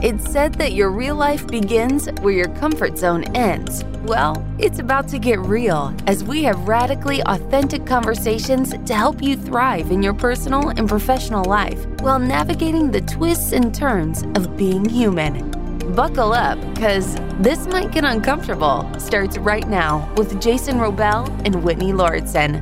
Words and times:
It's 0.00 0.30
said 0.30 0.54
that 0.54 0.74
your 0.74 0.90
real 0.90 1.16
life 1.16 1.46
begins 1.48 2.08
where 2.20 2.32
your 2.32 2.48
comfort 2.54 2.96
zone 2.96 3.24
ends. 3.36 3.84
Well, 4.04 4.46
it's 4.58 4.78
about 4.78 5.08
to 5.08 5.18
get 5.18 5.40
real 5.40 5.92
as 6.06 6.22
we 6.22 6.44
have 6.44 6.68
radically 6.68 7.20
authentic 7.26 7.84
conversations 7.84 8.70
to 8.70 8.94
help 8.94 9.20
you 9.20 9.36
thrive 9.36 9.90
in 9.90 10.02
your 10.02 10.14
personal 10.14 10.68
and 10.68 10.88
professional 10.88 11.44
life 11.44 11.84
while 12.00 12.20
navigating 12.20 12.92
the 12.92 13.00
twists 13.00 13.50
and 13.50 13.74
turns 13.74 14.22
of 14.36 14.56
being 14.56 14.88
human. 14.88 15.57
Buckle 15.94 16.32
up, 16.32 16.60
because 16.74 17.16
this 17.40 17.66
might 17.66 17.90
get 17.90 18.04
uncomfortable. 18.04 18.88
Starts 18.98 19.36
right 19.38 19.66
now 19.68 20.12
with 20.16 20.40
Jason 20.40 20.78
Wrobel 20.78 21.28
and 21.44 21.64
Whitney 21.64 21.92
Lauritsen. 21.92 22.60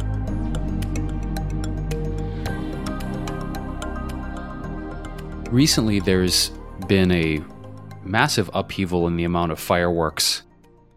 Recently, 5.51 6.01
there's 6.01 6.51
been 6.89 7.11
a 7.13 7.43
massive 8.05 8.49
upheaval 8.55 9.07
in 9.07 9.17
the 9.17 9.25
amount 9.25 9.53
of 9.53 9.59
fireworks, 9.59 10.43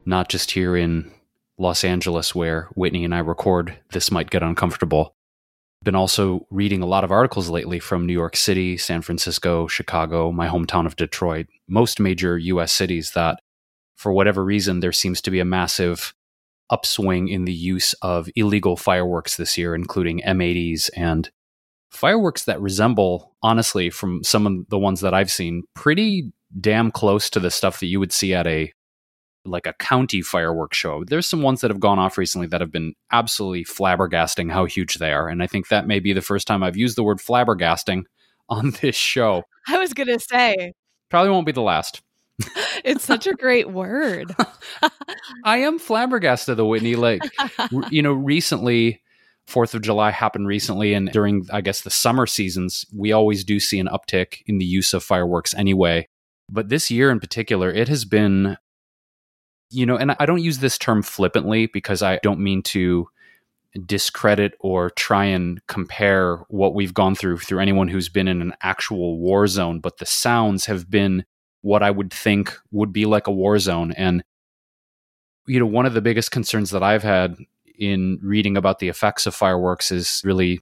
not 0.06 0.30
just 0.30 0.52
here 0.52 0.78
in 0.78 1.12
Los 1.58 1.84
Angeles, 1.84 2.34
where 2.34 2.70
Whitney 2.76 3.04
and 3.04 3.14
I 3.14 3.20
record. 3.20 3.78
This 3.92 4.12
might 4.12 4.30
get 4.30 4.44
uncomfortable. 4.44 5.14
Been 5.82 5.96
also 5.96 6.46
reading 6.50 6.82
a 6.82 6.86
lot 6.86 7.06
of 7.06 7.12
articles 7.12 7.50
lately 7.50 7.80
from 7.80 8.06
New 8.06 8.14
York 8.14 8.36
City, 8.36 8.76
San 8.78 9.02
Francisco, 9.02 9.66
Chicago, 9.68 10.32
my 10.32 10.48
hometown 10.48 10.86
of 10.86 10.98
Detroit, 10.98 11.48
most 11.70 12.02
major 12.02 12.38
US 12.38 12.74
cities 12.74 13.12
that, 13.12 13.40
for 13.96 14.12
whatever 14.12 14.44
reason, 14.44 14.82
there 14.82 14.92
seems 14.92 15.22
to 15.22 15.32
be 15.32 15.40
a 15.40 15.46
massive 15.46 16.14
upswing 16.70 17.30
in 17.30 17.46
the 17.46 17.54
use 17.54 17.94
of 18.02 18.30
illegal 18.36 18.76
fireworks 18.76 19.38
this 19.38 19.58
year, 19.58 19.74
including 19.74 20.22
M80s 20.22 20.90
and 20.96 21.30
fireworks 21.90 22.44
that 22.44 22.62
resemble, 22.62 23.36
honestly, 23.42 23.90
from 23.90 24.24
some 24.24 24.46
of 24.46 24.70
the 24.70 24.78
ones 24.78 25.02
that 25.02 25.14
I've 25.14 25.32
seen, 25.32 25.64
pretty 25.76 26.32
damn 26.60 26.92
close 26.92 27.30
to 27.30 27.40
the 27.40 27.52
stuff 27.52 27.80
that 27.80 27.88
you 27.88 28.00
would 28.00 28.12
see 28.12 28.34
at 28.34 28.48
a 28.48 28.72
like 29.46 29.66
a 29.66 29.74
county 29.74 30.22
fireworks 30.22 30.78
show. 30.78 31.04
There's 31.04 31.28
some 31.28 31.42
ones 31.42 31.62
that 31.62 31.72
have 31.72 31.80
gone 31.80 32.00
off 32.00 32.18
recently 32.18 32.48
that 32.48 32.62
have 32.62 32.72
been 32.72 32.94
absolutely 33.12 33.66
flabbergasting 33.66 34.52
how 34.52 34.66
huge 34.66 34.96
they 34.96 35.12
are. 35.12 35.30
And 35.30 35.42
I 35.42 35.48
think 35.48 35.68
that 35.68 35.88
may 35.88 36.00
be 36.00 36.14
the 36.14 36.22
first 36.22 36.48
time 36.48 36.64
I've 36.64 36.78
used 36.78 36.98
the 36.98 37.04
word 37.04 37.20
flabbergasting 37.20 38.04
on 38.50 38.72
this 38.82 38.96
show. 38.96 39.44
I 39.68 39.78
was 39.78 39.94
going 39.94 40.08
to 40.08 40.20
say. 40.20 40.74
Probably 41.10 41.32
won't 41.32 41.46
be 41.46 41.52
the 41.52 41.62
last. 41.62 42.02
it's 42.84 43.04
such 43.04 43.28
a 43.28 43.34
great 43.34 43.70
word. 43.70 44.36
I 45.44 45.58
am 45.58 45.80
flabbergasted, 45.80 46.58
though, 46.58 46.68
Whitney. 46.68 46.96
Like, 46.96 47.22
you 47.90 48.02
know, 48.02 48.14
recently, 48.14 49.02
Fourth 49.48 49.74
of 49.74 49.82
July 49.82 50.12
happened 50.12 50.48
recently, 50.48 50.94
and 50.94 51.12
during, 51.12 51.48
I 51.52 51.62
guess, 51.62 51.82
the 51.82 51.90
summer 51.90 52.28
seasons, 52.28 52.86
we 52.96 53.12
always 53.12 53.44
do 53.44 53.60
see 53.60 53.80
an 53.80 53.88
uptick 53.88 54.44
in 54.46 54.60
the 54.60 54.66
use 54.66 54.94
of 54.94 55.04
fireworks 55.04 55.56
anyway. 55.56 56.08
But 56.52 56.70
this 56.70 56.92
year 56.92 57.10
in 57.10 57.20
particular, 57.20 57.72
it 57.72 57.88
has 57.88 58.06
been 58.06 58.58
you 59.70 59.86
know, 59.86 59.98
and 59.98 60.16
I 60.20 60.26
don't 60.26 60.42
use 60.42 60.60
this 60.60 60.78
term 60.78 61.02
flippantly 61.02 61.68
because 61.68 62.02
I 62.02 62.20
don't 62.24 62.40
mean 62.40 62.64
to 62.64 63.08
discredit 63.86 64.54
or 64.60 64.90
try 64.92 65.26
and 65.26 65.66
compare 65.68 66.38
what 66.50 66.74
we've 66.74 66.94
gone 66.94 67.14
through 67.14 67.38
through 67.38 67.60
anyone 67.60 67.88
who's 67.88 68.10
been 68.10 68.28
in 68.28 68.42
an 68.42 68.54
actual 68.62 69.20
war 69.20 69.46
zone, 69.48 69.80
but 69.80 69.98
the 69.98 70.06
sounds 70.06 70.66
have 70.66 70.90
been 70.90 71.24
what 71.62 71.84
I 71.84 71.92
would 71.92 72.12
think 72.12 72.58
would 72.72 72.92
be 72.92 73.06
like 73.06 73.28
a 73.28 73.32
war 73.32 73.60
zone. 73.60 73.92
And, 73.92 74.24
you 75.46 75.60
know, 75.60 75.66
one 75.66 75.86
of 75.86 75.94
the 75.94 76.02
biggest 76.02 76.32
concerns 76.32 76.72
that 76.72 76.84
I've 76.84 77.04
had 77.04 77.36
in 77.78 78.20
reading 78.24 78.58
about 78.58 78.80
the 78.80 78.90
effects 78.90 79.26
of 79.26 79.36
fireworks 79.36 79.92
is 79.92 80.22
really 80.24 80.62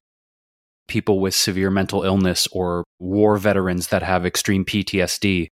people 0.88 1.20
with 1.20 1.36
severe 1.36 1.70
mental 1.70 2.04
illness 2.04 2.48
or 2.52 2.84
war 3.00 3.38
veterans 3.38 3.88
that 3.88 4.04
have 4.04 4.26
extreme 4.26 4.66
PTSD 4.66 5.48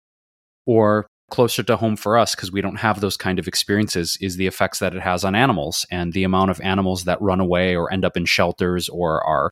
or 0.67 1.07
closer 1.35 1.63
to 1.63 1.77
home 1.77 1.97
for 1.97 2.17
us 2.17 2.35
because 2.35 2.53
we 2.53 2.61
don't 2.61 2.77
have 2.77 3.01
those 3.01 3.17
kind 3.17 3.39
of 3.39 3.49
experiences 3.49 4.17
is 4.21 4.37
the 4.37 4.47
effects 4.47 4.79
that 4.79 4.95
it 4.95 5.03
has 5.03 5.25
on 5.25 5.35
animals 5.35 5.85
and 5.91 6.13
the 6.13 6.25
amount 6.25 6.51
of 6.51 6.61
animals 6.61 7.05
that 7.05 7.21
run 7.21 7.41
away 7.41 7.75
or 7.75 7.93
end 7.93 8.05
up 8.05 8.17
in 8.17 8.25
shelters 8.25 8.89
or 8.89 9.25
are 9.27 9.51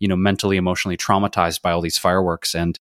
you 0.00 0.08
know 0.08 0.16
mentally 0.16 0.56
emotionally 0.56 0.96
traumatized 0.96 1.62
by 1.62 1.72
all 1.72 1.80
these 1.80 1.98
fireworks. 1.98 2.54
And 2.54 2.78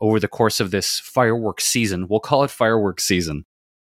over 0.00 0.18
the 0.18 0.28
course 0.28 0.60
of 0.60 0.70
this 0.70 0.98
fireworks 0.98 1.64
season 1.64 2.06
we'll 2.08 2.20
call 2.20 2.44
it 2.44 2.50
fireworks 2.52 3.04
season 3.04 3.44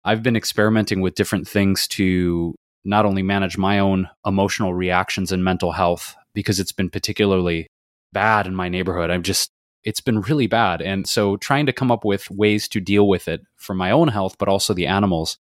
i've 0.04 0.22
been 0.22 0.36
experimenting 0.36 1.00
with 1.00 1.14
different 1.14 1.48
things 1.48 1.88
to 1.88 2.54
not 2.84 3.06
only 3.06 3.22
manage 3.22 3.56
my 3.56 3.78
own 3.78 4.08
emotional 4.26 4.74
reactions 4.74 5.32
and 5.32 5.42
mental 5.42 5.72
health 5.72 6.14
because 6.34 6.60
it's 6.60 6.72
been 6.72 6.90
particularly 6.90 7.68
bad 8.12 8.46
in 8.46 8.54
my 8.54 8.68
neighborhood. 8.68 9.10
I'm 9.10 9.22
just 9.22 9.50
it's 9.84 10.00
been 10.00 10.22
really 10.22 10.46
bad. 10.46 10.80
And 10.80 11.06
so 11.06 11.36
trying 11.36 11.66
to 11.66 11.72
come 11.72 11.90
up 11.90 12.04
with 12.04 12.30
ways 12.30 12.68
to 12.68 12.80
deal 12.80 13.06
with 13.06 13.28
it 13.28 13.42
for 13.56 13.74
my 13.74 13.90
own 13.90 14.08
health, 14.08 14.36
but 14.38 14.48
also 14.48 14.74
the 14.74 14.86
animals 14.86 15.38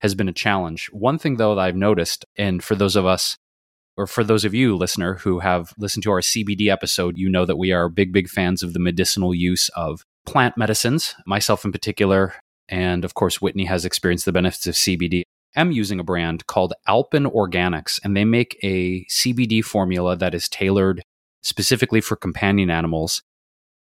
has 0.00 0.14
been 0.14 0.28
a 0.28 0.32
challenge. 0.32 0.88
One 0.92 1.18
thing 1.18 1.36
though 1.36 1.54
that 1.54 1.60
I've 1.60 1.76
noticed, 1.76 2.24
and 2.36 2.62
for 2.62 2.74
those 2.74 2.96
of 2.96 3.06
us, 3.06 3.36
or 3.96 4.06
for 4.06 4.22
those 4.22 4.44
of 4.44 4.52
you, 4.52 4.76
listener, 4.76 5.14
who 5.14 5.40
have 5.40 5.72
listened 5.78 6.02
to 6.02 6.10
our 6.10 6.20
CBD 6.20 6.68
episode, 6.68 7.16
you 7.16 7.30
know 7.30 7.46
that 7.46 7.56
we 7.56 7.72
are 7.72 7.88
big, 7.88 8.12
big 8.12 8.28
fans 8.28 8.62
of 8.62 8.74
the 8.74 8.78
medicinal 8.78 9.34
use 9.34 9.70
of 9.70 10.04
plant 10.26 10.58
medicines, 10.58 11.14
myself 11.26 11.64
in 11.64 11.72
particular. 11.72 12.34
And 12.68 13.04
of 13.04 13.14
course, 13.14 13.40
Whitney 13.40 13.64
has 13.64 13.86
experienced 13.86 14.26
the 14.26 14.32
benefits 14.32 14.66
of 14.66 14.74
CBD. 14.74 15.22
I'm 15.56 15.72
using 15.72 15.98
a 15.98 16.04
brand 16.04 16.46
called 16.46 16.74
Alpen 16.86 17.24
Organics, 17.24 17.98
and 18.04 18.14
they 18.14 18.26
make 18.26 18.58
a 18.62 19.06
CBD 19.06 19.64
formula 19.64 20.14
that 20.16 20.34
is 20.34 20.48
tailored 20.48 21.02
specifically 21.42 22.02
for 22.02 22.16
companion 22.16 22.68
animals 22.68 23.22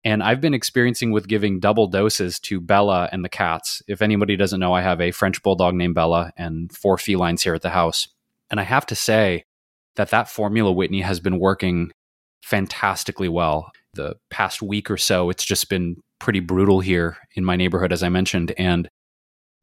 and 0.03 0.23
I've 0.23 0.41
been 0.41 0.53
experiencing 0.53 1.11
with 1.11 1.27
giving 1.27 1.59
double 1.59 1.87
doses 1.87 2.39
to 2.41 2.59
Bella 2.59 3.07
and 3.11 3.23
the 3.23 3.29
cats. 3.29 3.83
If 3.87 4.01
anybody 4.01 4.35
doesn't 4.35 4.59
know, 4.59 4.73
I 4.73 4.81
have 4.81 4.99
a 4.99 5.11
French 5.11 5.43
bulldog 5.43 5.75
named 5.75 5.95
Bella 5.95 6.31
and 6.37 6.71
four 6.71 6.97
felines 6.97 7.43
here 7.43 7.53
at 7.53 7.61
the 7.61 7.69
house. 7.69 8.07
And 8.49 8.59
I 8.59 8.63
have 8.63 8.85
to 8.87 8.95
say 8.95 9.45
that 9.95 10.09
that 10.09 10.29
formula, 10.29 10.71
Whitney, 10.71 11.01
has 11.01 11.19
been 11.19 11.39
working 11.39 11.91
fantastically 12.41 13.29
well. 13.29 13.71
The 13.93 14.15
past 14.29 14.61
week 14.61 14.89
or 14.89 14.97
so, 14.97 15.29
it's 15.29 15.45
just 15.45 15.69
been 15.69 15.97
pretty 16.19 16.39
brutal 16.39 16.79
here 16.79 17.17
in 17.35 17.45
my 17.45 17.55
neighborhood, 17.55 17.93
as 17.93 18.01
I 18.01 18.09
mentioned. 18.09 18.53
And 18.57 18.89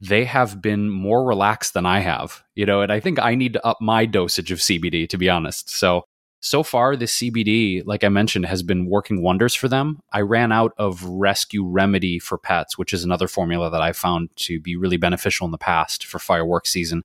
they 0.00 0.24
have 0.24 0.62
been 0.62 0.88
more 0.88 1.24
relaxed 1.24 1.74
than 1.74 1.86
I 1.86 2.00
have, 2.00 2.42
you 2.54 2.64
know, 2.64 2.82
and 2.82 2.92
I 2.92 3.00
think 3.00 3.18
I 3.18 3.34
need 3.34 3.54
to 3.54 3.66
up 3.66 3.78
my 3.80 4.06
dosage 4.06 4.52
of 4.52 4.58
CBD, 4.58 5.08
to 5.08 5.18
be 5.18 5.28
honest. 5.28 5.70
So 5.70 6.04
so 6.40 6.62
far 6.62 6.96
this 6.96 7.16
cbd 7.18 7.82
like 7.84 8.04
i 8.04 8.08
mentioned 8.08 8.46
has 8.46 8.62
been 8.62 8.86
working 8.86 9.22
wonders 9.22 9.54
for 9.54 9.68
them. 9.68 9.98
I 10.12 10.20
ran 10.20 10.52
out 10.52 10.72
of 10.78 11.04
rescue 11.04 11.64
remedy 11.64 12.18
for 12.18 12.38
pets 12.38 12.78
which 12.78 12.92
is 12.92 13.04
another 13.04 13.28
formula 13.28 13.70
that 13.70 13.82
i 13.82 13.92
found 13.92 14.30
to 14.36 14.60
be 14.60 14.76
really 14.76 14.96
beneficial 14.96 15.44
in 15.46 15.50
the 15.50 15.58
past 15.58 16.04
for 16.04 16.18
fireworks 16.18 16.70
season. 16.70 17.02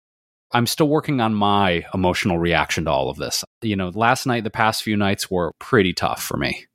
I'm 0.51 0.67
still 0.67 0.87
working 0.87 1.19
on 1.19 1.33
my 1.33 1.83
emotional 1.95 2.37
reaction 2.37 2.85
to 2.85 2.91
all 2.91 3.09
of 3.09 3.17
this. 3.17 3.43
You 3.61 3.75
know 3.75 3.89
last 3.89 4.25
night 4.25 4.43
the 4.43 4.49
past 4.51 4.83
few 4.83 4.95
nights 4.97 5.31
were 5.31 5.53
pretty 5.59 5.93
tough 5.93 6.21
for 6.21 6.37
me. 6.37 6.65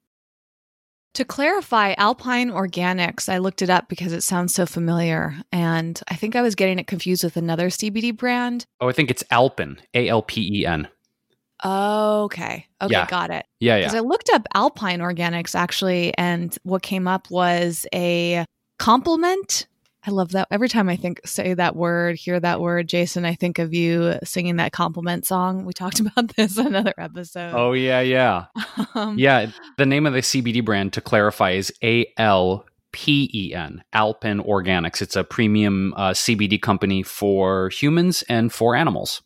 To 1.15 1.25
clarify 1.25 1.95
Alpine 1.97 2.51
organics 2.51 3.29
i 3.29 3.39
looked 3.39 3.63
it 3.63 3.71
up 3.71 3.89
because 3.89 4.13
it 4.13 4.23
sounds 4.23 4.55
so 4.55 4.67
familiar 4.67 5.37
and 5.53 6.01
i 6.09 6.15
think 6.15 6.35
i 6.35 6.43
was 6.43 6.55
getting 6.55 6.79
it 6.79 6.87
confused 6.87 7.23
with 7.25 7.37
another 7.37 7.69
cbd 7.69 8.17
brand. 8.17 8.67
Oh 8.81 8.89
i 8.89 8.93
think 8.93 9.11
it's 9.11 9.25
alpen 9.31 9.81
a-l-p-e-n 9.95 10.89
Okay. 11.65 12.67
Okay, 12.81 12.93
Yeah. 12.93 13.07
got 13.07 13.31
it. 13.31 13.45
yeah 13.61 13.77
yeah 13.77 13.81
Because 13.87 13.95
I 13.97 14.01
looked 14.01 14.31
up 14.33 14.47
Alpine 14.55 15.01
Organics 15.01 15.55
actually, 15.55 16.13
and 16.17 16.57
what 16.63 16.83
came 16.83 17.09
up 17.09 17.31
was 17.31 17.87
a 17.95 18.45
compliment. 18.79 19.67
I 20.07 20.11
love 20.13 20.31
that. 20.31 20.47
Every 20.51 20.69
time 20.69 20.89
I 20.89 20.97
think 20.97 21.21
say 21.27 21.53
that 21.55 21.75
word, 21.77 22.17
hear 22.17 22.39
that 22.41 22.61
word, 22.61 22.89
Jason, 22.89 23.25
I 23.25 23.35
think 23.35 23.59
of 23.59 23.75
you 23.75 24.15
singing 24.25 24.57
that 24.57 24.73
compliment 24.73 25.27
song. 25.27 25.65
We 25.67 25.73
talked 25.73 26.01
about 26.05 26.35
this 26.37 26.57
in 26.57 26.69
another 26.69 26.95
episode. 26.97 27.53
oh 27.55 27.73
yeah 27.73 28.01
yeah 28.01 28.47
Um, 28.95 29.19
Yeah, 29.19 29.51
the 29.77 29.87
name 29.87 30.07
of 30.07 30.13
the 30.13 30.21
CBD 30.21 30.65
brand 30.65 30.93
to 30.95 31.01
clarify 31.01 31.51
is 31.53 31.73
A 31.83 32.07
L 32.17 32.65
P 32.93 33.29
E 33.35 33.55
N, 33.55 33.83
Alpen 33.93 34.41
Organics. 34.43 35.03
It's 35.03 35.17
a 35.17 35.25
premium 35.25 35.93
uh, 35.97 36.11
CBD 36.13 36.63
company 36.63 37.03
for 37.03 37.69
humans 37.71 38.23
and 38.31 38.51
for 38.53 38.75
animals. 38.77 39.21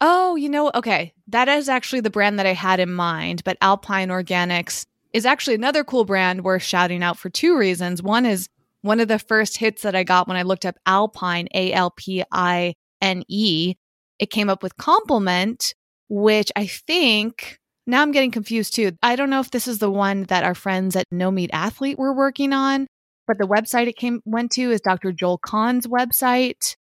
Oh, 0.00 0.36
you 0.36 0.48
know, 0.48 0.70
okay. 0.74 1.12
That 1.28 1.48
is 1.48 1.68
actually 1.68 2.00
the 2.00 2.10
brand 2.10 2.38
that 2.38 2.46
I 2.46 2.54
had 2.54 2.80
in 2.80 2.92
mind, 2.92 3.44
but 3.44 3.58
Alpine 3.60 4.08
Organics 4.08 4.86
is 5.12 5.26
actually 5.26 5.54
another 5.54 5.84
cool 5.84 6.04
brand 6.04 6.44
worth 6.44 6.62
shouting 6.62 7.02
out 7.02 7.18
for 7.18 7.28
two 7.28 7.56
reasons. 7.56 8.02
One 8.02 8.24
is 8.24 8.48
one 8.82 9.00
of 9.00 9.08
the 9.08 9.18
first 9.18 9.58
hits 9.58 9.82
that 9.82 9.94
I 9.94 10.04
got 10.04 10.26
when 10.26 10.36
I 10.38 10.42
looked 10.42 10.64
up 10.64 10.76
Alpine, 10.86 11.48
A 11.54 11.72
L 11.72 11.90
P 11.90 12.24
I 12.32 12.74
N 13.02 13.24
E, 13.28 13.74
it 14.20 14.30
came 14.30 14.50
up 14.50 14.62
with 14.62 14.76
Complement, 14.76 15.74
which 16.08 16.52
I 16.54 16.66
think 16.66 17.58
now 17.86 18.02
I'm 18.02 18.12
getting 18.12 18.30
confused 18.30 18.74
too. 18.74 18.92
I 19.02 19.16
don't 19.16 19.30
know 19.30 19.40
if 19.40 19.50
this 19.50 19.66
is 19.66 19.78
the 19.78 19.90
one 19.90 20.24
that 20.24 20.44
our 20.44 20.54
friends 20.54 20.94
at 20.94 21.06
No 21.10 21.30
Meat 21.30 21.50
Athlete 21.52 21.98
were 21.98 22.14
working 22.14 22.52
on, 22.52 22.86
but 23.26 23.38
the 23.38 23.46
website 23.46 23.88
it 23.88 23.96
came 23.96 24.20
went 24.24 24.52
to 24.52 24.70
is 24.70 24.80
Dr. 24.82 25.12
Joel 25.12 25.38
Kahn's 25.38 25.86
website. 25.86 26.76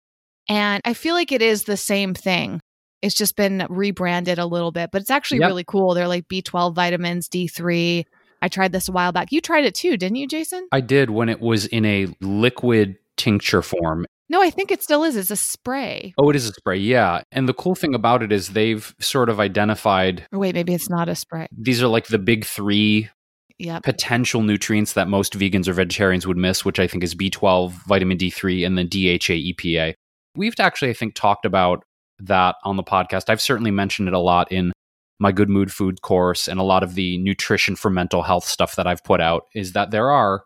And 0.48 0.80
I 0.84 0.94
feel 0.94 1.14
like 1.14 1.32
it 1.32 1.42
is 1.42 1.64
the 1.64 1.76
same 1.76 2.14
thing 2.14 2.60
It's 3.04 3.14
just 3.14 3.36
been 3.36 3.66
rebranded 3.68 4.38
a 4.38 4.46
little 4.46 4.72
bit, 4.72 4.90
but 4.90 5.02
it's 5.02 5.10
actually 5.10 5.40
Yep. 5.40 5.48
really 5.48 5.64
cool. 5.64 5.94
They're 5.94 6.08
like 6.08 6.26
B12 6.28 6.74
vitamins, 6.74 7.28
D3. 7.28 8.04
I 8.40 8.48
tried 8.48 8.72
this 8.72 8.88
a 8.88 8.92
while 8.92 9.12
back. 9.12 9.30
You 9.30 9.40
tried 9.40 9.64
it 9.64 9.74
too, 9.74 9.96
didn't 9.96 10.16
you, 10.16 10.26
Jason? 10.26 10.66
I 10.72 10.80
did 10.80 11.10
when 11.10 11.28
it 11.28 11.40
was 11.40 11.66
in 11.66 11.84
a 11.84 12.08
liquid 12.20 12.96
tincture 13.16 13.62
form. 13.62 14.06
No, 14.30 14.42
I 14.42 14.48
think 14.50 14.70
it 14.70 14.82
still 14.82 15.04
is. 15.04 15.16
It's 15.16 15.30
a 15.30 15.36
spray. 15.36 16.14
Oh, 16.18 16.30
it 16.30 16.36
is 16.36 16.48
a 16.48 16.52
spray, 16.52 16.78
yeah. 16.78 17.22
And 17.30 17.46
the 17.48 17.52
cool 17.54 17.74
thing 17.74 17.94
about 17.94 18.22
it 18.22 18.32
is 18.32 18.48
they've 18.48 18.94
sort 18.98 19.28
of 19.28 19.38
identified 19.38 20.26
Or 20.32 20.38
wait, 20.38 20.54
maybe 20.54 20.72
it's 20.74 20.88
not 20.88 21.08
a 21.10 21.14
spray. 21.14 21.46
these 21.56 21.82
are 21.82 21.88
like 21.88 22.06
the 22.06 22.18
big 22.18 22.44
three 22.46 23.10
Yep. 23.58 23.82
potential 23.84 24.42
nutrients 24.42 24.94
that 24.94 25.06
most 25.08 25.38
vegans 25.38 25.68
or 25.68 25.74
vegetarians 25.74 26.26
would 26.26 26.36
miss, 26.38 26.64
which 26.64 26.80
I 26.80 26.86
think 26.88 27.04
is 27.04 27.14
B12, 27.14 27.70
vitamin 27.86 28.16
D3, 28.18 28.64
and 28.66 28.76
then 28.76 28.88
DHA, 28.88 29.34
EPA. 29.52 29.94
We've 30.36 30.54
actually, 30.58 30.90
I 30.90 30.94
think, 30.94 31.14
talked 31.14 31.44
about 31.44 31.84
that 32.26 32.56
on 32.64 32.76
the 32.76 32.82
podcast. 32.82 33.28
I've 33.28 33.40
certainly 33.40 33.70
mentioned 33.70 34.08
it 34.08 34.14
a 34.14 34.18
lot 34.18 34.50
in 34.50 34.72
my 35.18 35.32
Good 35.32 35.48
Mood 35.48 35.72
Food 35.72 36.02
course 36.02 36.48
and 36.48 36.58
a 36.58 36.64
lot 36.64 36.82
of 36.82 36.94
the 36.94 37.18
nutrition 37.18 37.76
for 37.76 37.90
mental 37.90 38.22
health 38.22 38.44
stuff 38.44 38.76
that 38.76 38.86
I've 38.86 39.04
put 39.04 39.20
out 39.20 39.46
is 39.54 39.72
that 39.72 39.90
there 39.90 40.10
are, 40.10 40.44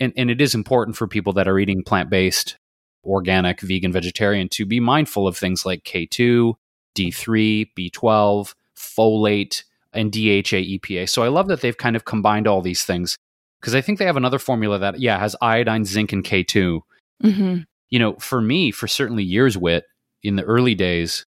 and, 0.00 0.12
and 0.16 0.30
it 0.30 0.40
is 0.40 0.54
important 0.54 0.96
for 0.96 1.06
people 1.06 1.32
that 1.34 1.48
are 1.48 1.58
eating 1.58 1.82
plant 1.82 2.10
based, 2.10 2.56
organic, 3.04 3.60
vegan, 3.60 3.92
vegetarian 3.92 4.48
to 4.50 4.64
be 4.64 4.80
mindful 4.80 5.26
of 5.26 5.36
things 5.36 5.66
like 5.66 5.84
K2, 5.84 6.54
D3, 6.96 7.68
B12, 7.78 8.54
folate, 8.76 9.62
and 9.92 10.12
DHA 10.12 10.78
EPA. 10.78 11.08
So 11.08 11.22
I 11.22 11.28
love 11.28 11.48
that 11.48 11.60
they've 11.60 11.76
kind 11.76 11.96
of 11.96 12.04
combined 12.04 12.46
all 12.46 12.60
these 12.60 12.84
things 12.84 13.16
because 13.60 13.74
I 13.74 13.80
think 13.80 13.98
they 13.98 14.04
have 14.04 14.16
another 14.16 14.38
formula 14.38 14.78
that, 14.78 15.00
yeah, 15.00 15.18
has 15.18 15.34
iodine, 15.40 15.84
zinc, 15.84 16.12
and 16.12 16.24
K2. 16.24 16.80
hmm 17.22 17.58
You 17.90 17.98
know, 17.98 18.14
for 18.16 18.40
me, 18.40 18.70
for 18.70 18.86
certainly 18.86 19.24
years, 19.24 19.56
Whit, 19.56 19.84
in 20.22 20.36
the 20.36 20.44
early 20.44 20.74
days, 20.74 21.24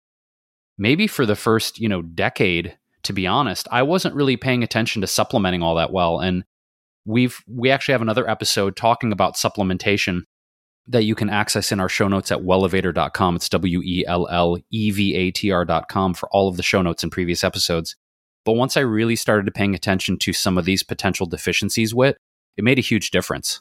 maybe 0.77 1.07
for 1.07 1.27
the 1.27 1.37
first, 1.37 1.79
you 1.79 1.89
know, 1.89 2.03
decade, 2.03 2.77
to 3.03 3.13
be 3.13 3.27
honest, 3.27 3.69
I 3.71 3.83
wasn't 3.83 4.15
really 4.15 4.37
paying 4.37 4.63
attention 4.63 5.01
to 5.03 5.07
supplementing 5.07 5.63
all 5.63 5.77
that 5.77 5.93
well. 5.93 6.21
And 6.21 6.45
we've, 7.05 7.39
we 7.47 7.71
actually 7.71 7.93
have 7.93 8.03
another 8.03 8.29
episode 8.29 8.77
talking 8.77 9.13
about 9.13 9.37
supplementation 9.37 10.23
that 10.89 11.05
you 11.05 11.15
can 11.15 11.29
access 11.29 11.71
in 11.71 11.81
our 11.81 11.89
show 11.89 12.09
notes 12.09 12.33
at 12.33 12.39
wellevatr.com. 12.39 13.37
It's 13.37 13.49
W 13.51 13.83
E 13.83 14.05
L 14.07 14.27
L 14.29 14.57
E 14.71 14.91
V 14.91 15.15
A 15.15 15.31
T 15.31 15.51
R.com 15.51 16.15
for 16.15 16.29
all 16.33 16.49
of 16.49 16.57
the 16.57 16.63
show 16.63 16.81
notes 16.83 17.05
in 17.05 17.11
previous 17.11 17.45
episodes. 17.45 17.95
But 18.45 18.55
once 18.55 18.77
I 18.77 18.81
really 18.81 19.17
started 19.17 19.53
paying 19.53 19.75
attention 19.75 20.19
to 20.21 20.33
some 20.33 20.57
of 20.57 20.65
these 20.65 20.83
potential 20.83 21.27
deficiencies, 21.27 21.95
Whit, 21.95 22.17
it 22.57 22.65
made 22.65 22.79
a 22.79 22.83
huge 22.83 23.11
difference. 23.11 23.61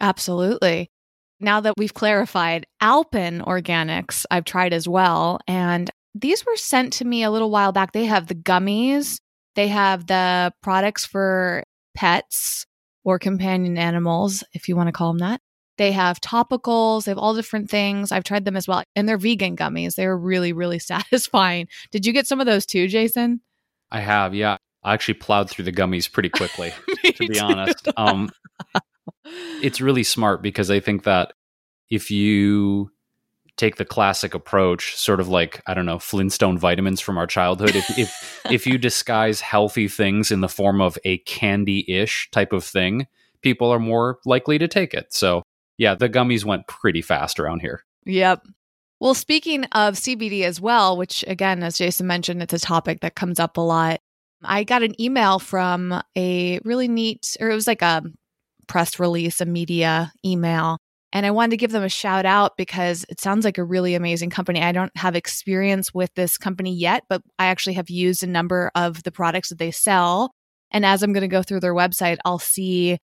Absolutely. 0.00 0.90
Now 1.44 1.60
that 1.60 1.74
we've 1.76 1.92
clarified 1.92 2.64
Alpen 2.80 3.42
Organics, 3.42 4.24
I've 4.30 4.46
tried 4.46 4.72
as 4.72 4.88
well. 4.88 5.40
And 5.46 5.90
these 6.14 6.46
were 6.46 6.56
sent 6.56 6.94
to 6.94 7.04
me 7.04 7.22
a 7.22 7.30
little 7.30 7.50
while 7.50 7.70
back. 7.70 7.92
They 7.92 8.06
have 8.06 8.28
the 8.28 8.34
gummies, 8.34 9.20
they 9.54 9.68
have 9.68 10.06
the 10.06 10.54
products 10.62 11.04
for 11.04 11.62
pets 11.94 12.64
or 13.04 13.18
companion 13.18 13.76
animals, 13.76 14.42
if 14.54 14.70
you 14.70 14.74
want 14.74 14.88
to 14.88 14.92
call 14.92 15.12
them 15.12 15.18
that. 15.18 15.42
They 15.76 15.92
have 15.92 16.18
topicals, 16.18 17.04
they 17.04 17.10
have 17.10 17.18
all 17.18 17.34
different 17.34 17.68
things. 17.68 18.10
I've 18.10 18.24
tried 18.24 18.46
them 18.46 18.56
as 18.56 18.66
well. 18.66 18.82
And 18.96 19.06
they're 19.06 19.18
vegan 19.18 19.54
gummies. 19.54 19.96
They're 19.96 20.16
really, 20.16 20.54
really 20.54 20.78
satisfying. 20.78 21.68
Did 21.90 22.06
you 22.06 22.14
get 22.14 22.26
some 22.26 22.40
of 22.40 22.46
those 22.46 22.64
too, 22.64 22.88
Jason? 22.88 23.42
I 23.90 24.00
have, 24.00 24.34
yeah. 24.34 24.56
I 24.82 24.94
actually 24.94 25.14
plowed 25.14 25.50
through 25.50 25.66
the 25.66 25.72
gummies 25.72 26.10
pretty 26.10 26.30
quickly, 26.30 26.72
to 27.04 27.28
be 27.28 27.38
honest. 27.38 27.86
Um, 27.98 28.30
it's 29.62 29.80
really 29.80 30.04
smart 30.04 30.42
because 30.42 30.70
I 30.70 30.80
think 30.80 31.04
that 31.04 31.32
if 31.90 32.10
you 32.10 32.90
take 33.56 33.76
the 33.76 33.84
classic 33.84 34.34
approach, 34.34 34.96
sort 34.96 35.20
of 35.20 35.28
like 35.28 35.62
I 35.66 35.74
don't 35.74 35.86
know 35.86 35.98
Flintstone 35.98 36.58
vitamins 36.58 37.00
from 37.00 37.18
our 37.18 37.26
childhood, 37.26 37.76
if 37.76 37.98
if 37.98 38.40
if 38.50 38.66
you 38.66 38.78
disguise 38.78 39.40
healthy 39.40 39.88
things 39.88 40.30
in 40.30 40.40
the 40.40 40.48
form 40.48 40.80
of 40.80 40.98
a 41.04 41.18
candy-ish 41.18 42.30
type 42.30 42.52
of 42.52 42.64
thing, 42.64 43.06
people 43.42 43.70
are 43.70 43.78
more 43.78 44.18
likely 44.24 44.58
to 44.58 44.68
take 44.68 44.94
it. 44.94 45.12
So 45.12 45.42
yeah, 45.78 45.94
the 45.94 46.08
gummies 46.08 46.44
went 46.44 46.66
pretty 46.66 47.02
fast 47.02 47.40
around 47.40 47.60
here. 47.60 47.84
Yep. 48.06 48.46
Well, 49.00 49.14
speaking 49.14 49.64
of 49.72 49.94
CBD 49.94 50.42
as 50.42 50.60
well, 50.60 50.96
which 50.96 51.24
again, 51.26 51.62
as 51.62 51.78
Jason 51.78 52.06
mentioned, 52.06 52.42
it's 52.42 52.52
a 52.54 52.58
topic 52.58 53.00
that 53.00 53.16
comes 53.16 53.40
up 53.40 53.56
a 53.56 53.60
lot. 53.60 54.00
I 54.42 54.64
got 54.64 54.82
an 54.82 55.00
email 55.00 55.38
from 55.38 56.00
a 56.16 56.58
really 56.64 56.88
neat, 56.88 57.36
or 57.40 57.50
it 57.50 57.54
was 57.54 57.66
like 57.66 57.82
a 57.82 58.02
press 58.64 58.98
release, 58.98 59.40
a 59.40 59.46
media 59.46 60.12
email. 60.24 60.78
And 61.12 61.24
I 61.24 61.30
wanted 61.30 61.52
to 61.52 61.56
give 61.58 61.70
them 61.70 61.84
a 61.84 61.88
shout 61.88 62.26
out 62.26 62.56
because 62.56 63.06
it 63.08 63.20
sounds 63.20 63.44
like 63.44 63.56
a 63.56 63.64
really 63.64 63.94
amazing 63.94 64.30
company. 64.30 64.60
I 64.60 64.72
don't 64.72 64.90
have 64.96 65.14
experience 65.14 65.94
with 65.94 66.12
this 66.14 66.36
company 66.36 66.74
yet, 66.74 67.04
but 67.08 67.22
I 67.38 67.46
actually 67.46 67.74
have 67.74 67.88
used 67.88 68.24
a 68.24 68.26
number 68.26 68.72
of 68.74 69.04
the 69.04 69.12
products 69.12 69.50
that 69.50 69.58
they 69.58 69.70
sell. 69.70 70.32
And 70.72 70.84
as 70.84 71.04
I'm 71.04 71.12
going 71.12 71.22
to 71.22 71.28
go 71.28 71.42
through 71.42 71.60
their 71.60 71.74
website, 71.74 72.18
I'll 72.24 72.40
see 72.40 72.98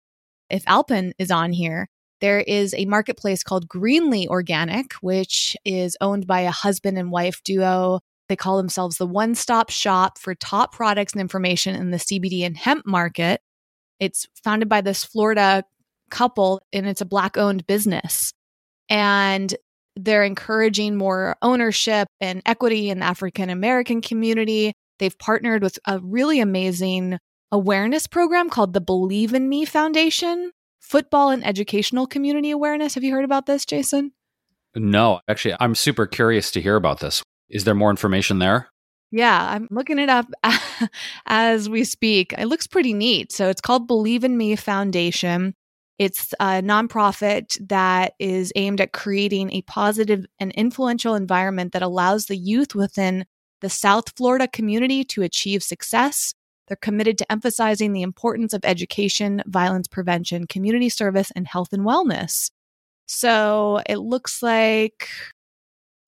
if 0.50 0.64
Alpen 0.66 1.14
is 1.20 1.30
on 1.30 1.52
here. 1.52 1.88
There 2.20 2.40
is 2.40 2.74
a 2.74 2.86
marketplace 2.86 3.44
called 3.44 3.68
Greenly 3.68 4.28
Organic, 4.28 4.94
which 5.02 5.56
is 5.64 5.96
owned 6.02 6.26
by 6.26 6.42
a 6.42 6.52
husband 6.52 6.98
and 6.98 7.12
wife 7.12 7.42
duo. 7.44 8.00
They 8.28 8.36
call 8.36 8.58
themselves 8.58 8.98
the 8.98 9.08
one 9.08 9.36
stop 9.36 9.70
shop 9.70 10.18
for 10.18 10.34
top 10.34 10.74
products 10.74 11.14
and 11.14 11.22
information 11.22 11.76
in 11.76 11.92
the 11.92 11.98
CBD 11.98 12.46
and 12.46 12.58
hemp 12.58 12.86
market. 12.88 13.40
It's 14.00 14.28
founded 14.44 14.69
by 14.69 14.81
this 14.81 15.04
Florida 15.04 15.63
couple, 16.10 16.62
and 16.74 16.88
it's 16.88 17.01
a 17.01 17.06
Black 17.06 17.38
owned 17.38 17.68
business. 17.68 18.34
And 18.90 19.56
they're 19.96 20.24
encouraging 20.24 20.96
more 20.96 21.36
ownership 21.42 22.07
and 22.22 22.42
equity 22.46 22.90
in 22.90 23.00
the 23.00 23.06
African 23.06 23.50
American 23.50 24.01
community. 24.01 24.74
They've 24.98 25.18
partnered 25.18 25.62
with 25.62 25.78
a 25.86 26.00
really 26.00 26.40
amazing 26.40 27.19
awareness 27.51 28.07
program 28.07 28.50
called 28.50 28.74
the 28.74 28.81
Believe 28.81 29.34
in 29.34 29.50
Me 29.50 29.66
Foundation, 29.66 30.51
football 30.80 31.30
and 31.31 31.46
educational 31.46 32.07
community 32.07 32.51
awareness. 32.51 32.96
Have 32.96 33.04
you 33.04 33.13
heard 33.13 33.25
about 33.25 33.46
this, 33.46 33.66
Jason? 33.66 34.12
No, 34.75 35.19
actually, 35.28 35.56
I'm 35.60 35.75
super 35.75 36.06
curious 36.06 36.51
to 36.51 36.62
hear 36.62 36.75
about 36.75 37.00
this. 37.00 37.24
Is 37.50 37.63
there 37.63 37.75
more 37.75 37.90
information 37.90 38.40
there? 38.40 38.69
Yeah, 39.12 39.48
I'm 39.50 39.68
looking 39.72 39.98
it 39.98 40.10
up 40.10 40.28
as 41.26 41.68
we 41.68 41.84
speak. 41.84 42.34
It 42.38 42.46
looks 42.46 42.68
pretty 42.68 42.94
neat. 42.94 43.32
So 43.32 43.50
it's 43.50 43.62
called 43.62 43.88
Believe 43.88 44.24
in 44.24 44.38
Me 44.38 44.56
Foundation. 44.56 45.56
It's 45.98 46.34
a 46.40 46.62
nonprofit 46.62 47.58
that 47.68 48.14
is 48.20 48.54
aimed 48.56 48.80
at 48.80 48.94
creating 48.94 49.52
a 49.52 49.64
positive 49.64 50.26
and 50.40 50.52
influential 50.54 51.16
environment 51.16 51.74
that 51.74 51.82
allows 51.82 52.28
the 52.28 52.38
youth 52.38 52.76
within 52.76 53.25
the 53.62 53.70
South 53.70 54.16
Florida 54.16 54.48
community 54.48 55.04
to 55.06 55.24
achieve 55.24 55.63
success. 55.63 56.34
They're 56.68 56.78
committed 56.78 57.18
to 57.18 57.32
emphasizing 57.32 57.94
the 57.94 58.04
importance 58.04 58.54
of 58.54 58.63
education, 58.63 59.42
violence 59.48 59.88
prevention, 59.88 60.46
community 60.48 60.88
service, 60.88 61.32
and 61.36 61.48
health 61.48 61.74
and 61.74 61.82
wellness. 61.82 62.51
So 63.08 63.82
it 63.88 63.98
looks 63.98 64.44
like 64.44 65.10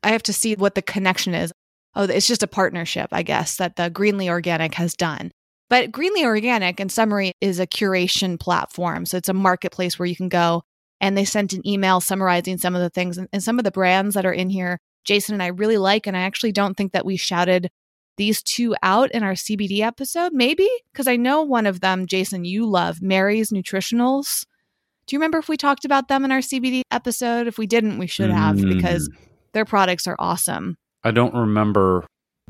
I 0.04 0.10
have 0.12 0.24
to 0.24 0.34
see 0.34 0.56
what 0.56 0.76
the 0.76 0.82
connection 0.82 1.34
is. 1.34 1.52
Oh, 1.96 2.04
it's 2.04 2.28
just 2.28 2.44
a 2.44 2.48
partnership, 2.48 3.10
I 3.12 3.24
guess, 3.24 3.58
that 3.58 3.76
the 3.76 3.90
Greenly 3.90 4.30
Organic 4.30 4.74
has 4.76 4.96
done. 4.96 5.32
But 5.70 5.92
Greenly 5.92 6.26
Organic, 6.26 6.80
in 6.80 6.90
summary, 6.90 7.34
is 7.42 7.60
a 7.60 7.68
curation 7.68 8.40
platform. 8.40 9.06
So 9.06 9.18
it's 9.18 9.30
a 9.30 9.34
marketplace 9.34 9.98
where 9.98 10.06
you 10.06 10.16
can 10.16 10.30
go 10.30 10.64
and 11.00 11.18
they 11.18 11.26
sent 11.26 11.54
an 11.54 11.66
email 11.68 12.00
summarizing 12.00 12.58
some 12.58 12.76
of 12.76 12.82
the 12.82 12.90
things 12.90 13.18
and, 13.18 13.28
and 13.34 13.44
some 13.44 13.58
of 13.58 13.66
the 13.66 13.72
brands 13.72 14.16
that 14.16 14.26
are 14.26 14.34
in 14.34 14.50
here. 14.50 14.80
Jason 15.04 15.34
and 15.34 15.44
I 15.44 15.48
really 15.48 15.78
like, 15.78 16.08
and 16.08 16.16
I 16.16 16.22
actually 16.22 16.52
don't 16.52 16.76
think 16.76 16.92
that 16.94 17.06
we 17.06 17.18
shouted 17.18 17.70
these 18.18 18.44
two 18.44 18.76
out 18.84 19.12
in 19.12 19.24
our 19.24 19.34
CBD 19.34 19.80
episode. 19.80 20.32
Maybe 20.34 20.70
because 20.92 21.08
I 21.08 21.16
know 21.16 21.42
one 21.42 21.66
of 21.66 21.82
them, 21.82 22.06
Jason, 22.06 22.46
you 22.46 22.70
love 22.70 23.02
Mary's 23.02 23.50
Nutritionals. 23.50 24.46
Do 25.08 25.16
you 25.16 25.20
remember 25.20 25.40
if 25.40 25.50
we 25.50 25.58
talked 25.58 25.86
about 25.86 26.08
them 26.08 26.24
in 26.24 26.32
our 26.32 26.40
CBD 26.40 26.82
episode? 26.92 27.48
If 27.48 27.58
we 27.58 27.66
didn't, 27.66 27.98
we 27.98 28.08
should 28.08 28.30
have 28.30 28.58
mm-hmm. 28.58 28.78
because 28.78 29.10
their 29.54 29.66
products 29.66 30.06
are 30.06 30.16
awesome. 30.20 30.78
I 31.04 31.12
don't 31.12 31.34
remember 31.34 32.06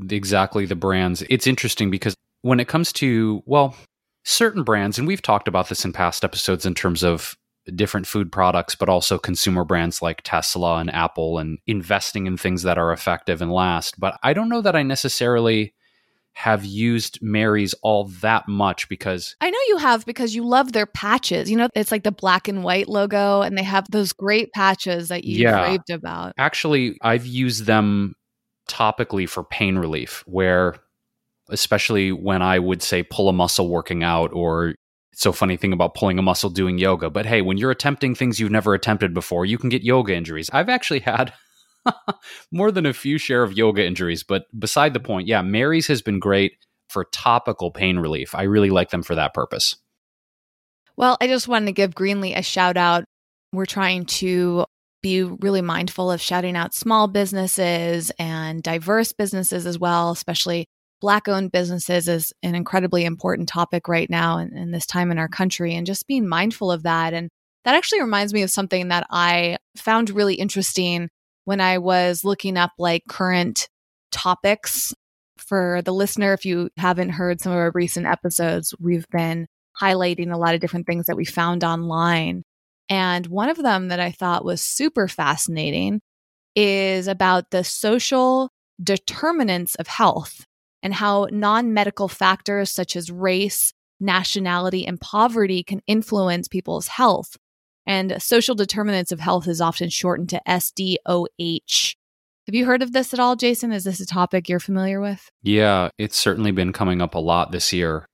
exactly 0.10 0.66
the 0.66 0.76
brands. 0.76 1.24
It's 1.30 1.48
interesting 1.48 1.90
because 1.92 2.16
when 2.42 2.60
it 2.60 2.68
comes 2.68 2.92
to, 2.94 3.44
well, 3.46 3.76
certain 4.24 4.64
brands, 4.64 4.98
and 4.98 5.08
we've 5.08 5.22
talked 5.22 5.48
about 5.48 5.70
this 5.70 5.86
in 5.86 5.94
past 5.94 6.24
episodes 6.24 6.66
in 6.66 6.74
terms 6.74 7.04
of 7.04 7.36
different 7.76 8.08
food 8.08 8.32
products, 8.32 8.74
but 8.76 8.90
also 8.90 9.18
consumer 9.20 9.64
brands 9.64 10.02
like 10.02 10.22
Tesla 10.24 10.78
and 10.78 10.94
Apple 10.94 11.38
and 11.38 11.60
investing 11.68 12.26
in 12.26 12.36
things 12.36 12.64
that 12.64 12.78
are 12.78 12.92
effective 12.92 13.42
and 13.42 13.52
last. 13.52 14.00
But 14.00 14.18
I 14.24 14.34
don't 14.34 14.50
know 14.50 14.62
that 14.62 14.76
I 14.76 14.84
necessarily 14.84 15.74
have 16.34 16.66
used 16.66 17.20
Mary's 17.22 17.76
all 17.84 18.06
that 18.22 18.48
much 18.48 18.88
because 18.90 19.36
I 19.42 19.50
know 19.50 19.60
you 19.68 19.78
have 19.78 20.06
because 20.06 20.34
you 20.34 20.46
love 20.46 20.72
their 20.72 20.86
patches. 20.86 21.52
You 21.52 21.58
know, 21.58 21.68
it's 21.76 21.92
like 21.92 22.04
the 22.04 22.12
black 22.12 22.48
and 22.48 22.64
white 22.64 22.88
logo, 22.88 23.42
and 23.42 23.58
they 23.58 23.64
have 23.64 23.86
those 23.92 24.14
great 24.14 24.50
patches 24.54 25.10
that 25.10 25.24
you 25.26 25.44
Yeah. 25.44 25.62
raved 25.62 25.90
about. 25.92 26.34
actually 26.38 26.98
I've 27.02 27.26
used 27.26 27.66
them 27.66 28.16
topically 28.70 29.28
for 29.28 29.44
pain 29.44 29.78
relief, 29.78 30.24
where 30.26 30.76
especially 31.50 32.12
when 32.12 32.42
I 32.42 32.60
would 32.60 32.82
say 32.82 33.04
pull 33.04 33.30
a 33.30 33.34
muscle 33.34 33.68
working 33.68 34.04
out 34.04 34.32
or 34.34 34.76
it's 35.12 35.22
so 35.22 35.34
funny 35.34 35.58
thing 35.58 35.74
about 35.74 35.94
pulling 35.94 36.18
a 36.18 36.22
muscle 36.22 36.50
doing 36.50 36.78
yoga. 36.78 37.10
But 37.10 37.26
hey, 37.26 37.42
when 37.42 37.58
you're 37.58 37.72
attempting 37.72 38.16
things 38.16 38.40
you've 38.40 38.52
never 38.52 38.74
attempted 38.74 39.14
before, 39.14 39.46
you 39.46 39.58
can 39.58 39.70
get 39.70 39.84
yoga 39.84 40.16
injuries. 40.16 40.50
I've 40.54 40.70
actually 40.70 41.02
had 41.02 41.34
more 42.52 42.72
than 42.72 42.86
a 42.86 42.94
few 42.94 43.18
share 43.18 43.44
of 43.44 43.58
yoga 43.58 43.86
injuries. 43.86 44.24
But 44.24 44.44
beside 44.58 44.94
the 44.94 45.02
point, 45.02 45.28
yeah, 45.28 45.42
Mary's 45.42 45.88
has 45.88 46.02
been 46.02 46.20
great 46.20 46.54
for 46.90 47.06
topical 47.12 47.72
pain 47.72 48.00
relief. 48.00 48.34
I 48.36 48.44
really 48.44 48.70
like 48.70 48.90
them 48.90 49.04
for 49.04 49.16
that 49.16 49.34
purpose. 49.34 49.76
Well, 50.96 51.18
I 51.20 51.28
just 51.28 51.48
wanted 51.48 51.68
to 51.68 51.72
give 51.72 51.96
Greenly 51.96 52.34
a 52.34 52.42
shout 52.42 52.78
out. 52.78 53.04
We're 53.54 53.66
trying 53.66 54.06
to 54.06 54.66
be 55.02 55.24
really 55.24 55.62
mindful 55.62 56.12
of 56.12 56.22
shouting 56.22 56.56
out 56.56 56.74
small 56.74 57.08
businesses 57.08 58.12
and 58.20 58.62
diverse 58.62 59.12
businesses 59.12 59.66
as 59.66 59.80
well, 59.80 60.12
especially 60.12 60.68
Black 61.02 61.28
owned 61.28 61.52
businesses 61.52 62.08
is 62.08 62.32
an 62.44 62.54
incredibly 62.54 63.06
important 63.06 63.50
topic 63.50 63.88
right 63.88 64.10
now 64.10 64.38
in, 64.38 64.56
in, 64.56 64.72
this 64.72 64.86
time 64.86 65.12
in 65.12 65.18
our 65.18 65.28
country, 65.28 65.74
and 65.74 65.88
just 65.88 66.08
being 66.08 66.28
mindful 66.28 66.72
of 66.72 66.84
that. 66.84 67.14
And 67.14 67.30
that 67.66 67.76
actually 67.76 68.02
reminds 68.02 68.34
me 68.34 68.44
of 68.44 68.52
something 68.52 68.90
that 68.90 69.08
I 69.10 69.58
found 69.76 70.12
really 70.12 70.36
interesting 70.36 71.10
when 71.46 71.60
I 71.60 71.80
was 71.80 72.24
looking 72.24 72.56
up 72.56 72.72
like 72.78 73.02
current 73.10 73.68
topics 74.12 74.94
for 75.38 75.82
the 75.84 75.94
listener. 75.94 76.34
If 76.34 76.46
you 76.46 76.70
haven't 76.78 77.10
heard 77.10 77.42
some 77.42 77.52
of 77.52 77.58
our 77.58 77.72
recent 77.74 78.06
episodes, 78.06 78.76
we've 78.80 79.08
been 79.10 79.48
highlighting 79.80 80.32
a 80.32 80.38
lot 80.38 80.54
of 80.54 80.62
different 80.62 80.86
things 80.86 81.08
that 81.08 81.18
we 81.18 81.26
found 81.26 81.64
online. 81.64 82.44
And 82.92 83.28
one 83.28 83.48
of 83.48 83.56
them 83.56 83.88
that 83.88 84.02
I 84.02 84.12
thought 84.12 84.44
was 84.44 84.62
super 84.62 85.08
fascinating 85.08 86.02
is 86.58 87.08
about 87.08 87.50
the 87.52 87.64
social 87.64 88.52
determinants 88.84 89.76
of 89.76 89.88
health 89.88 90.46
and 90.84 90.94
how 90.94 91.30
non 91.32 91.74
medical 91.74 92.10
factors 92.10 92.70
such 92.70 92.98
as 92.98 93.10
race, 93.10 93.74
nationality, 94.02 94.86
and 94.86 95.00
poverty 95.00 95.64
can 95.64 95.82
influence 95.88 96.50
people's 96.50 96.90
health. 96.90 97.38
And 97.88 98.22
social 98.22 98.56
determinants 98.56 99.14
of 99.14 99.22
health 99.22 99.48
is 99.48 99.62
often 99.62 99.88
shortened 99.88 100.28
to 100.30 100.42
SDOH. 100.46 101.96
Have 102.46 102.56
you 102.56 102.66
heard 102.66 102.82
of 102.84 102.92
this 102.92 103.14
at 103.14 103.22
all, 103.22 103.38
Jason? 103.38 103.72
Is 103.72 103.86
this 103.86 104.02
a 104.02 104.06
topic 104.06 104.50
you're 104.50 104.60
familiar 104.60 105.00
with? 105.00 105.32
Yeah, 105.44 105.92
it's 105.98 106.18
certainly 106.18 106.52
been 106.52 106.74
coming 106.74 107.02
up 107.02 107.16
a 107.16 107.20
lot 107.20 107.54
this 107.54 107.72
year. 107.72 108.06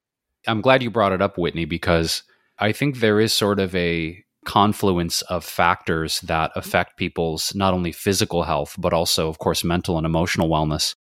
I'm 0.46 0.62
glad 0.62 0.84
you 0.84 0.92
brought 0.92 1.14
it 1.14 1.22
up, 1.22 1.36
Whitney, 1.36 1.66
because 1.66 2.22
I 2.60 2.74
think 2.74 3.00
there 3.00 3.20
is 3.20 3.34
sort 3.34 3.60
of 3.60 3.74
a 3.74 4.24
confluence 4.48 5.22
of 5.24 5.44
factors 5.44 6.22
that 6.22 6.52
affect 6.56 6.96
people's 6.96 7.54
not 7.54 7.74
only 7.74 7.92
physical 7.92 8.44
health, 8.44 8.76
but 8.80 8.94
also, 8.94 9.28
of 9.28 9.40
course, 9.40 9.62
mental 9.62 9.98
and 9.98 10.06
emotional 10.06 10.48
wellness. 10.48 10.96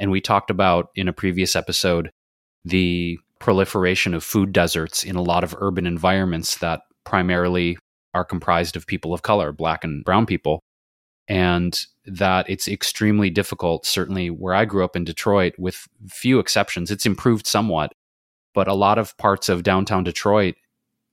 And 0.00 0.10
we 0.10 0.20
talked 0.20 0.50
about 0.50 0.88
in 0.96 1.06
a 1.06 1.12
previous 1.12 1.54
episode 1.54 2.10
the 2.64 3.16
proliferation 3.38 4.14
of 4.14 4.24
food 4.24 4.52
deserts 4.52 5.04
in 5.04 5.14
a 5.14 5.22
lot 5.22 5.44
of 5.44 5.54
urban 5.60 5.86
environments 5.86 6.58
that 6.58 6.80
primarily 7.04 7.78
are 8.14 8.24
comprised 8.24 8.74
of 8.74 8.84
people 8.84 9.14
of 9.14 9.22
color, 9.22 9.52
black 9.52 9.84
and 9.84 10.04
brown 10.04 10.26
people. 10.26 10.60
And 11.28 11.78
that 12.04 12.50
it's 12.50 12.66
extremely 12.66 13.30
difficult, 13.30 13.86
certainly 13.86 14.28
where 14.28 14.54
I 14.54 14.64
grew 14.64 14.84
up 14.84 14.96
in 14.96 15.04
Detroit, 15.04 15.54
with 15.56 15.86
few 16.08 16.40
exceptions. 16.40 16.90
It's 16.90 17.06
improved 17.06 17.46
somewhat, 17.46 17.92
but 18.54 18.66
a 18.66 18.74
lot 18.74 18.98
of 18.98 19.16
parts 19.18 19.48
of 19.48 19.62
downtown 19.62 20.02
Detroit 20.02 20.56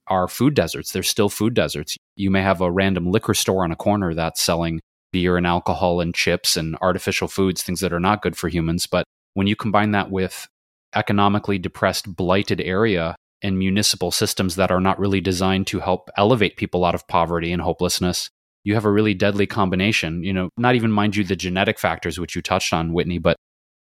are 0.08 0.28
food 0.28 0.54
deserts. 0.54 0.92
They're 0.92 1.02
still 1.02 1.28
food 1.28 1.54
deserts. 1.54 1.96
You 2.16 2.30
may 2.30 2.42
have 2.42 2.60
a 2.60 2.70
random 2.70 3.10
liquor 3.10 3.34
store 3.34 3.64
on 3.64 3.72
a 3.72 3.76
corner 3.76 4.14
that's 4.14 4.42
selling 4.42 4.80
beer 5.12 5.36
and 5.36 5.46
alcohol 5.46 6.00
and 6.00 6.14
chips 6.14 6.56
and 6.56 6.76
artificial 6.80 7.28
foods, 7.28 7.62
things 7.62 7.80
that 7.80 7.92
are 7.92 8.00
not 8.00 8.22
good 8.22 8.36
for 8.36 8.48
humans. 8.48 8.86
But 8.86 9.04
when 9.34 9.46
you 9.46 9.56
combine 9.56 9.92
that 9.92 10.10
with 10.10 10.46
economically 10.94 11.58
depressed, 11.58 12.14
blighted 12.16 12.60
area 12.60 13.16
and 13.42 13.58
municipal 13.58 14.10
systems 14.10 14.56
that 14.56 14.70
are 14.70 14.80
not 14.80 14.98
really 14.98 15.20
designed 15.20 15.66
to 15.68 15.80
help 15.80 16.10
elevate 16.16 16.56
people 16.56 16.84
out 16.84 16.94
of 16.94 17.06
poverty 17.06 17.52
and 17.52 17.62
hopelessness, 17.62 18.30
you 18.64 18.74
have 18.74 18.84
a 18.84 18.90
really 18.90 19.14
deadly 19.14 19.46
combination. 19.46 20.22
You 20.24 20.32
know, 20.32 20.50
not 20.56 20.74
even 20.74 20.90
mind 20.90 21.16
you 21.16 21.24
the 21.24 21.36
genetic 21.36 21.78
factors, 21.78 22.18
which 22.18 22.34
you 22.34 22.42
touched 22.42 22.72
on, 22.72 22.92
Whitney, 22.92 23.18
but 23.18 23.36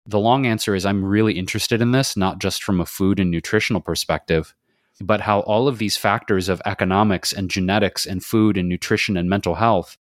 the 0.07 0.19
long 0.19 0.47
answer 0.47 0.75
is 0.75 0.87
I'm 0.87 1.05
really 1.05 1.39
interested 1.39 1.81
in 1.81 1.93
this, 1.93 2.17
not 2.17 2.41
just 2.41 2.63
from 2.63 2.81
a 2.81 2.87
food 2.87 3.21
and 3.21 3.31
nutritional 3.31 3.81
perspective, 3.81 4.55
but 5.01 5.23
how 5.23 5.41
all 5.41 5.69
of 5.69 5.79
these 5.79 5.97
factors 5.97 6.49
of 6.49 6.61
economics 6.67 7.33
and 7.33 7.51
genetics 7.51 8.07
and 8.07 8.25
food 8.25 8.57
and 8.57 8.69
nutrition 8.69 9.17
and 9.17 9.29
mental 9.29 9.57
health 9.57 9.97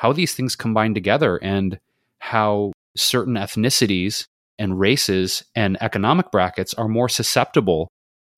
how 0.00 0.14
these 0.14 0.32
things 0.32 0.56
combine 0.56 0.94
together 0.94 1.36
and 1.42 1.78
how 2.20 2.72
certain 2.96 3.34
ethnicities 3.34 4.24
and 4.58 4.80
races 4.80 5.44
and 5.54 5.76
economic 5.82 6.30
brackets 6.30 6.72
are 6.72 6.88
more 6.88 7.06
susceptible 7.08 7.86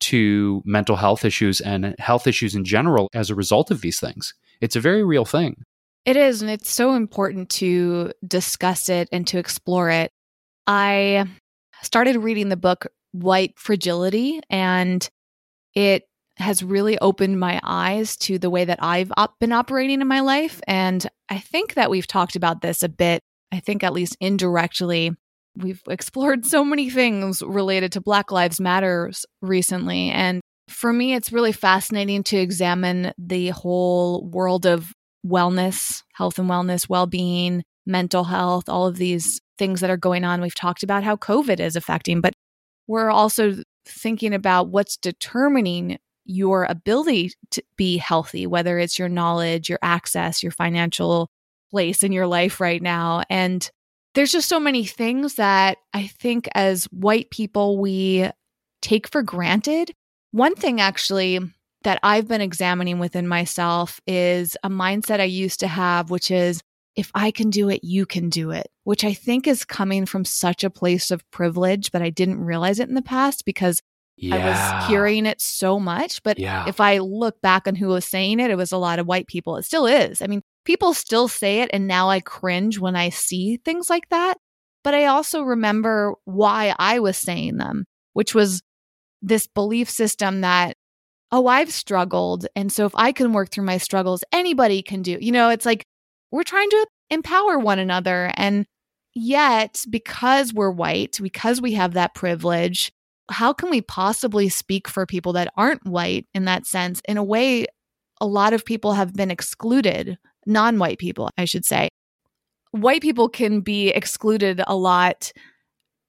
to 0.01 0.61
mental 0.65 0.97
health 0.97 1.25
issues 1.25 1.61
and 1.61 1.95
health 2.01 2.27
issues 2.27 2.57
in 2.57 2.65
general 2.65 3.09
as 3.15 3.31
a 3.31 3.37
result 3.37 3.71
of 3.71 3.81
these 3.81 4.01
things. 4.01 4.35
It's 4.61 4.75
a 4.75 4.81
very 4.81 5.05
real 5.05 5.25
thing. 5.25 5.63
It 6.05 6.17
is, 6.17 6.43
and 6.43 6.51
it's 6.51 6.69
so 6.69 6.95
important 6.95 7.49
to 7.51 8.13
discuss 8.27 8.89
it 8.89 9.09
and 9.13 9.25
to 9.29 9.39
explore 9.39 9.89
it. 9.89 10.11
I 10.67 11.27
started 11.83 12.17
reading 12.17 12.49
the 12.49 12.57
book 12.57 12.89
White 13.13 13.57
Fragility, 13.57 14.41
and 14.51 15.09
it 15.75 16.05
has 16.37 16.63
really 16.63 16.99
opened 16.99 17.39
my 17.39 17.61
eyes 17.63 18.17
to 18.17 18.39
the 18.39 18.51
way 18.51 18.65
that 18.65 18.83
I've 18.83 19.13
op- 19.17 19.39
been 19.39 19.53
operating 19.53 20.01
in 20.01 20.09
my 20.09 20.21
life. 20.21 20.61
And 20.67 21.07
I 21.29 21.39
think 21.39 21.75
that 21.75 21.91
we've 21.91 22.07
talked 22.07 22.37
about 22.37 22.63
this 22.63 22.83
a 22.83 22.89
bit. 22.89 23.21
I 23.53 23.61
think, 23.61 23.85
at 23.85 23.93
least 23.93 24.17
indirectly, 24.19 25.13
we've 25.57 25.83
explored 25.89 26.47
so 26.47 26.65
many 26.65 26.89
things 26.89 27.43
related 27.43 27.93
to 27.93 28.01
Black 28.01 28.33
Lives 28.33 28.61
Matters 28.61 29.27
recently. 29.43 30.11
And 30.11 30.41
for 30.69 30.93
me, 30.93 31.15
it's 31.15 31.33
really 31.33 31.53
fascinating 31.53 32.23
to 32.25 32.39
examine 32.39 33.13
the 33.19 33.49
whole 33.51 34.27
world 34.27 34.65
of 34.65 34.93
wellness, 35.27 36.03
health 36.15 36.39
and 36.39 36.49
wellness, 36.49 36.89
well 36.89 37.07
being, 37.07 37.63
mental 37.87 38.25
health, 38.25 38.69
all 38.69 38.87
of 38.87 38.97
these 38.97 39.41
things 39.59 39.81
that 39.81 39.91
are 39.91 39.97
going 39.97 40.25
on. 40.25 40.41
We've 40.41 40.55
talked 40.55 40.83
about 40.83 41.05
how 41.05 41.17
COVID 41.17 41.61
is 41.61 41.77
affecting, 41.77 42.21
but 42.21 42.33
we're 42.87 43.11
also 43.11 43.57
thinking 43.85 44.35
about 44.35 44.69
what's 44.69 44.97
determining 44.97 45.99
your 46.25 46.65
ability 46.65 47.33
to 47.51 47.63
be 47.77 47.97
healthy, 47.97 48.47
whether 48.47 48.79
it's 48.79 48.99
your 48.99 49.09
knowledge, 49.09 49.69
your 49.69 49.79
access, 49.83 50.43
your 50.43 50.53
financial 50.53 51.31
place 51.71 52.03
in 52.03 52.13
your 52.13 52.27
life 52.27 52.61
right 52.61 52.83
now. 52.83 53.23
And 53.29 53.69
there's 54.15 54.33
just 54.33 54.49
so 54.49 54.61
many 54.61 54.85
things 54.85 55.37
that 55.37 55.79
I 55.95 56.07
think 56.07 56.49
as 56.55 56.85
white 56.87 57.31
people 57.31 57.79
we 57.79 58.29
take 58.83 59.09
for 59.09 59.23
granted. 59.23 59.93
One 60.33 60.55
thing 60.55 60.81
actually 60.81 61.41
that 61.83 61.99
I've 62.03 62.29
been 62.29 62.41
examining 62.41 62.99
within 62.99 63.27
myself 63.27 64.01
is 64.07 64.57
a 64.63 64.71
mindset 64.71 65.21
I 65.21 65.25
used 65.25 65.61
to 65.61 65.67
have, 65.67 66.11
which 66.11 66.31
is 66.31 66.63
if 66.95 67.11
I 67.15 67.31
can 67.31 67.51
do 67.51 67.69
it, 67.69 67.83
you 67.83 68.05
can 68.07 68.29
do 68.29 68.51
it, 68.51 68.69
which 68.85 69.05
I 69.05 69.15
think 69.15 69.47
is 69.47 69.65
coming 69.65 70.07
from 70.07 70.25
such 70.25 70.63
a 70.63 70.71
place 70.71 71.11
of 71.11 71.29
privilege, 71.31 71.91
but 71.91 72.03
I 72.03 72.11
didn't 72.11 72.41
realize 72.41 72.79
it 72.81 72.89
in 72.89 72.95
the 72.95 73.03
past 73.03 73.45
because 73.45 73.81
yeah. 74.17 74.37
I 74.37 74.81
was 74.81 74.89
hearing 74.89 75.27
it 75.27 75.41
so 75.41 75.81
much. 75.81 76.23
But 76.23 76.39
yeah. 76.39 76.65
if 76.69 76.81
I 76.81 76.99
look 76.99 77.41
back 77.41 77.67
on 77.67 77.75
who 77.75 77.89
was 77.89 78.05
saying 78.05 78.41
it, 78.41 78.51
it 78.51 78.57
was 78.57 78.73
a 78.73 78.79
lot 78.79 78.99
of 78.99 79.07
white 79.07 79.27
people. 79.27 79.57
It 79.57 79.65
still 79.65 79.87
is. 79.87 80.21
I 80.21 80.27
mean, 80.27 80.43
people 80.65 80.93
still 80.93 81.29
say 81.29 81.61
it. 81.61 81.71
And 81.73 81.87
now 81.87 82.11
I 82.11 82.21
cringe 82.21 82.79
when 82.79 82.95
I 82.95 83.09
see 83.09 83.59
things 83.65 83.89
like 83.89 84.09
that. 84.11 84.37
But 84.85 84.95
I 84.95 85.07
also 85.07 85.43
remember 85.43 86.15
why 86.25 86.75
I 86.79 86.99
was 86.99 87.17
saying 87.17 87.57
them, 87.57 87.85
which 88.13 88.35
was 88.35 88.63
this 89.23 89.47
belief 89.47 89.89
system 89.89 90.43
that, 90.43 90.77
oh, 91.31 91.47
I've 91.47 91.73
struggled. 91.73 92.47
And 92.55 92.71
so 92.71 92.85
if 92.85 92.93
I 92.95 93.13
can 93.13 93.33
work 93.33 93.51
through 93.51 93.65
my 93.65 93.79
struggles, 93.79 94.25
anybody 94.33 94.83
can 94.83 95.03
do. 95.03 95.17
You 95.21 95.33
know, 95.33 95.49
it's 95.51 95.65
like 95.65 95.87
we're 96.33 96.43
trying 96.43 96.71
to 96.71 96.87
empower 97.11 97.59
one 97.59 97.79
another. 97.79 98.33
And 98.35 98.67
yet, 99.15 99.85
because 99.89 100.53
we're 100.53 100.71
white, 100.71 101.19
because 101.23 101.61
we 101.61 101.75
have 101.75 101.93
that 101.93 102.15
privilege, 102.15 102.91
how 103.31 103.53
can 103.53 103.71
we 103.71 103.83
possibly 103.83 104.49
speak 104.49 104.89
for 104.89 105.07
people 105.07 105.35
that 105.35 105.53
aren't 105.57 105.87
white 105.87 106.27
in 106.35 106.47
that 106.47 106.67
sense? 106.67 107.01
In 107.07 107.19
a 107.19 107.25
way, 107.25 107.67
a 108.21 108.27
lot 108.27 108.53
of 108.53 108.65
people 108.65 108.95
have 108.95 109.15
been 109.15 109.31
excluded, 109.31 110.19
non 110.47 110.79
white 110.79 110.99
people, 110.99 111.31
I 111.37 111.45
should 111.45 111.65
say. 111.65 111.89
White 112.73 113.03
people 113.03 113.29
can 113.29 113.61
be 113.61 113.91
excluded 113.91 114.63
a 114.67 114.75
lot 114.75 115.33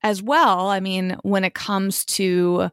as 0.02 0.22
well. 0.22 0.70
I 0.70 0.80
mean, 0.80 1.18
when 1.24 1.44
it 1.44 1.54
comes 1.54 2.06
to 2.06 2.70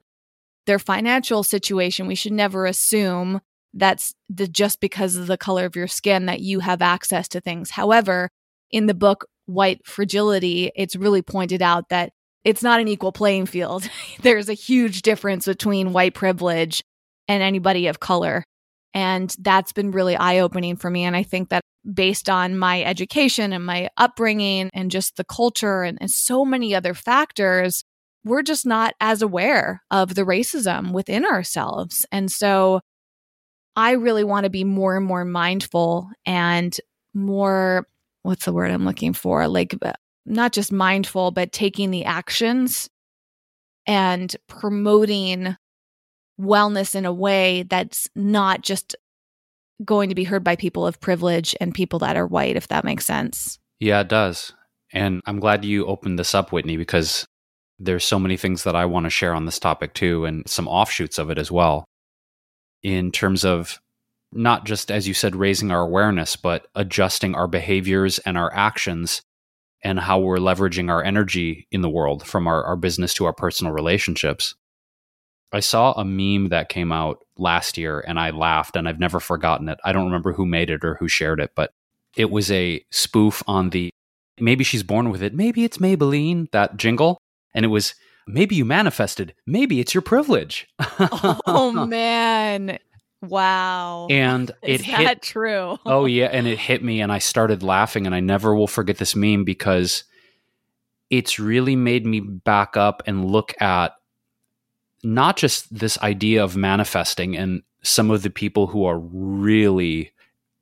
their 0.66 0.78
financial 0.78 1.42
situation, 1.42 2.06
we 2.06 2.14
should 2.14 2.32
never 2.32 2.66
assume 2.66 3.40
that's 3.74 4.14
the, 4.28 4.48
just 4.48 4.80
because 4.80 5.16
of 5.16 5.26
the 5.26 5.38
color 5.38 5.64
of 5.64 5.76
your 5.76 5.86
skin 5.86 6.26
that 6.26 6.40
you 6.40 6.60
have 6.60 6.82
access 6.82 7.28
to 7.28 7.40
things. 7.40 7.70
However, 7.70 8.28
in 8.70 8.86
the 8.86 8.94
book 8.94 9.26
White 9.46 9.86
Fragility, 9.86 10.70
it's 10.76 10.96
really 10.96 11.22
pointed 11.22 11.62
out 11.62 11.88
that 11.90 12.12
it's 12.44 12.62
not 12.62 12.80
an 12.80 12.88
equal 12.88 13.12
playing 13.12 13.46
field. 13.46 13.88
There's 14.22 14.48
a 14.48 14.54
huge 14.54 15.02
difference 15.02 15.46
between 15.46 15.92
white 15.92 16.14
privilege 16.14 16.82
and 17.28 17.42
anybody 17.42 17.86
of 17.86 18.00
color. 18.00 18.44
And 18.92 19.34
that's 19.38 19.72
been 19.72 19.92
really 19.92 20.16
eye 20.16 20.40
opening 20.40 20.76
for 20.76 20.90
me. 20.90 21.04
And 21.04 21.14
I 21.14 21.22
think 21.22 21.50
that 21.50 21.62
based 21.92 22.28
on 22.28 22.58
my 22.58 22.82
education 22.82 23.52
and 23.52 23.64
my 23.64 23.88
upbringing 23.96 24.70
and 24.74 24.90
just 24.90 25.16
the 25.16 25.24
culture 25.24 25.82
and, 25.82 25.96
and 26.00 26.10
so 26.10 26.44
many 26.44 26.74
other 26.74 26.92
factors, 26.92 27.84
we're 28.24 28.42
just 28.42 28.66
not 28.66 28.94
as 29.00 29.22
aware 29.22 29.82
of 29.90 30.14
the 30.14 30.24
racism 30.24 30.92
within 30.92 31.24
ourselves. 31.24 32.04
And 32.10 32.30
so 32.30 32.80
I 33.80 33.92
really 33.92 34.24
want 34.24 34.44
to 34.44 34.50
be 34.50 34.62
more 34.62 34.94
and 34.98 35.06
more 35.06 35.24
mindful 35.24 36.10
and 36.26 36.78
more 37.14 37.88
what's 38.22 38.44
the 38.44 38.52
word 38.52 38.70
I'm 38.70 38.84
looking 38.84 39.14
for? 39.14 39.48
Like, 39.48 39.74
uh, 39.80 39.94
not 40.26 40.52
just 40.52 40.70
mindful, 40.70 41.30
but 41.30 41.50
taking 41.50 41.90
the 41.90 42.04
actions 42.04 42.90
and 43.86 44.36
promoting 44.48 45.56
wellness 46.38 46.94
in 46.94 47.06
a 47.06 47.12
way 47.12 47.62
that's 47.62 48.06
not 48.14 48.60
just 48.60 48.96
going 49.82 50.10
to 50.10 50.14
be 50.14 50.24
heard 50.24 50.44
by 50.44 50.56
people 50.56 50.86
of 50.86 51.00
privilege 51.00 51.56
and 51.58 51.74
people 51.74 52.00
that 52.00 52.18
are 52.18 52.26
white, 52.26 52.56
if 52.56 52.68
that 52.68 52.84
makes 52.84 53.06
sense. 53.06 53.58
Yeah, 53.78 54.00
it 54.00 54.08
does. 54.08 54.52
And 54.92 55.22
I'm 55.24 55.40
glad 55.40 55.64
you 55.64 55.86
opened 55.86 56.18
this 56.18 56.34
up, 56.34 56.52
Whitney, 56.52 56.76
because 56.76 57.24
there's 57.78 58.04
so 58.04 58.18
many 58.18 58.36
things 58.36 58.64
that 58.64 58.76
I 58.76 58.84
want 58.84 59.04
to 59.04 59.10
share 59.10 59.32
on 59.32 59.46
this 59.46 59.58
topic 59.58 59.94
too, 59.94 60.26
and 60.26 60.46
some 60.46 60.68
offshoots 60.68 61.18
of 61.18 61.30
it 61.30 61.38
as 61.38 61.50
well. 61.50 61.86
In 62.82 63.12
terms 63.12 63.44
of 63.44 63.80
not 64.32 64.64
just, 64.64 64.90
as 64.90 65.08
you 65.08 65.14
said, 65.14 65.36
raising 65.36 65.70
our 65.70 65.82
awareness, 65.82 66.36
but 66.36 66.66
adjusting 66.74 67.34
our 67.34 67.48
behaviors 67.48 68.18
and 68.20 68.38
our 68.38 68.52
actions 68.54 69.22
and 69.82 69.98
how 69.98 70.18
we're 70.18 70.38
leveraging 70.38 70.90
our 70.90 71.02
energy 71.02 71.66
in 71.70 71.80
the 71.80 71.90
world 71.90 72.26
from 72.26 72.46
our, 72.46 72.62
our 72.64 72.76
business 72.76 73.14
to 73.14 73.24
our 73.24 73.32
personal 73.32 73.72
relationships. 73.72 74.54
I 75.52 75.60
saw 75.60 75.92
a 75.92 76.04
meme 76.04 76.50
that 76.50 76.68
came 76.68 76.92
out 76.92 77.24
last 77.36 77.76
year 77.76 78.04
and 78.06 78.20
I 78.20 78.30
laughed 78.30 78.76
and 78.76 78.88
I've 78.88 79.00
never 79.00 79.18
forgotten 79.18 79.68
it. 79.68 79.78
I 79.84 79.92
don't 79.92 80.04
remember 80.04 80.32
who 80.32 80.46
made 80.46 80.70
it 80.70 80.84
or 80.84 80.94
who 80.94 81.08
shared 81.08 81.40
it, 81.40 81.52
but 81.56 81.72
it 82.16 82.30
was 82.30 82.50
a 82.50 82.84
spoof 82.90 83.42
on 83.46 83.70
the 83.70 83.90
maybe 84.38 84.64
she's 84.64 84.82
born 84.82 85.10
with 85.10 85.22
it, 85.22 85.34
maybe 85.34 85.64
it's 85.64 85.78
Maybelline, 85.78 86.50
that 86.52 86.76
jingle. 86.76 87.18
And 87.52 87.64
it 87.64 87.68
was 87.68 87.94
maybe 88.32 88.54
you 88.54 88.64
manifested, 88.64 89.34
maybe 89.46 89.80
it's 89.80 89.94
your 89.94 90.02
privilege. 90.02 90.68
oh 91.46 91.72
man. 91.88 92.78
Wow. 93.22 94.06
And 94.08 94.50
Is 94.62 94.80
it 94.80 94.86
that 94.86 95.00
hit 95.00 95.22
true? 95.22 95.78
oh 95.84 96.06
yeah, 96.06 96.26
and 96.26 96.46
it 96.46 96.58
hit 96.58 96.82
me 96.82 97.00
and 97.00 97.12
I 97.12 97.18
started 97.18 97.62
laughing 97.62 98.06
and 98.06 98.14
I 98.14 98.20
never 98.20 98.54
will 98.54 98.66
forget 98.66 98.98
this 98.98 99.14
meme 99.14 99.44
because 99.44 100.04
it's 101.10 101.38
really 101.38 101.76
made 101.76 102.06
me 102.06 102.20
back 102.20 102.76
up 102.76 103.02
and 103.06 103.24
look 103.24 103.60
at 103.60 103.94
not 105.02 105.36
just 105.36 105.76
this 105.76 105.98
idea 105.98 106.44
of 106.44 106.56
manifesting 106.56 107.36
and 107.36 107.62
some 107.82 108.10
of 108.10 108.22
the 108.22 108.30
people 108.30 108.68
who 108.68 108.84
are 108.84 108.98
really 108.98 110.12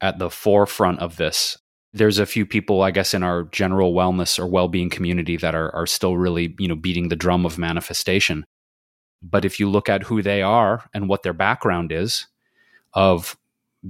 at 0.01 0.19
the 0.19 0.31
forefront 0.31 1.01
of 1.01 1.17
this. 1.17 1.59
There's 1.93 2.19
a 2.19 2.27
few 2.27 2.45
people, 2.45 2.83
I 2.83 2.91
guess, 2.91 3.15
in 3.15 3.23
our 3.23 3.45
general 3.45 3.95
wellness 3.95 4.39
or 4.39 4.47
well-being 4.47 4.91
community 4.91 5.37
that 5.39 5.55
are 5.55 5.75
are 5.75 5.87
still 5.87 6.17
really, 6.17 6.55
you 6.59 6.69
know, 6.69 6.77
beating 6.77 7.09
the 7.09 7.17
drum 7.17 7.47
of 7.47 7.59
manifestation. 7.59 8.45
But 9.23 9.45
if 9.45 9.59
you 9.59 9.69
look 9.69 9.89
at 9.89 10.03
who 10.03 10.23
they 10.23 10.43
are 10.43 10.89
and 10.95 11.09
what 11.09 11.23
their 11.23 11.33
background 11.33 11.91
is 11.91 12.27
of 12.95 13.37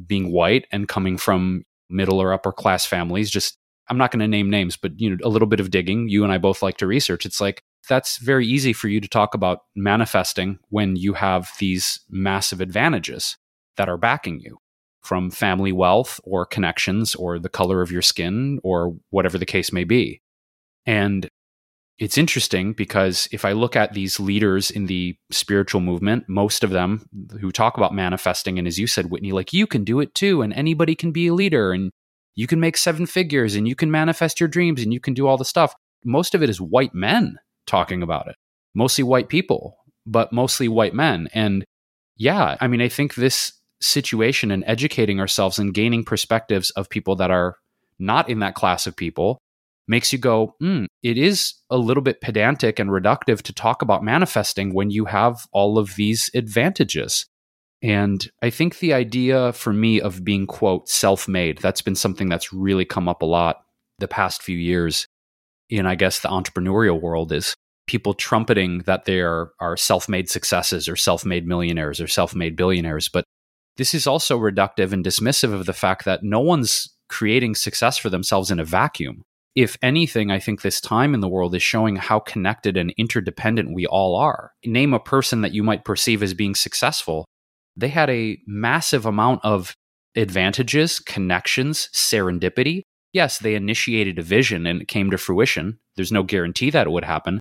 being 0.07 0.33
white 0.33 0.67
and 0.71 0.89
coming 0.89 1.19
from 1.19 1.65
middle 1.91 2.21
or 2.21 2.33
upper 2.33 2.53
class 2.53 2.87
families, 2.87 3.31
just 3.31 3.59
I'm 3.89 3.99
not 3.99 4.11
going 4.11 4.21
to 4.21 4.29
name 4.29 4.51
names, 4.51 4.77
but 4.77 4.99
you 5.01 5.11
know, 5.11 5.17
a 5.25 5.29
little 5.29 5.49
bit 5.49 5.61
of 5.61 5.71
digging. 5.71 6.09
You 6.09 6.25
and 6.25 6.33
I 6.33 6.39
both 6.39 6.63
like 6.63 6.77
to 6.79 6.87
research. 6.87 7.27
It's 7.27 7.41
like 7.41 7.63
that's 7.89 8.19
very 8.19 8.47
easy 8.47 8.73
for 8.73 8.89
you 8.89 9.01
to 9.01 9.09
talk 9.09 9.35
about 9.35 9.61
manifesting 9.75 10.59
when 10.69 10.97
you 10.97 11.15
have 11.15 11.51
these 11.59 12.01
massive 12.11 12.61
advantages 12.61 13.37
that 13.77 13.89
are 13.89 13.97
backing 13.97 14.41
you 14.41 14.59
from 15.03 15.31
family 15.31 15.73
wealth 15.73 16.21
or 16.25 16.45
connections 16.45 17.15
or 17.15 17.39
the 17.39 17.49
color 17.49 17.81
of 17.81 17.91
your 17.93 18.03
skin 18.03 18.61
or 18.63 18.97
whatever 19.11 19.39
the 19.39 19.47
case 19.47 19.73
may 19.73 19.85
be. 19.85 20.21
And 20.87 21.29
it's 21.99 22.17
interesting 22.17 22.75
because 22.75 23.29
if 23.33 23.45
I 23.45 23.53
look 23.53 23.75
at 23.75 23.93
these 23.93 24.21
leaders 24.21 24.71
in 24.71 24.87
the 24.87 25.17
spiritual 25.31 25.81
movement, 25.81 26.29
most 26.29 26.63
of 26.63 26.71
them 26.71 27.09
who 27.41 27.51
talk 27.51 27.77
about 27.77 27.93
manifesting, 27.93 28.59
and 28.59 28.69
as 28.69 28.79
you 28.79 28.87
said, 28.87 29.11
Whitney, 29.11 29.33
like 29.33 29.53
you 29.53 29.67
can 29.67 29.83
do 29.83 29.99
it 29.99 30.15
too, 30.15 30.43
and 30.43 30.53
anybody 30.53 30.95
can 30.95 31.11
be 31.11 31.27
a 31.27 31.35
leader, 31.35 31.73
and 31.73 31.91
you 32.37 32.47
can 32.47 32.61
make 32.61 32.77
seven 32.77 33.05
figures, 33.05 33.57
and 33.57 33.67
you 33.67 33.75
can 33.75 33.91
manifest 33.91 34.39
your 34.39 34.49
dreams, 34.49 34.81
and 34.81 34.93
you 34.93 35.01
can 35.01 35.13
do 35.13 35.27
all 35.27 35.37
the 35.37 35.45
stuff. 35.45 35.75
Most 36.05 36.37
of 36.37 36.43
it 36.43 36.49
is 36.49 36.61
white 36.61 36.95
men 36.95 37.37
talking 37.67 38.01
about 38.01 38.29
it, 38.29 38.37
mostly 38.77 39.03
white 39.03 39.29
people, 39.29 39.77
but 40.07 40.33
mostly 40.33 40.69
white 40.69 40.95
men. 40.95 41.29
And 41.35 41.65
yeah, 42.17 42.57
I 42.61 42.69
mean, 42.69 42.81
I 42.81 42.89
think 42.89 43.17
this 43.17 43.53
situation 43.81 44.51
and 44.51 44.65
educating 44.67 45.21
ourselves 45.21 45.59
and 45.59 45.75
gaining 45.75 46.05
perspectives 46.05 46.71
of 46.71 46.91
people 46.91 47.17
that 47.17 47.31
are 47.31 47.57
not 47.99 48.29
in 48.29 48.41
that 48.41 48.55
class 48.55 48.87
of 48.87 48.97
people 48.97 49.39
makes 49.87 50.13
you 50.13 50.19
go, 50.19 50.55
hmm, 50.61 50.85
it 51.03 51.17
is 51.17 51.55
a 51.71 51.79
little 51.79 52.03
bit 52.03 52.21
pedantic 52.21 52.79
and 52.79 52.91
reductive 52.91 53.43
to 53.43 53.53
talk 53.53 53.83
about 53.83 54.05
manifesting 54.05 54.75
when 54.75 54.91
you 54.91 55.07
have 55.07 55.47
all 55.53 55.79
of 55.79 55.97
these 55.97 56.31
advantages. 56.35 57.27
And 57.81 58.29
I 58.43 58.51
think 58.51 58.79
the 58.79 58.93
idea 58.93 59.53
for 59.53 59.73
me 59.73 60.01
of 60.01 60.25
being, 60.25 60.47
quote, 60.47 60.89
self 60.89 61.27
made, 61.27 61.59
that's 61.59 61.83
been 61.83 61.95
something 61.95 62.29
that's 62.29 62.53
really 62.53 62.85
come 62.85 63.09
up 63.09 63.23
a 63.23 63.27
lot 63.27 63.65
the 63.99 64.09
past 64.09 64.43
few 64.43 64.57
years 64.57 65.07
in, 65.71 65.87
I 65.87 65.95
guess, 65.95 66.21
the 66.21 66.29
entrepreneurial 66.29 67.01
world 67.01 67.33
is 67.33 67.55
people 67.87 68.15
trumpeting 68.15 68.81
that 68.81 69.07
they 69.07 69.21
are, 69.21 69.53
are 69.61 69.77
self 69.77 70.09
made 70.09 70.29
successes 70.29 70.89
or 70.89 70.97
self 70.97 71.25
made 71.25 71.47
millionaires 71.47 72.01
or 72.01 72.09
self 72.09 72.35
made 72.35 72.57
billionaires. 72.57 73.09
But 73.09 73.25
this 73.79 73.95
is 73.95 74.07
also 74.07 74.39
reductive 74.39 74.93
and 74.93 75.05
dismissive 75.05 75.55
of 75.55 75.65
the 75.65 75.73
fact 75.73 76.05
that 76.05 76.23
no 76.23 76.41
one's 76.41 76.95
creating 77.09 77.55
success 77.55 77.97
for 77.97 78.11
themselves 78.11 78.51
in 78.51 78.61
a 78.61 78.65
vacuum. 78.65 79.23
If 79.55 79.79
anything, 79.83 80.31
I 80.31 80.39
think 80.39 80.61
this 80.61 80.81
time 80.81 81.15
in 81.15 81.21
the 81.21 81.29
world 81.29 81.55
is 81.55 81.63
showing 81.63 81.97
how 81.97 82.21
connected 82.21 82.77
and 82.77 82.93
interdependent 82.99 83.75
we 83.75 83.87
all 83.87 84.15
are. 84.17 84.53
Name 84.65 84.93
a 84.93 85.01
person 85.01 85.41
that 85.41 85.55
you 85.55 85.63
might 85.63 85.85
perceive 85.85 86.23
as 86.23 86.35
being 86.35 86.55
successful. 86.55 87.25
They 87.77 87.89
had 87.89 88.11
a 88.11 88.39
massive 88.47 89.07
amount 89.07 89.41
of 89.45 89.75
advantages, 90.17 91.01
connections, 91.01 91.89
serendipity. 91.95 92.83
Yes, 93.13 93.39
they 93.39 93.55
initiated 93.55 94.19
a 94.19 94.23
vision 94.23 94.67
and 94.67 94.83
it 94.83 94.89
came 94.89 95.11
to 95.11 95.19
fruition. 95.19 95.79
There's 95.97 96.13
no 96.13 96.23
guarantee 96.23 96.71
that 96.71 96.87
it 96.87 96.91
would 96.91 97.05
happen. 97.05 97.41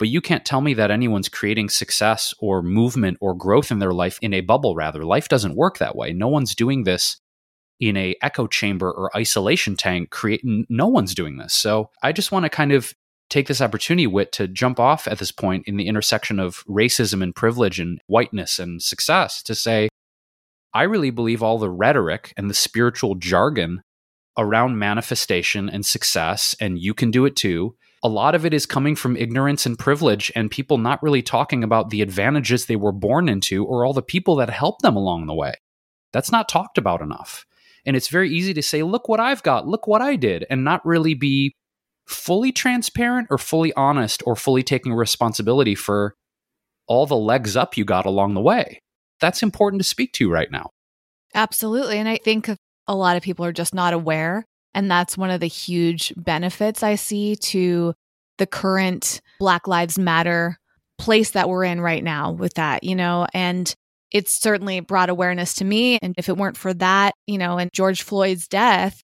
But 0.00 0.08
you 0.08 0.20
can't 0.20 0.44
tell 0.44 0.62
me 0.62 0.74
that 0.74 0.90
anyone's 0.90 1.28
creating 1.28 1.68
success 1.68 2.34
or 2.40 2.62
movement 2.62 3.18
or 3.20 3.34
growth 3.34 3.70
in 3.70 3.78
their 3.78 3.92
life 3.92 4.18
in 4.20 4.34
a 4.34 4.40
bubble, 4.40 4.74
rather. 4.74 5.04
Life 5.04 5.28
doesn't 5.28 5.54
work 5.54 5.78
that 5.78 5.94
way. 5.94 6.12
No 6.12 6.26
one's 6.26 6.56
doing 6.56 6.82
this 6.82 7.20
in 7.80 7.96
a 7.96 8.14
echo 8.22 8.46
chamber 8.46 8.90
or 8.90 9.16
isolation 9.16 9.74
tank 9.74 10.10
create 10.10 10.42
no 10.44 10.86
one's 10.86 11.14
doing 11.14 11.38
this 11.38 11.54
so 11.54 11.90
i 12.02 12.12
just 12.12 12.30
want 12.30 12.44
to 12.44 12.50
kind 12.50 12.72
of 12.72 12.92
take 13.30 13.48
this 13.48 13.60
opportunity 13.60 14.06
Whit 14.06 14.32
to 14.32 14.46
jump 14.46 14.78
off 14.78 15.08
at 15.08 15.18
this 15.18 15.32
point 15.32 15.66
in 15.66 15.76
the 15.76 15.86
intersection 15.86 16.38
of 16.38 16.64
racism 16.66 17.22
and 17.22 17.34
privilege 17.34 17.80
and 17.80 18.00
whiteness 18.06 18.58
and 18.58 18.82
success 18.82 19.42
to 19.44 19.54
say 19.54 19.88
i 20.74 20.82
really 20.82 21.10
believe 21.10 21.42
all 21.42 21.58
the 21.58 21.70
rhetoric 21.70 22.34
and 22.36 22.50
the 22.50 22.54
spiritual 22.54 23.14
jargon 23.14 23.80
around 24.36 24.78
manifestation 24.78 25.68
and 25.68 25.84
success 25.86 26.54
and 26.60 26.78
you 26.78 26.92
can 26.92 27.10
do 27.10 27.24
it 27.24 27.34
too 27.34 27.74
a 28.02 28.08
lot 28.08 28.34
of 28.34 28.46
it 28.46 28.54
is 28.54 28.64
coming 28.64 28.96
from 28.96 29.16
ignorance 29.16 29.66
and 29.66 29.78
privilege 29.78 30.32
and 30.34 30.50
people 30.50 30.78
not 30.78 31.02
really 31.02 31.22
talking 31.22 31.62
about 31.62 31.90
the 31.90 32.00
advantages 32.00 32.66
they 32.66 32.76
were 32.76 32.92
born 32.92 33.28
into 33.28 33.64
or 33.64 33.84
all 33.84 33.92
the 33.92 34.02
people 34.02 34.36
that 34.36 34.50
helped 34.50 34.82
them 34.82 34.96
along 34.96 35.26
the 35.26 35.34
way 35.34 35.54
that's 36.12 36.32
not 36.32 36.48
talked 36.48 36.78
about 36.78 37.02
enough 37.02 37.44
and 37.86 37.96
it's 37.96 38.08
very 38.08 38.30
easy 38.30 38.54
to 38.54 38.62
say, 38.62 38.82
look 38.82 39.08
what 39.08 39.20
I've 39.20 39.42
got, 39.42 39.66
look 39.66 39.86
what 39.86 40.02
I 40.02 40.16
did, 40.16 40.44
and 40.50 40.64
not 40.64 40.84
really 40.84 41.14
be 41.14 41.54
fully 42.06 42.52
transparent 42.52 43.28
or 43.30 43.38
fully 43.38 43.72
honest 43.74 44.22
or 44.26 44.36
fully 44.36 44.62
taking 44.62 44.92
responsibility 44.92 45.74
for 45.74 46.14
all 46.86 47.06
the 47.06 47.16
legs 47.16 47.56
up 47.56 47.76
you 47.76 47.84
got 47.84 48.06
along 48.06 48.34
the 48.34 48.40
way. 48.40 48.80
That's 49.20 49.42
important 49.42 49.80
to 49.80 49.88
speak 49.88 50.12
to 50.14 50.30
right 50.30 50.50
now. 50.50 50.70
Absolutely. 51.34 51.98
And 51.98 52.08
I 52.08 52.16
think 52.16 52.50
a 52.88 52.94
lot 52.96 53.16
of 53.16 53.22
people 53.22 53.44
are 53.44 53.52
just 53.52 53.74
not 53.74 53.92
aware. 53.92 54.44
And 54.74 54.90
that's 54.90 55.18
one 55.18 55.30
of 55.30 55.40
the 55.40 55.46
huge 55.46 56.12
benefits 56.16 56.82
I 56.82 56.94
see 56.94 57.36
to 57.36 57.94
the 58.38 58.46
current 58.46 59.20
Black 59.38 59.66
Lives 59.66 59.98
Matter 59.98 60.58
place 60.98 61.30
that 61.32 61.48
we're 61.48 61.64
in 61.64 61.80
right 61.80 62.04
now 62.04 62.32
with 62.32 62.54
that, 62.54 62.84
you 62.84 62.94
know, 62.94 63.26
and 63.32 63.74
it's 64.10 64.40
certainly 64.40 64.80
brought 64.80 65.08
awareness 65.08 65.54
to 65.54 65.64
me. 65.64 65.98
And 66.02 66.14
if 66.18 66.28
it 66.28 66.36
weren't 66.36 66.56
for 66.56 66.74
that, 66.74 67.14
you 67.26 67.38
know, 67.38 67.58
and 67.58 67.72
George 67.72 68.02
Floyd's 68.02 68.48
death 68.48 69.02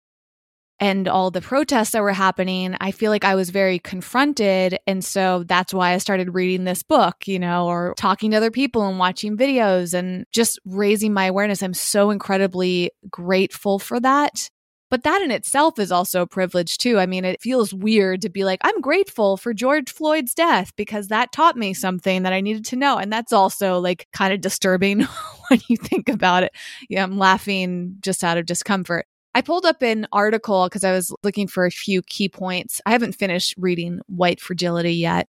and 0.81 1.07
all 1.07 1.31
the 1.31 1.41
protests 1.41 1.91
that 1.91 2.03
were 2.03 2.13
happening, 2.13 2.75
I 2.81 2.91
feel 2.91 3.11
like 3.11 3.25
I 3.25 3.35
was 3.35 3.51
very 3.51 3.79
confronted. 3.79 4.79
And 4.87 5.05
so 5.05 5.45
that's 5.45 5.73
why 5.73 5.93
I 5.93 5.99
started 5.99 6.35
reading 6.35 6.65
this 6.65 6.83
book, 6.83 7.29
you 7.29 7.39
know, 7.39 7.67
or 7.67 7.95
talking 7.97 8.33
to 8.33 8.37
other 8.37 8.51
people 8.51 8.87
and 8.87 8.99
watching 8.99 9.37
videos 9.37 9.95
and 9.95 10.27
just 10.33 10.59
raising 10.65 11.13
my 11.13 11.27
awareness. 11.27 11.63
I'm 11.63 11.75
so 11.75 12.11
incredibly 12.11 12.91
grateful 13.09 13.79
for 13.79 14.01
that. 14.01 14.51
But 14.95 15.03
that 15.03 15.23
in 15.23 15.33
itself 15.33 15.81
is 15.81 15.91
also 15.91 16.23
a 16.23 16.27
privilege, 16.29 16.79
too. 16.79 17.01
I 17.01 17.07
mean, 17.07 17.25
it 17.25 17.43
feels 17.43 17.75
weird 17.75 18.23
to 18.23 18.29
be 18.29 18.45
like, 18.45 18.61
I'm 18.63 18.81
grateful 18.81 19.37
for 19.37 19.53
George 19.53 19.91
Floyd's 19.91 20.35
death 20.35 20.71
because 20.77 21.09
that 21.09 21.33
taught 21.33 21.57
me 21.57 21.75
something 21.75 22.23
that 22.23 22.33
I 22.33 22.41
needed 22.41 22.65
to 22.67 22.77
know. 22.77 22.97
And 22.99 23.13
that's 23.13 23.33
also 23.33 23.81
like 23.81 24.07
kind 24.13 24.33
of 24.33 24.41
disturbing 24.41 25.01
when 25.49 25.59
you 25.67 25.77
think 25.79 26.09
about 26.09 26.45
it. 26.45 26.53
Yeah, 26.89 27.03
I'm 27.03 27.19
laughing 27.19 27.97
just 28.03 28.23
out 28.23 28.39
of 28.39 28.47
discomfort. 28.47 29.07
I 29.35 29.41
pulled 29.41 29.67
up 29.67 29.83
an 29.83 30.07
article 30.13 30.67
because 30.67 30.85
I 30.85 30.93
was 30.93 31.13
looking 31.25 31.49
for 31.49 31.67
a 31.67 31.73
few 31.73 32.01
key 32.01 32.29
points. 32.29 32.81
I 32.87 32.93
haven't 32.93 33.17
finished 33.17 33.57
reading 33.59 33.99
White 34.07 34.41
Fragility 34.41 34.95
yet. 34.95 35.27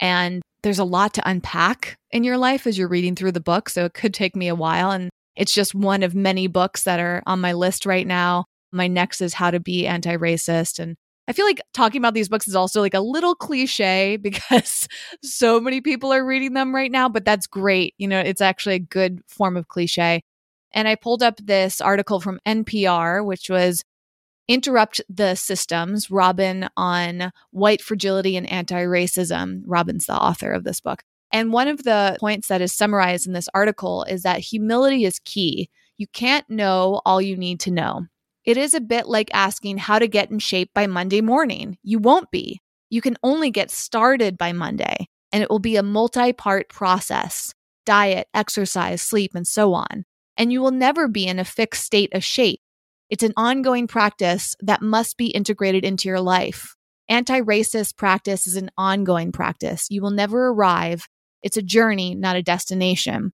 And 0.00 0.42
there's 0.64 0.80
a 0.80 0.84
lot 0.84 1.14
to 1.14 1.28
unpack 1.28 1.98
in 2.10 2.24
your 2.24 2.36
life 2.36 2.66
as 2.66 2.76
you're 2.76 2.88
reading 2.88 3.14
through 3.14 3.30
the 3.30 3.38
book. 3.38 3.68
So 3.68 3.84
it 3.84 3.94
could 3.94 4.12
take 4.12 4.34
me 4.34 4.48
a 4.48 4.56
while. 4.56 4.90
And 4.90 5.08
it's 5.36 5.54
just 5.54 5.72
one 5.72 6.02
of 6.02 6.16
many 6.16 6.48
books 6.48 6.82
that 6.82 6.98
are 6.98 7.22
on 7.28 7.40
my 7.40 7.52
list 7.52 7.86
right 7.86 8.08
now 8.08 8.46
My 8.74 8.88
next 8.88 9.20
is 9.20 9.34
How 9.34 9.50
to 9.50 9.60
Be 9.60 9.86
Anti 9.86 10.16
Racist. 10.16 10.78
And 10.78 10.96
I 11.28 11.32
feel 11.32 11.46
like 11.46 11.62
talking 11.72 12.00
about 12.00 12.14
these 12.14 12.28
books 12.28 12.48
is 12.48 12.56
also 12.56 12.80
like 12.80 12.94
a 12.94 13.00
little 13.00 13.34
cliche 13.34 14.16
because 14.20 14.88
so 15.22 15.60
many 15.60 15.80
people 15.80 16.12
are 16.12 16.24
reading 16.24 16.54
them 16.54 16.74
right 16.74 16.90
now, 16.90 17.08
but 17.08 17.24
that's 17.24 17.46
great. 17.46 17.94
You 17.98 18.08
know, 18.08 18.20
it's 18.20 18.40
actually 18.40 18.74
a 18.76 18.80
good 18.80 19.20
form 19.26 19.56
of 19.56 19.68
cliche. 19.68 20.22
And 20.72 20.88
I 20.88 20.96
pulled 20.96 21.22
up 21.22 21.38
this 21.42 21.80
article 21.80 22.20
from 22.20 22.40
NPR, 22.46 23.24
which 23.24 23.48
was 23.48 23.84
Interrupt 24.48 25.00
the 25.08 25.36
Systems, 25.36 26.10
Robin 26.10 26.68
on 26.76 27.32
White 27.52 27.80
Fragility 27.80 28.36
and 28.36 28.50
Anti 28.50 28.82
Racism. 28.82 29.62
Robin's 29.64 30.06
the 30.06 30.16
author 30.16 30.52
of 30.52 30.64
this 30.64 30.80
book. 30.80 31.02
And 31.32 31.52
one 31.52 31.68
of 31.68 31.82
the 31.84 32.16
points 32.20 32.48
that 32.48 32.60
is 32.60 32.72
summarized 32.72 33.26
in 33.26 33.32
this 33.32 33.48
article 33.54 34.04
is 34.04 34.22
that 34.22 34.40
humility 34.40 35.04
is 35.04 35.18
key. 35.24 35.70
You 35.96 36.06
can't 36.08 36.48
know 36.50 37.00
all 37.06 37.22
you 37.22 37.36
need 37.36 37.60
to 37.60 37.70
know. 37.70 38.06
It 38.44 38.58
is 38.58 38.74
a 38.74 38.80
bit 38.80 39.06
like 39.06 39.30
asking 39.32 39.78
how 39.78 39.98
to 39.98 40.06
get 40.06 40.30
in 40.30 40.38
shape 40.38 40.70
by 40.74 40.86
Monday 40.86 41.22
morning. 41.22 41.78
You 41.82 41.98
won't 41.98 42.30
be. 42.30 42.60
You 42.90 43.00
can 43.00 43.16
only 43.22 43.50
get 43.50 43.70
started 43.70 44.36
by 44.36 44.52
Monday, 44.52 45.08
and 45.32 45.42
it 45.42 45.48
will 45.48 45.58
be 45.58 45.76
a 45.76 45.82
multi 45.82 46.32
part 46.32 46.68
process 46.68 47.54
diet, 47.86 48.28
exercise, 48.34 49.02
sleep, 49.02 49.32
and 49.34 49.46
so 49.46 49.74
on. 49.74 50.04
And 50.36 50.52
you 50.52 50.60
will 50.60 50.70
never 50.70 51.08
be 51.08 51.26
in 51.26 51.38
a 51.38 51.44
fixed 51.44 51.84
state 51.84 52.14
of 52.14 52.24
shape. 52.24 52.60
It's 53.10 53.22
an 53.22 53.32
ongoing 53.36 53.86
practice 53.86 54.54
that 54.60 54.82
must 54.82 55.16
be 55.16 55.26
integrated 55.28 55.84
into 55.84 56.08
your 56.08 56.20
life. 56.20 56.74
Anti 57.08 57.40
racist 57.40 57.96
practice 57.96 58.46
is 58.46 58.56
an 58.56 58.70
ongoing 58.76 59.32
practice. 59.32 59.86
You 59.90 60.02
will 60.02 60.10
never 60.10 60.48
arrive. 60.48 61.06
It's 61.42 61.56
a 61.56 61.62
journey, 61.62 62.14
not 62.14 62.36
a 62.36 62.42
destination. 62.42 63.32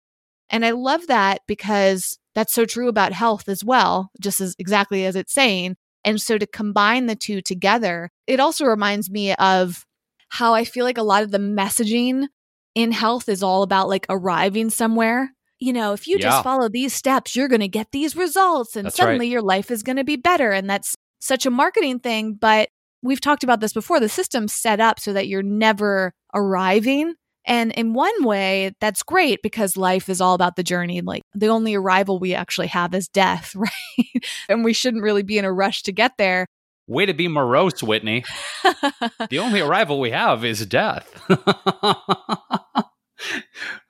And 0.50 0.64
I 0.64 0.72
love 0.72 1.06
that 1.06 1.40
because 1.46 2.18
that's 2.34 2.52
so 2.52 2.64
true 2.64 2.88
about 2.88 3.12
health 3.12 3.48
as 3.48 3.64
well, 3.64 4.10
just 4.20 4.40
as 4.40 4.54
exactly 4.58 5.04
as 5.04 5.16
it's 5.16 5.32
saying. 5.32 5.76
And 6.04 6.20
so 6.20 6.38
to 6.38 6.46
combine 6.46 7.06
the 7.06 7.16
two 7.16 7.42
together, 7.42 8.10
it 8.26 8.40
also 8.40 8.64
reminds 8.64 9.10
me 9.10 9.34
of 9.34 9.84
how 10.28 10.54
I 10.54 10.64
feel 10.64 10.84
like 10.84 10.98
a 10.98 11.02
lot 11.02 11.22
of 11.22 11.30
the 11.30 11.38
messaging 11.38 12.26
in 12.74 12.92
health 12.92 13.28
is 13.28 13.42
all 13.42 13.62
about 13.62 13.88
like 13.88 14.06
arriving 14.08 14.70
somewhere. 14.70 15.30
You 15.58 15.72
know, 15.72 15.92
if 15.92 16.06
you 16.06 16.16
yeah. 16.18 16.30
just 16.30 16.44
follow 16.44 16.68
these 16.68 16.94
steps, 16.94 17.36
you're 17.36 17.48
going 17.48 17.60
to 17.60 17.68
get 17.68 17.88
these 17.92 18.16
results 18.16 18.76
and 18.76 18.86
that's 18.86 18.96
suddenly 18.96 19.26
right. 19.26 19.32
your 19.32 19.42
life 19.42 19.70
is 19.70 19.82
going 19.82 19.96
to 19.96 20.04
be 20.04 20.16
better. 20.16 20.50
And 20.52 20.70
that's 20.70 20.94
such 21.20 21.44
a 21.44 21.50
marketing 21.50 21.98
thing. 21.98 22.34
But 22.40 22.70
we've 23.02 23.20
talked 23.20 23.44
about 23.44 23.60
this 23.60 23.74
before. 23.74 24.00
The 24.00 24.08
system's 24.08 24.52
set 24.52 24.80
up 24.80 24.98
so 24.98 25.12
that 25.12 25.28
you're 25.28 25.42
never 25.42 26.14
arriving 26.32 27.14
and 27.44 27.72
in 27.72 27.94
one 27.94 28.24
way, 28.24 28.72
that's 28.80 29.02
great 29.02 29.40
because 29.42 29.76
life 29.76 30.08
is 30.08 30.20
all 30.20 30.34
about 30.34 30.56
the 30.56 30.62
journey. 30.62 31.00
Like 31.00 31.22
the 31.34 31.48
only 31.48 31.74
arrival 31.74 32.18
we 32.18 32.34
actually 32.34 32.68
have 32.68 32.94
is 32.94 33.08
death, 33.08 33.54
right? 33.56 34.24
and 34.48 34.64
we 34.64 34.72
shouldn't 34.72 35.02
really 35.02 35.22
be 35.22 35.38
in 35.38 35.44
a 35.44 35.52
rush 35.52 35.82
to 35.84 35.92
get 35.92 36.12
there. 36.18 36.46
Way 36.86 37.06
to 37.06 37.14
be 37.14 37.28
morose, 37.28 37.82
Whitney. 37.82 38.24
the 39.30 39.38
only 39.38 39.60
arrival 39.60 40.00
we 40.00 40.10
have 40.10 40.44
is 40.44 40.66
death. 40.66 41.08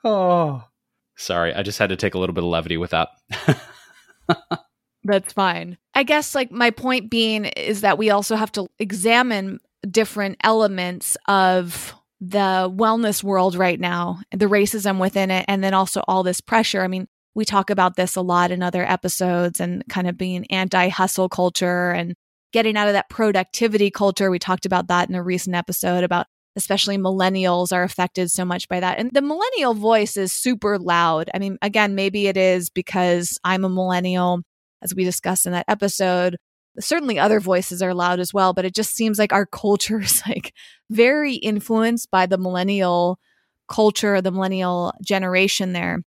oh, 0.04 0.64
sorry. 1.16 1.54
I 1.54 1.62
just 1.62 1.78
had 1.78 1.88
to 1.88 1.96
take 1.96 2.14
a 2.14 2.18
little 2.18 2.34
bit 2.34 2.44
of 2.44 2.50
levity 2.50 2.76
with 2.76 2.90
that. 2.90 3.08
That's 5.02 5.32
fine. 5.32 5.78
I 5.94 6.02
guess, 6.02 6.34
like, 6.34 6.52
my 6.52 6.70
point 6.70 7.10
being 7.10 7.46
is 7.46 7.80
that 7.80 7.96
we 7.96 8.10
also 8.10 8.36
have 8.36 8.52
to 8.52 8.68
examine 8.78 9.60
different 9.90 10.36
elements 10.44 11.16
of 11.26 11.94
the 12.20 12.72
wellness 12.74 13.22
world 13.22 13.54
right 13.54 13.80
now, 13.80 14.20
the 14.30 14.46
racism 14.46 15.00
within 15.00 15.30
it, 15.30 15.44
and 15.48 15.64
then 15.64 15.74
also 15.74 16.02
all 16.06 16.22
this 16.22 16.40
pressure. 16.40 16.82
I 16.82 16.88
mean, 16.88 17.06
we 17.34 17.44
talk 17.44 17.70
about 17.70 17.96
this 17.96 18.16
a 18.16 18.20
lot 18.20 18.50
in 18.50 18.62
other 18.62 18.84
episodes 18.84 19.60
and 19.60 19.82
kind 19.88 20.08
of 20.08 20.18
being 20.18 20.46
anti 20.50 20.88
hustle 20.88 21.28
culture 21.28 21.90
and 21.90 22.14
getting 22.52 22.76
out 22.76 22.88
of 22.88 22.94
that 22.94 23.08
productivity 23.08 23.90
culture. 23.90 24.30
We 24.30 24.38
talked 24.38 24.66
about 24.66 24.88
that 24.88 25.08
in 25.08 25.14
a 25.14 25.22
recent 25.22 25.56
episode 25.56 26.04
about 26.04 26.26
especially 26.56 26.98
millennials 26.98 27.72
are 27.72 27.84
affected 27.84 28.30
so 28.30 28.44
much 28.44 28.68
by 28.68 28.80
that. 28.80 28.98
And 28.98 29.10
the 29.12 29.22
millennial 29.22 29.74
voice 29.74 30.16
is 30.16 30.32
super 30.32 30.78
loud. 30.78 31.30
I 31.32 31.38
mean, 31.38 31.58
again, 31.62 31.94
maybe 31.94 32.26
it 32.26 32.36
is 32.36 32.70
because 32.70 33.38
I'm 33.44 33.64
a 33.64 33.68
millennial, 33.68 34.42
as 34.82 34.94
we 34.94 35.04
discussed 35.04 35.46
in 35.46 35.52
that 35.52 35.66
episode, 35.68 36.36
certainly 36.80 37.18
other 37.18 37.40
voices 37.40 37.82
are 37.82 37.94
loud 37.94 38.20
as 38.20 38.34
well, 38.34 38.52
but 38.52 38.64
it 38.64 38.74
just 38.74 38.94
seems 38.94 39.18
like 39.18 39.32
our 39.32 39.46
culture 39.46 40.00
is 40.00 40.22
like 40.26 40.54
very 40.90 41.34
influenced 41.34 42.10
by 42.10 42.26
the 42.26 42.38
millennial 42.38 43.18
culture, 43.68 44.20
the 44.20 44.32
millennial 44.32 44.92
generation 45.02 45.72
there. 45.72 46.00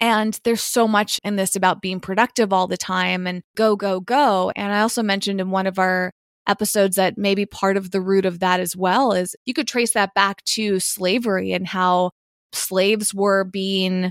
And 0.00 0.38
there's 0.44 0.62
so 0.62 0.88
much 0.88 1.20
in 1.24 1.36
this 1.36 1.54
about 1.54 1.82
being 1.82 2.00
productive 2.00 2.52
all 2.52 2.66
the 2.66 2.78
time 2.78 3.26
and 3.26 3.42
go, 3.54 3.76
go, 3.76 4.00
go. 4.00 4.50
And 4.56 4.72
I 4.72 4.80
also 4.80 5.02
mentioned 5.02 5.40
in 5.40 5.50
one 5.50 5.66
of 5.66 5.78
our 5.78 6.12
episodes 6.46 6.96
that 6.96 7.18
maybe 7.18 7.44
part 7.44 7.76
of 7.76 7.90
the 7.90 8.00
root 8.00 8.24
of 8.24 8.40
that 8.40 8.60
as 8.60 8.74
well 8.74 9.12
is 9.12 9.36
you 9.44 9.52
could 9.52 9.68
trace 9.68 9.92
that 9.92 10.14
back 10.14 10.42
to 10.44 10.80
slavery 10.80 11.52
and 11.52 11.66
how 11.66 12.10
slaves 12.52 13.12
were 13.12 13.44
being 13.44 14.10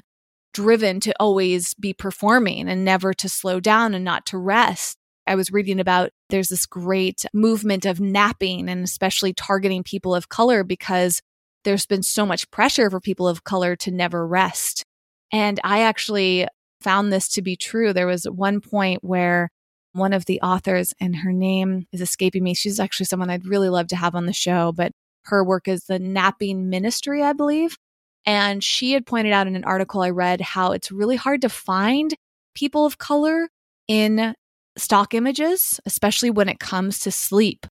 driven 0.53 0.99
to 0.99 1.13
always 1.19 1.73
be 1.75 1.93
performing 1.93 2.69
and 2.69 2.85
never 2.85 3.13
to 3.13 3.27
slow 3.27 3.59
down 3.59 3.93
and 3.95 4.05
not 4.05 4.25
to 4.27 4.37
rest. 4.37 4.98
I 5.29 5.35
was 5.35 5.51
reading 5.51 5.79
about 5.79 6.09
there's 6.29 6.49
this 6.49 6.65
great 6.65 7.23
movement 7.35 7.85
of 7.85 8.01
napping 8.01 8.67
and 8.67 8.83
especially 8.83 9.31
targeting 9.31 9.83
people 9.83 10.15
of 10.15 10.27
color 10.27 10.63
because 10.63 11.21
there's 11.63 11.85
been 11.85 12.01
so 12.01 12.25
much 12.25 12.49
pressure 12.49 12.89
for 12.89 12.99
people 12.99 13.27
of 13.27 13.43
color 13.43 13.75
to 13.75 13.91
never 13.91 14.25
rest. 14.25 14.83
And 15.31 15.59
I 15.63 15.81
actually 15.81 16.47
found 16.81 17.13
this 17.13 17.27
to 17.29 17.43
be 17.43 17.55
true. 17.55 17.93
There 17.93 18.07
was 18.07 18.23
one 18.23 18.59
point 18.59 19.03
where 19.03 19.51
one 19.91 20.13
of 20.13 20.25
the 20.25 20.41
authors, 20.41 20.95
and 20.99 21.15
her 21.17 21.31
name 21.31 21.85
is 21.91 22.01
escaping 22.01 22.43
me. 22.43 22.55
She's 22.55 22.79
actually 22.79 23.05
someone 23.05 23.29
I'd 23.29 23.45
really 23.45 23.69
love 23.69 23.87
to 23.89 23.95
have 23.95 24.15
on 24.15 24.25
the 24.25 24.33
show, 24.33 24.71
but 24.71 24.93
her 25.25 25.43
work 25.43 25.67
is 25.67 25.83
the 25.83 25.99
Napping 25.99 26.69
Ministry, 26.71 27.21
I 27.21 27.33
believe. 27.33 27.77
And 28.25 28.63
she 28.63 28.93
had 28.93 29.05
pointed 29.05 29.33
out 29.33 29.45
in 29.45 29.55
an 29.55 29.63
article 29.63 30.01
I 30.01 30.09
read 30.09 30.41
how 30.41 30.71
it's 30.71 30.91
really 30.91 31.17
hard 31.17 31.41
to 31.41 31.49
find 31.49 32.15
people 32.55 32.87
of 32.87 32.97
color 32.97 33.49
in 33.87 34.33
stock 34.77 35.13
images, 35.13 35.79
especially 35.85 36.29
when 36.29 36.49
it 36.49 36.59
comes 36.59 36.99
to 36.99 37.11
sleep. 37.11 37.65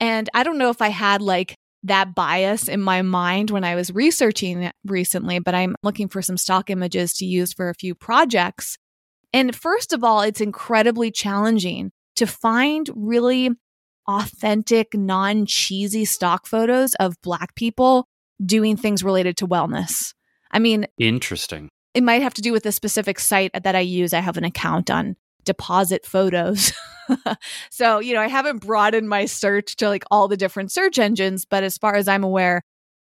And 0.00 0.28
I 0.34 0.42
don't 0.42 0.58
know 0.58 0.70
if 0.70 0.82
I 0.82 0.88
had 0.88 1.22
like 1.22 1.56
that 1.84 2.14
bias 2.14 2.68
in 2.68 2.80
my 2.80 3.02
mind 3.02 3.50
when 3.50 3.64
I 3.64 3.74
was 3.74 3.92
researching 3.92 4.70
recently, 4.84 5.38
but 5.38 5.54
I'm 5.54 5.76
looking 5.82 6.08
for 6.08 6.22
some 6.22 6.36
stock 6.36 6.70
images 6.70 7.12
to 7.14 7.26
use 7.26 7.52
for 7.52 7.68
a 7.68 7.74
few 7.74 7.94
projects. 7.94 8.76
And 9.32 9.54
first 9.54 9.92
of 9.92 10.02
all, 10.02 10.22
it's 10.22 10.40
incredibly 10.40 11.10
challenging 11.10 11.90
to 12.16 12.26
find 12.26 12.88
really 12.94 13.50
authentic, 14.08 14.94
non 14.94 15.46
cheesy 15.46 16.04
stock 16.04 16.46
photos 16.46 16.94
of 16.96 17.20
Black 17.22 17.54
people 17.54 18.06
doing 18.44 18.76
things 18.76 19.04
related 19.04 19.36
to 19.38 19.46
wellness. 19.46 20.14
I 20.50 20.58
mean, 20.58 20.86
interesting. 20.98 21.68
It 21.94 22.02
might 22.02 22.22
have 22.22 22.34
to 22.34 22.42
do 22.42 22.52
with 22.52 22.64
the 22.64 22.72
specific 22.72 23.18
site 23.18 23.50
that 23.54 23.74
I 23.74 23.80
use. 23.80 24.12
I 24.12 24.20
have 24.20 24.36
an 24.36 24.44
account 24.44 24.90
on 24.90 25.16
deposit 25.44 26.06
photos. 26.06 26.72
so, 27.70 27.98
you 27.98 28.14
know, 28.14 28.20
I 28.20 28.28
haven't 28.28 28.64
broadened 28.64 29.08
my 29.08 29.26
search 29.26 29.76
to 29.76 29.88
like 29.88 30.04
all 30.10 30.28
the 30.28 30.36
different 30.36 30.72
search 30.72 30.98
engines, 30.98 31.44
but 31.44 31.62
as 31.62 31.78
far 31.78 31.94
as 31.94 32.08
I'm 32.08 32.24
aware, 32.24 32.62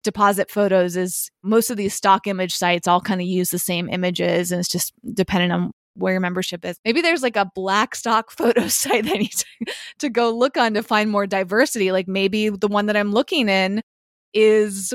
deposit 0.06 0.50
photos 0.50 0.96
is 0.96 1.30
most 1.42 1.70
of 1.70 1.76
these 1.76 1.92
stock 1.92 2.26
image 2.26 2.54
sites 2.54 2.86
all 2.86 3.00
kind 3.00 3.20
of 3.20 3.26
use 3.26 3.50
the 3.50 3.58
same 3.58 3.88
images 3.88 4.52
and 4.52 4.60
it's 4.60 4.68
just 4.68 4.92
dependent 5.14 5.52
on 5.52 5.72
where 5.94 6.12
your 6.12 6.20
membership 6.20 6.64
is. 6.64 6.78
Maybe 6.84 7.00
there's 7.00 7.22
like 7.22 7.36
a 7.36 7.50
black 7.54 7.94
stock 7.94 8.30
photo 8.36 8.68
site 8.68 9.04
that 9.04 9.14
I 9.14 9.18
need 9.18 9.32
to, 9.32 9.72
to 10.00 10.08
go 10.08 10.30
look 10.30 10.56
on 10.56 10.74
to 10.74 10.82
find 10.82 11.10
more 11.10 11.26
diversity. 11.26 11.90
Like 11.90 12.06
maybe 12.06 12.48
the 12.50 12.68
one 12.68 12.86
that 12.86 12.96
I'm 12.96 13.12
looking 13.12 13.48
in 13.48 13.82
is 14.32 14.94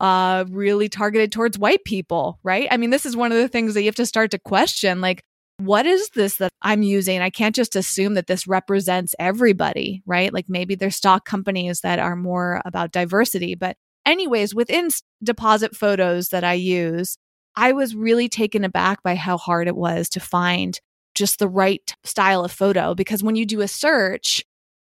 uh 0.00 0.44
really 0.50 0.88
targeted 0.88 1.32
towards 1.32 1.58
white 1.58 1.84
people, 1.84 2.38
right? 2.42 2.68
I 2.70 2.76
mean, 2.76 2.90
this 2.90 3.06
is 3.06 3.16
one 3.16 3.32
of 3.32 3.38
the 3.38 3.48
things 3.48 3.74
that 3.74 3.82
you 3.82 3.86
have 3.86 3.94
to 3.94 4.06
start 4.06 4.30
to 4.32 4.38
question 4.38 5.00
like 5.00 5.22
what 5.58 5.86
is 5.86 6.10
this 6.10 6.36
that 6.38 6.50
I'm 6.62 6.82
using? 6.82 7.20
I 7.20 7.30
can't 7.30 7.54
just 7.54 7.76
assume 7.76 8.14
that 8.14 8.26
this 8.26 8.46
represents 8.46 9.14
everybody, 9.18 10.02
right? 10.06 10.32
Like 10.32 10.46
maybe 10.48 10.74
there's 10.74 10.96
stock 10.96 11.24
companies 11.24 11.80
that 11.80 11.98
are 11.98 12.16
more 12.16 12.60
about 12.64 12.92
diversity. 12.92 13.54
But, 13.54 13.76
anyways, 14.04 14.54
within 14.54 14.88
deposit 15.22 15.76
photos 15.76 16.28
that 16.28 16.44
I 16.44 16.54
use, 16.54 17.16
I 17.56 17.72
was 17.72 17.94
really 17.94 18.28
taken 18.28 18.64
aback 18.64 19.02
by 19.02 19.14
how 19.14 19.38
hard 19.38 19.68
it 19.68 19.76
was 19.76 20.08
to 20.10 20.20
find 20.20 20.80
just 21.14 21.38
the 21.38 21.48
right 21.48 21.94
style 22.02 22.44
of 22.44 22.50
photo 22.50 22.94
because 22.94 23.22
when 23.22 23.36
you 23.36 23.46
do 23.46 23.60
a 23.60 23.68
search, 23.68 24.42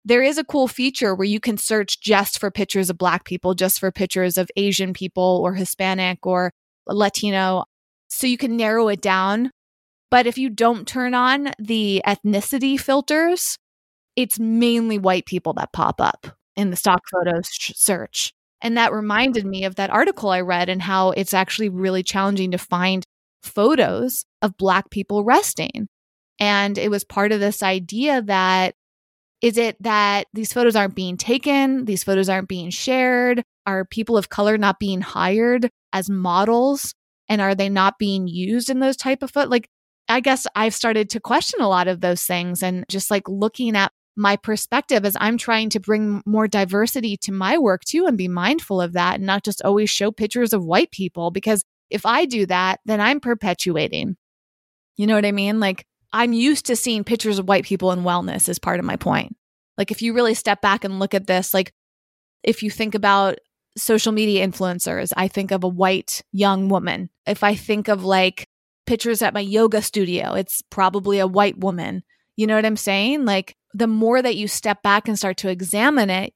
there 0.04 0.22
is 0.22 0.38
a 0.38 0.44
cool 0.44 0.66
feature 0.66 1.14
where 1.14 1.26
you 1.26 1.38
can 1.38 1.56
search 1.56 2.00
just 2.00 2.38
for 2.38 2.50
pictures 2.50 2.90
of 2.90 2.98
Black 2.98 3.24
people, 3.24 3.54
just 3.54 3.78
for 3.78 3.92
pictures 3.92 4.36
of 4.36 4.50
Asian 4.56 4.92
people 4.92 5.40
or 5.44 5.54
Hispanic 5.54 6.26
or 6.26 6.52
Latino. 6.88 7.64
So 8.08 8.26
you 8.26 8.38
can 8.38 8.56
narrow 8.56 8.88
it 8.88 9.00
down 9.00 9.50
but 10.10 10.26
if 10.26 10.38
you 10.38 10.50
don't 10.50 10.86
turn 10.88 11.14
on 11.14 11.50
the 11.58 12.02
ethnicity 12.06 12.78
filters, 12.80 13.58
it's 14.16 14.38
mainly 14.38 14.98
white 14.98 15.26
people 15.26 15.52
that 15.54 15.72
pop 15.72 16.00
up 16.00 16.26
in 16.56 16.70
the 16.70 16.76
stock 16.76 17.02
photos 17.10 17.48
search. 17.74 18.32
And 18.62 18.76
that 18.78 18.92
reminded 18.92 19.44
me 19.46 19.64
of 19.64 19.74
that 19.76 19.90
article 19.90 20.30
I 20.30 20.40
read 20.40 20.68
and 20.68 20.80
how 20.82 21.10
it's 21.10 21.34
actually 21.34 21.68
really 21.68 22.02
challenging 22.02 22.52
to 22.52 22.58
find 22.58 23.04
photos 23.42 24.24
of 24.42 24.56
Black 24.56 24.90
people 24.90 25.24
resting. 25.24 25.88
And 26.40 26.78
it 26.78 26.90
was 26.90 27.04
part 27.04 27.32
of 27.32 27.40
this 27.40 27.62
idea 27.62 28.22
that 28.22 28.74
Is 29.42 29.58
it 29.58 29.76
that 29.82 30.26
these 30.32 30.52
photos 30.52 30.76
aren't 30.76 30.94
being 30.94 31.16
taken? 31.16 31.84
These 31.84 32.04
photos 32.04 32.28
aren't 32.28 32.48
being 32.48 32.70
shared? 32.70 33.42
Are 33.66 33.84
people 33.84 34.16
of 34.16 34.28
color 34.30 34.56
not 34.58 34.78
being 34.78 35.00
hired 35.00 35.70
as 35.92 36.08
models? 36.08 36.94
And 37.28 37.40
are 37.40 37.54
they 37.54 37.68
not 37.68 37.98
being 37.98 38.28
used 38.28 38.70
in 38.70 38.80
those 38.80 38.96
type 38.96 39.22
of 39.22 39.30
foot? 39.30 39.50
Like, 39.50 39.68
I 40.08 40.20
guess 40.20 40.46
I've 40.54 40.74
started 40.74 41.10
to 41.10 41.20
question 41.20 41.60
a 41.60 41.68
lot 41.68 41.88
of 41.88 42.00
those 42.00 42.22
things 42.24 42.62
and 42.62 42.84
just 42.88 43.10
like 43.10 43.28
looking 43.28 43.76
at 43.76 43.92
my 44.16 44.36
perspective 44.36 45.04
as 45.04 45.16
I'm 45.20 45.36
trying 45.36 45.68
to 45.70 45.80
bring 45.80 46.22
more 46.24 46.48
diversity 46.48 47.16
to 47.18 47.32
my 47.32 47.58
work 47.58 47.84
too 47.84 48.06
and 48.06 48.16
be 48.16 48.28
mindful 48.28 48.80
of 48.80 48.94
that 48.94 49.16
and 49.16 49.26
not 49.26 49.44
just 49.44 49.62
always 49.62 49.90
show 49.90 50.10
pictures 50.10 50.52
of 50.52 50.64
white 50.64 50.90
people. 50.90 51.30
Because 51.30 51.64
if 51.90 52.06
I 52.06 52.24
do 52.24 52.46
that, 52.46 52.80
then 52.86 53.00
I'm 53.00 53.20
perpetuating. 53.20 54.16
You 54.96 55.06
know 55.06 55.14
what 55.14 55.26
I 55.26 55.32
mean? 55.32 55.60
Like, 55.60 55.84
I'm 56.12 56.32
used 56.32 56.66
to 56.66 56.76
seeing 56.76 57.04
pictures 57.04 57.38
of 57.38 57.48
white 57.48 57.64
people 57.64 57.92
in 57.92 58.00
wellness 58.00 58.48
as 58.48 58.58
part 58.58 58.78
of 58.78 58.86
my 58.86 58.96
point. 58.96 59.36
Like, 59.76 59.90
if 59.90 60.00
you 60.00 60.14
really 60.14 60.34
step 60.34 60.62
back 60.62 60.84
and 60.84 60.98
look 60.98 61.12
at 61.12 61.26
this, 61.26 61.52
like, 61.52 61.72
if 62.42 62.62
you 62.62 62.70
think 62.70 62.94
about 62.94 63.38
social 63.76 64.12
media 64.12 64.46
influencers, 64.46 65.12
I 65.16 65.28
think 65.28 65.50
of 65.50 65.62
a 65.62 65.68
white 65.68 66.22
young 66.32 66.68
woman. 66.68 67.10
If 67.26 67.44
I 67.44 67.54
think 67.54 67.88
of 67.88 68.04
like 68.04 68.48
pictures 68.86 69.22
at 69.22 69.34
my 69.34 69.40
yoga 69.40 69.82
studio, 69.82 70.34
it's 70.34 70.62
probably 70.70 71.18
a 71.18 71.26
white 71.26 71.58
woman. 71.58 72.02
You 72.36 72.46
know 72.46 72.56
what 72.56 72.66
I'm 72.66 72.76
saying? 72.76 73.24
Like, 73.24 73.56
the 73.74 73.86
more 73.86 74.22
that 74.22 74.36
you 74.36 74.48
step 74.48 74.82
back 74.82 75.08
and 75.08 75.18
start 75.18 75.36
to 75.38 75.50
examine 75.50 76.10
it, 76.10 76.32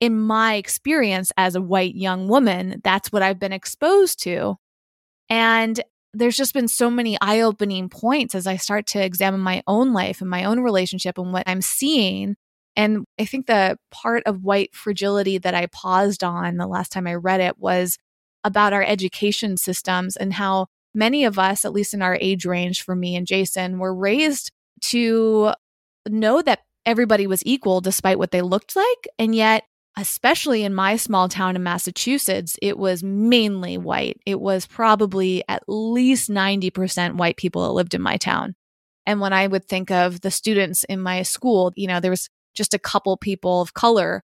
in 0.00 0.18
my 0.18 0.54
experience 0.54 1.30
as 1.36 1.54
a 1.54 1.60
white 1.60 1.94
young 1.94 2.26
woman, 2.26 2.80
that's 2.82 3.12
what 3.12 3.22
I've 3.22 3.38
been 3.38 3.52
exposed 3.52 4.22
to. 4.22 4.56
And 5.28 5.80
there's 6.12 6.36
just 6.36 6.54
been 6.54 6.68
so 6.68 6.90
many 6.90 7.16
eye 7.20 7.42
opening 7.42 7.88
points 7.88 8.34
as 8.34 8.46
I 8.46 8.56
start 8.56 8.86
to 8.88 9.04
examine 9.04 9.40
my 9.40 9.62
own 9.66 9.92
life 9.92 10.20
and 10.20 10.30
my 10.30 10.44
own 10.44 10.60
relationship 10.60 11.18
and 11.18 11.32
what 11.32 11.44
I'm 11.46 11.60
seeing. 11.60 12.34
And 12.76 13.04
I 13.18 13.26
think 13.26 13.46
the 13.46 13.76
part 13.90 14.22
of 14.26 14.42
white 14.42 14.74
fragility 14.74 15.38
that 15.38 15.54
I 15.54 15.66
paused 15.66 16.24
on 16.24 16.56
the 16.56 16.66
last 16.66 16.90
time 16.90 17.06
I 17.06 17.14
read 17.14 17.40
it 17.40 17.58
was 17.58 17.98
about 18.42 18.72
our 18.72 18.82
education 18.82 19.56
systems 19.56 20.16
and 20.16 20.32
how 20.32 20.66
many 20.94 21.24
of 21.24 21.38
us, 21.38 21.64
at 21.64 21.72
least 21.72 21.94
in 21.94 22.02
our 22.02 22.16
age 22.20 22.44
range 22.44 22.82
for 22.82 22.94
me 22.94 23.16
and 23.16 23.26
Jason, 23.26 23.78
were 23.78 23.94
raised 23.94 24.50
to 24.82 25.52
know 26.08 26.42
that 26.42 26.60
everybody 26.86 27.26
was 27.26 27.42
equal 27.44 27.80
despite 27.80 28.18
what 28.18 28.30
they 28.30 28.42
looked 28.42 28.74
like. 28.74 29.08
And 29.18 29.34
yet, 29.34 29.64
especially 29.96 30.64
in 30.64 30.74
my 30.74 30.96
small 30.96 31.28
town 31.28 31.56
in 31.56 31.62
Massachusetts, 31.62 32.56
it 32.62 32.78
was 32.78 33.02
mainly 33.02 33.76
white. 33.76 34.18
It 34.24 34.40
was 34.40 34.66
probably 34.66 35.42
at 35.48 35.62
least 35.68 36.30
90% 36.30 37.16
white 37.16 37.36
people 37.36 37.62
that 37.64 37.72
lived 37.72 37.94
in 37.94 38.02
my 38.02 38.16
town. 38.16 38.54
And 39.06 39.20
when 39.20 39.32
I 39.32 39.46
would 39.46 39.66
think 39.66 39.90
of 39.90 40.20
the 40.20 40.30
students 40.30 40.84
in 40.84 41.00
my 41.00 41.22
school, 41.22 41.72
you 41.76 41.86
know, 41.86 42.00
there 42.00 42.10
was 42.10 42.28
just 42.54 42.74
a 42.74 42.78
couple 42.78 43.16
people 43.16 43.60
of 43.60 43.74
color. 43.74 44.22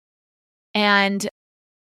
And 0.75 1.29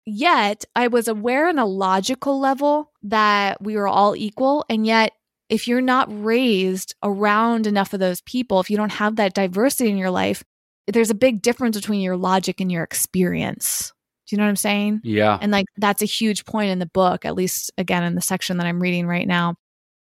yet 0.05 0.65
I 0.75 0.87
was 0.87 1.07
aware 1.07 1.47
on 1.47 1.59
a 1.59 1.65
logical 1.65 2.39
level 2.39 2.90
that 3.03 3.61
we 3.61 3.75
are 3.75 3.87
all 3.87 4.15
equal. 4.15 4.65
And 4.69 4.85
yet, 4.85 5.13
if 5.49 5.67
you're 5.67 5.81
not 5.81 6.07
raised 6.23 6.95
around 7.03 7.67
enough 7.67 7.93
of 7.93 7.99
those 7.99 8.21
people, 8.21 8.59
if 8.59 8.69
you 8.69 8.77
don't 8.77 8.91
have 8.91 9.17
that 9.17 9.33
diversity 9.33 9.89
in 9.89 9.97
your 9.97 10.11
life, 10.11 10.43
there's 10.87 11.09
a 11.09 11.15
big 11.15 11.41
difference 11.41 11.77
between 11.77 12.01
your 12.01 12.17
logic 12.17 12.61
and 12.61 12.71
your 12.71 12.83
experience. 12.83 13.93
Do 14.27 14.35
you 14.35 14.37
know 14.37 14.45
what 14.45 14.49
I'm 14.49 14.55
saying? 14.55 15.01
Yeah. 15.03 15.37
And 15.41 15.51
like 15.51 15.65
that's 15.77 16.01
a 16.01 16.05
huge 16.05 16.45
point 16.45 16.71
in 16.71 16.79
the 16.79 16.85
book, 16.85 17.25
at 17.25 17.35
least 17.35 17.71
again 17.77 18.03
in 18.03 18.15
the 18.15 18.21
section 18.21 18.57
that 18.57 18.65
I'm 18.65 18.81
reading 18.81 19.07
right 19.07 19.27
now. 19.27 19.55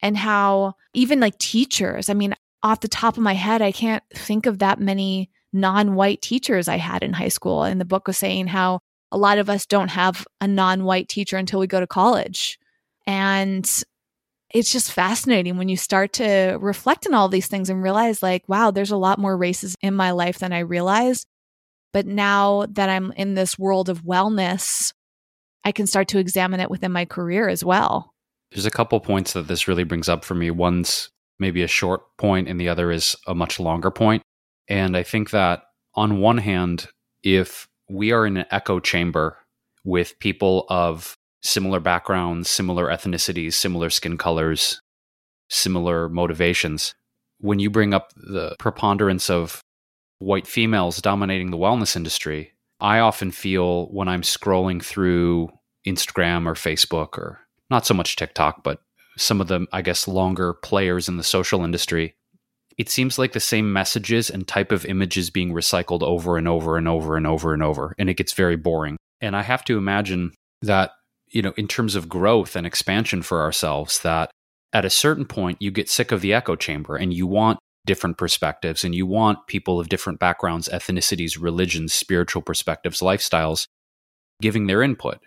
And 0.04 0.16
how 0.16 0.74
even 0.94 1.20
like 1.20 1.38
teachers, 1.38 2.10
I 2.10 2.14
mean, 2.14 2.36
off 2.64 2.82
the 2.82 2.88
top 2.88 3.18
of 3.18 3.24
my 3.24 3.34
head, 3.34 3.62
I 3.62 3.72
can't 3.72 4.04
think 4.14 4.46
of 4.46 4.60
that 4.60 4.80
many 4.80 5.32
non 5.54 5.96
white 5.96 6.22
teachers 6.22 6.68
I 6.68 6.78
had 6.78 7.04
in 7.04 7.14
high 7.14 7.30
school. 7.30 7.64
And 7.64 7.82
the 7.82 7.86
book 7.86 8.08
was 8.08 8.18
saying 8.18 8.48
how 8.48 8.80
a 9.12 9.18
lot 9.18 9.38
of 9.38 9.50
us 9.50 9.66
don't 9.66 9.90
have 9.90 10.26
a 10.40 10.48
non 10.48 10.84
white 10.84 11.10
teacher 11.10 11.38
until 11.38 11.60
we 11.60 11.68
go 11.68 11.80
to 11.80 11.88
college. 11.88 12.60
And 13.08 13.70
it's 14.54 14.72
just 14.72 14.92
fascinating 14.92 15.58
when 15.58 15.70
you 15.70 15.78
start 15.78 16.14
to 16.14 16.58
reflect 16.60 17.08
on 17.08 17.14
all 17.14 17.30
these 17.30 17.48
things 17.48 17.70
and 17.70 17.82
realize, 17.82 18.22
like, 18.22 18.44
wow, 18.48 18.72
there's 18.72 18.92
a 18.92 18.98
lot 18.98 19.20
more 19.20 19.38
races 19.38 19.76
in 19.82 19.94
my 19.94 20.12
life 20.12 20.40
than 20.40 20.54
I 20.54 20.60
realized. 20.60 21.26
But 21.94 22.06
now 22.06 22.66
that 22.72 22.90
I'm 22.90 23.12
in 23.14 23.34
this 23.34 23.58
world 23.58 23.90
of 23.90 24.04
wellness, 24.04 24.94
I 25.64 25.72
can 25.72 25.88
start 25.88 26.08
to 26.10 26.20
examine 26.20 26.60
it 26.60 26.70
within 26.70 26.92
my 26.92 27.06
career 27.06 27.48
as 27.48 27.64
well. 27.64 28.14
There's 28.52 28.66
a 28.66 28.72
couple 28.72 29.00
points 29.00 29.34
that 29.34 29.48
this 29.48 29.68
really 29.68 29.84
brings 29.84 30.10
up 30.10 30.26
for 30.26 30.36
me. 30.36 30.52
One's 30.52 31.10
maybe 31.40 31.64
a 31.64 31.68
short 31.68 32.02
point, 32.18 32.48
and 32.48 32.60
the 32.60 32.70
other 32.70 32.92
is 32.92 33.16
a 33.28 33.34
much 33.34 33.60
longer 33.60 33.92
point. 33.92 34.22
And 34.68 34.96
I 34.96 35.04
think 35.04 35.32
that 35.32 35.64
on 35.96 36.20
one 36.20 36.38
hand, 36.38 36.88
if 37.24 37.68
we 37.90 38.12
are 38.12 38.26
in 38.26 38.38
an 38.38 38.46
echo 38.52 38.80
chamber 38.80 39.38
with 39.84 40.20
people 40.20 40.66
of 40.70 41.16
similar 41.42 41.80
backgrounds, 41.80 42.50
similar 42.50 42.88
ethnicities, 42.88 43.54
similar 43.54 43.90
skin 43.90 44.18
colors, 44.18 44.82
similar 45.50 46.10
motivations. 46.10 46.96
When 47.40 47.60
you 47.60 47.70
bring 47.70 47.94
up 47.94 48.12
the 48.16 48.56
preponderance 48.60 49.30
of 49.30 49.62
white 50.20 50.48
females 50.48 51.02
dominating 51.02 51.52
the 51.52 51.58
wellness 51.58 51.96
industry, 51.96 52.54
I 52.80 53.00
often 53.00 53.32
feel 53.32 53.88
when 53.88 54.08
I'm 54.08 54.22
scrolling 54.22 54.84
through 54.84 55.50
Instagram 55.86 56.46
or 56.46 56.54
Facebook 56.54 57.18
or 57.18 57.40
not 57.70 57.86
so 57.86 57.94
much 57.94 58.16
TikTok, 58.16 58.64
but 58.64 58.82
some 59.18 59.42
of 59.42 59.48
the, 59.48 59.66
I 59.72 59.82
guess, 59.82 60.08
longer 60.08 60.54
players 60.54 61.08
in 61.08 61.18
the 61.18 61.24
social 61.24 61.64
industry, 61.64 62.16
it 62.78 62.90
seems 62.90 63.20
like 63.20 63.34
the 63.34 63.40
same 63.40 63.74
messages 63.74 64.30
and 64.30 64.48
type 64.48 64.72
of 64.72 64.86
images 64.86 65.30
being 65.30 65.52
recycled 65.52 66.02
over 66.02 66.38
and 66.38 66.48
over 66.48 66.78
and 66.78 66.88
over 66.88 67.18
and 67.18 67.28
over 67.28 67.54
and 67.54 67.64
over. 67.64 67.94
And 67.98 68.10
it 68.10 68.16
gets 68.16 68.34
very 68.34 68.56
boring. 68.56 68.98
And 69.20 69.36
I 69.36 69.42
have 69.44 69.64
to 69.66 69.78
imagine 69.78 70.32
that 70.62 70.92
you 71.32 71.42
know, 71.42 71.54
in 71.58 71.68
terms 71.68 71.96
of 71.96 72.10
growth 72.10 72.56
and 72.56 72.68
expansion 72.68 73.22
for 73.22 73.42
ourselves, 73.42 74.02
that 74.02 74.32
at 74.74 74.86
a 74.86 74.90
certain 74.90 75.26
point 75.26 75.62
you 75.62 75.72
get 75.72 75.90
sick 75.90 76.12
of 76.12 76.22
the 76.22 76.34
echo 76.34 76.56
chamber 76.56 76.96
and 76.96 77.14
you 77.14 77.28
want 77.28 77.60
different 77.86 78.18
perspectives 78.18 78.84
and 78.84 78.94
you 78.94 79.06
want 79.06 79.48
people 79.48 79.80
of 79.80 79.90
different 79.90 80.20
backgrounds, 80.20 80.70
ethnicities, 80.70 81.42
religions, 81.42 81.94
spiritual 81.94 82.42
perspectives, 82.42 83.00
lifestyles 83.00 83.66
giving 84.42 84.68
their 84.68 84.82
input. 84.82 85.20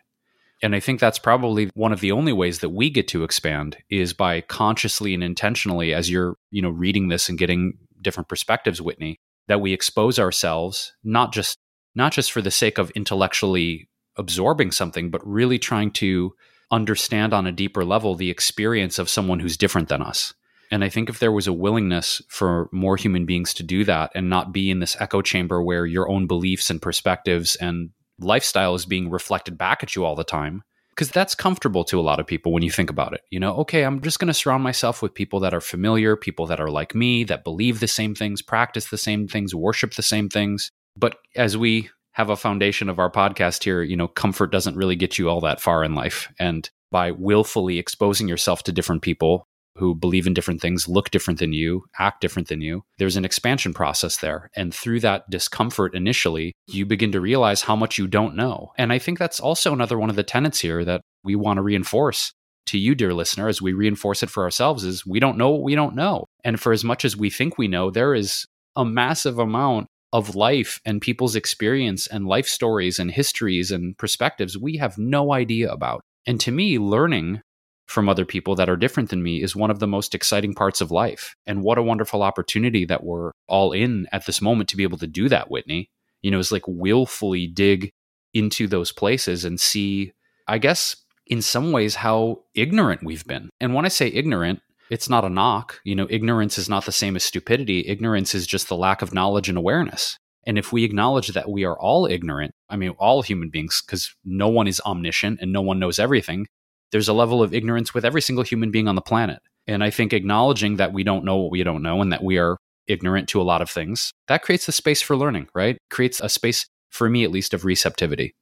And 0.62 0.74
I 0.74 0.80
think 0.80 1.00
that's 1.00 1.18
probably 1.18 1.68
one 1.74 1.92
of 1.92 2.00
the 2.00 2.12
only 2.12 2.32
ways 2.32 2.60
that 2.60 2.70
we 2.70 2.90
get 2.90 3.08
to 3.08 3.24
expand 3.24 3.76
is 3.90 4.12
by 4.12 4.40
consciously 4.40 5.12
and 5.12 5.22
intentionally 5.22 5.92
as 5.92 6.10
you're, 6.10 6.36
you 6.50 6.62
know, 6.62 6.70
reading 6.70 7.08
this 7.08 7.28
and 7.28 7.38
getting 7.38 7.74
different 8.00 8.28
perspectives, 8.28 8.80
Whitney, 8.80 9.16
that 9.48 9.60
we 9.60 9.72
expose 9.72 10.18
ourselves 10.18 10.92
not 11.02 11.32
just 11.32 11.56
not 11.96 12.12
just 12.12 12.32
for 12.32 12.42
the 12.42 12.50
sake 12.50 12.78
of 12.78 12.90
intellectually 12.92 13.88
absorbing 14.16 14.70
something, 14.70 15.11
but 15.11 15.27
really 15.27 15.59
trying 15.59 15.90
to 15.92 16.35
understand 16.70 17.33
on 17.33 17.46
a 17.46 17.53
deeper 17.53 17.85
level 17.85 18.14
the 18.14 18.31
experience 18.31 18.98
of 18.98 19.09
someone 19.09 19.40
who's 19.40 19.57
different 19.57 19.88
than 19.88 20.03
us. 20.03 20.35
And 20.70 20.83
I 20.83 20.88
think 20.88 21.09
if 21.09 21.18
there 21.18 21.31
was 21.31 21.46
a 21.46 21.53
willingness 21.53 22.22
for 22.29 22.68
more 22.72 22.96
human 22.96 23.27
beings 23.27 23.55
to 23.55 23.62
do 23.62 23.85
that 23.85 24.11
and 24.14 24.31
not 24.31 24.53
be 24.53 24.70
in 24.70 24.81
this 24.81 24.96
echo 24.98 25.22
chamber 25.22 25.62
where 25.62 25.87
your 25.87 26.09
own 26.09 26.27
beliefs 26.27 26.70
and 26.70 26.81
perspectives 26.83 27.55
and 27.57 27.90
lifestyle 28.18 28.74
is 28.74 28.87
being 28.87 29.11
reflected 29.11 29.59
back 29.59 29.83
at 29.83 29.94
you 29.94 30.05
all 30.05 30.16
the 30.16 30.24
time, 30.24 30.64
because 30.90 31.11
that's 31.11 31.35
comfortable 31.35 31.85
to 31.85 32.00
a 32.00 32.03
lot 32.03 32.18
of 32.18 32.27
people 32.27 32.50
when 32.53 32.62
you 32.62 32.70
think 32.70 32.88
about 32.88 33.12
it. 33.12 33.20
You 33.31 33.40
know, 33.40 33.55
okay, 33.57 33.83
I'm 33.83 34.00
just 34.00 34.18
going 34.18 34.29
to 34.29 34.35
surround 34.35 34.62
myself 34.62 35.03
with 35.03 35.14
people 35.14 35.38
that 35.40 35.55
are 35.55 35.61
familiar, 35.61 36.16
people 36.16 36.46
that 36.46 36.61
are 36.61 36.70
like 36.70 36.94
me, 36.94 37.24
that 37.24 37.44
believe 37.44 37.81
the 37.81 37.87
same 37.87 38.14
things, 38.14 38.42
practice 38.42 38.87
the 38.87 38.98
same 38.98 39.29
things, 39.29 39.55
worship 39.55 39.94
the 39.94 40.03
same 40.03 40.29
things. 40.29 40.70
But 40.96 41.18
as 41.37 41.57
we 41.57 41.90
have 42.14 42.31
a 42.31 42.37
foundation 42.37 42.88
of 42.88 42.98
our 42.98 43.11
podcast 43.11 43.62
here, 43.64 43.83
you 43.83 43.96
know, 43.96 44.09
comfort 44.09 44.50
doesn't 44.50 44.77
really 44.77 44.96
get 44.96 45.18
you 45.18 45.29
all 45.29 45.40
that 45.40 45.61
far 45.61 45.85
in 45.85 45.94
life. 45.94 46.33
And 46.38 46.68
by 46.90 47.11
willfully 47.11 47.79
exposing 47.79 48.29
yourself 48.29 48.62
to 48.64 48.72
different 48.72 49.03
people 49.03 49.46
who 49.77 49.94
believe 49.96 50.27
in 50.27 50.35
different 50.35 50.61
things, 50.61 50.88
look 50.88 51.11
different 51.11 51.40
than 51.40 51.53
you, 51.53 51.85
act 51.98 52.20
different 52.20 52.46
than 52.46 52.61
you, 52.61 52.85
there's 52.98 53.16
an 53.16 53.24
expansion 53.24 53.74
process 53.74 54.18
there. 54.18 54.48
And 54.55 54.72
through 54.72 55.00
that 55.00 55.29
discomfort 55.29 55.96
initially, 55.96 56.53
you 56.68 56.87
begin 56.87 57.11
to 57.12 57.20
realize 57.20 57.62
how 57.62 57.74
much 57.74 57.98
you 57.98 58.07
don't 58.07 58.37
know. 58.37 58.70
And 58.79 58.92
I 58.92 59.00
think 59.00 59.18
that's 59.18 59.40
also 59.40 59.72
another 59.72 59.98
one 59.98 60.11
of 60.11 60.16
the 60.16 60.22
tenets 60.22 60.61
here 60.61 60.85
that 60.85 61.00
we 61.24 61.35
want 61.35 61.57
to 61.57 61.62
reinforce 61.62 62.33
to 62.66 62.79
you, 62.79 62.94
dear 62.94 63.12
listener, 63.12 63.48
as 63.48 63.61
we 63.61 63.72
reinforce 63.72 64.22
it 64.22 64.31
for 64.31 64.44
ourselves 64.44 64.85
is 64.85 65.05
we 65.05 65.20
don't 65.20 65.37
know 65.37 65.50
what 65.50 65.62
we 65.62 65.74
don't 65.74 65.96
know. 65.96 66.24
And 66.44 66.61
for 66.61 66.72
as 66.72 66.85
much 66.85 67.05
as 67.05 67.16
we 67.16 67.29
think 67.29 67.59
we 67.59 67.68
know, 67.68 67.90
there 67.90 68.14
is 68.14 68.46
a 68.77 68.85
massive 68.85 69.38
amount 69.38 69.88
of 70.14 70.37
life 70.37 70.81
and 70.87 71.03
people's 71.03 71.35
experience 71.35 72.07
and 72.07 72.24
life 72.24 72.46
stories 72.46 73.00
and 73.00 73.11
histories 73.11 73.72
and 73.72 73.98
perspectives 73.98 74.57
we 74.57 74.77
have 74.77 74.96
no 74.96 75.33
idea 75.33 75.68
about. 75.70 76.00
And 76.24 76.40
to 76.40 76.53
me, 76.53 76.79
learning 76.79 77.42
from 77.87 78.09
other 78.09 78.24
people 78.24 78.55
that 78.55 78.68
are 78.68 78.77
different 78.77 79.11
than 79.11 79.24
me 79.24 79.42
is 79.42 79.57
one 79.57 79.72
of 79.72 79.81
the 79.81 79.88
most 79.88 80.14
exciting 80.14 80.55
parts 80.55 80.81
of 80.81 80.92
life. 80.92 81.35
And 81.48 81.62
what 81.62 81.79
a 81.79 81.83
wonderful 81.83 82.22
opportunity 82.22 82.85
that 82.85 83.03
we're 83.03 83.33
all 83.48 83.72
in 83.72 84.07
at 84.12 84.24
this 84.24 84.40
moment 84.40 84.68
to 84.68 84.77
be 84.77 84.85
able 84.85 84.98
to 84.98 85.09
do 85.09 85.29
that, 85.29 85.50
Whitney. 85.50 85.88
You 86.22 86.31
know, 86.31 86.38
is 86.38 86.53
like 86.53 86.66
willfully 86.68 87.48
dig 87.48 87.90
into 88.33 88.68
those 88.68 88.92
places 88.92 89.44
and 89.44 89.59
see, 89.59 90.12
I 90.46 90.59
guess, 90.59 90.94
in 91.27 91.42
some 91.42 91.72
ways, 91.72 91.96
how 91.96 92.44
ignorant 92.55 93.03
we've 93.03 93.27
been. 93.27 93.50
And 93.61 93.74
when 93.74 93.85
I 93.85 93.88
say 93.88 94.07
ignorant, 94.09 94.61
it's 94.90 95.09
not 95.09 95.25
a 95.25 95.31
knock. 95.31 95.81
You 95.85 95.94
know, 95.94 96.07
ignorance 96.11 96.59
is 96.59 96.68
not 96.68 96.85
the 96.85 96.92
same 96.92 97.16
as 97.16 97.25
stupidity. 97.25 97.87
Ignorance 97.87 98.35
is 98.35 98.47
just 98.47 98.68
the 98.68 98.77
lack 98.77 99.03
of 99.03 99.14
knowledge 99.14 99.49
and 99.49 99.59
awareness. 99.59 100.18
And 100.47 100.59
if 100.59 100.73
we 100.73 100.85
acknowledge 100.85 101.29
that 101.29 101.51
we 101.51 101.64
are 101.64 101.79
all 101.79 102.07
ignorant, 102.07 102.53
I 102.68 102.77
mean, 102.77 102.90
all 102.99 103.23
human 103.23 103.49
beings, 103.49 103.83
because 103.85 104.14
no 104.25 104.49
one 104.49 104.66
is 104.66 104.81
omniscient 104.85 105.40
and 105.40 105.53
no 105.53 105.62
one 105.62 105.79
knows 105.79 105.99
everything, 105.99 106.47
there's 106.92 107.09
a 107.09 107.14
level 107.14 107.42
of 107.42 107.55
ignorance 107.55 107.94
with 107.94 108.05
every 108.05 108.20
single 108.20 108.44
human 108.44 108.70
being 108.70 108.87
on 108.87 108.94
the 108.94 109.01
planet. 109.01 109.40
And 109.66 109.83
I 109.83 109.90
think 109.90 110.12
acknowledging 110.12 110.77
that 110.77 110.92
we 110.92 111.03
don't 111.03 111.25
know 111.25 111.38
what 111.38 111.51
we 111.51 111.62
don't 111.62 111.83
know 111.83 112.03
and 112.03 112.12
that 112.12 112.23
we 112.23 112.38
are 112.38 112.59
ignorant 112.87 113.29
to 113.31 113.40
a 113.40 113.42
lot 113.42 113.62
of 113.62 113.70
things, 113.70 114.12
that 114.29 114.42
creates 114.42 114.68
a 114.68 114.73
space 114.73 115.01
for 115.01 115.16
learning, 115.16 115.49
right? 115.55 115.79
Creates 115.90 116.20
a 116.20 116.29
space, 116.29 116.66
for 116.90 117.09
me 117.09 117.25
at 117.25 117.31
least, 117.31 117.55
of 117.55 117.64
receptivity. 117.64 118.35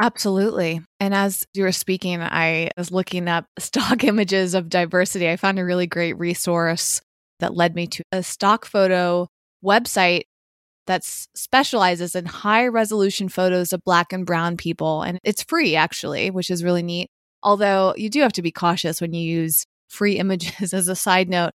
Absolutely. 0.00 0.80
And 0.98 1.14
as 1.14 1.46
you 1.54 1.62
were 1.62 1.72
speaking, 1.72 2.20
I 2.20 2.70
was 2.76 2.90
looking 2.90 3.28
up 3.28 3.46
stock 3.58 4.02
images 4.04 4.54
of 4.54 4.68
diversity. 4.68 5.28
I 5.28 5.36
found 5.36 5.58
a 5.58 5.64
really 5.64 5.86
great 5.86 6.18
resource 6.18 7.00
that 7.40 7.54
led 7.54 7.74
me 7.74 7.86
to 7.88 8.02
a 8.12 8.22
stock 8.22 8.64
photo 8.64 9.28
website 9.64 10.22
that 10.86 11.04
specializes 11.04 12.14
in 12.14 12.26
high 12.26 12.66
resolution 12.66 13.28
photos 13.28 13.72
of 13.72 13.82
black 13.84 14.12
and 14.12 14.26
brown 14.26 14.56
people. 14.56 15.02
And 15.02 15.18
it's 15.24 15.42
free, 15.44 15.76
actually, 15.76 16.30
which 16.30 16.50
is 16.50 16.64
really 16.64 16.82
neat. 16.82 17.08
Although 17.42 17.94
you 17.96 18.10
do 18.10 18.20
have 18.22 18.32
to 18.34 18.42
be 18.42 18.52
cautious 18.52 19.00
when 19.00 19.12
you 19.14 19.22
use 19.22 19.64
free 19.88 20.14
images. 20.18 20.74
As 20.74 20.88
a 20.88 20.96
side 20.96 21.28
note, 21.28 21.52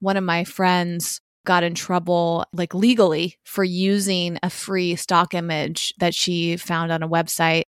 one 0.00 0.16
of 0.16 0.24
my 0.24 0.44
friends 0.44 1.20
got 1.46 1.64
in 1.64 1.74
trouble, 1.74 2.44
like 2.52 2.74
legally, 2.74 3.36
for 3.44 3.64
using 3.64 4.38
a 4.42 4.50
free 4.50 4.96
stock 4.96 5.34
image 5.34 5.92
that 5.98 6.14
she 6.14 6.56
found 6.56 6.92
on 6.92 7.02
a 7.02 7.08
website. 7.08 7.64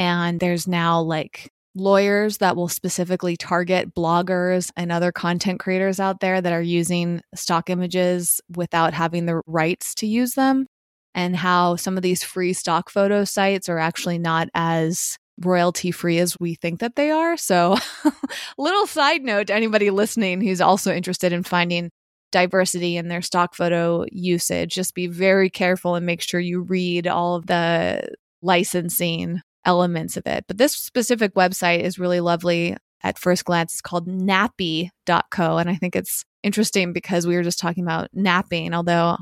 And 0.00 0.40
there's 0.40 0.66
now 0.66 1.02
like 1.02 1.52
lawyers 1.74 2.38
that 2.38 2.56
will 2.56 2.68
specifically 2.68 3.36
target 3.36 3.94
bloggers 3.94 4.72
and 4.74 4.90
other 4.90 5.12
content 5.12 5.60
creators 5.60 6.00
out 6.00 6.20
there 6.20 6.40
that 6.40 6.52
are 6.54 6.62
using 6.62 7.20
stock 7.34 7.68
images 7.68 8.40
without 8.56 8.94
having 8.94 9.26
the 9.26 9.42
rights 9.46 9.94
to 9.96 10.06
use 10.06 10.32
them 10.32 10.66
and 11.14 11.36
how 11.36 11.76
some 11.76 11.98
of 11.98 12.02
these 12.02 12.24
free 12.24 12.54
stock 12.54 12.88
photo 12.88 13.24
sites 13.24 13.68
are 13.68 13.78
actually 13.78 14.18
not 14.18 14.48
as 14.54 15.18
royalty 15.38 15.90
free 15.90 16.18
as 16.18 16.34
we 16.40 16.54
think 16.54 16.80
that 16.80 16.96
they 16.96 17.10
are. 17.10 17.36
So, 17.36 17.76
little 18.58 18.86
side 18.86 19.22
note 19.22 19.48
to 19.48 19.54
anybody 19.54 19.90
listening 19.90 20.40
who's 20.40 20.62
also 20.62 20.94
interested 20.94 21.30
in 21.30 21.42
finding 21.42 21.90
diversity 22.32 22.96
in 22.96 23.08
their 23.08 23.22
stock 23.22 23.54
photo 23.54 24.06
usage, 24.10 24.74
just 24.74 24.94
be 24.94 25.08
very 25.08 25.50
careful 25.50 25.94
and 25.94 26.06
make 26.06 26.22
sure 26.22 26.40
you 26.40 26.62
read 26.62 27.06
all 27.06 27.36
of 27.36 27.46
the 27.46 28.08
licensing 28.42 29.42
elements 29.64 30.16
of 30.16 30.26
it. 30.26 30.44
But 30.46 30.58
this 30.58 30.74
specific 30.74 31.34
website 31.34 31.80
is 31.80 31.98
really 31.98 32.20
lovely 32.20 32.76
at 33.02 33.18
first 33.18 33.44
glance. 33.44 33.72
It's 33.72 33.80
called 33.80 34.08
nappy.co. 34.08 35.58
And 35.58 35.70
I 35.70 35.74
think 35.74 35.96
it's 35.96 36.24
interesting 36.42 36.92
because 36.92 37.26
we 37.26 37.36
were 37.36 37.42
just 37.42 37.58
talking 37.58 37.84
about 37.84 38.08
napping, 38.12 38.74
although 38.74 39.16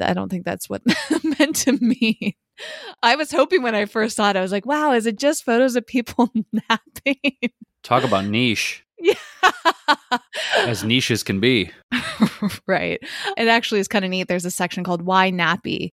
I 0.00 0.14
don't 0.14 0.28
think 0.28 0.44
that's 0.44 0.68
what 0.68 0.82
meant 1.38 1.56
to 1.56 1.72
me. 1.72 2.36
I 3.02 3.16
was 3.16 3.30
hoping 3.32 3.62
when 3.62 3.74
I 3.74 3.86
first 3.86 4.16
saw 4.16 4.30
it, 4.30 4.36
I 4.36 4.40
was 4.40 4.52
like, 4.52 4.66
wow, 4.66 4.92
is 4.92 5.06
it 5.06 5.18
just 5.18 5.44
photos 5.44 5.76
of 5.76 5.86
people 5.86 6.30
napping? 6.52 7.50
Talk 7.82 8.04
about 8.04 8.26
niche. 8.26 8.84
Yeah. 8.98 9.14
as 10.58 10.84
niche 10.84 11.10
as 11.10 11.22
can 11.22 11.40
be. 11.40 11.70
right. 12.66 13.00
It 13.36 13.48
actually 13.48 13.80
is 13.80 13.88
kind 13.88 14.04
of 14.04 14.10
neat. 14.10 14.28
There's 14.28 14.44
a 14.44 14.50
section 14.50 14.84
called 14.84 15.02
Why 15.02 15.30
Nappy, 15.32 15.90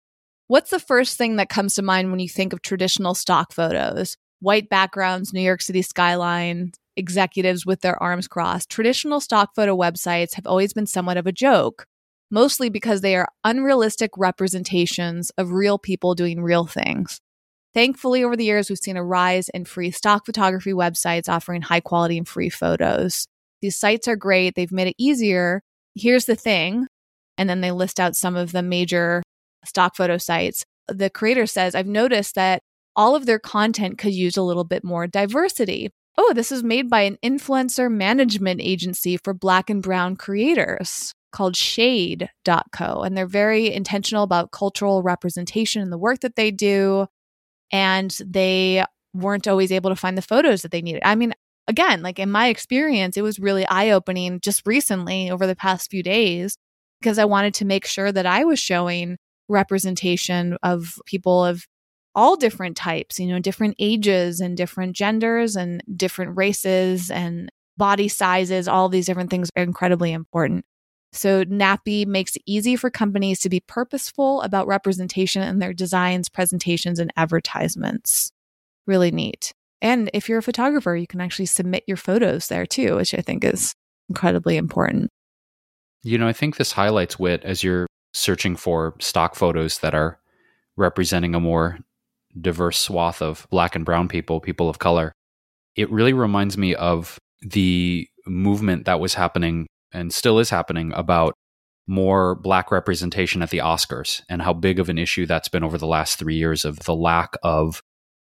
What's 0.53 0.69
the 0.69 0.79
first 0.79 1.17
thing 1.17 1.37
that 1.37 1.49
comes 1.49 1.77
to 1.77 1.83
mind 1.83 2.11
when 2.11 2.21
you 2.21 2.29
think 2.29 2.53
of 2.53 2.61
traditional 2.61 3.15
stock 3.15 3.55
photos? 3.55 4.19
White 4.41 4.69
backgrounds, 4.69 5.33
New 5.33 5.41
York 5.41 5.63
City 5.63 5.81
skyline, 5.81 6.73
executives 6.95 7.65
with 7.65 7.81
their 7.81 7.97
arms 8.03 8.29
crossed. 8.29 8.69
Traditional 8.69 9.19
stock 9.19 9.55
photo 9.57 9.75
websites 9.75 10.35
have 10.35 10.47
always 10.47 10.75
been 10.75 10.85
somewhat 10.85 11.17
of 11.17 11.27
a 11.27 11.33
joke, 11.33 11.87
mostly 12.31 12.69
because 12.69 13.01
they 13.01 13.17
are 13.17 13.31
unrealistic 13.45 14.11
representations 14.19 15.31
of 15.39 15.53
real 15.53 15.79
people 15.79 16.15
doing 16.15 16.43
real 16.43 16.67
things. 16.67 17.19
Thankfully, 17.73 18.23
over 18.23 18.37
the 18.37 18.45
years, 18.45 18.69
we've 18.69 18.79
seen 18.79 18.99
a 18.99 19.03
rise 19.03 19.49
in 19.55 19.65
free 19.65 19.91
stock 19.91 20.27
photography 20.27 20.75
websites 20.75 21.31
offering 21.31 21.63
high 21.63 21.81
quality 21.81 22.19
and 22.19 22.29
free 22.29 22.51
photos. 22.51 23.27
These 23.63 23.79
sites 23.79 24.07
are 24.07 24.17
great. 24.17 24.55
They've 24.55 24.71
made 24.71 24.89
it 24.89 24.97
easier. 24.99 25.63
Here's 25.95 26.27
the 26.27 26.37
thing. 26.37 26.89
And 27.39 27.49
then 27.49 27.63
they 27.63 27.71
list 27.71 27.99
out 27.99 28.17
some 28.17 28.37
of 28.37 28.53
the 28.53 28.63
major 28.63 29.23
stock 29.65 29.97
photo 29.97 30.19
sites, 30.19 30.65
the 30.89 31.11
creator 31.11 31.47
says, 31.47 31.75
I've 31.75 31.87
noticed 31.87 32.35
that 32.35 32.63
all 32.95 33.15
of 33.15 33.27
their 33.27 33.39
content 33.39 33.99
could 33.99 34.13
use 34.13 34.37
a 34.37 34.43
little 34.43 34.65
bit 34.65 34.85
more 34.85 35.07
diversity. 35.07 35.91
Oh, 36.19 36.33
this 36.35 36.53
is 36.53 36.63
made 36.63 36.91
by 36.91 37.03
an 37.03 37.17
influencer 37.25 37.91
management 37.91 38.61
agency 38.63 39.17
for 39.17 39.33
black 39.33 39.71
and 39.71 39.83
brown 39.83 40.17
creators 40.17 41.15
called 41.33 41.57
shade.co. 41.57 43.03
And 43.03 43.17
they're 43.17 43.27
very 43.27 43.73
intentional 43.73 44.23
about 44.23 44.53
cultural 44.53 45.03
representation 45.03 45.81
in 45.81 45.91
the 45.91 45.99
work 45.99 46.21
that 46.21 46.37
they 46.37 46.51
do. 46.51 47.07
And 47.73 48.15
they 48.25 48.85
weren't 49.15 49.49
always 49.49 49.73
able 49.73 49.91
to 49.91 49.97
find 49.97 50.17
the 50.17 50.23
photos 50.23 50.63
that 50.63 50.71
they 50.71 50.83
needed. 50.83 51.03
I 51.05 51.15
mean, 51.15 51.33
again, 51.67 52.03
like 52.03 52.19
in 52.19 52.31
my 52.31 52.49
experience, 52.49 53.17
it 53.17 53.23
was 53.23 53.39
really 53.39 53.67
eye 53.67 53.91
opening 53.91 54.41
just 54.41 54.63
recently 54.67 55.31
over 55.31 55.47
the 55.47 55.57
past 55.57 55.91
few 55.91 56.03
days 56.03 56.59
because 57.01 57.19
I 57.19 57.25
wanted 57.25 57.55
to 57.55 57.65
make 57.65 57.87
sure 57.87 58.13
that 58.13 58.27
I 58.27 58.45
was 58.45 58.59
showing 58.59 59.17
representation 59.53 60.57
of 60.63 60.99
people 61.07 61.45
of 61.45 61.67
all 62.15 62.37
different 62.37 62.77
types, 62.77 63.19
you 63.19 63.27
know, 63.27 63.39
different 63.39 63.75
ages 63.79 64.41
and 64.41 64.57
different 64.57 64.95
genders 64.97 65.57
and 65.57 65.83
different 65.97 66.37
races 66.37 67.11
and 67.11 67.51
body 67.77 68.09
sizes. 68.09 68.69
All 68.69 68.89
these 68.89 69.07
different 69.07 69.31
things 69.31 69.51
are 69.57 69.63
incredibly 69.63 70.13
important. 70.13 70.65
So, 71.15 71.45
Nappy 71.45 72.07
makes 72.07 72.37
it 72.37 72.43
easy 72.47 72.75
for 72.75 72.91
companies 72.91 73.39
to 73.41 73.51
be 73.51 73.61
purposeful 73.61 74.41
about 74.43 74.67
representation 74.67 75.43
in 75.43 75.59
their 75.59 75.75
designs, 75.75 76.31
presentations, 76.31 76.99
and 76.99 77.13
advertisements. 77.17 78.33
Really 78.87 79.11
neat. 79.11 79.53
And 79.83 80.11
if 80.15 80.29
you're 80.29 80.39
a 80.39 80.43
photographer, 80.43 80.97
you 80.97 81.07
can 81.07 81.21
actually 81.21 81.47
submit 81.47 81.85
your 81.87 81.99
photos 81.99 82.47
there 82.47 82.65
too, 82.65 82.97
which 82.97 83.15
I 83.15 83.21
think 83.21 83.45
is 83.45 83.75
incredibly 84.09 84.57
important. 84.57 85.11
You 86.03 86.19
know, 86.19 86.29
I 86.29 86.33
think 86.33 86.57
this 86.57 86.73
highlights 86.73 87.19
Whit 87.19 87.45
as 87.45 87.63
you're 87.63 87.87
searching 88.13 88.57
for 88.57 88.95
stock 89.01 89.35
photos 89.35 89.79
that 89.79 89.95
are 89.95 90.19
representing 90.77 91.35
a 91.35 91.41
more 91.41 91.79
diverse 92.41 92.79
swath 92.79 93.21
of 93.21 93.47
black 93.51 93.75
and 93.75 93.85
brown 93.85 94.09
people, 94.09 94.41
people 94.41 94.69
of 94.69 94.79
color. 94.79 95.13
It 95.77 95.91
really 95.91 96.13
reminds 96.13 96.57
me 96.57 96.75
of 96.75 97.19
the 97.41 98.09
movement 98.27 98.85
that 98.85 99.01
was 99.01 99.15
happening 99.15 99.67
and 99.93 100.13
still 100.13 100.39
is 100.39 100.51
happening 100.51 100.93
about 100.95 101.35
more 101.87 102.37
black 102.37 102.71
representation 102.71 103.43
at 103.43 103.51
the 103.51 103.59
Oscars 103.59 104.23
and 104.29 104.41
how 104.41 104.53
big 104.53 104.79
of 104.79 104.89
an 104.89 104.99
issue 104.99 105.27
that's 105.27 105.49
been 105.49 105.65
over 105.65 105.77
the 105.77 105.87
last 105.87 106.19
three 106.19 106.37
years 106.37 106.65
of 106.65 106.79
the 106.81 106.95
lack 106.95 107.37
of 107.43 107.81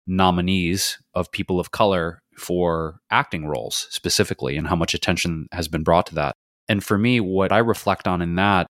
nominees 0.06 0.98
of 1.14 1.32
people 1.32 1.58
of 1.58 1.70
color 1.70 2.20
for 2.38 3.00
acting 3.10 3.46
roles 3.46 3.88
specifically 3.90 4.56
and 4.56 4.68
how 4.68 4.76
much 4.76 4.94
attention 4.94 5.48
has 5.52 5.68
been 5.68 5.82
brought 5.82 6.06
to 6.06 6.14
that. 6.14 6.34
And 6.68 6.84
for 6.84 6.98
me, 6.98 7.18
what 7.18 7.50
I 7.50 7.58
reflect 7.58 8.06
on 8.06 8.20
in 8.20 8.36
that 8.36 8.66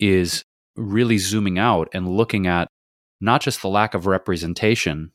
is 0.00 0.44
really 0.76 1.18
zooming 1.18 1.58
out 1.58 1.88
and 1.92 2.08
looking 2.08 2.46
at 2.46 2.68
not 3.20 3.40
just 3.40 3.62
the 3.62 3.68
lack 3.68 3.94
of 3.94 4.06
representation 4.06 5.12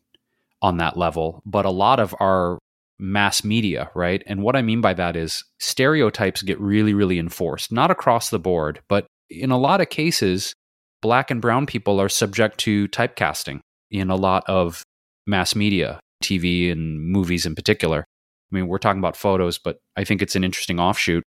on 0.62 0.78
that 0.78 0.98
level, 0.98 1.42
but 1.46 1.66
a 1.66 1.70
lot 1.70 2.00
of 2.00 2.16
our 2.20 2.58
mass 3.00 3.44
media, 3.44 3.92
right? 3.94 4.24
And 4.26 4.42
what 4.42 4.56
I 4.56 4.62
mean 4.62 4.82
by 4.82 4.94
that 4.96 5.16
is 5.16 5.44
stereotypes 5.60 6.42
get 6.42 6.60
really, 6.60 6.94
really 6.94 7.20
enforced, 7.20 7.72
not 7.72 7.92
across 7.92 8.30
the 8.30 8.40
board, 8.40 8.82
but 8.88 9.06
in 9.30 9.52
a 9.52 9.58
lot 9.58 9.82
of 9.82 9.90
cases, 9.90 10.54
black 11.02 11.30
and 11.30 11.42
brown 11.42 11.66
people 11.66 12.02
are 12.02 12.10
subject 12.10 12.58
to 12.60 12.88
typecasting 12.88 13.60
in 13.92 14.10
a 14.10 14.16
lot 14.16 14.44
of 14.48 14.84
mass 15.28 15.56
media, 15.56 16.00
TV 16.24 16.72
and 16.72 17.02
movies 17.02 17.46
in 17.46 17.56
particular. 17.56 18.00
I 18.00 18.56
mean, 18.56 18.68
we're 18.68 18.78
talking 18.78 19.00
about 19.00 19.18
photos, 19.18 19.60
but 19.60 19.78
I 19.96 20.04
think 20.04 20.22
it's 20.22 20.36
an 20.36 20.44
interesting 20.44 20.80
offshoot. 20.80 21.24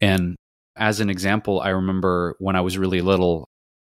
And 0.00 0.34
as 0.76 1.00
an 1.00 1.08
example, 1.08 1.60
I 1.60 1.70
remember 1.70 2.34
when 2.38 2.56
I 2.56 2.60
was 2.60 2.76
really 2.76 3.00
little, 3.00 3.46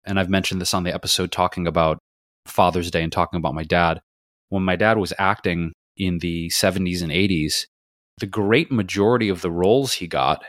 and 0.05 0.19
I've 0.19 0.31
mentioned 0.31 0.61
this 0.61 0.75
on 0.75 0.85
the 0.85 0.95
episode 0.95 1.33
talking 1.33 1.67
about 1.67 1.99
Father's 2.47 2.91
Day 2.91 3.03
and 3.03 3.13
talking 3.13 3.39
about 3.39 3.55
my 3.55 3.65
dad. 3.65 4.01
When 4.49 4.63
my 4.63 4.77
dad 4.77 4.99
was 4.99 5.13
acting 5.19 5.73
in 5.97 6.19
the 6.19 6.49
70s 6.49 7.03
and 7.03 7.13
80s, 7.13 7.67
the 8.19 8.27
great 8.27 8.71
majority 8.71 9.29
of 9.29 9.43
the 9.43 9.51
roles 9.51 9.95
he 9.95 10.07
got, 10.07 10.43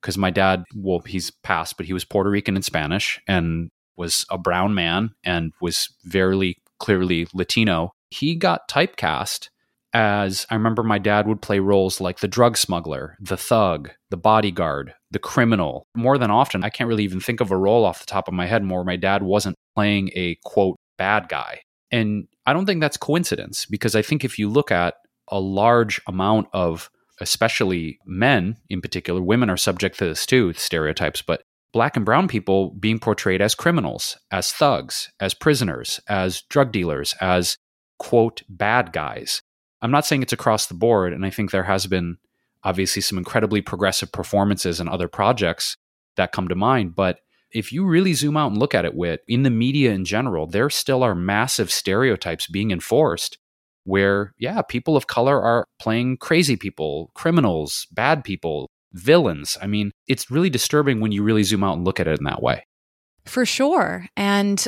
because 0.00 0.18
my 0.18 0.30
dad, 0.30 0.64
well, 0.74 1.00
he's 1.00 1.30
passed, 1.42 1.76
but 1.76 1.86
he 1.86 1.92
was 1.92 2.04
Puerto 2.04 2.30
Rican 2.30 2.56
and 2.56 2.64
Spanish 2.64 3.20
and 3.26 3.70
was 3.96 4.26
a 4.30 4.38
brown 4.38 4.74
man 4.74 5.10
and 5.24 5.52
was 5.60 5.88
very 6.04 6.56
clearly 6.78 7.26
Latino. 7.32 7.92
He 8.10 8.34
got 8.34 8.68
typecast 8.68 9.48
as 9.94 10.44
I 10.50 10.54
remember 10.54 10.82
my 10.82 10.98
dad 10.98 11.28
would 11.28 11.40
play 11.40 11.60
roles 11.60 12.00
like 12.00 12.18
the 12.18 12.28
drug 12.28 12.56
smuggler, 12.56 13.16
the 13.20 13.36
thug, 13.36 13.90
the 14.10 14.16
bodyguard, 14.16 14.92
the 15.12 15.20
criminal. 15.20 15.86
More 15.94 16.18
than 16.18 16.32
often, 16.32 16.64
I 16.64 16.68
can't 16.68 16.88
really 16.88 17.04
even 17.04 17.20
think 17.20 17.40
of 17.40 17.52
a 17.52 17.56
role 17.56 17.84
off 17.84 18.00
the 18.00 18.06
top 18.06 18.26
of 18.26 18.34
my 18.34 18.46
head 18.46 18.64
more 18.64 18.84
my 18.84 18.96
dad 18.96 19.22
wasn't 19.22 19.56
playing 19.76 20.10
a 20.14 20.36
quote 20.44 20.76
bad 20.98 21.28
guy. 21.28 21.60
And 21.92 22.26
I 22.44 22.52
don't 22.52 22.66
think 22.66 22.80
that's 22.80 22.96
coincidence 22.96 23.66
because 23.66 23.94
I 23.94 24.02
think 24.02 24.24
if 24.24 24.36
you 24.36 24.50
look 24.50 24.72
at 24.72 24.94
a 25.28 25.38
large 25.38 26.00
amount 26.08 26.48
of 26.52 26.90
especially 27.20 27.98
men 28.04 28.56
in 28.68 28.80
particular, 28.80 29.22
women 29.22 29.48
are 29.48 29.56
subject 29.56 29.98
to 29.98 30.06
this 30.06 30.26
too, 30.26 30.52
stereotypes, 30.54 31.22
but 31.22 31.42
black 31.72 31.96
and 31.96 32.04
brown 32.04 32.26
people 32.26 32.70
being 32.70 32.98
portrayed 32.98 33.40
as 33.40 33.54
criminals, 33.54 34.18
as 34.32 34.52
thugs, 34.52 35.12
as 35.20 35.34
prisoners, 35.34 36.00
as 36.08 36.42
drug 36.50 36.72
dealers, 36.72 37.14
as 37.20 37.56
quote 38.00 38.42
bad 38.48 38.92
guys. 38.92 39.40
I'm 39.84 39.90
not 39.90 40.06
saying 40.06 40.22
it's 40.22 40.32
across 40.32 40.66
the 40.66 40.74
board, 40.74 41.12
and 41.12 41.26
I 41.26 41.30
think 41.30 41.50
there 41.50 41.64
has 41.64 41.86
been 41.86 42.16
obviously 42.64 43.02
some 43.02 43.18
incredibly 43.18 43.60
progressive 43.60 44.10
performances 44.10 44.80
and 44.80 44.88
other 44.88 45.08
projects 45.08 45.76
that 46.16 46.32
come 46.32 46.48
to 46.48 46.54
mind, 46.54 46.94
but 46.94 47.18
if 47.50 47.70
you 47.70 47.84
really 47.84 48.14
zoom 48.14 48.34
out 48.34 48.50
and 48.50 48.58
look 48.58 48.74
at 48.74 48.86
it, 48.86 48.94
Whit, 48.94 49.20
in 49.28 49.42
the 49.42 49.50
media 49.50 49.92
in 49.92 50.06
general, 50.06 50.46
there 50.46 50.70
still 50.70 51.02
are 51.02 51.14
massive 51.14 51.70
stereotypes 51.70 52.46
being 52.46 52.70
enforced 52.70 53.36
where, 53.84 54.32
yeah, 54.38 54.62
people 54.62 54.96
of 54.96 55.06
color 55.06 55.42
are 55.42 55.66
playing 55.78 56.16
crazy 56.16 56.56
people, 56.56 57.10
criminals, 57.14 57.86
bad 57.92 58.24
people, 58.24 58.70
villains. 58.94 59.58
I 59.60 59.66
mean, 59.66 59.92
it's 60.08 60.30
really 60.30 60.48
disturbing 60.48 61.00
when 61.00 61.12
you 61.12 61.22
really 61.22 61.42
zoom 61.42 61.62
out 61.62 61.76
and 61.76 61.84
look 61.84 62.00
at 62.00 62.08
it 62.08 62.18
in 62.18 62.24
that 62.24 62.42
way. 62.42 62.66
For 63.26 63.44
sure. 63.44 64.06
And 64.16 64.66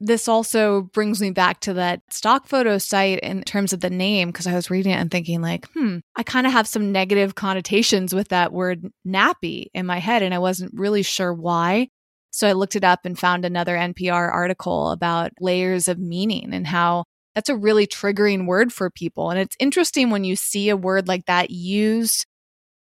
this 0.00 0.28
also 0.28 0.82
brings 0.82 1.20
me 1.20 1.30
back 1.30 1.60
to 1.60 1.74
that 1.74 2.00
stock 2.10 2.46
photo 2.46 2.78
site 2.78 3.20
in 3.20 3.42
terms 3.42 3.72
of 3.72 3.80
the 3.80 3.90
name, 3.90 4.28
because 4.28 4.46
I 4.46 4.54
was 4.54 4.70
reading 4.70 4.92
it 4.92 4.96
and 4.96 5.10
thinking, 5.10 5.42
like, 5.42 5.68
hmm, 5.72 5.98
I 6.16 6.22
kind 6.22 6.46
of 6.46 6.52
have 6.54 6.66
some 6.66 6.90
negative 6.90 7.34
connotations 7.34 8.14
with 8.14 8.28
that 8.28 8.52
word 8.52 8.90
nappy 9.06 9.66
in 9.74 9.84
my 9.84 9.98
head, 9.98 10.22
and 10.22 10.32
I 10.32 10.38
wasn't 10.38 10.72
really 10.74 11.02
sure 11.02 11.34
why. 11.34 11.88
So 12.30 12.48
I 12.48 12.52
looked 12.52 12.76
it 12.76 12.84
up 12.84 13.00
and 13.04 13.18
found 13.18 13.44
another 13.44 13.76
NPR 13.76 14.32
article 14.32 14.90
about 14.90 15.32
layers 15.40 15.88
of 15.88 15.98
meaning 15.98 16.54
and 16.54 16.66
how 16.66 17.04
that's 17.34 17.48
a 17.48 17.56
really 17.56 17.86
triggering 17.86 18.46
word 18.46 18.72
for 18.72 18.90
people. 18.90 19.30
And 19.30 19.38
it's 19.38 19.56
interesting 19.58 20.10
when 20.10 20.24
you 20.24 20.36
see 20.36 20.68
a 20.68 20.76
word 20.76 21.08
like 21.08 21.26
that 21.26 21.50
used 21.50 22.26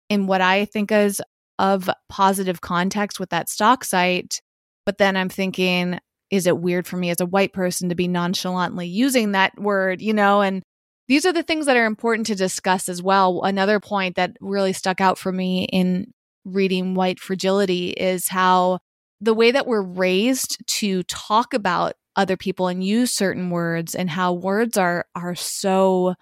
in 0.09 0.27
what 0.27 0.41
I 0.41 0.67
think 0.67 0.93
is 0.93 1.21
of 1.59 1.91
positive 2.09 2.61
context 2.61 3.19
with 3.19 3.31
that 3.31 3.49
stock 3.49 3.85
site. 3.85 4.41
But 4.87 4.99
then 4.99 5.17
I'm 5.17 5.29
thinking, 5.29 5.99
is 6.31 6.47
it 6.47 6.59
weird 6.59 6.87
for 6.87 6.97
me 6.97 7.11
as 7.11 7.21
a 7.21 7.27
white 7.27 7.53
person 7.53 7.89
to 7.89 7.95
be 7.95 8.09
nonchalantly 8.09 8.87
using 8.87 9.33
that 9.33 9.59
word, 9.59 10.03
you 10.03 10.13
know? 10.13 10.43
And 10.43 10.63
these 11.09 11.25
are 11.25 11.33
the 11.33 11.43
things 11.43 11.67
that 11.67 11.77
are 11.77 11.87
important 11.87 12.27
to 12.27 12.35
discuss 12.35 12.89
as 12.89 13.03
well. 13.03 13.43
Another 13.43 13.81
point 13.81 14.17
that 14.17 14.37
really 14.41 14.73
stuck 14.73 15.01
out 15.01 15.19
for 15.19 15.33
me 15.33 15.65
in 15.65 16.13
reading 16.45 16.95
White 16.95 17.19
Fragility 17.19 17.91
is 17.91 18.29
how 18.29 18.79
the 19.21 19.35
way 19.35 19.51
that 19.51 19.67
we're 19.67 19.83
raised 19.83 20.59
to 20.67 21.03
talk 21.05 21.55
about 21.55 21.95
other 22.17 22.37
people 22.37 22.69
and 22.69 22.85
use 22.85 23.13
certain 23.13 23.51
words 23.51 23.95
and 23.95 24.11
how 24.11 24.33
words 24.33 24.77
are 24.77 25.07
are 25.15 25.35
so 25.35 26.15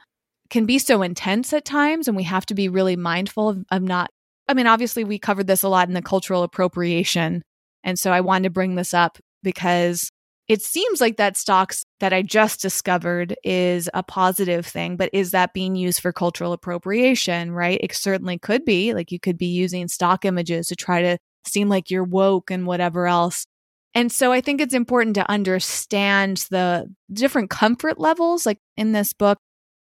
can 0.51 0.67
be 0.67 0.79
so 0.79 1.03
intense 1.03 1.53
at 1.53 1.65
times 1.65 2.07
and 2.07 2.17
we 2.17 2.23
have 2.23 2.47
to 2.47 2.55
be 2.55 2.69
really 2.69 2.97
mindful 2.97 3.49
of, 3.49 3.65
of 3.71 3.83
not 3.83 4.11
I 4.47 4.55
mean 4.55 4.67
obviously 4.67 5.05
we 5.05 5.19
covered 5.19 5.47
this 5.47 5.63
a 5.63 5.69
lot 5.69 5.89
in 5.89 5.95
the 5.95 6.03
cultural 6.03 6.43
appropriation 6.43 7.43
and 7.83 7.99
so 7.99 8.13
I 8.13 8.21
wanted 8.21 8.45
to 8.45 8.51
bring 8.51 8.75
this 8.75 8.93
up 8.93 9.19
because 9.47 10.11
it 10.49 10.61
seems 10.61 11.01
like 11.01 11.17
that 11.17 11.37
stocks 11.37 11.87
that 12.01 12.13
I 12.13 12.23
just 12.23 12.61
discovered 12.61 13.37
is 13.45 13.89
a 13.95 14.03
positive 14.03 14.67
thing, 14.67 14.97
but 14.97 15.09
is 15.13 15.31
that 15.31 15.55
being 15.55 15.77
used 15.77 16.01
for 16.01 16.13
cultural 16.13 16.53
appropriation, 16.53 17.53
right? 17.53 17.79
It 17.81 17.95
certainly 17.95 18.39
could 18.39 18.65
be. 18.65 18.93
Like 18.93 19.13
you 19.13 19.21
could 19.21 19.39
be 19.39 19.47
using 19.47 19.87
stock 19.87 20.25
images 20.25 20.67
to 20.67 20.75
try 20.75 21.01
to 21.03 21.19
seem 21.47 21.69
like 21.69 21.93
you're 21.93 22.03
woke 22.03 22.51
and 22.51 22.67
whatever 22.67 23.07
else. 23.07 23.47
And 23.95 24.11
so 24.11 24.33
I 24.33 24.41
think 24.41 24.61
it's 24.61 24.75
important 24.75 25.15
to 25.15 25.31
understand 25.31 26.47
the 26.51 26.93
different 27.13 27.49
comfort 27.49 28.01
levels. 28.01 28.45
Like 28.45 28.59
in 28.77 28.91
this 28.91 29.13
book, 29.13 29.39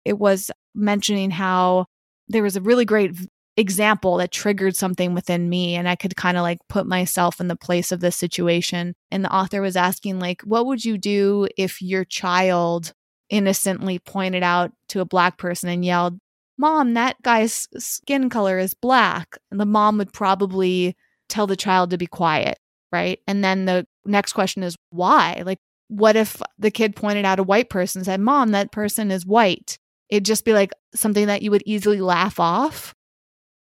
it 0.04 0.20
was 0.20 0.52
mentioning 0.76 1.32
how 1.32 1.86
there 2.28 2.44
was 2.44 2.58
a 2.58 2.62
really 2.62 2.86
great 2.86 3.16
example 3.58 4.18
that 4.18 4.32
triggered 4.32 4.76
something 4.76 5.14
within 5.14 5.50
me 5.50 5.76
and 5.76 5.90
I 5.90 5.96
could 5.96 6.16
kind 6.16 6.38
of 6.38 6.44
like 6.44 6.60
put 6.70 6.86
myself 6.86 7.42
in 7.42 7.48
the 7.48 7.56
place 7.56 7.92
of 7.92 8.00
this 8.00 8.16
situation. 8.16 8.94
And 9.12 9.26
the 9.26 9.34
author 9.34 9.62
was 9.62 9.76
asking 9.76 10.20
like 10.20 10.42
what 10.44 10.66
would 10.68 10.86
you 10.86 10.98
do 10.98 11.48
if 11.58 11.82
your 11.82 12.06
child 12.06 12.94
innocently 13.30 14.00
pointed 14.00 14.44
out 14.44 14.72
to 14.90 15.02
a 15.02 15.06
black 15.06 15.38
person 15.38 15.70
and 15.70 15.84
yelled, 15.84 16.20
"Mom, 16.58 16.94
that 16.94 17.22
guy's 17.24 17.68
skin 17.78 18.30
color 18.30 18.60
is 18.60 18.74
black." 18.74 19.38
And 19.52 19.60
the 19.60 19.66
mom 19.66 19.98
would 19.98 20.14
probably 20.14 20.96
tell 21.30 21.48
the 21.48 21.56
child 21.56 21.90
to 21.90 21.98
be 21.98 22.08
quiet, 22.08 22.58
right? 22.92 23.20
And 23.28 23.44
then 23.44 23.66
the 23.66 23.86
next 24.06 24.34
question 24.34 24.64
is 24.64 24.78
why? 24.92 25.42
Like, 25.46 25.60
what 25.90 26.16
if 26.16 26.42
the 26.58 26.72
kid 26.72 26.96
pointed 26.96 27.26
out 27.26 27.40
a 27.40 27.44
white 27.44 27.70
person 27.70 28.00
and 28.00 28.06
said, 28.06 28.20
Mom, 28.20 28.52
that 28.52 28.72
person 28.72 29.12
is 29.12 29.26
white? 29.26 29.78
It'd 30.10 30.26
just 30.26 30.46
be 30.46 30.54
like 30.54 30.72
something 30.96 31.28
that 31.28 31.42
you 31.42 31.52
would 31.52 31.64
easily 31.66 32.02
laugh 32.02 32.40
off. 32.40 32.94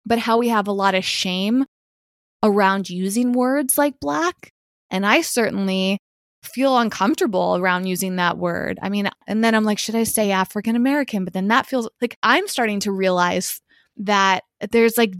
But 0.06 0.20
how 0.20 0.38
we 0.38 0.50
have 0.50 0.68
a 0.68 0.74
lot 0.74 0.96
of 0.96 1.06
shame 1.06 1.66
around 2.44 2.90
using 2.90 3.34
words 3.34 3.78
like 3.78 4.00
black. 4.00 4.52
And 4.90 5.06
I 5.06 5.22
certainly 5.22 6.00
feel 6.44 6.78
uncomfortable 6.78 7.56
around 7.58 7.86
using 7.86 8.16
that 8.16 8.38
word. 8.38 8.80
I 8.82 8.90
mean, 8.90 9.10
and 9.28 9.44
then 9.44 9.54
I'm 9.54 9.64
like, 9.64 9.78
should 9.78 9.96
I 9.96 10.04
say 10.04 10.32
African 10.32 10.76
American? 10.76 11.24
But 11.24 11.34
then 11.34 11.50
that 11.50 11.68
feels 11.68 11.88
like 12.02 12.18
I'm 12.24 12.48
starting 12.48 12.80
to 12.82 12.92
realize 12.92 13.62
that 13.98 14.44
there's 14.72 14.98
like 14.98 15.14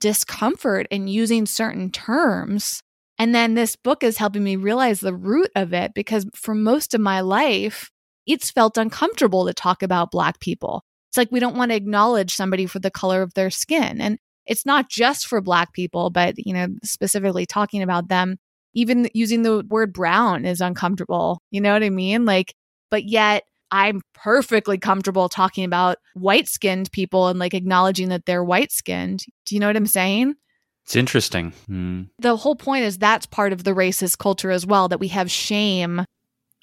discomfort 0.00 0.88
in 0.90 1.06
using 1.06 1.46
certain 1.46 1.90
terms. 1.90 2.82
And 3.18 3.32
then 3.32 3.54
this 3.54 3.76
book 3.76 4.02
is 4.02 4.18
helping 4.18 4.42
me 4.42 4.56
realize 4.56 4.98
the 4.98 5.14
root 5.14 5.50
of 5.54 5.72
it 5.72 5.94
because 5.94 6.26
for 6.34 6.54
most 6.54 6.92
of 6.92 7.00
my 7.00 7.20
life, 7.20 7.90
it's 8.26 8.50
felt 8.50 8.76
uncomfortable 8.76 9.46
to 9.46 9.54
talk 9.54 9.82
about 9.82 10.10
Black 10.10 10.40
people. 10.40 10.82
It's 11.10 11.16
like 11.16 11.30
we 11.30 11.38
don't 11.38 11.56
want 11.56 11.70
to 11.70 11.76
acknowledge 11.76 12.34
somebody 12.34 12.66
for 12.66 12.80
the 12.80 12.90
color 12.90 13.22
of 13.22 13.34
their 13.34 13.50
skin. 13.50 14.00
And 14.00 14.18
it's 14.46 14.66
not 14.66 14.88
just 14.90 15.26
for 15.26 15.40
Black 15.40 15.72
people, 15.72 16.10
but, 16.10 16.34
you 16.38 16.52
know, 16.52 16.68
specifically 16.82 17.46
talking 17.46 17.82
about 17.82 18.08
them. 18.08 18.36
Even 18.74 19.08
using 19.14 19.42
the 19.42 19.64
word 19.68 19.92
brown 19.92 20.44
is 20.44 20.60
uncomfortable. 20.60 21.40
You 21.50 21.60
know 21.60 21.72
what 21.72 21.84
I 21.84 21.90
mean? 21.90 22.24
Like, 22.24 22.54
but 22.90 23.04
yet 23.04 23.44
I'm 23.70 24.02
perfectly 24.14 24.78
comfortable 24.78 25.28
talking 25.28 25.64
about 25.64 25.98
white 26.14 26.48
skinned 26.48 26.90
people 26.92 27.28
and 27.28 27.38
like 27.38 27.54
acknowledging 27.54 28.08
that 28.10 28.26
they're 28.26 28.44
white 28.44 28.72
skinned. 28.72 29.24
Do 29.46 29.54
you 29.54 29.60
know 29.60 29.68
what 29.68 29.76
I'm 29.76 29.86
saying? 29.86 30.34
It's 30.84 30.96
interesting. 30.96 31.52
Mm. 31.70 32.08
The 32.18 32.36
whole 32.36 32.56
point 32.56 32.84
is 32.84 32.98
that's 32.98 33.26
part 33.26 33.52
of 33.52 33.64
the 33.64 33.72
racist 33.72 34.18
culture 34.18 34.50
as 34.50 34.66
well, 34.66 34.88
that 34.88 35.00
we 35.00 35.08
have 35.08 35.30
shame 35.30 36.04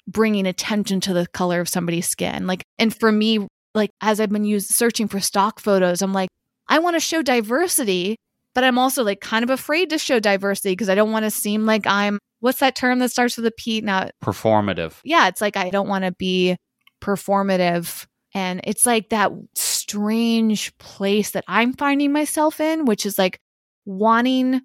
bringing 0.06 0.46
attention 0.46 1.00
to 1.00 1.12
the 1.12 1.26
color 1.28 1.60
of 1.60 1.68
somebody's 1.68 2.08
skin. 2.08 2.46
Like, 2.46 2.62
and 2.78 2.94
for 2.94 3.10
me, 3.10 3.46
like 3.74 3.90
as 4.00 4.20
I've 4.20 4.30
been 4.30 4.44
used 4.44 4.70
searching 4.70 5.08
for 5.08 5.18
stock 5.18 5.60
photos, 5.60 6.02
I'm 6.02 6.12
like, 6.12 6.28
I 6.68 6.78
want 6.78 6.96
to 6.96 7.00
show 7.00 7.22
diversity, 7.22 8.16
but 8.54 8.64
I'm 8.64 8.78
also 8.78 9.02
like 9.02 9.20
kind 9.20 9.42
of 9.42 9.50
afraid 9.50 9.90
to 9.90 9.98
show 9.98 10.20
diversity 10.20 10.72
because 10.72 10.88
I 10.88 10.94
don't 10.94 11.12
want 11.12 11.24
to 11.24 11.30
seem 11.30 11.66
like 11.66 11.86
I'm 11.86 12.18
what's 12.40 12.58
that 12.58 12.74
term 12.74 12.98
that 12.98 13.10
starts 13.10 13.36
with 13.36 13.46
a 13.46 13.52
P 13.52 13.80
now? 13.80 14.10
Performative. 14.22 14.94
Yeah, 15.04 15.28
it's 15.28 15.40
like 15.40 15.56
I 15.56 15.70
don't 15.70 15.88
want 15.88 16.04
to 16.04 16.12
be 16.12 16.56
performative. 17.00 18.06
And 18.34 18.60
it's 18.64 18.86
like 18.86 19.10
that 19.10 19.30
strange 19.54 20.76
place 20.78 21.32
that 21.32 21.44
I'm 21.46 21.74
finding 21.74 22.12
myself 22.12 22.60
in, 22.60 22.84
which 22.86 23.04
is 23.04 23.18
like 23.18 23.38
wanting 23.84 24.62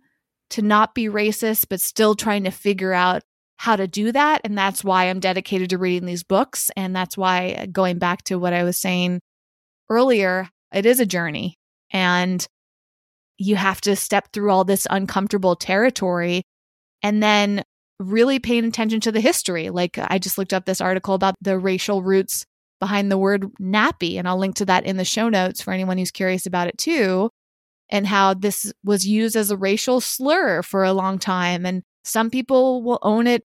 to 0.52 0.62
not 0.62 0.96
be 0.96 1.06
racist, 1.06 1.66
but 1.70 1.82
still 1.82 2.16
trying 2.16 2.46
to 2.46 2.52
figure 2.52 2.94
out 2.94 3.24
how 3.58 3.76
to 3.76 3.88
do 3.88 4.12
that. 4.12 4.42
And 4.44 4.58
that's 4.58 4.84
why 4.84 5.06
I'm 5.06 5.20
dedicated 5.20 5.72
to 5.72 5.78
reading 5.78 6.06
these 6.06 6.24
books. 6.24 6.72
And 6.78 6.96
that's 6.96 7.18
why, 7.18 7.68
going 7.72 7.98
back 7.98 8.24
to 8.26 8.38
what 8.38 8.54
I 8.54 8.64
was 8.64 8.78
saying 8.78 9.20
earlier, 9.90 10.48
it 10.74 10.86
is 10.86 11.00
a 11.00 11.06
journey. 11.06 11.57
And 11.92 12.46
you 13.38 13.56
have 13.56 13.82
to 13.82 13.96
step 13.96 14.30
through 14.34 14.52
all 14.52 14.64
this 14.64 14.88
uncomfortable 14.90 15.56
territory 15.56 16.44
and 17.04 17.22
then 17.22 17.64
really 18.00 18.40
paying 18.40 18.66
attention 18.66 19.00
to 19.02 19.12
the 19.12 19.22
history. 19.22 19.70
Like 19.70 19.98
I 19.98 20.20
just 20.20 20.38
looked 20.38 20.54
up 20.54 20.66
this 20.66 20.82
article 20.82 21.14
about 21.14 21.36
the 21.42 21.58
racial 21.58 22.02
roots 22.02 22.46
behind 22.80 23.12
the 23.12 23.18
word 23.18 23.48
nappy, 23.60 24.18
and 24.18 24.28
I'll 24.28 24.38
link 24.38 24.56
to 24.56 24.66
that 24.66 24.86
in 24.86 24.98
the 24.98 25.06
show 25.06 25.30
notes 25.30 25.62
for 25.62 25.74
anyone 25.74 25.98
who's 25.98 26.12
curious 26.12 26.46
about 26.46 26.68
it 26.68 26.78
too, 26.78 27.32
and 27.90 28.06
how 28.06 28.34
this 28.34 28.72
was 28.84 29.08
used 29.08 29.36
as 29.36 29.50
a 29.50 29.58
racial 29.58 30.00
slur 30.00 30.62
for 30.62 30.84
a 30.84 30.94
long 30.94 31.18
time. 31.18 31.66
And 31.66 31.82
some 32.04 32.30
people 32.30 32.84
will 32.84 33.00
own 33.02 33.26
it 33.26 33.44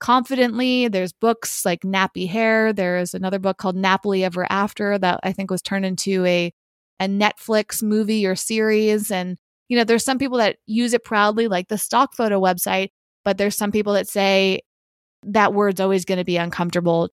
confidently. 0.00 0.88
There's 0.88 1.12
books 1.12 1.64
like 1.64 1.82
Nappy 1.82 2.28
Hair. 2.28 2.72
There's 2.72 3.14
another 3.14 3.38
book 3.38 3.56
called 3.56 3.76
Nappily 3.76 4.22
Ever 4.22 4.46
After 4.50 4.98
that 4.98 5.20
I 5.22 5.32
think 5.32 5.50
was 5.50 5.62
turned 5.62 5.86
into 5.86 6.24
a 6.24 6.52
a 7.02 7.08
Netflix 7.08 7.82
movie 7.82 8.24
or 8.24 8.36
series. 8.36 9.10
And, 9.10 9.36
you 9.68 9.76
know, 9.76 9.82
there's 9.82 10.04
some 10.04 10.18
people 10.18 10.38
that 10.38 10.56
use 10.66 10.94
it 10.94 11.02
proudly, 11.02 11.48
like 11.48 11.66
the 11.66 11.76
stock 11.76 12.14
photo 12.14 12.40
website, 12.40 12.90
but 13.24 13.38
there's 13.38 13.56
some 13.56 13.72
people 13.72 13.94
that 13.94 14.08
say 14.08 14.60
that 15.24 15.52
word's 15.52 15.80
always 15.80 16.04
going 16.04 16.18
to 16.18 16.24
be 16.24 16.36
uncomfortable 16.36 17.08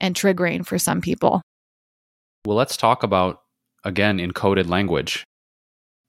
and 0.00 0.16
triggering 0.16 0.66
for 0.66 0.76
some 0.76 1.00
people. 1.00 1.40
Well, 2.44 2.56
let's 2.56 2.76
talk 2.76 3.04
about, 3.04 3.42
again, 3.84 4.18
encoded 4.18 4.68
language. 4.68 5.24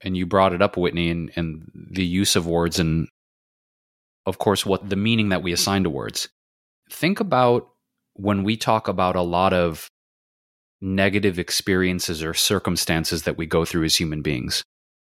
And 0.02 0.18
you 0.18 0.26
brought 0.26 0.54
it 0.54 0.62
up, 0.62 0.76
Whitney, 0.76 1.12
and, 1.12 1.32
and 1.36 1.70
the 1.92 2.06
use 2.06 2.36
of 2.36 2.48
words 2.48 2.80
and, 2.80 3.08
of 4.26 4.40
course, 4.40 4.66
what 4.66 4.90
the 4.90 4.96
meaning 4.96 5.30
that 5.30 5.44
we 5.44 5.52
assign 5.52 5.84
to 5.84 5.90
words. 5.90 6.30
Think 6.92 7.20
about 7.20 7.70
when 8.14 8.44
we 8.44 8.58
talk 8.58 8.88
about 8.88 9.16
a 9.16 9.22
lot 9.22 9.54
of 9.54 9.88
negative 10.82 11.38
experiences 11.40 12.24
or 12.24 12.34
circumstances 12.34 13.24
that 13.24 13.38
we 13.38 13.46
go 13.46 13.66
through 13.66 13.84
as 13.84 13.96
human 13.96 14.22
beings. 14.22 14.64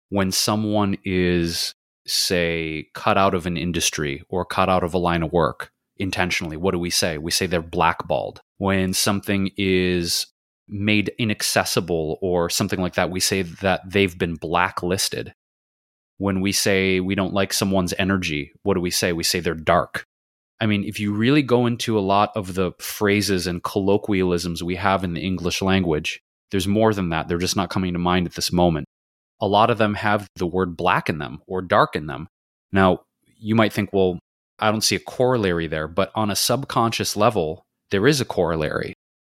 When 0.09 0.33
someone 0.33 0.97
is 1.05 1.75
say, 2.07 2.89
cut 2.95 3.19
out 3.19 3.35
of 3.35 3.47
an 3.47 3.57
industry 3.57 4.23
or 4.29 4.45
cut 4.45 4.69
out 4.69 4.83
of 4.83 4.95
a 4.95 4.99
line 4.99 5.23
of 5.23 5.33
work 5.33 5.71
intentionally, 5.99 6.57
what 6.57 6.73
do 6.73 6.79
we 6.79 6.91
say? 6.91 7.19
We 7.19 7.31
say 7.31 7.47
they're 7.47 7.61
blackballed. 7.61 8.41
When 8.57 8.95
something 8.95 9.51
is 9.57 10.27
made 10.69 11.13
inaccessible 11.19 12.19
or 12.21 12.51
something 12.51 12.81
like 12.81 12.95
that, 12.95 13.11
we 13.11 13.21
say 13.21 13.43
that 13.43 13.83
they've 13.87 14.17
been 14.17 14.35
blacklisted. 14.35 15.35
When 16.17 16.41
we 16.41 16.53
say 16.53 17.01
we 17.01 17.15
don't 17.15 17.35
like 17.35 17.53
someone's 17.53 17.95
energy, 17.99 18.53
what 18.63 18.75
do 18.75 18.81
we 18.81 18.91
say? 18.91 19.13
We 19.13 19.23
say 19.23 19.41
they're 19.41 19.55
dark. 19.55 20.05
I 20.61 20.67
mean, 20.67 20.85
if 20.85 20.99
you 20.99 21.13
really 21.13 21.43
go 21.43 21.67
into 21.67 21.99
a 21.99 22.01
lot 22.01 22.33
of 22.35 22.55
the 22.55 22.73
phrases 22.81 23.47
and 23.47 23.63
colloquialisms 23.63 24.63
we 24.63 24.75
have 24.77 25.05
in 25.05 25.15
the 25.15 25.21
English 25.21 25.63
language, 25.63 26.21
there's 26.51 26.67
more 26.67 26.93
than 26.93 27.11
that. 27.11 27.29
They're 27.29 27.39
just 27.39 27.57
not 27.57 27.71
coming 27.71 27.93
to 27.93 27.99
mind 27.99 28.27
at 28.27 28.35
this 28.35 28.53
moment. 28.53 28.87
A 29.41 29.47
lot 29.47 29.71
of 29.71 29.79
them 29.79 29.95
have 29.95 30.27
the 30.35 30.47
word 30.47 30.77
black 30.77 31.09
in 31.09 31.19
them 31.19 31.43
or 31.47 31.63
dark 31.63 31.95
in 31.95 32.07
them. 32.07 32.27
Now, 32.73 33.03
you 33.39 33.55
might 33.55 33.73
think, 33.73 33.93
well, 33.93 34.19
I 34.59 34.73
don't 34.73 34.83
see 34.83 34.97
a 34.97 35.01
corollary 35.01 35.69
there, 35.69 35.87
but 35.87 36.11
on 36.17 36.31
a 36.31 36.37
subconscious 36.37 37.17
level, 37.17 37.63
there 37.93 38.09
is 38.09 38.21
a 38.21 38.25
corollary. 38.25 38.95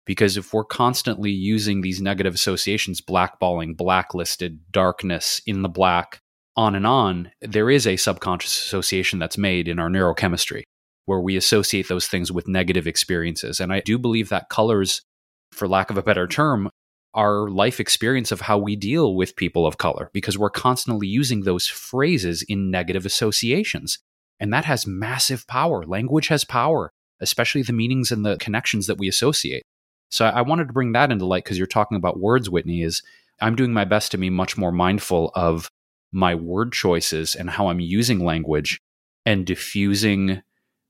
Because 0.07 0.39
if 0.39 0.55
we're 0.55 0.65
constantly 0.65 1.31
using 1.31 1.83
these 1.83 2.01
negative 2.01 2.35
associations, 2.35 3.03
blackballing, 3.03 3.77
blacklisted, 3.77 4.73
darkness, 4.73 5.43
in 5.47 5.61
the 5.61 5.69
black, 5.69 6.19
on 6.57 6.75
and 6.75 6.87
on, 6.87 7.31
there 7.43 7.69
is 7.69 7.87
a 7.87 7.97
subconscious 7.97 8.65
association 8.65 9.19
that's 9.19 9.37
made 9.37 9.69
in 9.69 9.79
our 9.79 9.91
neurochemistry 9.91 10.63
where 11.11 11.21
we 11.21 11.37
associate 11.37 11.89
those 11.89 12.07
things 12.07 12.31
with 12.31 12.47
negative 12.47 12.87
experiences. 12.87 13.59
And 13.59 13.73
I 13.73 13.81
do 13.81 13.99
believe 13.99 14.29
that 14.29 14.49
colors, 14.49 15.03
for 15.51 15.67
lack 15.67 15.91
of 15.91 15.99
a 15.99 16.05
better 16.05 16.29
term, 16.29 16.71
our 17.15 17.51
life 17.51 17.81
experience 17.81 18.31
of 18.31 18.43
how 18.43 18.57
we 18.57 18.77
deal 18.77 19.17
with 19.17 19.35
people 19.35 19.67
of 19.67 19.77
color 19.77 20.09
because 20.13 20.39
we're 20.39 20.51
constantly 20.51 21.09
using 21.09 21.41
those 21.41 21.67
phrases 21.67 22.45
in 22.49 22.71
negative 22.71 23.05
associations. 23.05 23.99
And 24.39 24.53
that 24.53 24.67
has 24.67 24.87
massive 24.87 25.49
power. 25.49 25.85
Language 25.85 26.29
has 26.29 26.45
power, 26.45 26.93
especially 27.21 27.63
the 27.63 27.73
meanings 27.73 28.13
and 28.13 28.25
the 28.25 28.37
connections 28.37 28.87
that 28.87 28.99
we 28.99 29.09
associate. 29.09 29.65
So 30.13 30.27
I 30.27 30.43
wanted 30.43 30.69
to 30.69 30.73
bring 30.73 30.93
that 30.93 31.11
into 31.11 31.27
light 31.27 31.43
because 31.43 31.59
you're 31.59 31.67
talking 31.67 31.97
about 31.97 32.21
words, 32.21 32.49
Whitney, 32.49 32.83
is 32.83 33.03
I'm 33.41 33.57
doing 33.57 33.73
my 33.73 33.85
best 33.85 34.13
to 34.13 34.17
be 34.17 34.31
much 34.31 34.57
more 34.57 34.71
mindful 34.71 35.33
of 35.35 35.73
my 36.13 36.37
word 36.37 36.73
choices 36.73 37.35
and 37.35 37.51
how 37.51 37.67
I'm 37.67 37.81
using 37.81 38.25
language 38.25 38.81
and 39.27 39.45
diffusing 39.45 40.43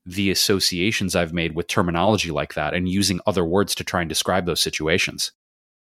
the 0.07 0.31
associations 0.31 1.15
I've 1.15 1.33
made 1.33 1.55
with 1.55 1.67
terminology 1.67 2.31
like 2.31 2.55
that 2.55 2.75
and 2.75 2.89
using 2.89 3.21
other 3.27 3.45
words 3.45 3.75
to 3.77 3.85
try 3.85 4.01
and 4.01 4.09
describe 4.09 4.47
those 4.47 4.61
situations. 4.61 5.33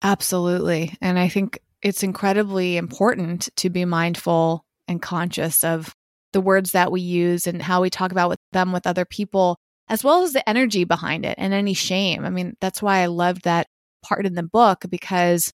Absolutely. 0.03 0.97
And 1.01 1.19
I 1.19 1.29
think 1.29 1.61
it's 1.83 2.03
incredibly 2.03 2.77
important 2.77 3.49
to 3.57 3.71
be 3.71 3.85
mindful 3.85 4.65
and 4.89 5.01
conscious 5.01 5.63
of 5.63 5.95
the 6.33 6.41
words 6.41 6.73
that 6.73 6.91
we 6.91 7.01
use 7.01 7.47
and 7.47 7.63
how 7.63 7.83
we 7.83 7.91
talk 7.91 8.11
about 8.11 8.29
with 8.29 8.39
them 8.53 8.73
with 8.73 8.87
other 8.87 9.05
people, 9.05 9.57
as 9.89 10.03
well 10.03 10.23
as 10.23 10.33
the 10.33 10.49
energy 10.49 10.85
behind 10.85 11.25
it 11.25 11.35
and 11.39 11.53
any 11.53 11.75
shame. 11.75 12.25
I 12.25 12.31
mean, 12.31 12.57
that's 12.61 12.83
why 12.83 12.99
I 12.99 13.07
loved 13.07 13.45
that 13.45 13.67
part 14.03 14.27
in 14.27 14.35
the 14.35 14.43
book 14.43 14.85
because 14.89 15.53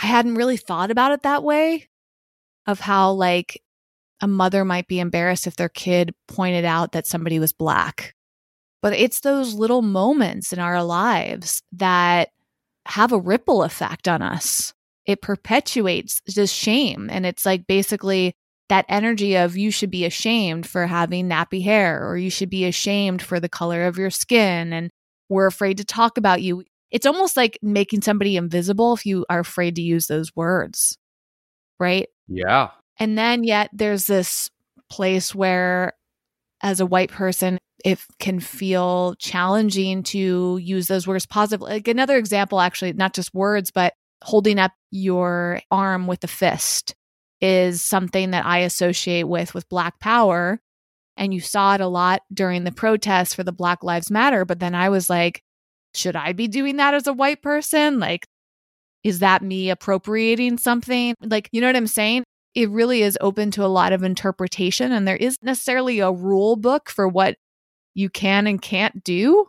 I 0.00 0.06
hadn't 0.06 0.36
really 0.36 0.56
thought 0.56 0.90
about 0.90 1.12
it 1.12 1.22
that 1.22 1.42
way 1.42 1.88
of 2.66 2.80
how 2.80 3.12
like 3.12 3.60
a 4.20 4.28
mother 4.28 4.64
might 4.64 4.88
be 4.88 5.00
embarrassed 5.00 5.46
if 5.46 5.56
their 5.56 5.68
kid 5.68 6.14
pointed 6.28 6.64
out 6.64 6.92
that 6.92 7.06
somebody 7.06 7.38
was 7.38 7.52
black. 7.52 8.14
But 8.82 8.94
it's 8.94 9.20
those 9.20 9.54
little 9.54 9.82
moments 9.82 10.52
in 10.52 10.58
our 10.58 10.82
lives 10.82 11.62
that 11.72 12.30
have 12.86 13.12
a 13.12 13.18
ripple 13.18 13.62
effect 13.62 14.08
on 14.08 14.22
us. 14.22 14.72
It 15.04 15.22
perpetuates 15.22 16.22
this 16.34 16.52
shame. 16.52 17.08
And 17.10 17.26
it's 17.26 17.44
like 17.44 17.66
basically 17.66 18.34
that 18.68 18.86
energy 18.88 19.36
of 19.36 19.56
you 19.56 19.70
should 19.70 19.90
be 19.90 20.04
ashamed 20.04 20.66
for 20.66 20.86
having 20.86 21.28
nappy 21.28 21.62
hair 21.62 22.08
or 22.08 22.16
you 22.16 22.30
should 22.30 22.50
be 22.50 22.64
ashamed 22.64 23.22
for 23.22 23.38
the 23.38 23.48
color 23.48 23.86
of 23.86 23.98
your 23.98 24.10
skin 24.10 24.72
and 24.72 24.90
we're 25.28 25.46
afraid 25.46 25.78
to 25.78 25.84
talk 25.84 26.18
about 26.18 26.42
you. 26.42 26.64
It's 26.90 27.06
almost 27.06 27.36
like 27.36 27.58
making 27.62 28.02
somebody 28.02 28.36
invisible 28.36 28.92
if 28.94 29.06
you 29.06 29.26
are 29.28 29.40
afraid 29.40 29.76
to 29.76 29.82
use 29.82 30.06
those 30.06 30.34
words. 30.34 30.98
Right? 31.78 32.08
Yeah. 32.28 32.70
And 32.98 33.16
then 33.16 33.44
yet 33.44 33.70
there's 33.72 34.06
this 34.06 34.50
place 34.90 35.34
where, 35.34 35.92
as 36.62 36.80
a 36.80 36.86
white 36.86 37.10
person, 37.10 37.58
it 37.84 37.98
can 38.18 38.40
feel 38.40 39.14
challenging 39.18 40.02
to 40.02 40.58
use 40.58 40.86
those 40.86 41.06
words 41.06 41.26
positively. 41.26 41.72
Like 41.72 41.88
another 41.88 42.16
example, 42.16 42.60
actually, 42.60 42.92
not 42.94 43.14
just 43.14 43.34
words, 43.34 43.70
but 43.70 43.92
holding 44.24 44.58
up 44.58 44.72
your 44.90 45.60
arm 45.70 46.06
with 46.06 46.24
a 46.24 46.28
fist 46.28 46.94
is 47.40 47.82
something 47.82 48.30
that 48.30 48.46
I 48.46 48.58
associate 48.60 49.28
with 49.28 49.52
with 49.54 49.68
Black 49.68 50.00
Power. 50.00 50.58
And 51.18 51.32
you 51.32 51.40
saw 51.40 51.74
it 51.74 51.80
a 51.80 51.86
lot 51.86 52.22
during 52.32 52.64
the 52.64 52.72
protests 52.72 53.34
for 53.34 53.42
the 53.42 53.52
Black 53.52 53.84
Lives 53.84 54.10
Matter. 54.10 54.44
But 54.44 54.58
then 54.58 54.74
I 54.74 54.88
was 54.88 55.08
like, 55.10 55.42
should 55.94 56.16
I 56.16 56.32
be 56.32 56.48
doing 56.48 56.76
that 56.76 56.94
as 56.94 57.06
a 57.06 57.12
white 57.12 57.42
person? 57.42 57.98
Like, 57.98 58.26
is 59.04 59.20
that 59.20 59.42
me 59.42 59.70
appropriating 59.70 60.58
something? 60.58 61.14
Like, 61.22 61.48
you 61.52 61.60
know 61.60 61.68
what 61.68 61.76
I'm 61.76 61.86
saying? 61.86 62.24
It 62.56 62.70
really 62.70 63.02
is 63.02 63.18
open 63.20 63.50
to 63.52 63.64
a 63.64 63.68
lot 63.68 63.92
of 63.92 64.02
interpretation 64.02 64.90
and 64.90 65.06
there 65.06 65.16
isn't 65.16 65.44
necessarily 65.44 66.00
a 66.00 66.10
rule 66.10 66.56
book 66.56 66.88
for 66.88 67.06
what 67.06 67.36
you 67.94 68.08
can 68.08 68.46
and 68.46 68.60
can't 68.60 69.04
do 69.04 69.46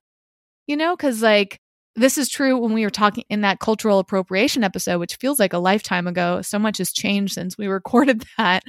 you 0.68 0.78
know 0.78 0.96
because 0.96 1.24
like 1.24 1.60
this 1.96 2.18
is 2.18 2.30
true 2.30 2.58
when 2.60 2.74
we 2.74 2.84
were 2.84 2.92
talking 2.92 3.24
in 3.30 3.42
that 3.42 3.60
cultural 3.60 3.98
appropriation 3.98 4.64
episode 4.64 5.00
which 5.00 5.16
feels 5.16 5.40
like 5.40 5.54
a 5.54 5.58
lifetime 5.58 6.06
ago 6.06 6.42
so 6.42 6.60
much 6.60 6.78
has 6.78 6.92
changed 6.92 7.34
since 7.34 7.58
we 7.58 7.68
recorded 7.68 8.24
that 8.38 8.64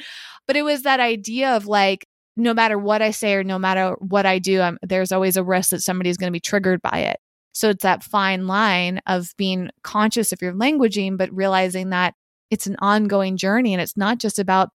but 0.46 0.56
it 0.56 0.62
was 0.62 0.82
that 0.82 1.00
idea 1.00 1.54
of 1.54 1.66
like 1.66 2.06
no 2.36 2.54
matter 2.54 2.78
what 2.78 3.02
i 3.02 3.10
say 3.10 3.34
or 3.34 3.44
no 3.44 3.58
matter 3.58 3.96
what 3.98 4.24
i 4.24 4.38
do 4.38 4.60
I'm, 4.60 4.78
there's 4.82 5.12
always 5.12 5.36
a 5.36 5.44
risk 5.44 5.70
that 5.70 5.82
somebody's 5.82 6.16
going 6.16 6.28
to 6.28 6.36
be 6.36 6.40
triggered 6.40 6.80
by 6.80 7.00
it. 7.00 7.18
So 7.52 7.70
it's 7.70 7.82
that 7.82 8.04
fine 8.04 8.46
line 8.46 9.00
of 9.06 9.34
being 9.36 9.70
conscious 9.82 10.30
of 10.32 10.40
your 10.40 10.52
languaging 10.52 11.18
but 11.18 11.32
realizing 11.32 11.90
that 11.90 12.14
it's 12.50 12.66
an 12.66 12.76
ongoing 12.80 13.36
journey 13.36 13.72
and 13.72 13.82
it's 13.82 13.96
not 13.96 14.18
just 14.18 14.38
about 14.38 14.70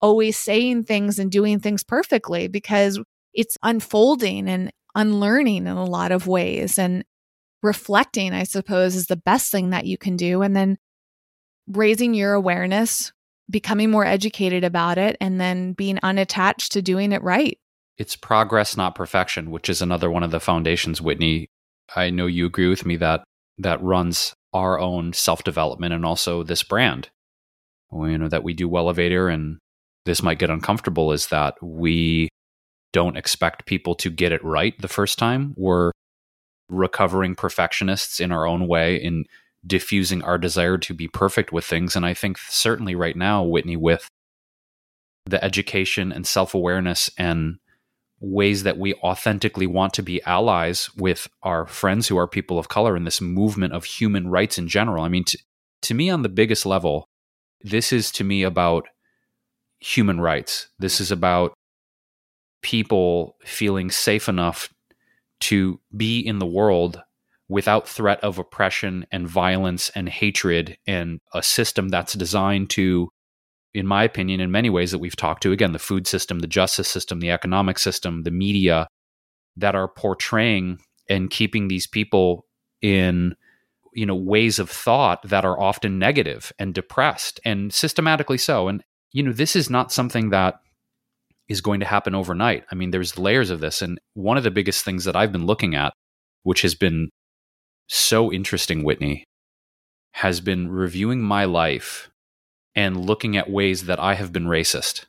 always 0.00 0.36
saying 0.36 0.82
things 0.82 1.18
and 1.18 1.30
doing 1.30 1.58
things 1.58 1.82
perfectly 1.82 2.48
because 2.48 3.00
it's 3.32 3.56
unfolding 3.62 4.48
and 4.48 4.70
unlearning 4.94 5.66
in 5.66 5.76
a 5.76 5.84
lot 5.84 6.12
of 6.12 6.26
ways 6.26 6.78
and 6.78 7.04
reflecting 7.62 8.32
i 8.32 8.44
suppose 8.44 8.94
is 8.94 9.06
the 9.06 9.16
best 9.16 9.50
thing 9.50 9.70
that 9.70 9.86
you 9.86 9.96
can 9.96 10.16
do 10.16 10.42
and 10.42 10.54
then 10.54 10.76
raising 11.66 12.14
your 12.14 12.34
awareness 12.34 13.12
becoming 13.50 13.90
more 13.90 14.04
educated 14.04 14.64
about 14.64 14.98
it 14.98 15.16
and 15.20 15.40
then 15.40 15.72
being 15.72 15.98
unattached 16.02 16.72
to 16.72 16.82
doing 16.82 17.12
it 17.12 17.22
right. 17.22 17.58
It's 17.96 18.16
progress 18.16 18.76
not 18.76 18.94
perfection 18.94 19.50
which 19.50 19.68
is 19.68 19.82
another 19.82 20.10
one 20.10 20.22
of 20.22 20.30
the 20.30 20.40
foundations 20.40 21.00
whitney. 21.00 21.48
I 21.94 22.10
know 22.10 22.26
you 22.26 22.46
agree 22.46 22.68
with 22.68 22.86
me 22.86 22.96
that 22.96 23.24
that 23.58 23.82
runs 23.82 24.34
our 24.54 24.78
own 24.80 25.12
self 25.12 25.44
development 25.44 25.92
and 25.92 26.06
also 26.06 26.42
this 26.42 26.62
brand 26.62 27.10
you 27.92 28.18
know 28.18 28.28
that 28.28 28.42
we 28.42 28.54
do 28.54 28.68
Wellevator 28.68 29.32
and 29.32 29.58
this 30.04 30.22
might 30.22 30.38
get 30.38 30.50
uncomfortable 30.50 31.12
is 31.12 31.28
that 31.28 31.54
we 31.62 32.28
don't 32.92 33.16
expect 33.16 33.66
people 33.66 33.94
to 33.96 34.10
get 34.10 34.32
it 34.32 34.44
right 34.44 34.74
the 34.80 34.88
first 34.88 35.18
time. 35.18 35.54
We're 35.56 35.90
recovering 36.68 37.34
perfectionists 37.34 38.20
in 38.20 38.32
our 38.32 38.46
own 38.46 38.66
way 38.66 38.96
in 38.96 39.24
diffusing 39.66 40.22
our 40.22 40.38
desire 40.38 40.78
to 40.78 40.94
be 40.94 41.08
perfect 41.08 41.52
with 41.52 41.64
things. 41.64 41.96
And 41.96 42.04
I 42.04 42.14
think 42.14 42.38
certainly 42.38 42.94
right 42.94 43.16
now, 43.16 43.42
Whitney, 43.42 43.76
with 43.76 44.08
the 45.26 45.42
education 45.42 46.12
and 46.12 46.26
self 46.26 46.54
awareness 46.54 47.10
and 47.16 47.58
ways 48.24 48.62
that 48.62 48.78
we 48.78 48.94
authentically 48.94 49.66
want 49.66 49.92
to 49.94 50.02
be 50.02 50.22
allies 50.22 50.90
with 50.96 51.28
our 51.42 51.66
friends 51.66 52.08
who 52.08 52.16
are 52.16 52.26
people 52.26 52.58
of 52.58 52.68
color 52.68 52.96
in 52.96 53.04
this 53.04 53.20
movement 53.20 53.72
of 53.72 53.84
human 53.84 54.28
rights 54.28 54.58
in 54.58 54.68
general. 54.68 55.04
I 55.04 55.08
mean, 55.08 55.24
t- 55.24 55.38
to 55.82 55.94
me, 55.94 56.10
on 56.10 56.22
the 56.22 56.28
biggest 56.28 56.64
level, 56.64 57.08
this 57.60 57.92
is 57.92 58.10
to 58.12 58.24
me 58.24 58.42
about 58.42 58.86
human 59.78 60.20
rights. 60.20 60.68
This 60.78 61.00
is 61.00 61.10
about 61.10 61.52
people 62.62 63.36
feeling 63.44 63.90
safe 63.90 64.28
enough 64.28 64.72
to 65.40 65.80
be 65.94 66.20
in 66.20 66.38
the 66.38 66.46
world 66.46 67.02
without 67.48 67.86
threat 67.86 68.18
of 68.24 68.38
oppression 68.38 69.06
and 69.12 69.28
violence 69.28 69.90
and 69.90 70.08
hatred 70.08 70.78
and 70.86 71.20
a 71.34 71.42
system 71.42 71.90
that's 71.90 72.14
designed 72.14 72.70
to 72.70 73.10
in 73.74 73.86
my 73.86 74.04
opinion 74.04 74.40
in 74.40 74.50
many 74.50 74.70
ways 74.70 74.90
that 74.92 74.98
we've 74.98 75.16
talked 75.16 75.42
to 75.42 75.52
again 75.52 75.72
the 75.72 75.78
food 75.78 76.06
system 76.06 76.38
the 76.38 76.46
justice 76.46 76.88
system 76.88 77.20
the 77.20 77.30
economic 77.30 77.78
system 77.78 78.22
the 78.22 78.30
media 78.30 78.86
that 79.56 79.74
are 79.74 79.88
portraying 79.88 80.78
and 81.08 81.30
keeping 81.30 81.68
these 81.68 81.86
people 81.86 82.46
in 82.82 83.34
you 83.94 84.06
know 84.06 84.14
ways 84.14 84.58
of 84.58 84.70
thought 84.70 85.22
that 85.28 85.44
are 85.44 85.60
often 85.60 85.98
negative 85.98 86.52
and 86.58 86.74
depressed 86.74 87.40
and 87.44 87.72
systematically 87.72 88.38
so. 88.38 88.68
And 88.68 88.82
you 89.12 89.22
know 89.22 89.32
this 89.32 89.56
is 89.56 89.70
not 89.70 89.92
something 89.92 90.30
that 90.30 90.56
is 91.48 91.60
going 91.60 91.80
to 91.80 91.86
happen 91.86 92.14
overnight. 92.14 92.64
I 92.70 92.74
mean 92.74 92.90
there's 92.90 93.18
layers 93.18 93.50
of 93.50 93.60
this. 93.60 93.82
And 93.82 94.00
one 94.14 94.36
of 94.36 94.44
the 94.44 94.50
biggest 94.50 94.84
things 94.84 95.04
that 95.04 95.16
i've 95.16 95.32
been 95.32 95.46
looking 95.46 95.74
at 95.74 95.92
which 96.42 96.62
has 96.62 96.74
been 96.74 97.08
so 97.88 98.32
interesting 98.32 98.82
whitney 98.82 99.24
has 100.12 100.40
been 100.40 100.70
reviewing 100.70 101.22
my 101.22 101.44
life 101.44 102.10
and 102.74 103.06
looking 103.06 103.36
at 103.36 103.50
ways 103.50 103.84
that 103.84 104.00
i 104.00 104.14
have 104.14 104.32
been 104.32 104.46
racist 104.46 105.04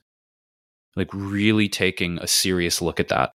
like 0.96 1.10
really 1.14 1.68
taking 1.68 2.18
a 2.20 2.28
serious 2.28 2.82
look 2.82 3.00
at 3.00 3.10
that. 3.10 3.32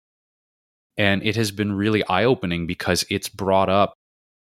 And 0.98 1.24
it 1.24 1.36
has 1.36 1.52
been 1.52 1.74
really 1.74 2.04
eye 2.06 2.24
opening 2.24 2.68
because 2.68 3.06
it's 3.10 3.30
brought 3.30 3.70
up 3.70 3.94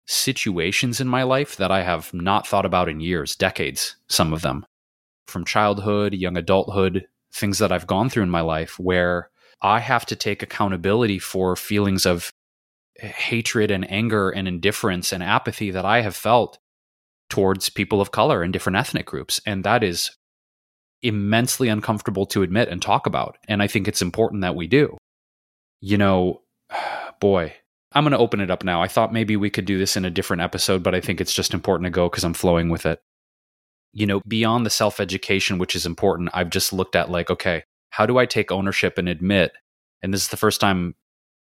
situations 0.06 1.00
in 1.00 1.08
my 1.08 1.22
life 1.22 1.56
that 1.56 1.70
I 1.70 1.82
have 1.82 2.12
not 2.12 2.46
thought 2.46 2.66
about 2.66 2.88
in 2.88 3.00
years, 3.00 3.36
decades, 3.36 3.96
some 4.08 4.32
of 4.32 4.42
them 4.42 4.66
from 5.26 5.44
childhood, 5.44 6.12
young 6.12 6.36
adulthood, 6.36 7.06
things 7.32 7.58
that 7.58 7.72
I've 7.72 7.86
gone 7.86 8.10
through 8.10 8.24
in 8.24 8.30
my 8.30 8.42
life 8.42 8.78
where 8.78 9.30
I 9.62 9.80
have 9.80 10.04
to 10.06 10.16
take 10.16 10.42
accountability 10.42 11.18
for 11.18 11.56
feelings 11.56 12.04
of 12.04 12.30
hatred 12.96 13.70
and 13.70 13.90
anger 13.90 14.28
and 14.28 14.46
indifference 14.46 15.12
and 15.12 15.22
apathy 15.22 15.70
that 15.70 15.86
I 15.86 16.02
have 16.02 16.14
felt 16.14 16.58
towards 17.34 17.68
people 17.68 18.00
of 18.00 18.12
color 18.12 18.44
and 18.44 18.52
different 18.52 18.76
ethnic 18.76 19.06
groups. 19.06 19.40
And 19.44 19.64
that 19.64 19.82
is 19.82 20.12
immensely 21.02 21.68
uncomfortable 21.68 22.26
to 22.26 22.44
admit 22.44 22.68
and 22.68 22.80
talk 22.80 23.06
about. 23.06 23.38
And 23.48 23.60
I 23.60 23.66
think 23.66 23.88
it's 23.88 24.00
important 24.00 24.42
that 24.42 24.54
we 24.54 24.68
do. 24.68 24.96
You 25.80 25.98
know, 25.98 26.42
boy, 27.20 27.52
I'm 27.90 28.04
going 28.04 28.12
to 28.12 28.18
open 28.18 28.38
it 28.38 28.52
up 28.52 28.62
now. 28.62 28.80
I 28.80 28.86
thought 28.86 29.12
maybe 29.12 29.34
we 29.34 29.50
could 29.50 29.64
do 29.64 29.78
this 29.78 29.96
in 29.96 30.04
a 30.04 30.12
different 30.12 30.42
episode, 30.42 30.84
but 30.84 30.94
I 30.94 31.00
think 31.00 31.20
it's 31.20 31.34
just 31.34 31.52
important 31.52 31.86
to 31.86 31.90
go 31.90 32.08
because 32.08 32.22
I'm 32.22 32.34
flowing 32.34 32.68
with 32.68 32.86
it. 32.86 33.00
You 33.92 34.06
know, 34.06 34.20
beyond 34.28 34.64
the 34.64 34.70
self 34.70 35.00
education, 35.00 35.58
which 35.58 35.74
is 35.74 35.86
important, 35.86 36.30
I've 36.34 36.50
just 36.50 36.72
looked 36.72 36.94
at 36.94 37.10
like, 37.10 37.30
okay, 37.30 37.64
how 37.90 38.06
do 38.06 38.16
I 38.16 38.26
take 38.26 38.52
ownership 38.52 38.96
and 38.96 39.08
admit? 39.08 39.50
And 40.04 40.14
this 40.14 40.22
is 40.22 40.28
the 40.28 40.36
first 40.36 40.60
time 40.60 40.94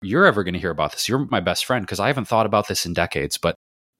you're 0.01 0.25
ever 0.25 0.43
going 0.43 0.55
to 0.55 0.59
hear 0.59 0.71
about 0.71 0.93
this. 0.93 1.07
You're 1.07 1.27
my 1.29 1.39
best 1.39 1.65
friend 1.65 1.85
because 1.85 1.99
I 1.99 2.07
haven't 2.07 2.27
thought 2.27 2.47
about 2.47 2.67
this 2.67 2.87
in 2.87 2.93
decades. 2.93 3.37
But 3.37 3.53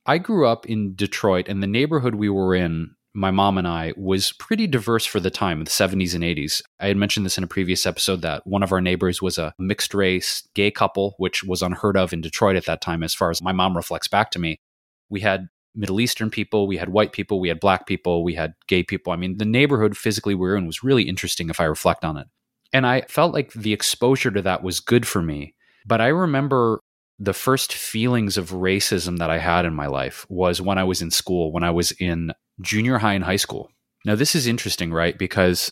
I 0.08 0.20
grew 0.20 0.48
up 0.48 0.66
in 0.66 0.96
Detroit, 0.96 1.50
and 1.50 1.62
the 1.62 1.68
neighborhood 1.68 2.16
we 2.16 2.30
were 2.30 2.56
in, 2.56 2.96
my 3.14 3.30
mom 3.30 3.58
and 3.58 3.68
I, 3.68 3.94
was 3.98 4.32
pretty 4.32 4.66
diverse 4.66 5.06
for 5.06 5.20
the 5.20 5.30
time, 5.30 5.66
the 5.66 5.70
70s 5.70 6.16
and 6.16 6.24
80s. 6.24 6.62
I 6.80 6.88
had 6.88 6.96
mentioned 6.96 7.26
this 7.26 7.38
in 7.38 7.44
a 7.44 7.48
previous 7.48 7.86
episode 7.86 8.22
that 8.22 8.48
one 8.48 8.64
of 8.64 8.72
our 8.72 8.80
neighbors 8.80 9.22
was 9.22 9.38
a 9.38 9.54
mixed 9.60 9.94
race 9.94 10.48
gay 10.56 10.72
couple, 10.72 11.16
which 11.18 11.44
was 11.44 11.62
unheard 11.62 11.98
of 11.98 12.14
in 12.14 12.22
Detroit 12.22 12.56
at 12.56 12.66
that 12.68 12.80
time, 12.80 13.04
as 13.04 13.14
far 13.14 13.30
as 13.32 13.42
my 13.42 13.52
mom 13.52 13.76
reflects 13.76 14.08
back 14.08 14.32
to 14.32 14.40
me. 14.40 14.62
We 15.10 15.20
had 15.20 15.50
Middle 15.76 16.00
Eastern 16.00 16.30
people, 16.30 16.68
we 16.68 16.78
had 16.78 16.90
white 16.90 17.12
people, 17.12 17.42
we 17.42 17.50
had 17.50 17.60
black 17.60 17.86
people, 17.86 18.24
we 18.24 18.36
had 18.36 18.54
gay 18.68 18.84
people. 18.84 19.12
I 19.12 19.18
mean, 19.18 19.38
the 19.38 19.46
neighborhood 19.46 19.98
physically 19.98 20.36
we 20.36 20.48
were 20.48 20.56
in 20.56 20.66
was 20.66 20.84
really 20.84 21.04
interesting 21.04 21.50
if 21.50 21.60
I 21.60 21.66
reflect 21.66 22.06
on 22.06 22.18
it. 22.18 22.28
And 22.72 22.88
I 22.88 23.02
felt 23.10 23.34
like 23.34 23.52
the 23.52 23.74
exposure 23.74 24.32
to 24.32 24.42
that 24.42 24.64
was 24.64 24.80
good 24.80 25.06
for 25.06 25.22
me 25.22 25.56
but 25.88 26.02
I 26.02 26.08
remember 26.08 26.82
the 27.20 27.34
first 27.34 27.74
feelings 27.74 28.38
of 28.38 28.52
racism 28.52 29.18
that 29.18 29.30
I 29.30 29.40
had 29.40 29.66
in 29.66 29.74
my 29.74 29.88
life 29.88 30.26
was 30.30 30.62
when 30.62 30.78
I 30.78 30.84
was 30.84 31.02
in 31.02 31.12
school, 31.12 31.52
when 31.52 31.64
I 31.64 31.72
was 31.72 31.92
in 31.94 32.32
junior 32.62 33.00
high 33.00 33.14
and 33.14 33.24
high 33.24 33.38
school. 33.38 33.70
Now, 34.06 34.16
this 34.16 34.36
is 34.36 34.48
interesting, 34.48 34.92
right? 34.92 35.18
Because 35.18 35.72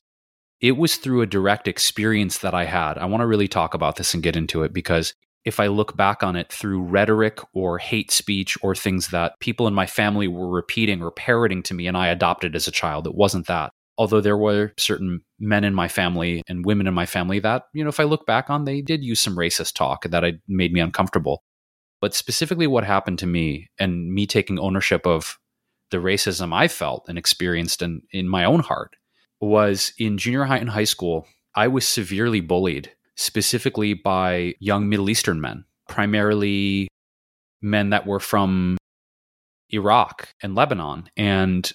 it 0.59 0.77
was 0.77 0.95
through 0.95 1.21
a 1.21 1.27
direct 1.27 1.67
experience 1.67 2.39
that 2.39 2.53
I 2.53 2.65
had. 2.65 2.97
I 2.97 3.05
want 3.05 3.21
to 3.21 3.27
really 3.27 3.47
talk 3.47 3.73
about 3.73 3.97
this 3.97 4.13
and 4.13 4.23
get 4.23 4.35
into 4.35 4.63
it 4.63 4.73
because 4.73 5.13
if 5.43 5.59
I 5.59 5.67
look 5.67 5.95
back 5.95 6.23
on 6.23 6.35
it 6.35 6.51
through 6.51 6.81
rhetoric 6.81 7.39
or 7.53 7.77
hate 7.77 8.11
speech 8.11 8.57
or 8.63 8.73
things 8.73 9.09
that 9.09 9.39
people 9.39 9.67
in 9.67 9.75
my 9.75 9.85
family 9.85 10.27
were 10.27 10.49
repeating 10.49 11.03
or 11.03 11.11
parroting 11.11 11.61
to 11.63 11.75
me 11.75 11.85
and 11.85 11.95
I 11.95 12.07
adopted 12.07 12.55
as 12.55 12.67
a 12.67 12.71
child, 12.71 13.05
it 13.05 13.13
wasn't 13.13 13.45
that 13.45 13.71
although 13.97 14.21
there 14.21 14.37
were 14.37 14.73
certain 14.77 15.21
men 15.39 15.63
in 15.63 15.73
my 15.73 15.87
family 15.87 16.41
and 16.47 16.65
women 16.65 16.87
in 16.87 16.93
my 16.93 17.05
family 17.05 17.39
that, 17.39 17.63
you 17.73 17.83
know, 17.83 17.89
if 17.89 17.99
I 17.99 18.03
look 18.03 18.25
back 18.25 18.49
on, 18.49 18.65
they 18.65 18.81
did 18.81 19.03
use 19.03 19.19
some 19.19 19.37
racist 19.37 19.73
talk 19.73 20.03
that 20.05 20.25
I, 20.25 20.33
made 20.47 20.73
me 20.73 20.79
uncomfortable. 20.79 21.43
But 22.01 22.13
specifically, 22.13 22.67
what 22.67 22.83
happened 22.83 23.19
to 23.19 23.27
me 23.27 23.69
and 23.79 24.13
me 24.13 24.27
taking 24.27 24.59
ownership 24.59 25.07
of 25.07 25.39
the 25.91 25.97
racism 25.97 26.53
I 26.53 26.67
felt 26.67 27.05
and 27.07 27.17
experienced 27.17 27.81
in, 27.81 28.01
in 28.11 28.27
my 28.27 28.43
own 28.43 28.59
heart 28.59 28.95
was 29.39 29.93
in 29.97 30.17
junior 30.17 30.43
high 30.45 30.57
and 30.57 30.69
high 30.69 30.85
school, 30.85 31.25
I 31.55 31.67
was 31.67 31.87
severely 31.87 32.41
bullied, 32.41 32.91
specifically 33.15 33.93
by 33.93 34.55
young 34.59 34.89
Middle 34.89 35.09
Eastern 35.09 35.39
men, 35.39 35.65
primarily 35.87 36.87
men 37.61 37.91
that 37.91 38.05
were 38.05 38.19
from 38.19 38.77
Iraq 39.69 40.33
and 40.41 40.55
Lebanon. 40.55 41.09
And 41.15 41.71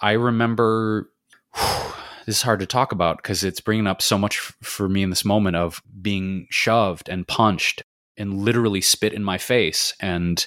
I 0.00 0.12
remember 0.12 1.10
this 2.26 2.36
is 2.36 2.42
hard 2.42 2.60
to 2.60 2.66
talk 2.66 2.92
about 2.92 3.18
because 3.18 3.44
it's 3.44 3.60
bringing 3.60 3.86
up 3.86 4.02
so 4.02 4.18
much 4.18 4.38
f- 4.38 4.56
for 4.62 4.88
me 4.88 5.02
in 5.02 5.10
this 5.10 5.24
moment 5.24 5.56
of 5.56 5.82
being 6.00 6.46
shoved 6.50 7.08
and 7.08 7.26
punched 7.26 7.82
and 8.16 8.38
literally 8.38 8.80
spit 8.80 9.12
in 9.12 9.22
my 9.22 9.38
face 9.38 9.94
and 10.00 10.46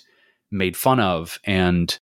made 0.51 0.75
fun 0.75 0.99
of. 0.99 1.39
And 1.45 1.97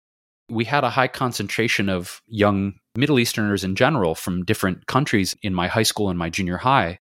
we 0.49 0.65
had 0.65 0.83
a 0.83 0.89
high 0.89 1.07
concentration 1.07 1.89
of 1.89 2.21
young 2.27 2.73
Middle 2.95 3.19
Easterners 3.19 3.63
in 3.63 3.75
general 3.75 4.15
from 4.15 4.43
different 4.43 4.87
countries 4.87 5.35
in 5.43 5.53
my 5.53 5.67
high 5.67 5.83
school 5.83 6.09
and 6.09 6.17
my 6.17 6.29
junior 6.29 6.57
high. 6.57 6.99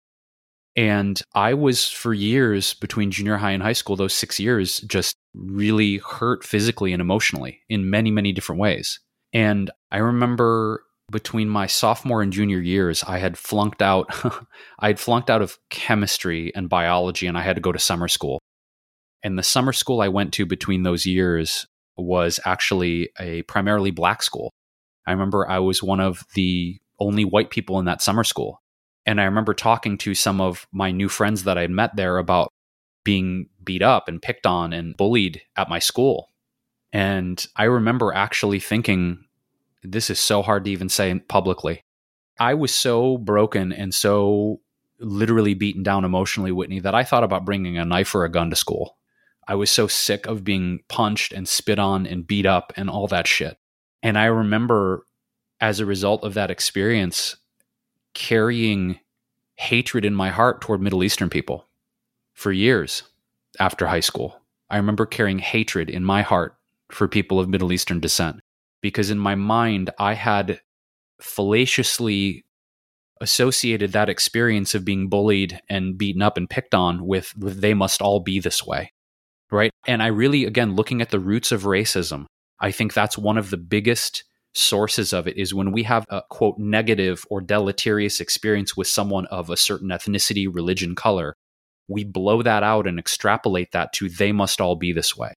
And 0.76 1.20
I 1.34 1.55
was 1.55 1.88
for 1.88 2.12
years 2.12 2.74
between 2.74 3.12
junior 3.12 3.36
high 3.36 3.53
and 3.53 3.62
high 3.62 3.74
school, 3.74 3.95
those 3.95 4.14
six 4.14 4.40
years, 4.40 4.80
just 4.80 5.14
really 5.34 5.99
hurt 5.99 6.42
physically 6.42 6.92
and 6.92 7.01
emotionally 7.01 7.61
in 7.68 7.90
many, 7.90 8.11
many 8.11 8.32
different 8.32 8.61
ways. 8.61 8.99
And 9.32 9.70
I 9.92 9.99
remember 9.99 10.82
between 11.11 11.48
my 11.48 11.66
sophomore 11.66 12.22
and 12.22 12.32
junior 12.32 12.61
years, 12.61 13.05
I 13.07 13.18
had 13.18 13.36
flunked 13.36 13.82
out. 13.82 14.09
I 14.78 14.88
had 14.88 15.00
flunked 15.00 15.30
out 15.30 15.42
of 15.42 15.59
chemistry 15.70 16.52
and 16.55 16.68
biology, 16.68 17.26
and 17.26 17.36
I 17.36 17.42
had 17.42 17.57
to 17.57 17.62
go 17.62 17.72
to 17.72 17.78
summer 17.78 18.09
school. 18.09 18.40
And 19.22 19.38
the 19.38 19.42
summer 19.42 19.72
school 19.72 20.00
I 20.00 20.09
went 20.09 20.32
to 20.34 20.46
between 20.46 20.82
those 20.82 21.07
years 21.07 21.66
was 21.96 22.40
actually 22.44 23.11
a 23.18 23.42
primarily 23.42 23.90
black 23.90 24.22
school. 24.22 24.50
I 25.07 25.12
remember 25.12 25.48
I 25.48 25.59
was 25.59 25.82
one 25.82 26.00
of 26.00 26.24
the 26.34 26.80
only 26.98 27.24
white 27.24 27.50
people 27.50 27.78
in 27.78 27.84
that 27.86 28.02
summer 28.02 28.24
school. 28.24 28.61
And 29.07 29.20
I 29.20 29.24
remember 29.24 29.55
talking 29.55 29.98
to 29.98 30.14
some 30.14 30.40
of 30.40 30.66
my 30.72 30.90
new 30.90 31.09
friends 31.09 31.44
that 31.44 31.59
I 31.59 31.62
had 31.62 31.70
met 31.70 31.96
there 31.96 32.18
about 32.18 32.50
being 33.05 33.48
beat 33.62 33.82
up 33.82 34.09
and 34.09 34.22
picked 34.22 34.46
on 34.46 34.72
and 34.72 34.96
bullied 34.96 35.42
at 35.57 35.68
my 35.68 35.78
school. 35.78 36.30
And 36.92 37.44
I 37.57 37.64
remember 37.64 38.12
actually 38.14 38.61
thinking 38.61 39.24
this 39.85 40.11
is 40.11 40.18
so 40.18 40.43
hard 40.43 40.64
to 40.64 40.70
even 40.70 40.89
say 40.89 41.16
publicly. 41.28 41.85
I 42.41 42.55
was 42.55 42.74
so 42.74 43.18
broken 43.18 43.72
and 43.72 43.95
so 43.95 44.61
literally 44.99 45.55
beaten 45.55 45.82
down 45.82 46.05
emotionally, 46.05 46.51
Whitney, 46.51 46.80
that 46.80 46.95
I 46.95 47.05
thought 47.05 47.22
about 47.22 47.45
bringing 47.45 47.78
a 47.78 47.85
knife 47.85 48.14
or 48.14 48.24
a 48.24 48.30
gun 48.30 48.51
to 48.51 48.57
school. 48.57 48.97
I 49.47 49.55
was 49.55 49.70
so 49.70 49.87
sick 49.87 50.26
of 50.26 50.43
being 50.43 50.80
punched 50.89 51.32
and 51.32 51.47
spit 51.47 51.78
on 51.78 52.07
and 52.07 52.26
beat 52.26 52.47
up 52.47 52.72
and 52.76 52.89
all 52.89 53.07
that 53.09 53.26
shit. 53.26 53.59
And 54.03 54.18
I 54.18 54.24
remember 54.24 55.07
as 55.61 55.80
a 55.80 55.87
result 55.87 56.24
of 56.24 56.35
that 56.35 56.51
experience 56.51 57.37
carrying 58.14 58.99
hatred 59.57 60.05
in 60.05 60.14
my 60.14 60.30
heart 60.30 60.61
toward 60.61 60.80
Middle 60.80 61.05
Eastern 61.05 61.28
people 61.28 61.66
for 62.32 62.53
years 62.53 63.03
after 63.61 63.87
high 63.87 64.01
school. 64.01 64.41
I 64.70 64.78
remember 64.78 65.07
carrying 65.07 65.39
hatred 65.39 65.91
in 65.91 66.05
my 66.05 66.22
heart 66.22 66.57
for 66.91 67.07
people 67.07 67.39
of 67.39 67.49
Middle 67.49 67.72
Eastern 67.72 68.01
descent 68.01 68.41
because 68.85 69.09
in 69.09 69.18
my 69.18 69.35
mind, 69.35 69.89
I 69.99 70.12
had 70.12 70.61
fallaciously 71.18 72.45
associated 73.18 73.93
that 73.93 74.11
experience 74.11 74.74
of 74.74 74.85
being 74.85 75.09
bullied 75.09 75.59
and 75.70 75.97
beaten 75.97 76.20
up 76.20 76.37
and 76.37 76.51
picked 76.51 76.74
on 76.74 77.07
with, 77.07 77.32
with 77.39 77.62
they 77.62 77.72
must 77.72 78.03
all 78.03 78.20
be 78.20 78.41
this 78.41 78.66
way. 78.66 78.93
Right. 79.51 79.70
And 79.87 80.03
I 80.03 80.09
really, 80.09 80.45
again, 80.45 80.76
looking 80.76 81.01
at 81.01 81.09
the 81.09 81.18
roots 81.18 81.51
of 81.51 81.62
racism, 81.62 82.26
I 82.61 82.72
think 82.72 82.93
that's 82.93 83.16
one 83.16 83.39
of 83.39 83.49
the 83.49 83.57
biggest 83.57 84.22
sources 84.53 85.14
of 85.14 85.26
it 85.26 85.39
is 85.39 85.55
when 85.55 85.72
we 85.72 85.85
have 85.85 86.05
a 86.11 86.20
quote 86.28 86.59
negative 86.59 87.24
or 87.30 87.41
deleterious 87.41 88.20
experience 88.20 88.76
with 88.76 88.87
someone 88.87 89.24
of 89.28 89.49
a 89.49 89.57
certain 89.57 89.89
ethnicity, 89.89 90.47
religion, 90.47 90.95
color, 90.95 91.32
we 91.89 92.05
blow 92.05 92.43
that 92.43 92.62
out 92.62 92.87
and 92.87 92.99
extrapolate 92.99 93.72
that 93.72 93.95
to 93.95 94.11
they 94.11 94.30
must 94.30 94.61
all 94.61 94.76
be 94.76 94.93
this 94.93 95.16
way. 95.16 95.32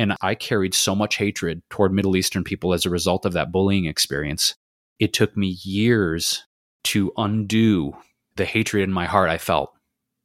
And 0.00 0.16
I 0.22 0.34
carried 0.34 0.72
so 0.72 0.94
much 0.94 1.18
hatred 1.18 1.60
toward 1.68 1.92
Middle 1.92 2.16
Eastern 2.16 2.42
people 2.42 2.72
as 2.72 2.86
a 2.86 2.90
result 2.90 3.26
of 3.26 3.34
that 3.34 3.52
bullying 3.52 3.84
experience. 3.84 4.54
It 4.98 5.12
took 5.12 5.36
me 5.36 5.58
years 5.62 6.46
to 6.84 7.12
undo 7.18 7.92
the 8.36 8.46
hatred 8.46 8.82
in 8.82 8.92
my 8.92 9.04
heart 9.04 9.28
I 9.28 9.36
felt. 9.36 9.74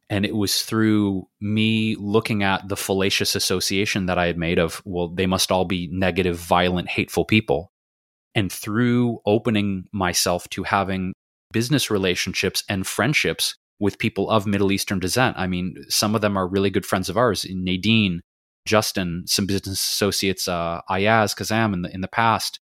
And 0.09 0.26
it 0.26 0.34
was 0.34 0.61
through 0.61 1.28
me 1.41 1.97
looking 1.99 2.41
at 2.41 2.69
the 2.69 2.78
fallacious 2.78 3.36
association 3.36 4.05
that 4.05 4.17
I 4.17 4.28
had 4.28 4.38
made 4.38 4.59
of, 4.59 4.82
well, 4.86 5.09
they 5.09 5.26
must 5.26 5.51
all 5.51 5.65
be 5.65 5.89
negative, 5.91 6.38
violent, 6.38 6.88
hateful 6.88 7.26
people. 7.26 7.73
And 8.34 8.49
through 8.49 9.19
opening 9.26 9.89
myself 9.91 10.47
to 10.51 10.63
having 10.63 11.11
business 11.51 11.91
relationships 11.91 12.63
and 12.69 12.88
friendships 12.88 13.55
with 13.82 13.99
people 13.99 14.30
of 14.30 14.47
Middle 14.47 14.71
Eastern 14.71 14.99
descent. 14.99 15.36
I 15.38 15.47
mean, 15.47 15.76
some 15.89 16.15
of 16.15 16.21
them 16.21 16.38
are 16.38 16.47
really 16.47 16.69
good 16.69 16.86
friends 16.86 17.09
of 17.09 17.17
ours. 17.17 17.45
Nadine, 17.49 18.21
Justin, 18.66 19.24
some 19.28 19.45
business 19.45 19.80
associates, 19.82 20.47
uh, 20.47 20.82
Ayaz, 20.89 21.34
Kazam 21.34 21.74
in 21.74 21.82
the 21.84 21.93
in 21.93 22.01
the 22.01 22.07
past. 22.07 22.59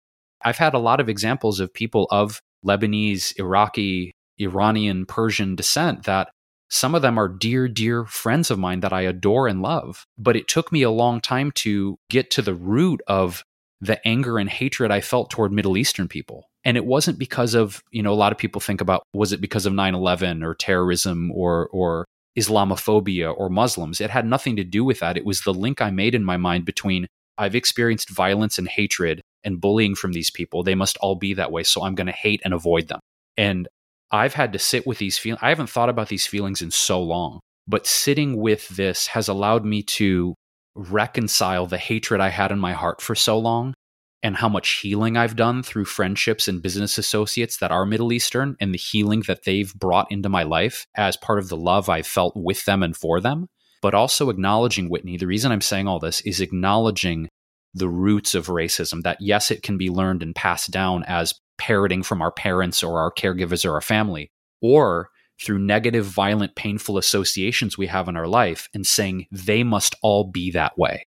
I've 0.44 0.58
had 0.58 0.74
a 0.74 0.78
lot 0.78 1.00
of 1.00 1.08
examples 1.08 1.60
of 1.60 1.72
people 1.72 2.06
of 2.10 2.40
Lebanese, 2.64 3.38
Iraqi, 3.38 4.12
Iranian, 4.38 5.06
Persian 5.06 5.56
descent 5.56 6.04
that 6.04 6.28
some 6.68 6.94
of 6.94 7.02
them 7.02 7.18
are 7.18 7.28
dear, 7.28 7.68
dear 7.68 8.04
friends 8.04 8.50
of 8.50 8.58
mine 8.58 8.80
that 8.80 8.92
I 8.92 9.02
adore 9.02 9.48
and 9.48 9.62
love. 9.62 10.04
But 10.18 10.36
it 10.36 10.48
took 10.48 10.72
me 10.72 10.82
a 10.82 10.90
long 10.90 11.20
time 11.20 11.52
to 11.56 11.96
get 12.10 12.30
to 12.32 12.42
the 12.42 12.54
root 12.54 13.00
of 13.06 13.44
the 13.80 14.04
anger 14.06 14.38
and 14.38 14.48
hatred 14.48 14.90
I 14.90 15.00
felt 15.00 15.30
toward 15.30 15.52
Middle 15.52 15.76
Eastern 15.76 16.08
people. 16.08 16.48
And 16.64 16.76
it 16.76 16.84
wasn't 16.84 17.18
because 17.18 17.54
of, 17.54 17.82
you 17.92 18.02
know, 18.02 18.12
a 18.12 18.14
lot 18.14 18.32
of 18.32 18.38
people 18.38 18.60
think 18.60 18.80
about 18.80 19.04
was 19.12 19.32
it 19.32 19.40
because 19.40 19.66
of 19.66 19.72
9/11 19.72 20.42
or 20.42 20.54
terrorism 20.54 21.30
or 21.32 21.68
or 21.72 22.06
Islamophobia 22.38 23.34
or 23.36 23.48
Muslims. 23.48 24.00
It 24.00 24.10
had 24.10 24.26
nothing 24.26 24.56
to 24.56 24.64
do 24.64 24.84
with 24.84 25.00
that. 25.00 25.16
It 25.16 25.24
was 25.24 25.42
the 25.42 25.54
link 25.54 25.80
I 25.80 25.90
made 25.90 26.14
in 26.14 26.24
my 26.24 26.36
mind 26.36 26.64
between 26.64 27.06
I've 27.38 27.54
experienced 27.54 28.10
violence 28.10 28.58
and 28.58 28.68
hatred 28.68 29.20
and 29.44 29.60
bullying 29.60 29.94
from 29.94 30.12
these 30.12 30.30
people. 30.30 30.62
They 30.62 30.74
must 30.74 30.96
all 30.98 31.16
be 31.16 31.34
that 31.34 31.52
way. 31.52 31.62
So 31.62 31.82
I'm 31.82 31.94
going 31.94 32.06
to 32.06 32.12
hate 32.12 32.40
and 32.44 32.54
avoid 32.54 32.88
them. 32.88 33.00
And 33.36 33.68
I've 34.10 34.34
had 34.34 34.52
to 34.52 34.58
sit 34.58 34.86
with 34.86 34.98
these 34.98 35.18
feelings. 35.18 35.40
I 35.42 35.48
haven't 35.48 35.70
thought 35.70 35.88
about 35.88 36.08
these 36.08 36.26
feelings 36.26 36.62
in 36.62 36.70
so 36.70 37.02
long, 37.02 37.40
but 37.66 37.86
sitting 37.86 38.36
with 38.36 38.68
this 38.68 39.08
has 39.08 39.28
allowed 39.28 39.64
me 39.64 39.82
to 39.82 40.34
reconcile 40.74 41.66
the 41.66 41.78
hatred 41.78 42.20
I 42.20 42.28
had 42.28 42.52
in 42.52 42.58
my 42.58 42.72
heart 42.72 43.00
for 43.00 43.14
so 43.14 43.38
long 43.38 43.74
and 44.22 44.36
how 44.36 44.48
much 44.48 44.80
healing 44.80 45.16
I've 45.16 45.36
done 45.36 45.62
through 45.62 45.84
friendships 45.84 46.48
and 46.48 46.62
business 46.62 46.98
associates 46.98 47.58
that 47.58 47.70
are 47.70 47.86
Middle 47.86 48.12
Eastern 48.12 48.56
and 48.60 48.72
the 48.72 48.78
healing 48.78 49.22
that 49.26 49.44
they've 49.44 49.72
brought 49.74 50.10
into 50.10 50.28
my 50.28 50.42
life 50.42 50.86
as 50.96 51.16
part 51.16 51.38
of 51.38 51.48
the 51.48 51.56
love 51.56 51.88
I've 51.88 52.06
felt 52.06 52.34
with 52.36 52.64
them 52.64 52.82
and 52.82 52.96
for 52.96 53.20
them. 53.20 53.48
But 53.82 53.94
also 53.94 54.30
acknowledging, 54.30 54.88
Whitney, 54.88 55.16
the 55.16 55.26
reason 55.26 55.52
I'm 55.52 55.60
saying 55.60 55.86
all 55.86 56.00
this 56.00 56.22
is 56.22 56.40
acknowledging 56.40 57.28
the 57.74 57.88
roots 57.88 58.34
of 58.34 58.46
racism 58.46 59.02
that, 59.02 59.18
yes, 59.20 59.50
it 59.50 59.62
can 59.62 59.76
be 59.76 59.90
learned 59.90 60.22
and 60.22 60.34
passed 60.34 60.70
down 60.70 61.04
as 61.06 61.34
parroting 61.58 62.02
from 62.02 62.22
our 62.22 62.32
parents 62.32 62.82
or 62.82 62.98
our 62.98 63.12
caregivers 63.12 63.64
or 63.64 63.74
our 63.74 63.82
family, 63.82 64.30
or 64.62 65.10
through 65.44 65.58
negative, 65.58 66.06
violent, 66.06 66.56
painful 66.56 66.96
associations 66.96 67.76
we 67.76 67.86
have 67.86 68.08
in 68.08 68.16
our 68.16 68.26
life 68.26 68.68
and 68.72 68.86
saying 68.86 69.26
they 69.30 69.62
must 69.62 69.94
all 70.02 70.24
be 70.24 70.50
that 70.50 70.78
way. 70.78 71.06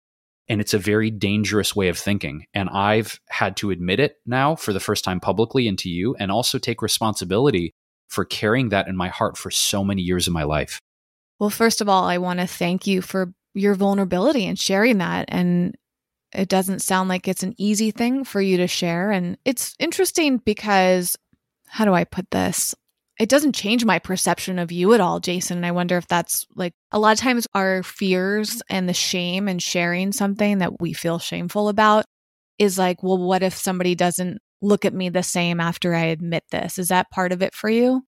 And 0.52 0.60
it's 0.60 0.74
a 0.74 0.78
very 0.78 1.10
dangerous 1.10 1.74
way 1.78 1.88
of 1.88 1.97
thinking. 1.97 2.45
And 2.54 2.68
I've 2.68 3.22
had 3.30 3.56
to 3.58 3.72
admit 3.72 4.02
it 4.02 4.18
now 4.26 4.58
for 4.58 4.74
the 4.74 4.82
first 4.82 5.06
time 5.06 5.22
publicly 5.22 5.66
and 5.66 5.80
to 5.80 5.88
you, 5.88 6.14
and 6.20 6.30
also 6.30 6.58
take 6.58 6.82
responsibility 6.82 7.74
for 8.10 8.26
carrying 8.26 8.68
that 8.70 8.89
in 8.89 8.97
my 8.97 9.08
heart 9.08 9.38
for 9.38 9.49
so 9.49 9.82
many 9.82 10.02
years 10.02 10.28
of 10.28 10.34
my 10.34 10.43
life. 10.43 10.82
Well, 11.39 11.49
first 11.49 11.80
of 11.80 11.88
all, 11.88 12.04
I 12.04 12.18
want 12.18 12.41
to 12.41 12.47
thank 12.47 12.86
you 12.86 13.02
for 13.02 13.34
your 13.54 13.76
vulnerability 13.76 14.45
and 14.45 14.60
sharing 14.60 14.97
that. 14.97 15.24
And 15.30 15.78
it 16.34 16.49
doesn't 16.49 16.82
sound 16.82 17.08
like 17.08 17.30
it's 17.30 17.43
an 17.43 17.56
easy 17.58 17.91
thing 17.91 18.26
for 18.26 18.41
you 18.41 18.58
to 18.58 18.68
share. 18.68 19.10
And 19.10 19.38
it's 19.45 19.74
interesting 19.80 20.39
because, 20.39 21.16
how 21.66 21.86
do 21.86 21.93
I 21.93 22.04
put 22.04 22.30
this? 22.30 22.76
It 23.20 23.30
doesn't 23.30 23.55
change 23.55 23.86
my 23.86 23.99
perception 23.99 24.57
of 24.57 24.72
you 24.72 24.93
at 24.93 25.01
all, 25.01 25.20
Jason. 25.20 25.57
And 25.57 25.66
I 25.66 25.72
wonder 25.72 25.97
if 25.97 26.07
that's 26.07 26.45
like 26.55 26.74
a 26.91 26.99
lot 26.99 27.14
of 27.14 27.20
times 27.20 27.47
our 27.53 27.84
fears 27.84 28.62
and 28.70 28.89
the 28.89 28.93
shame 28.93 29.47
and 29.47 29.62
sharing 29.62 30.12
something 30.12 30.57
that 30.57 30.80
we 30.82 30.93
feel 30.93 31.20
shameful 31.20 31.70
about 31.70 32.05
is 32.57 32.78
like, 32.78 33.03
well, 33.03 33.18
what 33.18 33.43
if 33.43 33.55
somebody 33.55 33.95
doesn't 33.95 34.39
look 34.62 34.86
at 34.86 34.93
me 34.93 35.09
the 35.09 35.24
same 35.24 35.59
after 35.59 35.93
I 35.93 36.05
admit 36.05 36.43
this? 36.51 36.80
Is 36.80 36.88
that 36.88 37.12
part 37.12 37.32
of 37.32 37.41
it 37.41 37.53
for 37.53 37.70
you? 37.70 38.03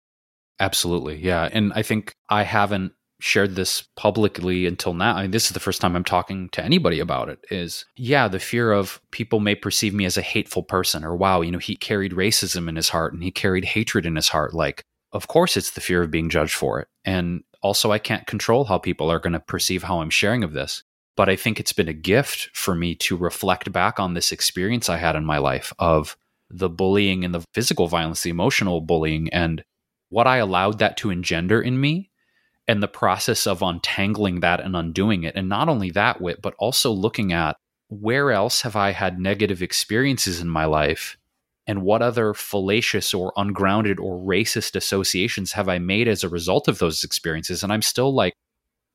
Absolutely. 0.60 1.18
Yeah. 1.18 1.49
And 1.52 1.74
I 1.74 1.82
think 1.82 2.14
I 2.30 2.43
haven't 2.43 2.93
shared 3.22 3.56
this 3.56 3.88
publicly 3.95 4.66
until 4.66 4.93
now. 4.93 5.16
I 5.16 5.24
mean, 5.24 5.32
this 5.32 5.45
is 5.45 5.52
the 5.52 5.60
first 5.60 5.80
time 5.80 5.95
I'm 5.95 6.04
talking 6.04 6.49
to 6.49 6.64
anybody 6.64 6.99
about 6.99 7.30
it. 7.30 7.39
Is 7.49 7.86
yeah, 7.95 8.28
the 8.28 8.39
fear 8.39 8.72
of 8.72 8.99
people 9.12 9.39
may 9.39 9.56
perceive 9.56 9.93
me 9.93 10.06
as 10.06 10.18
a 10.18 10.22
hateful 10.22 10.64
person, 10.64 11.04
or 11.04 11.16
wow, 11.16 11.41
you 11.41 11.52
know, 11.52 11.60
he 11.60 11.76
carried 11.76 12.14
racism 12.14 12.68
in 12.68 12.76
his 12.76 12.89
heart 12.89 13.14
and 13.14 13.24
he 13.24 13.32
carried 13.32 13.66
hatred 13.66 14.06
in 14.06 14.16
his 14.16 14.28
heart. 14.28 14.54
Like, 14.54 14.84
of 15.14 15.28
course, 15.28 15.57
it's 15.57 15.72
the 15.72 15.82
fear 15.82 16.03
of 16.03 16.12
being 16.12 16.30
judged 16.30 16.53
for 16.53 16.80
it. 16.80 16.88
And 17.05 17.43
also, 17.62 17.91
I 17.91 17.99
can't 17.99 18.28
control 18.28 18.66
how 18.66 18.78
people 18.78 19.12
are 19.12 19.20
going 19.20 19.34
to 19.34 19.39
perceive 19.39 19.84
how 19.84 20.01
I'm 20.01 20.09
sharing 20.09 20.43
of 20.43 20.53
this. 20.53 20.84
But 21.16 21.30
I 21.30 21.36
think 21.36 21.59
it's 21.59 21.74
been 21.74 21.89
a 21.89 21.93
gift 21.93 22.49
for 22.53 22.74
me 22.74 22.95
to 22.95 23.18
reflect 23.18 23.72
back 23.72 23.99
on 23.99 24.14
this 24.14 24.32
experience 24.32 24.89
I 24.89 24.97
had 24.97 25.16
in 25.16 25.26
my 25.26 25.38
life 25.38 25.74
of 25.78 26.18
the 26.49 26.70
bullying 26.70 27.24
and 27.24 27.34
the 27.34 27.45
physical 27.53 27.88
violence, 27.88 28.24
the 28.24 28.30
emotional 28.30 28.82
bullying, 28.82 29.30
and 29.30 29.64
what 30.09 30.28
I 30.28 30.38
allowed 30.38 30.80
that 30.80 30.97
to 30.97 31.12
engender 31.12 31.62
in 31.62 31.80
me 31.80 32.09
and 32.68 32.82
the 32.82 32.88
process 32.88 33.45
of 33.47 33.62
untangling 33.62 34.39
that 34.39 34.62
and 34.62 34.76
undoing 34.76 35.24
it. 35.24 35.36
And 35.36 35.49
not 35.49 35.70
only 35.70 35.91
that, 35.91 36.22
Whit, 36.22 36.41
but 36.41 36.55
also 36.57 36.91
looking 36.91 37.34
at 37.34 37.57
where 37.89 38.32
else 38.32 38.62
have 38.62 38.76
I 38.76 38.91
had 38.91 39.20
negative 39.20 39.62
experiences 39.62 40.39
in 40.39 40.47
my 40.47 40.66
life? 40.66 41.18
And 41.72 41.84
what 41.84 42.01
other 42.01 42.34
fallacious 42.34 43.13
or 43.13 43.32
ungrounded 43.38 43.97
or 43.97 44.19
racist 44.19 44.76
associations 44.76 45.53
have 45.53 45.69
I 45.69 45.80
made 45.80 46.09
as 46.09 46.22
a 46.22 46.28
result 46.28 46.67
of 46.67 46.80
those 46.80 47.05
experiences? 47.05 47.63
And 47.63 47.72
I'm 47.72 47.82
still 47.82 48.13
like 48.13 48.34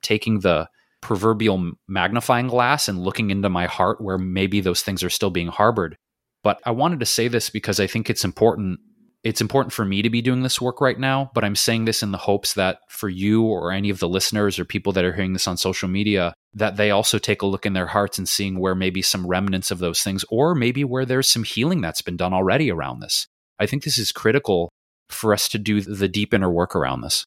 taking 0.03 0.41
the 0.41 0.69
proverbial 1.01 1.73
magnifying 1.89 2.49
glass 2.49 2.87
and 2.87 2.99
looking 2.99 3.31
into 3.31 3.49
my 3.49 3.65
heart 3.65 4.03
where 4.03 4.19
maybe 4.19 4.61
those 4.61 4.83
things 4.83 5.03
are 5.03 5.09
still 5.09 5.31
being 5.31 5.49
harbored. 5.49 5.97
But 6.43 6.61
I 6.67 6.73
wanted 6.73 7.01
to 7.01 7.07
say 7.07 7.29
this 7.29 7.49
because 7.49 7.81
I 7.81 7.87
think 7.87 8.11
it's 8.11 8.27
important 8.27 8.79
it's 9.27 9.41
important 9.41 9.73
for 9.73 9.85
me 9.85 10.03
to 10.03 10.09
be 10.09 10.23
doing 10.23 10.45
this 10.45 10.61
work 10.61 10.81
right 10.81 11.01
now, 11.01 11.33
but 11.35 11.43
I'm 11.43 11.57
saying 11.57 11.85
this 11.85 12.01
in 12.01 12.13
the 12.13 12.17
hopes 12.17 12.55
that 12.55 12.79
for 12.89 13.09
you 13.09 13.43
or 13.43 13.73
any 13.73 13.91
of 13.91 13.99
the 13.99 14.09
listeners 14.09 14.57
or 14.57 14.65
people 14.65 14.93
that 14.93 15.05
are 15.05 15.13
hearing 15.13 15.33
this 15.33 15.49
on 15.49 15.57
social 15.57 15.89
media, 15.89 16.33
that 16.55 16.77
they 16.77 16.93
also 16.93 17.19
take 17.19 17.43
a 17.43 17.47
look 17.47 17.67
in 17.67 17.73
their 17.73 17.89
hearts 17.89 18.19
and 18.19 18.29
seeing 18.29 18.61
where 18.61 18.77
maybe 18.77 19.03
some 19.03 19.27
remnants 19.27 19.73
of 19.73 19.81
those 19.81 20.01
things, 20.01 20.25
or 20.31 20.55
maybe 20.55 20.85
where 20.85 21.05
there's 21.05 21.29
some 21.29 21.43
healing 21.43 21.81
that's 21.81 22.03
been 22.03 22.17
done 22.17 22.33
already 22.33 22.71
around 22.71 23.01
this. 23.01 23.27
I 23.59 23.67
think 23.67 23.83
this 23.83 23.99
is 23.99 24.13
critical 24.13 24.71
for 25.09 25.33
us 25.33 25.49
to 25.49 25.59
do 25.59 25.81
the 25.81 26.07
deep 26.07 26.33
inner 26.33 26.51
work 26.51 26.77
around 26.77 27.01
this. 27.01 27.25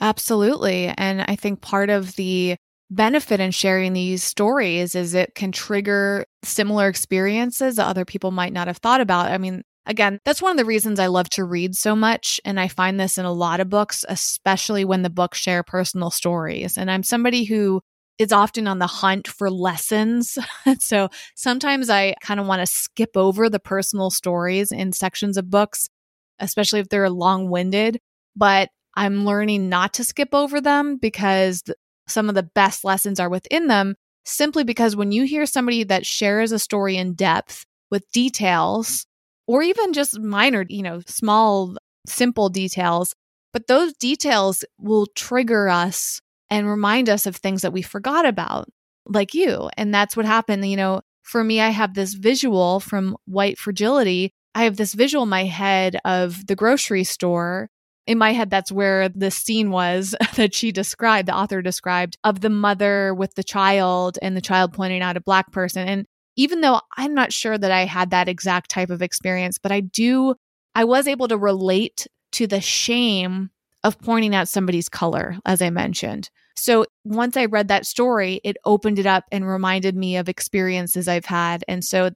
Absolutely. 0.00 0.92
And 0.98 1.24
I 1.28 1.36
think 1.36 1.60
part 1.60 1.90
of 1.90 2.16
the 2.16 2.56
benefit 2.90 3.38
in 3.38 3.52
sharing 3.52 3.92
these 3.92 4.24
stories 4.24 4.96
is 4.96 5.14
it 5.14 5.36
can 5.36 5.52
trigger 5.52 6.24
similar 6.42 6.88
experiences 6.88 7.76
that 7.76 7.86
other 7.86 8.04
people 8.04 8.32
might 8.32 8.52
not 8.52 8.66
have 8.66 8.78
thought 8.78 9.00
about. 9.00 9.30
I 9.30 9.38
mean, 9.38 9.62
Again, 9.86 10.18
that's 10.24 10.42
one 10.42 10.50
of 10.50 10.56
the 10.56 10.64
reasons 10.64 10.98
I 10.98 11.06
love 11.06 11.28
to 11.30 11.44
read 11.44 11.76
so 11.76 11.94
much. 11.94 12.40
And 12.44 12.58
I 12.58 12.66
find 12.66 12.98
this 12.98 13.18
in 13.18 13.24
a 13.24 13.32
lot 13.32 13.60
of 13.60 13.70
books, 13.70 14.04
especially 14.08 14.84
when 14.84 15.02
the 15.02 15.10
books 15.10 15.38
share 15.38 15.62
personal 15.62 16.10
stories. 16.10 16.76
And 16.76 16.90
I'm 16.90 17.04
somebody 17.04 17.44
who 17.44 17.80
is 18.18 18.32
often 18.32 18.66
on 18.66 18.78
the 18.80 18.86
hunt 18.86 19.28
for 19.28 19.50
lessons. 19.50 20.38
so 20.80 21.08
sometimes 21.36 21.88
I 21.88 22.14
kind 22.20 22.40
of 22.40 22.46
want 22.46 22.60
to 22.60 22.66
skip 22.66 23.16
over 23.16 23.48
the 23.48 23.60
personal 23.60 24.10
stories 24.10 24.72
in 24.72 24.92
sections 24.92 25.36
of 25.36 25.50
books, 25.50 25.88
especially 26.40 26.80
if 26.80 26.88
they're 26.88 27.10
long 27.10 27.48
winded. 27.48 28.00
But 28.34 28.70
I'm 28.96 29.24
learning 29.24 29.68
not 29.68 29.94
to 29.94 30.04
skip 30.04 30.30
over 30.32 30.60
them 30.60 30.96
because 30.96 31.62
some 32.08 32.28
of 32.28 32.34
the 32.34 32.42
best 32.42 32.84
lessons 32.84 33.20
are 33.20 33.28
within 33.28 33.68
them 33.68 33.94
simply 34.24 34.64
because 34.64 34.96
when 34.96 35.12
you 35.12 35.24
hear 35.24 35.46
somebody 35.46 35.84
that 35.84 36.06
shares 36.06 36.50
a 36.50 36.58
story 36.58 36.96
in 36.96 37.14
depth 37.14 37.64
with 37.90 38.10
details 38.10 39.06
or 39.46 39.62
even 39.62 39.92
just 39.92 40.18
minor, 40.20 40.64
you 40.68 40.82
know, 40.82 41.00
small, 41.06 41.76
simple 42.06 42.48
details. 42.48 43.14
But 43.52 43.68
those 43.68 43.92
details 43.94 44.64
will 44.78 45.06
trigger 45.14 45.68
us 45.68 46.20
and 46.50 46.68
remind 46.68 47.08
us 47.08 47.26
of 47.26 47.36
things 47.36 47.62
that 47.62 47.72
we 47.72 47.82
forgot 47.82 48.26
about, 48.26 48.68
like 49.06 49.34
you. 49.34 49.70
And 49.76 49.94
that's 49.94 50.16
what 50.16 50.26
happened. 50.26 50.68
You 50.68 50.76
know, 50.76 51.00
for 51.22 51.42
me, 51.42 51.60
I 51.60 51.70
have 51.70 51.94
this 51.94 52.14
visual 52.14 52.80
from 52.80 53.16
White 53.24 53.58
Fragility. 53.58 54.32
I 54.54 54.64
have 54.64 54.76
this 54.76 54.94
visual 54.94 55.24
in 55.24 55.28
my 55.28 55.44
head 55.44 55.98
of 56.04 56.46
the 56.46 56.56
grocery 56.56 57.04
store. 57.04 57.68
In 58.06 58.18
my 58.18 58.32
head, 58.32 58.50
that's 58.50 58.70
where 58.70 59.08
the 59.08 59.32
scene 59.32 59.70
was 59.70 60.14
that 60.36 60.54
she 60.54 60.70
described, 60.70 61.28
the 61.28 61.34
author 61.34 61.62
described, 61.62 62.16
of 62.22 62.40
the 62.40 62.50
mother 62.50 63.12
with 63.14 63.34
the 63.34 63.42
child 63.42 64.18
and 64.22 64.36
the 64.36 64.40
child 64.40 64.72
pointing 64.72 65.02
out 65.02 65.16
a 65.16 65.20
black 65.20 65.50
person. 65.50 65.88
And 65.88 66.06
even 66.36 66.60
though 66.60 66.80
I'm 66.96 67.14
not 67.14 67.32
sure 67.32 67.56
that 67.56 67.70
I 67.70 67.84
had 67.84 68.10
that 68.10 68.28
exact 68.28 68.70
type 68.70 68.90
of 68.90 69.02
experience, 69.02 69.58
but 69.58 69.72
I 69.72 69.80
do, 69.80 70.34
I 70.74 70.84
was 70.84 71.08
able 71.08 71.28
to 71.28 71.38
relate 71.38 72.06
to 72.32 72.46
the 72.46 72.60
shame 72.60 73.50
of 73.82 74.00
pointing 74.00 74.34
out 74.34 74.48
somebody's 74.48 74.88
color, 74.88 75.38
as 75.44 75.62
I 75.62 75.70
mentioned. 75.70 76.30
So 76.56 76.86
once 77.04 77.36
I 77.36 77.44
read 77.46 77.68
that 77.68 77.86
story, 77.86 78.40
it 78.42 78.56
opened 78.64 78.98
it 78.98 79.06
up 79.06 79.24
and 79.30 79.46
reminded 79.46 79.94
me 79.94 80.16
of 80.16 80.28
experiences 80.28 81.06
I've 81.06 81.26
had. 81.26 81.64
And 81.68 81.84
so 81.84 82.10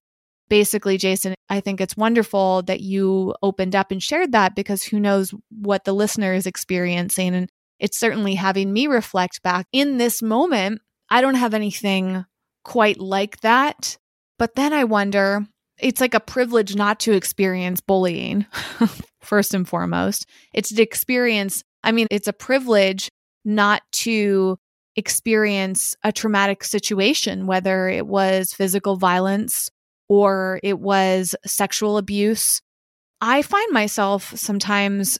basically, 0.48 0.98
Jason, 0.98 1.34
I 1.48 1.60
think 1.60 1.80
it's 1.80 1.96
wonderful 1.96 2.62
that 2.62 2.80
you 2.80 3.34
opened 3.42 3.76
up 3.76 3.90
and 3.90 4.02
shared 4.02 4.32
that 4.32 4.54
because 4.54 4.82
who 4.82 4.98
knows 4.98 5.32
what 5.50 5.84
the 5.84 5.92
listener 5.92 6.34
is 6.34 6.46
experiencing. 6.46 7.34
And 7.34 7.48
it's 7.78 7.98
certainly 7.98 8.34
having 8.34 8.72
me 8.72 8.86
reflect 8.86 9.42
back 9.42 9.66
in 9.72 9.98
this 9.98 10.22
moment. 10.22 10.80
I 11.08 11.20
don't 11.20 11.34
have 11.34 11.54
anything 11.54 12.24
quite 12.64 12.98
like 12.98 13.40
that. 13.40 13.96
But 14.40 14.54
then 14.54 14.72
I 14.72 14.84
wonder, 14.84 15.46
it's 15.78 16.00
like 16.00 16.14
a 16.14 16.18
privilege 16.18 16.74
not 16.74 16.98
to 17.00 17.12
experience 17.12 17.82
bullying, 17.82 18.46
first 19.20 19.52
and 19.52 19.68
foremost. 19.68 20.26
It's 20.54 20.70
to 20.70 20.82
experience, 20.82 21.62
I 21.84 21.92
mean, 21.92 22.06
it's 22.10 22.26
a 22.26 22.32
privilege 22.32 23.10
not 23.44 23.82
to 23.92 24.56
experience 24.96 25.94
a 26.02 26.10
traumatic 26.10 26.64
situation, 26.64 27.46
whether 27.46 27.86
it 27.90 28.06
was 28.06 28.54
physical 28.54 28.96
violence 28.96 29.70
or 30.08 30.58
it 30.62 30.80
was 30.80 31.34
sexual 31.44 31.98
abuse. 31.98 32.62
I 33.20 33.42
find 33.42 33.70
myself 33.72 34.32
sometimes 34.38 35.18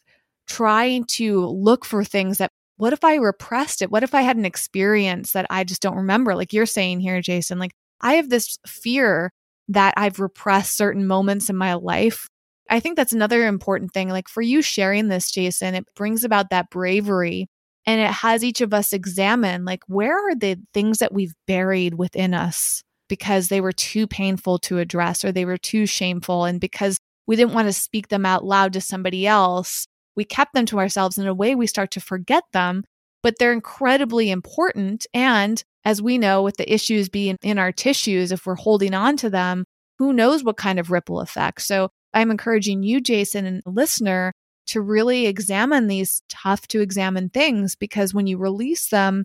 trying 0.48 1.04
to 1.04 1.44
look 1.44 1.84
for 1.84 2.04
things 2.04 2.38
that 2.38 2.52
what 2.78 2.94
if 2.94 3.04
I 3.04 3.16
repressed 3.16 3.82
it? 3.82 3.90
What 3.90 4.02
if 4.02 4.14
I 4.14 4.22
had 4.22 4.38
an 4.38 4.46
experience 4.46 5.32
that 5.32 5.46
I 5.50 5.64
just 5.64 5.82
don't 5.82 5.96
remember? 5.98 6.34
Like 6.34 6.54
you're 6.54 6.64
saying 6.64 7.00
here, 7.00 7.20
Jason, 7.20 7.58
like 7.58 7.72
I 8.00 8.14
have 8.14 8.28
this 8.28 8.58
fear 8.66 9.32
that 9.68 9.94
I've 9.96 10.18
repressed 10.18 10.76
certain 10.76 11.06
moments 11.06 11.48
in 11.48 11.56
my 11.56 11.74
life. 11.74 12.28
I 12.68 12.80
think 12.80 12.96
that's 12.96 13.12
another 13.12 13.46
important 13.46 13.92
thing. 13.92 14.08
Like 14.08 14.28
for 14.28 14.42
you 14.42 14.62
sharing 14.62 15.08
this, 15.08 15.30
Jason, 15.30 15.74
it 15.74 15.84
brings 15.94 16.24
about 16.24 16.50
that 16.50 16.70
bravery 16.70 17.48
and 17.86 18.00
it 18.00 18.10
has 18.10 18.44
each 18.44 18.60
of 18.60 18.74
us 18.74 18.92
examine 18.92 19.64
like 19.64 19.82
where 19.86 20.16
are 20.28 20.34
the 20.34 20.56
things 20.74 20.98
that 20.98 21.12
we've 21.12 21.34
buried 21.46 21.94
within 21.94 22.34
us 22.34 22.82
because 23.08 23.48
they 23.48 23.60
were 23.60 23.72
too 23.72 24.06
painful 24.06 24.58
to 24.58 24.78
address 24.78 25.24
or 25.24 25.32
they 25.32 25.44
were 25.44 25.56
too 25.56 25.86
shameful 25.86 26.44
and 26.44 26.60
because 26.60 26.98
we 27.26 27.36
didn't 27.36 27.54
want 27.54 27.66
to 27.66 27.72
speak 27.72 28.08
them 28.08 28.26
out 28.26 28.44
loud 28.44 28.72
to 28.72 28.80
somebody 28.80 29.26
else 29.26 29.86
we 30.16 30.24
kept 30.24 30.52
them 30.54 30.66
to 30.66 30.78
ourselves 30.78 31.18
in 31.18 31.26
a 31.26 31.34
way 31.34 31.54
we 31.54 31.66
start 31.66 31.90
to 31.90 32.00
forget 32.00 32.44
them 32.52 32.84
but 33.22 33.38
they're 33.38 33.52
incredibly 33.52 34.30
important 34.30 35.06
and 35.14 35.62
as 35.84 36.02
we 36.02 36.18
know 36.18 36.42
with 36.42 36.56
the 36.56 36.72
issues 36.72 37.08
being 37.08 37.36
in 37.42 37.58
our 37.58 37.72
tissues 37.72 38.32
if 38.32 38.46
we're 38.46 38.54
holding 38.54 38.94
on 38.94 39.16
to 39.16 39.30
them 39.30 39.64
who 39.98 40.12
knows 40.12 40.44
what 40.44 40.56
kind 40.56 40.78
of 40.78 40.90
ripple 40.90 41.20
effect 41.20 41.62
so 41.62 41.88
i'm 42.14 42.30
encouraging 42.30 42.82
you 42.82 43.00
jason 43.00 43.46
and 43.46 43.62
listener 43.66 44.32
to 44.70 44.80
really 44.80 45.26
examine 45.26 45.88
these 45.88 46.22
tough 46.28 46.68
to 46.68 46.80
examine 46.80 47.28
things 47.28 47.74
because 47.74 48.14
when 48.14 48.28
you 48.28 48.38
release 48.38 48.88
them, 48.88 49.24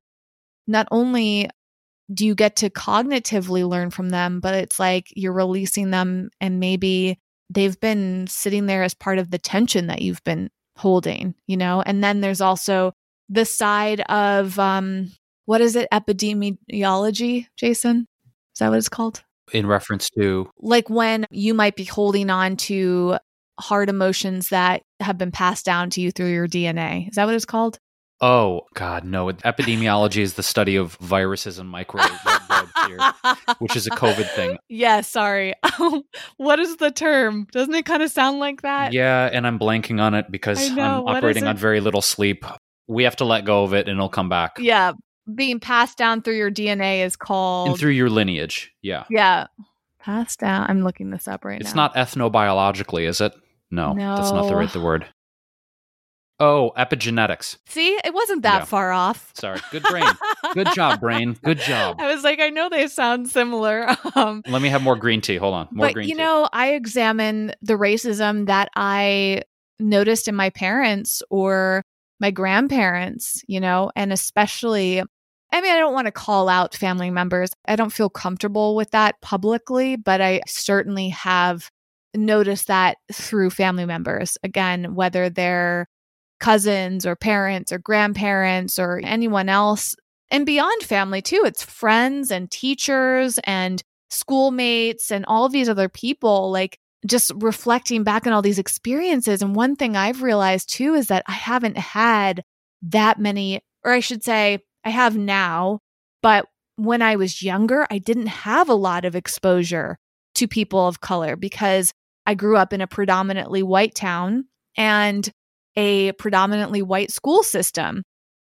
not 0.65 0.87
only 0.89 1.47
do 2.11 2.25
you 2.25 2.33
get 2.33 2.55
to 2.55 2.69
cognitively 2.71 3.67
learn 3.67 3.91
from 3.91 4.09
them, 4.09 4.39
but 4.39 4.55
it's 4.55 4.79
like 4.79 5.13
you're 5.15 5.33
releasing 5.33 5.91
them 5.91 6.29
and 6.41 6.59
maybe 6.59 7.19
they've 7.51 7.79
been 7.79 8.25
sitting 8.27 8.65
there 8.65 8.81
as 8.81 8.95
part 8.95 9.19
of 9.19 9.29
the 9.29 9.37
tension 9.37 9.85
that 9.85 10.01
you've 10.01 10.23
been 10.23 10.49
holding, 10.77 11.35
you 11.45 11.57
know? 11.57 11.83
And 11.85 12.03
then 12.03 12.21
there's 12.21 12.41
also 12.41 12.93
the 13.29 13.45
side 13.45 14.01
of 14.01 14.57
um 14.59 15.11
what 15.45 15.61
is 15.61 15.75
it 15.75 15.87
epidemiology, 15.91 17.47
Jason? 17.55 18.07
Is 18.53 18.59
that 18.59 18.69
what 18.69 18.77
it's 18.77 18.89
called? 18.89 19.23
In 19.53 19.67
reference 19.67 20.09
to 20.11 20.49
like 20.59 20.89
when 20.89 21.25
you 21.29 21.53
might 21.53 21.75
be 21.75 21.83
holding 21.83 22.29
on 22.29 22.57
to 22.57 23.17
hard 23.59 23.89
emotions 23.89 24.49
that 24.49 24.83
have 24.99 25.17
been 25.17 25.31
passed 25.31 25.65
down 25.65 25.89
to 25.91 26.01
you 26.01 26.11
through 26.11 26.31
your 26.31 26.47
DNA. 26.47 27.09
Is 27.09 27.15
that 27.15 27.25
what 27.25 27.35
it's 27.35 27.45
called? 27.45 27.79
Oh 28.21 28.61
God, 28.75 29.03
no! 29.03 29.27
Epidemiology 29.27 30.19
is 30.19 30.35
the 30.35 30.43
study 30.43 30.77
of 30.77 30.93
viruses 31.01 31.59
and 31.59 31.67
microbes 31.67 32.09
here, 32.87 32.97
which 33.59 33.75
is 33.75 33.87
a 33.87 33.89
COVID 33.89 34.29
thing. 34.29 34.57
Yeah, 34.69 35.01
sorry. 35.01 35.53
what 36.37 36.59
is 36.59 36.77
the 36.77 36.91
term? 36.91 37.45
Doesn't 37.51 37.75
it 37.75 37.85
kind 37.85 38.01
of 38.01 38.09
sound 38.09 38.39
like 38.39 38.61
that? 38.61 38.93
Yeah, 38.93 39.29
and 39.31 39.45
I'm 39.45 39.59
blanking 39.59 39.99
on 39.99 40.13
it 40.13 40.31
because 40.31 40.71
I'm 40.71 40.79
operating 40.79 41.45
on 41.45 41.57
very 41.57 41.81
little 41.81 42.01
sleep. 42.01 42.45
We 42.87 43.03
have 43.03 43.15
to 43.17 43.25
let 43.25 43.45
go 43.45 43.63
of 43.63 43.73
it, 43.73 43.87
and 43.87 43.97
it'll 43.97 44.09
come 44.09 44.29
back. 44.29 44.57
Yeah, 44.59 44.93
being 45.33 45.59
passed 45.59 45.97
down 45.97 46.21
through 46.21 46.37
your 46.37 46.51
DNA 46.51 47.03
is 47.03 47.15
called 47.15 47.69
and 47.69 47.79
through 47.79 47.91
your 47.91 48.09
lineage. 48.09 48.73
Yeah, 48.81 49.05
yeah, 49.09 49.47
passed 49.99 50.39
down. 50.39 50.69
I'm 50.69 50.83
looking 50.83 51.09
this 51.09 51.27
up 51.27 51.45
right 51.45 51.59
it's 51.59 51.73
now. 51.73 51.87
It's 51.87 52.15
not 52.15 52.31
ethnobiologically, 52.31 53.07
is 53.07 53.21
it? 53.21 53.33
No, 53.71 53.93
no, 53.93 54.15
that's 54.15 54.31
not 54.31 54.47
the 54.47 54.55
right 54.55 54.71
the 54.71 54.81
word. 54.81 55.07
Oh, 56.37 56.73
epigenetics. 56.77 57.57
See, 57.67 57.97
it 58.03 58.13
wasn't 58.13 58.41
that 58.41 58.59
yeah. 58.59 58.65
far 58.65 58.91
off. 58.91 59.31
Sorry. 59.35 59.59
Good 59.71 59.83
brain. 59.83 60.05
Good 60.53 60.67
job, 60.73 60.99
brain. 61.01 61.37
Good 61.41 61.59
job. 61.59 61.95
I 61.99 62.13
was 62.13 62.25
like, 62.25 62.41
I 62.41 62.49
know 62.49 62.67
they 62.67 62.87
sound 62.87 63.29
similar. 63.29 63.95
Um, 64.15 64.43
Let 64.47 64.61
me 64.61 64.69
have 64.69 64.81
more 64.81 64.95
green 64.95 65.19
tea. 65.19 65.35
Hold 65.35 65.53
on. 65.53 65.67
More 65.71 65.87
but, 65.87 65.93
green 65.93 66.07
you 66.07 66.15
tea. 66.15 66.21
know, 66.21 66.47
I 66.53 66.73
examine 66.73 67.53
the 67.61 67.73
racism 67.73 68.45
that 68.45 68.69
I 68.75 69.41
noticed 69.77 70.29
in 70.29 70.35
my 70.35 70.51
parents 70.51 71.21
or 71.29 71.83
my 72.19 72.31
grandparents, 72.31 73.41
you 73.47 73.59
know, 73.59 73.91
and 73.95 74.13
especially, 74.13 75.01
I 75.51 75.61
mean, 75.61 75.71
I 75.71 75.79
don't 75.79 75.93
want 75.93 76.07
to 76.07 76.11
call 76.11 76.49
out 76.49 76.75
family 76.75 77.09
members. 77.11 77.51
I 77.67 77.75
don't 77.75 77.93
feel 77.93 78.09
comfortable 78.09 78.75
with 78.75 78.91
that 78.91 79.21
publicly, 79.21 79.95
but 79.95 80.21
I 80.21 80.41
certainly 80.47 81.09
have 81.09 81.69
noticed 82.15 82.67
that 82.67 82.97
through 83.11 83.49
family 83.49 83.85
members. 83.85 84.37
Again, 84.43 84.95
whether 84.95 85.29
they're 85.29 85.87
cousins 86.39 87.05
or 87.05 87.15
parents 87.15 87.71
or 87.71 87.79
grandparents 87.79 88.77
or 88.79 89.01
anyone 89.03 89.49
else, 89.49 89.95
and 90.31 90.45
beyond 90.45 90.83
family 90.83 91.21
too. 91.21 91.43
It's 91.45 91.63
friends 91.63 92.31
and 92.31 92.49
teachers 92.49 93.39
and 93.43 93.81
schoolmates 94.09 95.11
and 95.11 95.25
all 95.27 95.49
these 95.49 95.69
other 95.69 95.89
people. 95.89 96.51
Like, 96.51 96.79
just 97.05 97.31
reflecting 97.35 98.03
back 98.03 98.25
on 98.25 98.33
all 98.33 98.41
these 98.41 98.59
experiences. 98.59 99.41
And 99.41 99.55
one 99.55 99.75
thing 99.75 99.95
I've 99.95 100.21
realized 100.21 100.73
too 100.73 100.93
is 100.93 101.07
that 101.07 101.23
I 101.27 101.33
haven't 101.33 101.77
had 101.77 102.43
that 102.83 103.19
many, 103.19 103.61
or 103.83 103.91
I 103.91 103.99
should 103.99 104.23
say, 104.23 104.59
I 104.83 104.89
have 104.89 105.17
now, 105.17 105.79
but 106.21 106.45
when 106.77 107.01
I 107.01 107.15
was 107.15 107.41
younger, 107.41 107.87
I 107.89 107.99
didn't 107.99 108.27
have 108.27 108.69
a 108.69 108.75
lot 108.75 109.05
of 109.05 109.15
exposure 109.15 109.97
to 110.35 110.47
people 110.47 110.87
of 110.87 111.01
color 111.01 111.35
because 111.35 111.93
I 112.25 112.35
grew 112.35 112.57
up 112.57 112.73
in 112.73 112.81
a 112.81 112.87
predominantly 112.87 113.63
white 113.63 113.95
town 113.95 114.45
and 114.75 115.29
a 115.75 116.11
predominantly 116.13 116.81
white 116.81 117.11
school 117.11 117.43
system. 117.43 118.03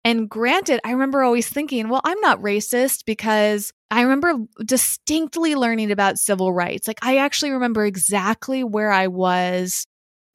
And 0.05 0.29
granted, 0.29 0.79
I 0.85 0.91
remember 0.91 1.23
always 1.23 1.47
thinking, 1.49 1.89
well, 1.89 2.01
I'm 2.03 2.19
not 2.21 2.41
racist 2.41 3.03
because 3.05 3.73
I 3.91 4.01
remember 4.01 4.35
distinctly 4.65 5.55
learning 5.55 5.91
about 5.91 6.19
civil 6.19 6.53
rights. 6.53 6.87
Like, 6.87 6.99
I 7.01 7.17
actually 7.17 7.51
remember 7.51 7.85
exactly 7.85 8.63
where 8.63 8.91
I 8.91 9.07
was 9.07 9.85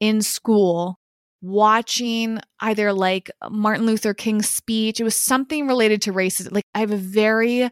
in 0.00 0.20
school 0.20 0.98
watching 1.40 2.40
either 2.60 2.92
like 2.92 3.30
Martin 3.50 3.86
Luther 3.86 4.14
King's 4.14 4.48
speech. 4.48 5.00
It 5.00 5.04
was 5.04 5.16
something 5.16 5.66
related 5.66 6.02
to 6.02 6.12
racism. 6.12 6.52
Like, 6.52 6.64
I 6.74 6.80
have 6.80 6.90
a 6.90 6.96
very 6.96 7.70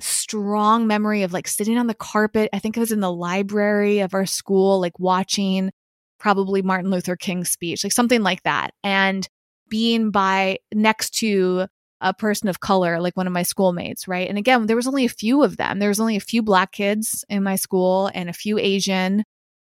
strong 0.00 0.86
memory 0.86 1.22
of 1.22 1.32
like 1.32 1.48
sitting 1.48 1.78
on 1.78 1.86
the 1.86 1.94
carpet. 1.94 2.48
I 2.52 2.58
think 2.58 2.76
it 2.76 2.80
was 2.80 2.92
in 2.92 3.00
the 3.00 3.12
library 3.12 4.00
of 4.00 4.14
our 4.14 4.26
school, 4.26 4.80
like 4.80 4.98
watching 4.98 5.70
probably 6.18 6.62
Martin 6.62 6.90
Luther 6.90 7.16
King's 7.16 7.50
speech, 7.50 7.84
like 7.84 7.92
something 7.92 8.22
like 8.22 8.42
that. 8.42 8.70
And 8.82 9.28
being 9.68 10.10
by 10.10 10.58
next 10.72 11.10
to 11.18 11.66
a 12.00 12.14
person 12.14 12.48
of 12.48 12.60
color, 12.60 13.00
like 13.00 13.16
one 13.16 13.26
of 13.26 13.32
my 13.32 13.42
schoolmates, 13.42 14.06
right? 14.06 14.28
And 14.28 14.38
again, 14.38 14.66
there 14.66 14.76
was 14.76 14.86
only 14.86 15.04
a 15.04 15.10
few 15.10 15.42
of 15.42 15.56
them. 15.56 15.78
There 15.78 15.88
was 15.88 16.00
only 16.00 16.16
a 16.16 16.20
few 16.20 16.42
black 16.42 16.72
kids 16.72 17.24
in 17.28 17.42
my 17.42 17.56
school 17.56 18.10
and 18.14 18.28
a 18.28 18.34
few 18.34 18.58
Asian. 18.58 19.24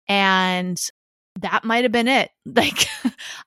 And 0.08 0.80
that 1.40 1.64
might 1.64 1.84
have 1.84 1.92
been 1.92 2.08
it. 2.08 2.30
Like, 2.46 2.88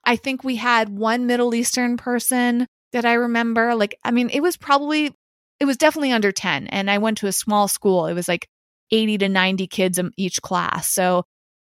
I 0.04 0.16
think 0.16 0.44
we 0.44 0.56
had 0.56 0.88
one 0.88 1.26
Middle 1.26 1.54
Eastern 1.54 1.96
person 1.96 2.66
that 2.92 3.04
I 3.04 3.14
remember. 3.14 3.74
Like, 3.74 3.96
I 4.04 4.10
mean, 4.10 4.30
it 4.30 4.40
was 4.40 4.56
probably 4.56 5.14
it 5.60 5.66
was 5.66 5.76
definitely 5.76 6.12
under 6.12 6.32
10 6.32 6.66
and 6.68 6.90
i 6.90 6.98
went 6.98 7.18
to 7.18 7.26
a 7.26 7.32
small 7.32 7.68
school 7.68 8.06
it 8.06 8.14
was 8.14 8.28
like 8.28 8.48
80 8.90 9.18
to 9.18 9.28
90 9.28 9.66
kids 9.66 9.98
in 9.98 10.10
each 10.16 10.42
class 10.42 10.88
so 10.88 11.24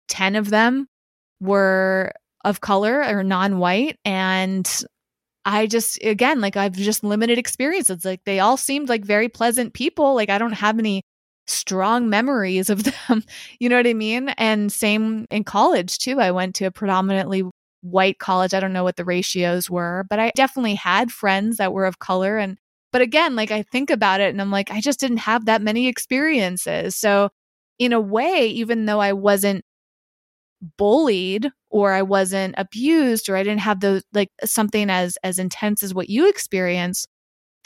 10 0.08 0.36
of 0.36 0.50
them 0.50 0.88
were 1.40 2.12
of 2.46 2.60
color 2.62 3.02
or 3.02 3.22
non-white. 3.22 3.98
And 4.04 4.66
i 5.48 5.64
just 5.68 6.02
again 6.02 6.40
like 6.40 6.56
i've 6.56 6.72
just 6.72 7.04
limited 7.04 7.38
experiences. 7.38 8.04
Like 8.04 8.24
they 8.24 8.40
all 8.40 8.56
seemed 8.56 8.88
like 8.88 9.04
very 9.04 9.28
pleasant 9.28 9.74
people. 9.74 10.14
Like 10.14 10.30
i 10.30 10.38
don't 10.38 10.52
have 10.52 10.78
any 10.78 11.02
strong 11.46 12.08
memories 12.08 12.70
of 12.70 12.84
them. 13.08 13.24
You 13.60 13.68
know 13.68 13.76
what 13.76 13.86
i 13.86 13.94
mean? 13.94 14.30
And 14.30 14.72
same 14.72 15.26
in 15.30 15.44
college 15.44 15.98
too. 15.98 16.20
I 16.20 16.30
went 16.30 16.54
to 16.56 16.66
a 16.66 16.70
predominantly 16.70 17.44
white 17.82 18.18
college. 18.18 18.54
I 18.54 18.60
don't 18.60 18.72
know 18.72 18.84
what 18.84 18.96
the 18.96 19.04
ratios 19.04 19.70
were 19.70 20.06
but 20.08 20.18
i 20.18 20.32
definitely 20.36 20.74
had 20.76 21.12
friends 21.12 21.58
that 21.58 21.72
were 21.72 21.86
of 21.86 21.98
color. 21.98 22.38
And 22.38 22.58
but 22.92 23.02
again, 23.02 23.36
like 23.36 23.50
I 23.50 23.62
think 23.62 23.90
about 23.90 24.20
it 24.20 24.30
and 24.30 24.40
I'm 24.40 24.50
like, 24.50 24.70
I 24.70 24.80
just 24.80 25.00
didn't 25.00 25.18
have 25.18 25.46
that 25.46 25.62
many 25.62 25.88
experiences. 25.88 26.96
So, 26.96 27.30
in 27.78 27.92
a 27.92 28.00
way, 28.00 28.46
even 28.48 28.86
though 28.86 29.00
I 29.00 29.12
wasn't 29.12 29.65
bullied 30.76 31.50
or 31.70 31.92
I 31.92 32.02
wasn't 32.02 32.54
abused 32.58 33.28
or 33.28 33.36
I 33.36 33.42
didn't 33.42 33.60
have 33.60 33.80
those 33.80 34.02
like 34.12 34.30
something 34.44 34.90
as 34.90 35.18
as 35.22 35.38
intense 35.38 35.82
as 35.82 35.94
what 35.94 36.08
you 36.08 36.28
experienced, 36.28 37.08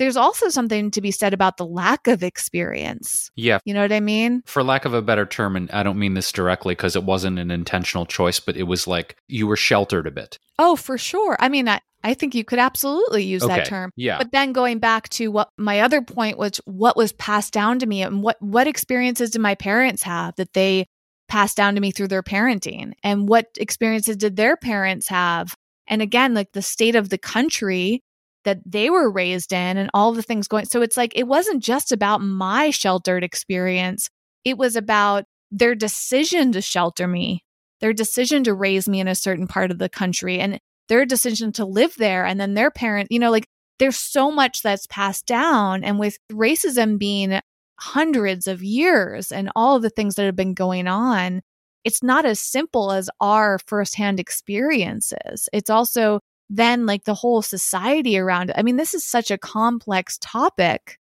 there's 0.01 0.16
also 0.16 0.49
something 0.49 0.91
to 0.93 1.03
be 1.03 1.11
said 1.11 1.34
about 1.34 1.59
the 1.59 1.66
lack 1.66 2.07
of 2.09 2.22
experience. 2.22 3.30
Yeah. 3.36 3.59
You 3.66 3.74
know 3.74 3.82
what 3.82 3.93
I 3.93 4.01
mean? 4.01 4.43
For 4.47 4.62
lack 4.62 4.86
of 4.86 4.95
a 4.95 5.03
better 5.03 5.26
term, 5.26 5.57
and 5.57 5.70
I 5.72 5.82
don't 5.82 5.99
mean 5.99 6.14
this 6.14 6.32
directly 6.32 6.74
because 6.74 6.97
it 6.97 7.05
wasn't 7.05 7.38
an 7.38 7.51
intentional 7.51 8.07
choice, 8.07 8.41
but 8.41 8.57
it 8.57 8.62
was 8.62 8.86
like 8.86 9.16
you 9.28 9.47
were 9.47 9.57
sheltered 9.57 10.07
a 10.07 10.11
bit. 10.11 10.38
Oh, 10.59 10.74
for 10.74 10.97
sure. 10.97 11.36
I 11.38 11.51
mean, 11.51 11.68
I, 11.68 11.80
I 12.03 12.14
think 12.14 12.34
you 12.34 12.45
could 12.45 12.59
absolutely 12.59 13.24
use 13.24 13.43
okay. 13.43 13.57
that 13.57 13.66
term. 13.66 13.91
Yeah. 13.95 14.16
But 14.16 14.32
then 14.32 14.53
going 14.53 14.78
back 14.78 15.11
to 15.11 15.28
what 15.28 15.51
my 15.59 15.80
other 15.80 16.01
point 16.01 16.38
was 16.38 16.62
what 16.64 16.97
was 16.97 17.12
passed 17.12 17.53
down 17.53 17.78
to 17.80 17.86
me 17.86 18.03
and 18.03 18.22
what 18.22 18.41
what 18.41 18.66
experiences 18.66 19.30
did 19.30 19.43
my 19.43 19.55
parents 19.55 20.03
have 20.03 20.34
that 20.36 20.55
they 20.55 20.86
passed 21.31 21.57
down 21.57 21.76
to 21.76 21.81
me 21.81 21.93
through 21.93 22.09
their 22.09 22.22
parenting 22.22 22.93
and 23.03 23.28
what 23.28 23.47
experiences 23.57 24.16
did 24.16 24.37
their 24.37 24.57
parents 24.57 25.09
have? 25.09 25.55
And 25.87 26.03
again, 26.03 26.35
like 26.35 26.53
the 26.53 26.61
state 26.61 26.97
of 26.97 27.09
the 27.09 27.18
country 27.18 28.03
that 28.45 28.59
they 28.66 28.91
were 28.91 29.11
raised 29.11 29.53
in 29.53 29.76
and 29.76 29.91
all 29.95 30.12
the 30.12 30.22
things 30.22 30.49
going. 30.49 30.66
So 30.66 30.83
it's 30.83 30.97
like 30.97 31.12
it 31.16 31.26
wasn't 31.26 31.62
just 31.62 31.93
about 31.93 32.20
my 32.20 32.70
sheltered 32.70 33.22
experience. 33.22 34.09
It 34.45 34.59
was 34.59 34.76
about 34.76 35.24
their 35.51 35.74
decision 35.74 36.53
to 36.53 36.61
shelter 36.61 37.07
me, 37.07 37.45
their 37.81 37.93
decision 37.93 38.45
to 38.45 38.55
raise 38.55 38.89
me 38.89 39.01
in 39.01 39.09
a 39.09 39.14
certain 39.14 39.47
part 39.47 39.70
of 39.70 39.78
the 39.78 39.89
country. 39.89 40.39
And 40.41 40.59
their 40.89 41.05
decision 41.07 41.53
to 41.53 41.64
live 41.64 41.95
there 41.97 42.26
and 42.26 42.41
then 42.41 42.55
their 42.55 42.70
parent, 42.70 43.12
you 43.12 43.18
know, 43.18 43.31
like 43.31 43.47
there's 43.78 43.97
so 43.97 44.31
much 44.31 44.62
that's 44.62 44.87
passed 44.89 45.26
down. 45.26 45.85
And 45.85 45.99
with 45.99 46.18
racism 46.33 46.99
being 46.99 47.41
hundreds 47.81 48.47
of 48.47 48.62
years 48.62 49.33
and 49.33 49.51
all 49.57 49.76
of 49.76 49.83
the 49.83 49.91
things 49.91 50.14
that 50.14 50.26
have 50.26 50.37
been 50.37 50.55
going 50.55 50.87
on, 50.87 51.43
it's 51.85 52.03
not 52.03 52.26
as 52.26 52.39
simple 52.39 52.93
as 52.93 53.09
our 53.20 53.59
firsthand 53.66 54.20
experiences. 54.20 55.49
It's 55.53 55.70
also 55.70 56.20
then 56.51 56.85
like 56.85 57.05
the 57.05 57.14
whole 57.14 57.43
society 57.43 58.18
around 58.18 58.51
it. 58.51 58.57
I 58.59 58.62
mean, 58.62 58.76
this 58.76 58.93
is 58.93 59.05
such 59.05 59.31
a 59.31 59.39
complex 59.39 60.18
topic. 60.20 60.99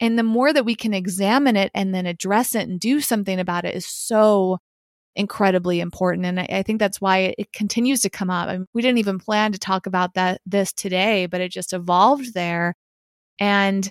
And 0.00 0.18
the 0.18 0.22
more 0.22 0.52
that 0.52 0.64
we 0.64 0.74
can 0.74 0.94
examine 0.94 1.56
it 1.56 1.70
and 1.74 1.94
then 1.94 2.06
address 2.06 2.54
it 2.54 2.68
and 2.68 2.80
do 2.80 3.00
something 3.00 3.38
about 3.38 3.64
it 3.64 3.74
is 3.74 3.86
so 3.86 4.58
incredibly 5.14 5.80
important. 5.80 6.26
And 6.26 6.40
I, 6.40 6.46
I 6.50 6.62
think 6.62 6.78
that's 6.78 7.00
why 7.00 7.18
it, 7.18 7.34
it, 7.38 7.52
continues 7.52 8.00
to 8.02 8.10
come 8.10 8.30
up. 8.30 8.48
I 8.48 8.58
mean, 8.58 8.66
we 8.72 8.82
didn't 8.82 8.98
even 8.98 9.18
plan 9.18 9.52
to 9.52 9.58
talk 9.58 9.86
about 9.86 10.14
that 10.14 10.40
this 10.46 10.72
today, 10.72 11.26
but 11.26 11.40
it 11.40 11.50
just 11.50 11.72
evolved 11.72 12.34
there. 12.34 12.74
And 13.40 13.90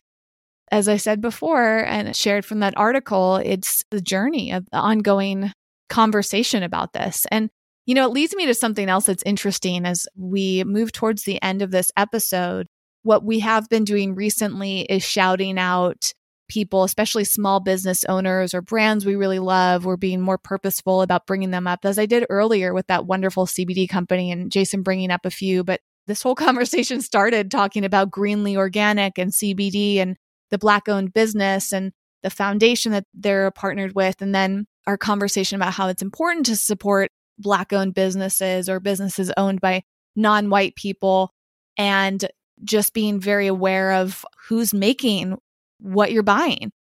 as 0.71 0.87
I 0.87 0.97
said 0.97 1.21
before 1.21 1.85
and 1.85 2.15
shared 2.15 2.45
from 2.45 2.59
that 2.59 2.77
article, 2.77 3.37
it's 3.37 3.83
the 3.91 4.01
journey 4.01 4.51
of 4.51 4.65
the 4.71 4.77
ongoing 4.77 5.51
conversation 5.89 6.63
about 6.63 6.93
this. 6.93 7.25
And, 7.31 7.49
you 7.85 7.95
know, 7.95 8.05
it 8.05 8.13
leads 8.13 8.35
me 8.35 8.45
to 8.47 8.53
something 8.53 8.89
else 8.89 9.05
that's 9.05 9.23
interesting 9.25 9.85
as 9.85 10.07
we 10.15 10.63
move 10.65 10.91
towards 10.91 11.23
the 11.23 11.41
end 11.41 11.61
of 11.61 11.71
this 11.71 11.91
episode. 11.95 12.67
What 13.03 13.23
we 13.23 13.39
have 13.39 13.69
been 13.69 13.85
doing 13.85 14.15
recently 14.15 14.81
is 14.81 15.03
shouting 15.03 15.57
out 15.57 16.11
people, 16.49 16.83
especially 16.83 17.23
small 17.23 17.59
business 17.59 18.03
owners 18.05 18.53
or 18.53 18.61
brands 18.61 19.05
we 19.05 19.15
really 19.15 19.39
love. 19.39 19.85
We're 19.85 19.97
being 19.97 20.21
more 20.21 20.37
purposeful 20.37 21.01
about 21.01 21.27
bringing 21.27 21.51
them 21.51 21.67
up, 21.67 21.85
as 21.85 21.99
I 21.99 22.05
did 22.05 22.25
earlier 22.29 22.73
with 22.73 22.87
that 22.87 23.05
wonderful 23.05 23.45
CBD 23.45 23.87
company 23.87 24.31
and 24.31 24.51
Jason 24.51 24.81
bringing 24.81 25.11
up 25.11 25.25
a 25.25 25.31
few. 25.31 25.63
But 25.63 25.81
this 26.07 26.21
whole 26.21 26.35
conversation 26.35 27.01
started 27.01 27.51
talking 27.51 27.85
about 27.85 28.11
Greenly 28.11 28.57
Organic 28.57 29.17
and 29.17 29.31
CBD 29.31 29.97
and 29.97 30.17
the 30.51 30.57
Black 30.57 30.87
owned 30.89 31.13
business 31.13 31.73
and 31.73 31.91
the 32.23 32.29
foundation 32.29 32.91
that 32.91 33.05
they're 33.13 33.51
partnered 33.51 33.93
with. 33.95 34.21
And 34.21 34.33
then 34.33 34.65
our 34.85 34.97
conversation 34.97 35.55
about 35.55 35.73
how 35.73 35.87
it's 35.87 36.01
important 36.01 36.45
to 36.47 36.55
support 36.55 37.09
Black 37.37 37.73
owned 37.73 37.93
businesses 37.93 38.67
or 38.69 38.79
businesses 38.79 39.31
owned 39.37 39.61
by 39.61 39.83
non 40.15 40.49
white 40.49 40.75
people 40.75 41.31
and 41.77 42.25
just 42.63 42.93
being 42.93 43.19
very 43.19 43.47
aware 43.47 43.93
of 43.93 44.25
who's 44.47 44.73
making 44.73 45.37
what 45.79 46.11
you're 46.11 46.23
buying. 46.23 46.71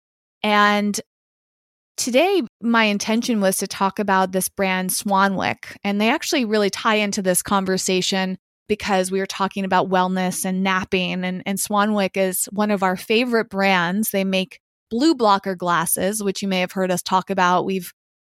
And 0.43 0.99
today, 1.97 2.43
my 2.63 2.85
intention 2.85 3.41
was 3.41 3.59
to 3.59 3.67
talk 3.67 3.99
about 3.99 4.33
this 4.33 4.49
brand 4.49 4.91
Swanwick. 4.91 5.77
And 5.85 6.01
they 6.01 6.11
actually 6.11 6.45
really 6.45 6.71
tie 6.71 6.97
into 6.97 7.21
this 7.21 7.43
conversation 7.43 8.39
because 8.69 9.11
we 9.11 9.19
were 9.19 9.27
talking 9.27 9.65
about 9.65 9.89
wellness 9.89 10.45
and 10.45 10.63
napping. 10.63 11.25
And, 11.25 11.43
and 11.47 11.59
Swanwick 11.59 12.17
is 12.17 12.47
one 12.53 12.71
of 12.71 12.83
our 12.83 12.97
favorite 12.97 13.49
brands. 13.49 14.11
They 14.11 14.25
make 14.25 14.61
blue 14.91 15.15
blocker 15.15 15.55
glasses, 15.55 16.23
which 16.23 16.43
you 16.43 16.49
may 16.49 16.61
have 16.61 16.73
heard 16.73 16.91
us 16.91 17.03
talk 17.03 17.31
about. 17.31 17.65
We've 17.65 17.93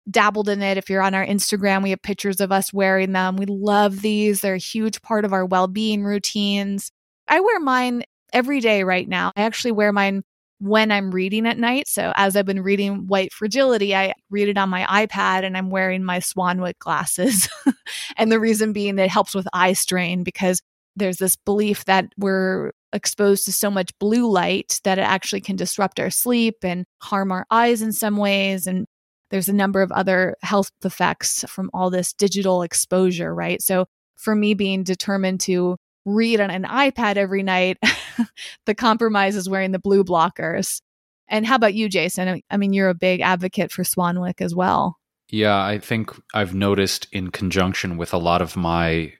dabbled 0.09 0.49
in 0.49 0.61
it. 0.61 0.77
If 0.77 0.89
you're 0.89 1.01
on 1.01 1.13
our 1.13 1.25
Instagram, 1.25 1.84
we 1.84 1.91
have 1.91 2.01
pictures 2.01 2.41
of 2.41 2.51
us 2.51 2.73
wearing 2.73 3.11
them. 3.11 3.36
We 3.36 3.45
love 3.45 4.01
these, 4.01 4.41
they're 4.41 4.55
a 4.55 4.59
huge 4.59 5.01
part 5.01 5.25
of 5.25 5.34
our 5.34 5.45
well 5.45 5.67
being 5.67 6.03
routines. 6.03 6.91
I 7.27 7.39
wear 7.39 7.59
mine 7.59 8.03
every 8.34 8.59
day 8.59 8.84
right 8.84 9.07
now. 9.07 9.32
I 9.36 9.43
actually 9.43 9.73
wear 9.73 9.91
mine 9.91 10.23
when 10.62 10.91
I'm 10.91 11.09
reading 11.09 11.47
at 11.47 11.57
night. 11.57 11.88
So 11.88 12.14
as 12.16 12.36
I've 12.36 12.45
been 12.45 12.62
reading 12.62 13.07
White 13.07 13.34
Fragility, 13.34 13.95
I 13.95 14.14
read 14.30 14.47
it 14.47 14.59
on 14.59 14.70
my 14.70 14.84
iPad 14.84 15.43
and 15.43 15.57
I'm 15.57 15.72
wearing 15.72 16.03
my 16.03 16.20
Swanwick 16.20 16.78
glasses. 16.78 17.49
and 18.16 18.32
the 18.32 18.39
reason 18.39 18.72
being 18.72 18.95
that 18.95 19.05
it 19.05 19.09
helps 19.09 19.34
with 19.34 19.47
eye 19.53 19.74
strain 19.74 20.24
because 20.24 20.62
there's 20.95 21.18
this 21.18 21.36
belief 21.36 21.86
that 21.86 22.05
we're 22.16 22.72
exposed 22.93 23.45
to 23.45 23.51
so 23.51 23.72
much 23.72 23.97
blue 23.97 24.30
light 24.30 24.80
that 24.84 24.99
it 24.99 25.01
actually 25.01 25.41
can 25.41 25.55
disrupt 25.55 25.99
our 25.99 26.12
sleep 26.12 26.57
and 26.62 26.86
harm 27.01 27.32
our 27.32 27.47
eyes 27.49 27.82
in 27.82 27.91
some 27.91 28.18
ways. 28.18 28.68
And 28.68 28.86
there's 29.32 29.49
a 29.49 29.53
number 29.53 29.82
of 29.82 29.91
other 29.91 30.36
health 30.43 30.70
effects 30.86 31.43
from 31.47 31.72
all 31.74 31.89
this 31.89 32.14
digital 32.14 32.62
exposure, 32.62 33.34
right? 33.34 33.64
So 33.64 33.88
for 34.16 34.36
me 34.36 34.53
being 34.53 34.84
determined 34.84 35.39
to 35.41 35.78
read 36.06 36.39
on 36.39 36.49
an 36.49 36.64
iPad 36.64 37.18
every 37.18 37.43
night, 37.43 37.78
the 38.66 38.76
compromise 38.76 39.36
is 39.36 39.49
wearing 39.49 39.72
the 39.72 39.80
blue 39.80 40.04
blockers. 40.04 40.82
And 41.28 41.45
how 41.45 41.56
about 41.56 41.74
you, 41.74 41.88
Jason? 41.88 42.41
I 42.49 42.58
mean, 42.58 42.74
you're 42.74 42.89
a 42.89 42.93
big 42.93 43.22
advocate 43.22 43.72
for 43.72 43.84
Swanwick 43.84 44.41
as 44.41 44.54
well. 44.54 44.97
Yeah, 45.30 45.58
I 45.58 45.80
think 45.80 46.12
I've 46.34 46.54
noticed 46.54 47.08
in 47.14 47.32
conjunction 47.32 47.95
with 47.95 48.14
a 48.14 48.18
lot 48.18 48.41
of 48.41 48.58
my 48.58 49.14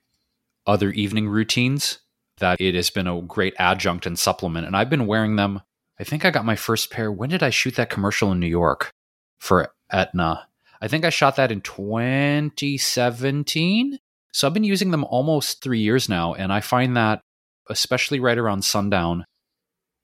other 0.68 0.92
evening 0.92 1.30
routines 1.30 2.00
that 2.40 2.60
it 2.60 2.76
has 2.76 2.90
been 2.90 3.08
a 3.08 3.22
great 3.22 3.54
adjunct 3.58 4.06
and 4.06 4.20
supplement. 4.20 4.68
And 4.68 4.76
I've 4.76 4.90
been 4.90 5.08
wearing 5.08 5.38
them. 5.38 5.62
I 6.00 6.04
think 6.04 6.26
I 6.26 6.32
got 6.32 6.44
my 6.44 6.58
first 6.58 6.92
pair. 6.92 7.10
When 7.12 7.30
did 7.30 7.44
I 7.44 7.50
shoot 7.50 7.76
that 7.76 7.90
commercial 7.90 8.32
in 8.32 8.42
New 8.42 8.48
York 8.48 8.92
for 9.40 9.74
Aetna? 9.90 10.48
I 10.82 10.88
think 10.88 11.06
I 11.06 11.10
shot 11.10 11.38
that 11.38 11.52
in 11.52 11.62
2017. 11.62 14.00
So 14.32 14.48
I've 14.48 14.54
been 14.54 14.64
using 14.64 14.92
them 14.92 15.04
almost 15.04 15.62
three 15.62 15.80
years 15.80 16.08
now, 16.08 16.34
and 16.34 16.54
I 16.54 16.62
find 16.62 16.96
that, 16.96 17.22
especially 17.70 18.20
right 18.20 18.38
around 18.38 18.64
sundown, 18.64 19.26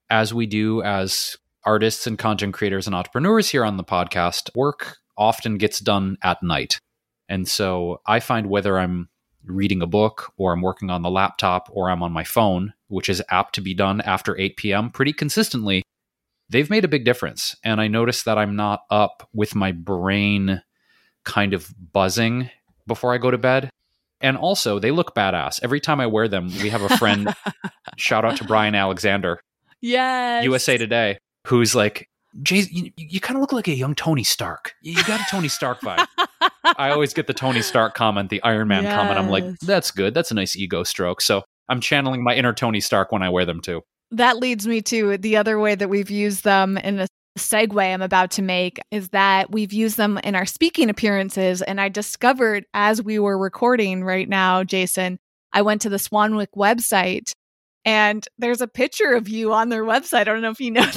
as 0.09 0.33
we 0.33 0.45
do 0.45 0.81
as 0.81 1.37
artists 1.63 2.07
and 2.07 2.17
content 2.17 2.53
creators 2.53 2.87
and 2.87 2.95
entrepreneurs 2.95 3.49
here 3.49 3.65
on 3.65 3.77
the 3.77 3.83
podcast, 3.83 4.55
work 4.55 4.97
often 5.17 5.57
gets 5.57 5.79
done 5.79 6.17
at 6.23 6.41
night. 6.43 6.79
And 7.29 7.47
so 7.47 8.01
I 8.05 8.19
find 8.19 8.47
whether 8.47 8.77
I'm 8.79 9.09
reading 9.45 9.81
a 9.81 9.87
book 9.87 10.31
or 10.37 10.53
I'm 10.53 10.61
working 10.61 10.89
on 10.89 11.01
the 11.01 11.09
laptop 11.09 11.69
or 11.71 11.89
I'm 11.89 12.03
on 12.03 12.11
my 12.11 12.23
phone, 12.23 12.73
which 12.87 13.09
is 13.09 13.23
apt 13.29 13.55
to 13.55 13.61
be 13.61 13.73
done 13.73 14.01
after 14.01 14.37
8 14.37 14.57
p.m. 14.57 14.89
pretty 14.89 15.13
consistently, 15.13 15.83
they've 16.49 16.69
made 16.69 16.85
a 16.85 16.89
big 16.89 17.05
difference. 17.05 17.55
And 17.63 17.81
I 17.81 17.87
notice 17.87 18.23
that 18.23 18.37
I'm 18.37 18.55
not 18.55 18.81
up 18.89 19.27
with 19.33 19.55
my 19.55 19.71
brain 19.71 20.61
kind 21.23 21.53
of 21.53 21.73
buzzing 21.91 22.49
before 22.85 23.13
I 23.13 23.17
go 23.17 23.31
to 23.31 23.37
bed. 23.37 23.69
And 24.21 24.37
also, 24.37 24.79
they 24.79 24.91
look 24.91 25.15
badass. 25.15 25.59
Every 25.63 25.79
time 25.79 25.99
I 25.99 26.07
wear 26.07 26.27
them, 26.27 26.47
we 26.61 26.69
have 26.69 26.81
a 26.81 26.97
friend, 26.97 27.33
shout 27.97 28.25
out 28.25 28.37
to 28.37 28.43
Brian 28.43 28.75
Alexander. 28.75 29.39
Yes. 29.81 30.43
USA 30.43 30.77
Today, 30.77 31.19
who's 31.45 31.75
like, 31.75 32.07
Jay, 32.43 32.67
you, 32.71 32.91
you 32.97 33.19
kind 33.19 33.37
of 33.37 33.41
look 33.41 33.53
like 33.53 33.67
a 33.67 33.75
young 33.75 33.95
Tony 33.95 34.23
Stark. 34.23 34.73
You 34.81 34.95
got 35.03 35.19
a 35.19 35.25
Tony 35.29 35.47
Stark 35.47 35.81
vibe. 35.81 36.05
I 36.77 36.91
always 36.91 37.13
get 37.13 37.27
the 37.27 37.33
Tony 37.33 37.61
Stark 37.61 37.95
comment, 37.95 38.29
the 38.29 38.41
Iron 38.43 38.67
Man 38.67 38.83
yes. 38.83 38.95
comment. 38.95 39.17
I'm 39.17 39.29
like, 39.29 39.59
that's 39.59 39.91
good. 39.91 40.13
That's 40.13 40.31
a 40.31 40.33
nice 40.33 40.55
ego 40.55 40.83
stroke. 40.83 41.21
So 41.21 41.43
I'm 41.69 41.81
channeling 41.81 42.23
my 42.23 42.35
inner 42.35 42.53
Tony 42.53 42.79
Stark 42.79 43.11
when 43.11 43.23
I 43.23 43.29
wear 43.29 43.45
them 43.45 43.61
too. 43.61 43.81
That 44.11 44.37
leads 44.37 44.67
me 44.67 44.81
to 44.83 45.17
the 45.17 45.37
other 45.37 45.59
way 45.59 45.75
that 45.75 45.89
we've 45.89 46.09
used 46.09 46.43
them 46.43 46.77
in 46.77 46.99
a 46.99 47.07
segue 47.37 47.81
I'm 47.81 48.01
about 48.01 48.31
to 48.31 48.41
make 48.41 48.79
is 48.91 49.09
that 49.09 49.51
we've 49.51 49.73
used 49.73 49.97
them 49.97 50.17
in 50.23 50.35
our 50.35 50.45
speaking 50.45 50.89
appearances. 50.89 51.61
And 51.61 51.79
I 51.79 51.89
discovered 51.89 52.65
as 52.73 53.01
we 53.01 53.19
were 53.19 53.37
recording 53.37 54.03
right 54.03 54.27
now, 54.27 54.63
Jason, 54.63 55.19
I 55.53 55.61
went 55.61 55.81
to 55.83 55.89
the 55.89 55.97
Swanwick 55.97 56.49
website 56.55 57.31
and 57.85 58.27
there's 58.37 58.61
a 58.61 58.67
picture 58.67 59.13
of 59.13 59.29
you 59.29 59.53
on 59.53 59.69
their 59.69 59.83
website. 59.83 60.21
I 60.21 60.23
don't 60.25 60.41
know 60.41 60.51
if 60.51 60.59
you 60.59 60.71
know 60.71 60.89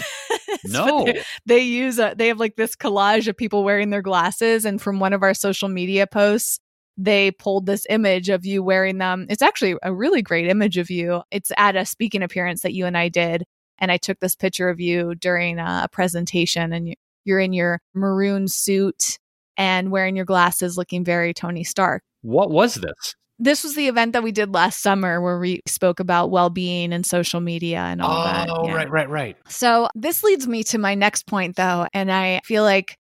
No. 0.64 1.05
They, 1.05 1.22
they, 1.47 1.61
use 1.61 1.99
a, 1.99 2.14
they 2.16 2.28
have 2.28 2.41
like 2.41 2.57
this 2.57 2.74
collage 2.76 3.28
of 3.28 3.36
people 3.36 3.64
wearing 3.64 3.91
their 3.91 4.03
glasses. 4.03 4.64
And 4.64 4.80
from 4.80 5.01
one 5.01 5.12
of 5.12 5.22
our 5.22 5.34
social 5.34 5.68
media 5.68 6.07
posts, 6.07 6.59
they 6.97 7.30
pulled 7.30 7.66
this 7.66 7.86
image 7.88 8.28
of 8.28 8.45
you 8.45 8.62
wearing 8.62 8.99
them. 8.99 9.26
It's 9.30 9.43
actually 9.43 9.76
a 9.82 9.95
really 9.95 10.20
great 10.20 10.49
image 10.49 10.76
of 10.76 10.91
you. 10.91 11.22
It's 11.30 11.51
at 11.57 11.76
a 11.76 11.86
speaking 11.86 12.22
appearance 12.22 12.62
that 12.62 12.74
you 12.74 12.86
and 12.86 12.97
I 12.97 13.09
did 13.09 13.45
and 13.81 13.91
I 13.91 13.97
took 13.97 14.20
this 14.20 14.35
picture 14.35 14.68
of 14.68 14.81
you 14.81 15.14
during 15.14 15.59
a 15.59 15.89
presentation 15.91 16.72
and 16.72 16.95
you're 17.24 17.41
in 17.41 17.53
your 17.53 17.81
maroon 17.95 18.49
suit 18.49 19.18
and 19.57 19.91
wearing 19.91 20.16
your 20.16 20.24
glasses 20.24 20.76
looking 20.76 21.05
very 21.05 21.35
Tony 21.35 21.64
Stark. 21.64 22.03
What 22.22 22.51
was 22.51 22.74
this? 22.76 23.14
This 23.39 23.64
was 23.64 23.74
the 23.74 23.89
event 23.89 24.12
that 24.12 24.22
we 24.22 24.33
did 24.33 24.53
last 24.53 24.83
summer 24.83 25.20
where 25.20 25.39
we 25.39 25.62
spoke 25.66 25.99
about 25.99 26.31
well-being 26.31 26.93
and 26.93 27.07
social 27.07 27.41
media 27.41 27.78
and 27.78 28.03
all 28.03 28.20
oh, 28.20 28.24
that. 28.24 28.49
Oh, 28.51 28.66
yeah. 28.66 28.74
right, 28.74 28.91
right, 28.91 29.09
right. 29.09 29.37
So, 29.49 29.89
this 29.95 30.22
leads 30.22 30.47
me 30.47 30.62
to 30.64 30.78
my 30.78 30.95
next 30.95 31.26
point 31.26 31.57
though, 31.57 31.87
and 31.95 32.12
I 32.12 32.41
feel 32.45 32.64
like 32.64 32.97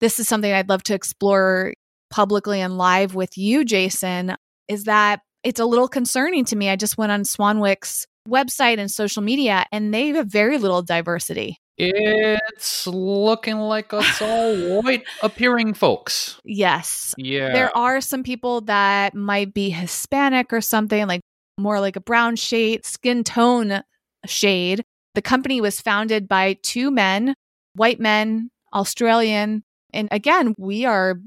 this 0.00 0.18
is 0.18 0.26
something 0.26 0.52
I'd 0.52 0.68
love 0.68 0.82
to 0.84 0.94
explore 0.94 1.74
publicly 2.10 2.60
and 2.60 2.76
live 2.76 3.14
with 3.14 3.38
you, 3.38 3.64
Jason, 3.64 4.34
is 4.66 4.84
that 4.84 5.20
it's 5.44 5.60
a 5.60 5.66
little 5.66 5.88
concerning 5.88 6.44
to 6.46 6.56
me. 6.56 6.70
I 6.70 6.76
just 6.76 6.98
went 6.98 7.12
on 7.12 7.22
Swanwick's 7.22 8.06
website 8.28 8.78
and 8.78 8.90
social 8.90 9.22
media, 9.22 9.64
and 9.72 9.92
they 9.92 10.08
have 10.08 10.26
very 10.26 10.58
little 10.58 10.82
diversity. 10.82 11.58
It's 11.76 12.86
looking 12.86 13.58
like 13.58 13.86
it's 13.92 14.22
all 14.22 14.82
white 14.82 15.04
appearing 15.22 15.74
folks. 15.74 16.40
Yes. 16.44 17.14
Yeah. 17.16 17.52
There 17.52 17.76
are 17.76 18.00
some 18.00 18.22
people 18.22 18.62
that 18.62 19.14
might 19.14 19.54
be 19.54 19.70
Hispanic 19.70 20.52
or 20.52 20.60
something, 20.60 21.06
like 21.06 21.20
more 21.58 21.80
like 21.80 21.96
a 21.96 22.00
brown 22.00 22.36
shade, 22.36 22.84
skin 22.84 23.24
tone 23.24 23.82
shade. 24.26 24.84
The 25.14 25.22
company 25.22 25.60
was 25.60 25.80
founded 25.80 26.28
by 26.28 26.58
two 26.62 26.90
men, 26.90 27.34
white 27.74 28.00
men, 28.00 28.50
Australian. 28.72 29.62
And 29.92 30.08
again, 30.10 30.54
we 30.58 30.84
are 30.84 31.20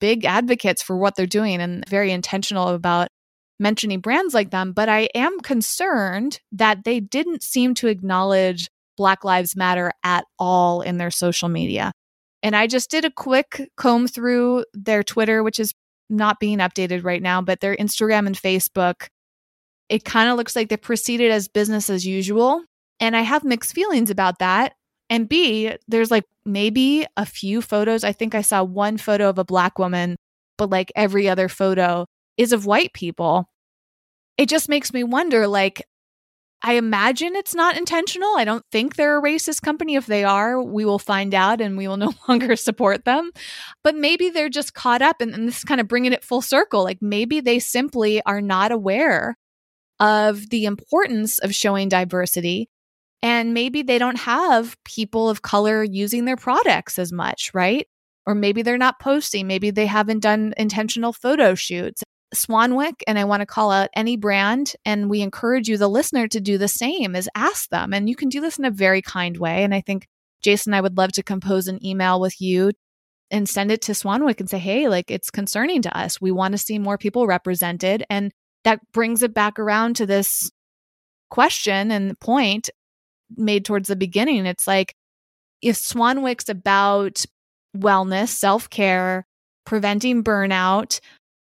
big 0.00 0.24
advocates 0.24 0.82
for 0.82 0.96
what 0.96 1.16
they're 1.16 1.26
doing 1.26 1.60
and 1.60 1.86
very 1.88 2.10
intentional 2.10 2.68
about 2.68 3.08
mentioning 3.58 4.00
brands 4.00 4.34
like 4.34 4.50
them, 4.50 4.72
but 4.72 4.88
I 4.88 5.08
am 5.14 5.40
concerned 5.40 6.40
that 6.52 6.84
they 6.84 7.00
didn't 7.00 7.42
seem 7.42 7.74
to 7.74 7.88
acknowledge 7.88 8.68
Black 8.96 9.24
Lives 9.24 9.56
Matter 9.56 9.92
at 10.04 10.24
all 10.38 10.80
in 10.82 10.98
their 10.98 11.10
social 11.10 11.48
media. 11.48 11.92
And 12.42 12.54
I 12.54 12.66
just 12.66 12.90
did 12.90 13.04
a 13.04 13.10
quick 13.10 13.68
comb 13.76 14.06
through 14.06 14.64
their 14.74 15.02
Twitter, 15.02 15.42
which 15.42 15.58
is 15.58 15.72
not 16.10 16.40
being 16.40 16.58
updated 16.58 17.04
right 17.04 17.22
now, 17.22 17.42
but 17.42 17.60
their 17.60 17.76
Instagram 17.76 18.26
and 18.26 18.36
Facebook. 18.36 19.08
It 19.88 20.04
kind 20.04 20.28
of 20.30 20.36
looks 20.36 20.54
like 20.54 20.68
they 20.68 20.76
proceeded 20.76 21.30
as 21.30 21.48
business 21.48 21.90
as 21.90 22.06
usual. 22.06 22.62
And 23.00 23.16
I 23.16 23.22
have 23.22 23.44
mixed 23.44 23.74
feelings 23.74 24.10
about 24.10 24.38
that. 24.38 24.74
And 25.10 25.28
B, 25.28 25.72
there's 25.86 26.10
like 26.10 26.24
maybe 26.44 27.06
a 27.16 27.24
few 27.24 27.62
photos. 27.62 28.04
I 28.04 28.12
think 28.12 28.34
I 28.34 28.42
saw 28.42 28.62
one 28.62 28.98
photo 28.98 29.28
of 29.28 29.38
a 29.38 29.44
black 29.44 29.78
woman, 29.78 30.16
but 30.58 30.70
like 30.70 30.92
every 30.94 31.28
other 31.28 31.48
photo 31.48 32.04
is 32.38 32.52
of 32.52 32.64
white 32.64 32.94
people. 32.94 33.50
It 34.38 34.48
just 34.48 34.68
makes 34.68 34.92
me 34.92 35.04
wonder 35.04 35.46
like, 35.46 35.86
I 36.62 36.74
imagine 36.74 37.36
it's 37.36 37.54
not 37.54 37.76
intentional. 37.76 38.34
I 38.36 38.44
don't 38.44 38.64
think 38.72 38.96
they're 38.96 39.18
a 39.18 39.22
racist 39.22 39.62
company. 39.62 39.94
If 39.94 40.06
they 40.06 40.24
are, 40.24 40.60
we 40.62 40.84
will 40.84 40.98
find 40.98 41.34
out 41.34 41.60
and 41.60 41.76
we 41.76 41.86
will 41.86 41.96
no 41.98 42.12
longer 42.28 42.56
support 42.56 43.04
them. 43.04 43.30
But 43.84 43.94
maybe 43.94 44.30
they're 44.30 44.48
just 44.48 44.74
caught 44.74 45.02
up, 45.02 45.20
and, 45.20 45.34
and 45.34 45.46
this 45.46 45.58
is 45.58 45.64
kind 45.64 45.80
of 45.80 45.88
bringing 45.88 46.12
it 46.12 46.24
full 46.24 46.42
circle. 46.42 46.82
Like 46.82 46.98
maybe 47.02 47.40
they 47.40 47.58
simply 47.58 48.22
are 48.24 48.40
not 48.40 48.72
aware 48.72 49.36
of 50.00 50.48
the 50.50 50.64
importance 50.64 51.38
of 51.38 51.54
showing 51.54 51.88
diversity 51.88 52.70
and 53.22 53.52
maybe 53.52 53.82
they 53.82 53.98
don't 53.98 54.18
have 54.18 54.76
people 54.84 55.28
of 55.28 55.42
color 55.42 55.82
using 55.82 56.24
their 56.24 56.36
products 56.36 56.98
as 56.98 57.12
much, 57.12 57.50
right? 57.52 57.86
Or 58.26 58.34
maybe 58.34 58.62
they're 58.62 58.78
not 58.78 59.00
posting. 59.00 59.46
Maybe 59.46 59.70
they 59.70 59.86
haven't 59.86 60.20
done 60.20 60.54
intentional 60.56 61.12
photo 61.12 61.54
shoots. 61.54 62.02
Swanwick, 62.34 63.02
and 63.06 63.18
I 63.18 63.24
want 63.24 63.40
to 63.40 63.46
call 63.46 63.70
out 63.70 63.90
any 63.94 64.16
brand, 64.16 64.74
and 64.84 65.08
we 65.08 65.22
encourage 65.22 65.68
you, 65.68 65.78
the 65.78 65.88
listener, 65.88 66.28
to 66.28 66.40
do 66.40 66.58
the 66.58 66.68
same 66.68 67.16
is 67.16 67.28
ask 67.34 67.68
them. 67.70 67.94
And 67.94 68.08
you 68.08 68.16
can 68.16 68.28
do 68.28 68.40
this 68.40 68.58
in 68.58 68.64
a 68.64 68.70
very 68.70 69.00
kind 69.00 69.36
way. 69.38 69.64
And 69.64 69.74
I 69.74 69.80
think, 69.80 70.06
Jason, 70.42 70.74
I 70.74 70.80
would 70.80 70.96
love 70.98 71.12
to 71.12 71.22
compose 71.22 71.68
an 71.68 71.84
email 71.84 72.20
with 72.20 72.40
you 72.40 72.72
and 73.30 73.48
send 73.48 73.70
it 73.70 73.82
to 73.82 73.92
Swanwick 73.92 74.40
and 74.40 74.48
say, 74.48 74.58
hey, 74.58 74.88
like 74.88 75.10
it's 75.10 75.30
concerning 75.30 75.82
to 75.82 75.96
us. 75.96 76.20
We 76.20 76.30
want 76.30 76.52
to 76.52 76.58
see 76.58 76.78
more 76.78 76.98
people 76.98 77.26
represented. 77.26 78.04
And 78.08 78.32
that 78.64 78.80
brings 78.92 79.22
it 79.22 79.34
back 79.34 79.58
around 79.58 79.96
to 79.96 80.06
this 80.06 80.50
question 81.30 81.90
and 81.90 82.18
point 82.20 82.70
made 83.36 83.64
towards 83.64 83.88
the 83.88 83.96
beginning. 83.96 84.46
It's 84.46 84.66
like 84.66 84.94
if 85.60 85.76
Swanwick's 85.76 86.48
about 86.48 87.24
wellness, 87.76 88.28
self 88.28 88.70
care, 88.70 89.26
preventing 89.64 90.24
burnout, 90.24 91.00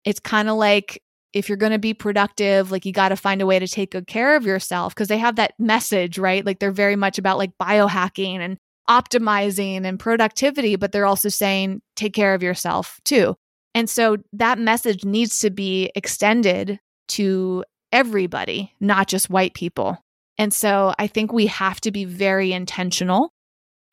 it's 0.10 0.20
kind 0.20 0.50
of 0.50 0.58
like 0.58 1.02
if 1.34 1.48
you're 1.48 1.58
going 1.58 1.72
to 1.72 1.80
be 1.80 1.94
productive, 1.94 2.72
like 2.72 2.86
you 2.86 2.92
got 2.92 3.10
to 3.10 3.16
find 3.16 3.42
a 3.42 3.46
way 3.46 3.60
to 3.60 3.68
take 3.68 3.92
good 3.92 4.08
care 4.08 4.36
of 4.36 4.46
yourself 4.46 4.96
because 4.96 5.08
they 5.08 5.18
have 5.20 5.36
that 5.36 5.54
message, 5.60 6.18
right? 6.18 6.46
Like 6.46 6.60
they're 6.60 6.72
very 6.72 6.96
much 6.96 7.20
about 7.20 7.38
like 7.38 7.52
biohacking 7.62 8.40
and 8.40 8.58
optimizing 8.90 9.86
and 9.86 10.00
productivity, 10.00 10.76
but 10.76 10.92
they're 10.92 11.06
also 11.06 11.30
saying 11.30 11.82
take 11.96 12.14
care 12.14 12.34
of 12.34 12.42
yourself 12.42 13.00
too. 13.06 13.36
And 13.76 13.88
so 13.88 14.18
that 14.34 14.58
message 14.58 15.06
needs 15.06 15.40
to 15.42 15.52
be 15.52 15.92
extended 15.94 16.80
to 17.10 17.64
everybody, 17.92 18.74
not 18.80 19.08
just 19.08 19.30
white 19.30 19.54
people. 19.54 19.98
And 20.40 20.52
so 20.52 20.96
I 20.98 21.06
think 21.06 21.32
we 21.32 21.46
have 21.48 21.80
to 21.82 21.92
be 21.92 22.06
very 22.06 22.52
intentional. 22.52 23.32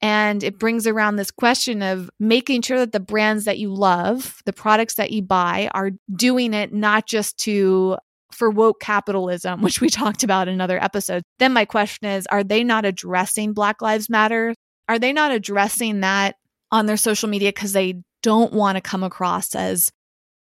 And 0.02 0.44
it 0.44 0.58
brings 0.58 0.86
around 0.86 1.16
this 1.16 1.30
question 1.30 1.82
of 1.82 2.10
making 2.20 2.62
sure 2.62 2.78
that 2.78 2.92
the 2.92 3.00
brands 3.00 3.44
that 3.44 3.58
you 3.58 3.72
love, 3.72 4.42
the 4.44 4.52
products 4.52 4.94
that 4.94 5.10
you 5.10 5.22
buy, 5.22 5.70
are 5.72 5.90
doing 6.14 6.52
it 6.52 6.72
not 6.72 7.06
just 7.06 7.38
to 7.38 7.96
for 8.32 8.50
woke 8.50 8.80
capitalism, 8.80 9.62
which 9.62 9.80
we 9.80 9.88
talked 9.88 10.22
about 10.22 10.48
in 10.48 10.54
another 10.54 10.82
episode. 10.82 11.22
Then 11.38 11.52
my 11.52 11.64
question 11.64 12.08
is 12.08 12.26
are 12.26 12.44
they 12.44 12.62
not 12.62 12.84
addressing 12.84 13.52
Black 13.52 13.80
Lives 13.80 14.10
Matter? 14.10 14.54
Are 14.88 14.98
they 14.98 15.12
not 15.12 15.32
addressing 15.32 16.00
that 16.00 16.36
on 16.70 16.86
their 16.86 16.96
social 16.96 17.28
media 17.28 17.48
because 17.48 17.72
they 17.72 18.02
don't 18.22 18.52
want 18.52 18.76
to 18.76 18.80
come 18.80 19.02
across 19.02 19.54
as 19.54 19.90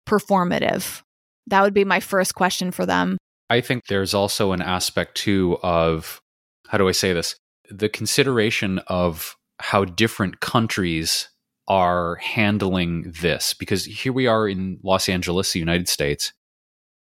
performative? 0.08 1.02
That 1.48 1.62
would 1.62 1.74
be 1.74 1.86
my 1.86 2.00
first 2.00 2.36
question 2.36 2.72
for 2.72 2.86
them. 2.86 3.18
I 3.50 3.62
think 3.62 3.86
there's 3.88 4.14
also 4.14 4.52
an 4.52 4.62
aspect 4.62 5.16
too 5.16 5.58
of 5.62 6.20
how 6.68 6.78
do 6.78 6.88
I 6.88 6.92
say 6.92 7.14
this? 7.14 7.36
The 7.70 7.90
consideration 7.90 8.80
of 8.88 9.36
how 9.60 9.86
different 9.86 10.40
countries 10.40 11.30
are 11.68 12.16
handling 12.16 13.14
this 13.22 13.54
because 13.54 13.86
here 13.86 14.14
we 14.14 14.28
are 14.28 14.48
in 14.48 14.80
Los 14.84 15.10
Angeles, 15.10 15.52
the 15.52 15.60
United 15.60 15.88
States, 15.88 16.34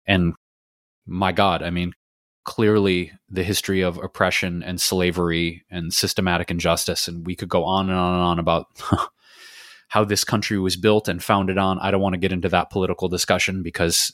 and 0.06 0.34
my 1.06 1.32
God, 1.32 1.62
I 1.62 1.70
mean, 1.70 1.94
clearly 2.44 3.12
the 3.30 3.44
history 3.44 3.82
of 3.82 3.98
oppression 3.98 4.64
and 4.64 4.80
slavery 4.80 5.66
and 5.70 5.94
systematic 5.94 6.50
injustice, 6.50 7.08
and 7.08 7.26
we 7.26 7.36
could 7.36 7.50
go 7.50 7.66
on 7.66 7.90
and 7.90 7.98
on 7.98 8.14
and 8.14 8.24
on 8.24 8.40
about 8.40 8.68
how 9.90 10.04
this 10.04 10.24
country 10.24 10.58
was 10.58 10.76
built 10.76 11.08
and 11.08 11.24
founded 11.24 11.58
on. 11.58 11.78
I 11.80 11.92
don't 11.92 12.02
want 12.02 12.14
to 12.14 12.20
get 12.20 12.32
into 12.32 12.50
that 12.50 12.70
political 12.70 13.10
discussion 13.10 13.64
because, 13.64 14.14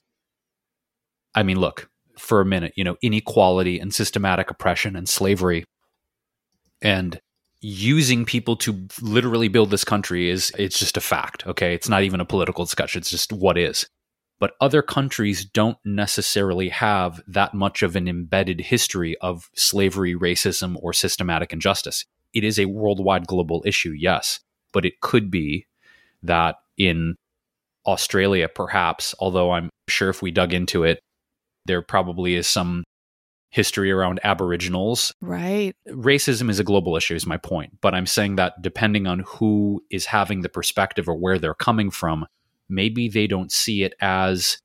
I 1.36 1.44
mean, 1.44 1.60
look, 1.60 1.90
for 2.18 2.42
a 2.42 2.46
minute, 2.46 2.74
you 2.76 2.84
know, 2.84 2.98
inequality 3.02 3.80
and 3.80 3.94
systematic 3.94 4.50
oppression 4.50 4.96
and 4.96 5.08
slavery 5.08 5.66
and 6.82 7.20
using 7.64 8.26
people 8.26 8.58
to 8.58 8.88
literally 9.02 9.48
build 9.48 9.72
this 9.72 9.86
country 9.86 10.30
is 10.30 10.52
it's 10.60 10.78
just 10.78 10.98
a 10.98 11.02
fact, 11.02 11.48
okay? 11.48 11.74
It's 11.74 11.88
not 11.88 12.04
even 12.04 12.20
a 12.20 12.26
political 12.26 12.66
discussion, 12.66 13.00
it's 13.00 13.10
just 13.10 13.32
what 13.32 13.58
is. 13.58 13.88
But 14.40 14.52
other 14.60 14.82
countries 14.82 15.46
don't 15.46 15.78
necessarily 15.86 16.68
have 16.70 17.22
that 17.26 17.54
much 17.54 17.82
of 17.82 17.96
an 17.96 18.10
embedded 18.10 18.60
history 18.60 19.16
of 19.22 19.50
slavery, 19.56 20.14
racism, 20.14 20.76
or 20.82 20.92
systematic 20.92 21.54
injustice. 21.54 22.04
It 22.34 22.44
is 22.44 22.60
a 22.60 22.66
worldwide 22.66 23.28
global 23.28 23.64
issue, 23.66 23.94
yes, 23.98 24.42
but 24.74 24.86
it 24.86 25.00
could 25.00 25.32
be 25.32 25.66
that 26.22 26.58
in 26.78 27.16
Australia, 27.86 28.50
perhaps, 28.50 29.16
although 29.20 29.52
I'm 29.52 29.70
sure 29.88 30.10
if 30.10 30.22
we 30.22 30.32
dug 30.32 30.54
into 30.54 30.84
it, 30.84 31.00
there 31.66 31.82
probably 31.82 32.36
is 32.36 32.48
some 32.48 32.84
history 33.54 33.92
around 33.92 34.20
aboriginals. 34.24 35.14
Right. 35.22 35.76
Racism 35.88 36.50
is 36.50 36.60
a 36.60 36.64
global 36.64 36.98
issue 36.98 37.14
is 37.14 37.28
my 37.28 37.38
point, 37.38 37.78
but 37.82 37.94
I'm 37.94 38.08
saying 38.08 38.38
that 38.38 38.60
depending 38.62 39.06
on 39.06 39.20
who 39.28 39.84
is 39.92 40.08
having 40.08 40.42
the 40.42 40.50
perspective 40.50 41.08
or 41.08 41.16
where 41.16 41.38
they're 41.38 41.54
coming 41.54 41.92
from, 41.92 42.26
maybe 42.68 43.08
they 43.08 43.28
don't 43.28 43.52
see 43.52 43.84
it 43.84 43.94
as 44.02 44.58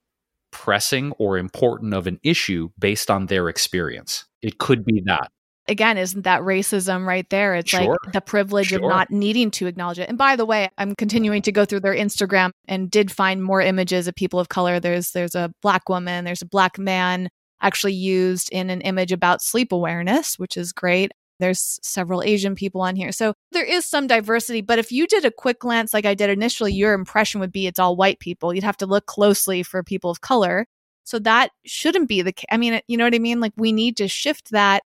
pressing 0.51 1.13
or 1.19 1.37
important 1.37 1.93
of 1.93 2.07
an 2.07 2.19
issue 2.23 2.71
based 2.79 3.11
on 3.11 3.27
their 3.27 3.51
experience. 3.51 4.25
It 4.41 4.57
could 4.57 4.87
be 4.87 5.03
that. 5.05 5.31
Again, 5.69 5.99
isn't 5.99 6.23
that 6.23 6.41
racism 6.41 7.05
right 7.07 7.29
there? 7.29 7.57
It's 7.57 7.69
sure. 7.69 7.99
like 8.03 8.15
the 8.15 8.23
privilege 8.23 8.69
sure. 8.69 8.79
of 8.79 8.89
not 8.89 9.11
needing 9.11 9.51
to 9.51 9.67
acknowledge 9.67 9.99
it. 9.99 10.09
And 10.09 10.17
by 10.17 10.35
the 10.35 10.47
way, 10.47 10.71
I'm 10.79 10.95
continuing 10.95 11.43
to 11.43 11.53
go 11.53 11.67
through 11.67 11.81
their 11.81 11.95
Instagram 11.95 12.53
and 12.67 12.91
did 12.91 13.13
find 13.13 13.45
more 13.45 13.61
images 13.61 14.09
of 14.09 14.15
people 14.15 14.41
of 14.41 14.49
color. 14.49 14.81
There's 14.81 15.11
there's 15.11 15.35
a 15.35 15.53
black 15.61 15.91
woman, 15.91 16.25
there's 16.25 16.41
a 16.41 16.47
black 16.47 16.79
man, 16.79 17.29
actually 17.61 17.95
used 17.95 18.51
in 18.51 18.71
an 18.71 18.81
image 18.83 19.13
about 19.13 19.43
sleep 19.43 19.73
awareness, 19.73 20.39
which 20.39 20.57
is 20.57 20.73
great. 20.73 21.13
There's 21.41 21.79
several 21.83 22.23
Asian 22.23 22.55
people 22.55 22.81
on 22.81 22.97
here. 22.97 23.13
So 23.13 23.35
there 23.53 23.65
is 23.65 23.87
some 23.87 24.07
diversity. 24.07 24.61
But 24.61 24.79
if 24.79 24.91
you 24.91 25.07
did 25.07 25.25
a 25.25 25.31
quick 25.31 25.61
glance 25.61 25.95
like 25.95 26.05
I 26.05 26.15
did 26.15 26.31
initially, 26.31 26.73
your 26.73 26.95
impression 26.95 27.41
would 27.41 27.53
be 27.53 27.67
it's 27.67 27.79
all 27.79 27.97
white 27.97 28.19
people. 28.19 28.53
You'd 28.53 28.65
have 28.65 28.77
to 28.79 28.87
look 28.87 29.07
closely 29.07 29.63
for 29.63 29.83
people 29.83 30.11
of 30.11 30.21
color. 30.21 30.67
So 31.05 31.19
that 31.21 31.53
shouldn't 31.65 32.09
be 32.09 32.23
the 32.23 32.33
case. 32.33 32.47
I 32.51 32.57
mean, 32.57 32.81
you 32.89 32.97
know 32.97 33.05
what 33.05 33.15
I 33.15 33.19
mean? 33.19 33.41
Like 33.41 33.53
we 33.57 33.73
need 33.73 33.97
to 33.99 34.09
shift 34.09 34.51
that 34.51 34.83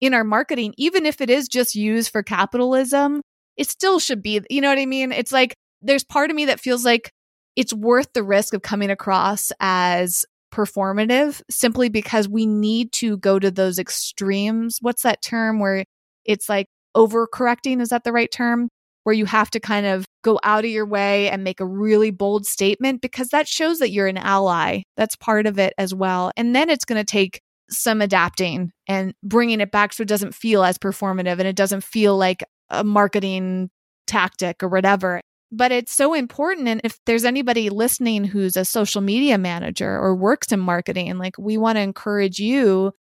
in 0.00 0.14
our 0.14 0.24
marketing, 0.24 0.74
even 0.76 1.06
if 1.06 1.20
it 1.20 1.30
is 1.30 1.48
just 1.48 1.74
used 1.74 2.10
for 2.10 2.22
capitalism, 2.22 3.22
it 3.56 3.68
still 3.68 3.98
should 3.98 4.22
be, 4.22 4.40
you 4.50 4.60
know 4.60 4.68
what 4.68 4.78
I 4.78 4.86
mean? 4.86 5.12
It's 5.12 5.32
like 5.32 5.54
there's 5.82 6.04
part 6.04 6.30
of 6.30 6.36
me 6.36 6.46
that 6.46 6.60
feels 6.60 6.84
like 6.84 7.10
it's 7.56 7.72
worth 7.72 8.12
the 8.12 8.22
risk 8.22 8.54
of 8.54 8.62
coming 8.62 8.90
across 8.90 9.50
as 9.60 10.24
performative 10.52 11.42
simply 11.50 11.88
because 11.88 12.28
we 12.28 12.46
need 12.46 12.92
to 12.92 13.18
go 13.18 13.38
to 13.38 13.50
those 13.50 13.78
extremes. 13.78 14.78
What's 14.80 15.02
that 15.02 15.22
term 15.22 15.60
where 15.60 15.84
it's 16.24 16.48
like 16.48 16.66
overcorrecting? 16.96 17.80
Is 17.80 17.90
that 17.90 18.04
the 18.04 18.12
right 18.12 18.30
term? 18.30 18.68
Where 19.04 19.14
you 19.14 19.26
have 19.26 19.50
to 19.50 19.60
kind 19.60 19.86
of 19.86 20.04
go 20.24 20.40
out 20.42 20.64
of 20.64 20.70
your 20.70 20.86
way 20.86 21.30
and 21.30 21.44
make 21.44 21.60
a 21.60 21.66
really 21.66 22.10
bold 22.10 22.44
statement 22.44 23.00
because 23.00 23.28
that 23.28 23.46
shows 23.46 23.78
that 23.78 23.90
you're 23.90 24.08
an 24.08 24.16
ally. 24.16 24.82
That's 24.96 25.14
part 25.14 25.46
of 25.46 25.58
it 25.58 25.74
as 25.78 25.94
well. 25.94 26.32
And 26.36 26.56
then 26.56 26.68
it's 26.68 26.84
going 26.84 27.00
to 27.00 27.04
take 27.04 27.40
some 27.70 28.02
adapting 28.02 28.72
and 28.88 29.14
bringing 29.22 29.60
it 29.60 29.70
back 29.70 29.92
so 29.92 30.02
it 30.02 30.08
doesn't 30.08 30.34
feel 30.34 30.64
as 30.64 30.78
performative 30.78 31.38
and 31.38 31.46
it 31.46 31.56
doesn't 31.56 31.84
feel 31.84 32.16
like 32.16 32.42
a 32.70 32.82
marketing 32.82 33.70
tactic 34.06 34.62
or 34.62 34.68
whatever 34.68 35.20
but 35.52 35.72
it's 35.72 35.94
so 35.94 36.14
important. 36.14 36.68
And 36.68 36.80
if 36.84 36.98
there's 37.06 37.24
anybody 37.24 37.70
listening 37.70 38.24
who's 38.24 38.56
a 38.56 38.64
social 38.64 39.00
media 39.00 39.38
manager 39.38 39.90
or 39.90 40.14
works 40.14 40.52
in 40.52 40.60
marketing, 40.60 41.18
like 41.18 41.36
we 41.38 41.56
want 41.56 41.76
to 41.76 41.82
encourage 41.82 42.38
you 42.38 42.92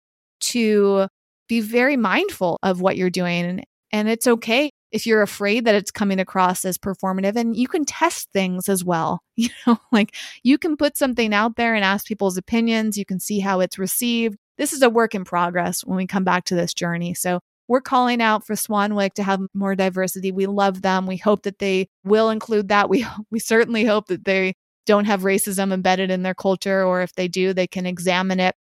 to 0.42 1.08
be 1.48 1.62
very 1.62 1.98
mindful 1.98 2.60
of 2.64 2.82
what 2.82 2.98
you're 2.98 3.10
doing. 3.10 3.64
And, 3.92 4.10
it's 4.10 4.28
okay 4.28 4.72
if 4.92 5.08
you're 5.08 5.22
afraid 5.22 5.64
that 5.64 5.76
it's 5.76 5.90
coming 5.90 6.20
across 6.20 6.66
as 6.66 6.78
performative 6.78 7.38
and 7.38 7.56
you 7.56 7.66
can 7.66 7.86
test 7.86 8.30
things 8.34 8.68
as 8.68 8.84
well. 8.84 9.22
You 9.38 9.50
know, 9.66 9.78
like 9.92 10.16
you 10.44 10.58
can 10.58 10.76
put 10.76 10.98
something 10.98 11.34
out 11.34 11.56
there 11.56 11.76
and 11.76 11.84
ask 11.84 12.06
people's 12.06 12.38
opinions. 12.38 12.98
You 12.98 13.06
can 13.06 13.20
see 13.20 13.40
how 13.40 13.62
it's 13.62 13.80
received. 13.80 14.38
This 14.58 14.74
is 14.74 14.82
a 14.82 14.90
work 14.90 15.16
in 15.16 15.24
progress 15.24 15.82
when 15.86 15.98
we 15.98 16.08
come 16.08 16.24
back 16.26 16.46
to 16.46 16.56
this 16.56 16.74
journey. 16.74 17.14
So 17.14 17.40
we're 17.68 17.82
calling 17.82 18.22
out 18.22 18.46
for 18.46 18.54
Swanwick 18.54 19.14
to 19.14 19.24
have 19.24 19.42
more 19.54 19.76
diversity. 19.76 20.32
We 20.32 20.46
love 20.46 20.82
them. 20.82 21.08
We 21.08 21.18
hope 21.18 21.44
that 21.44 21.60
they 21.60 21.90
will 22.04 22.30
include 22.30 22.70
that. 22.70 22.90
We 22.90 23.06
we 23.32 23.40
certainly 23.40 23.86
hope 23.86 24.08
that 24.08 24.26
they 24.26 24.56
don't 24.86 25.06
have 25.06 25.22
racism 25.22 25.74
embedded 25.74 26.12
in 26.12 26.24
their 26.24 26.36
culture 26.36 26.84
or 26.84 27.02
if 27.02 27.14
they 27.16 27.28
do, 27.28 27.54
they 27.54 27.68
can 27.68 27.86
examine 27.86 28.40
it 28.40 28.56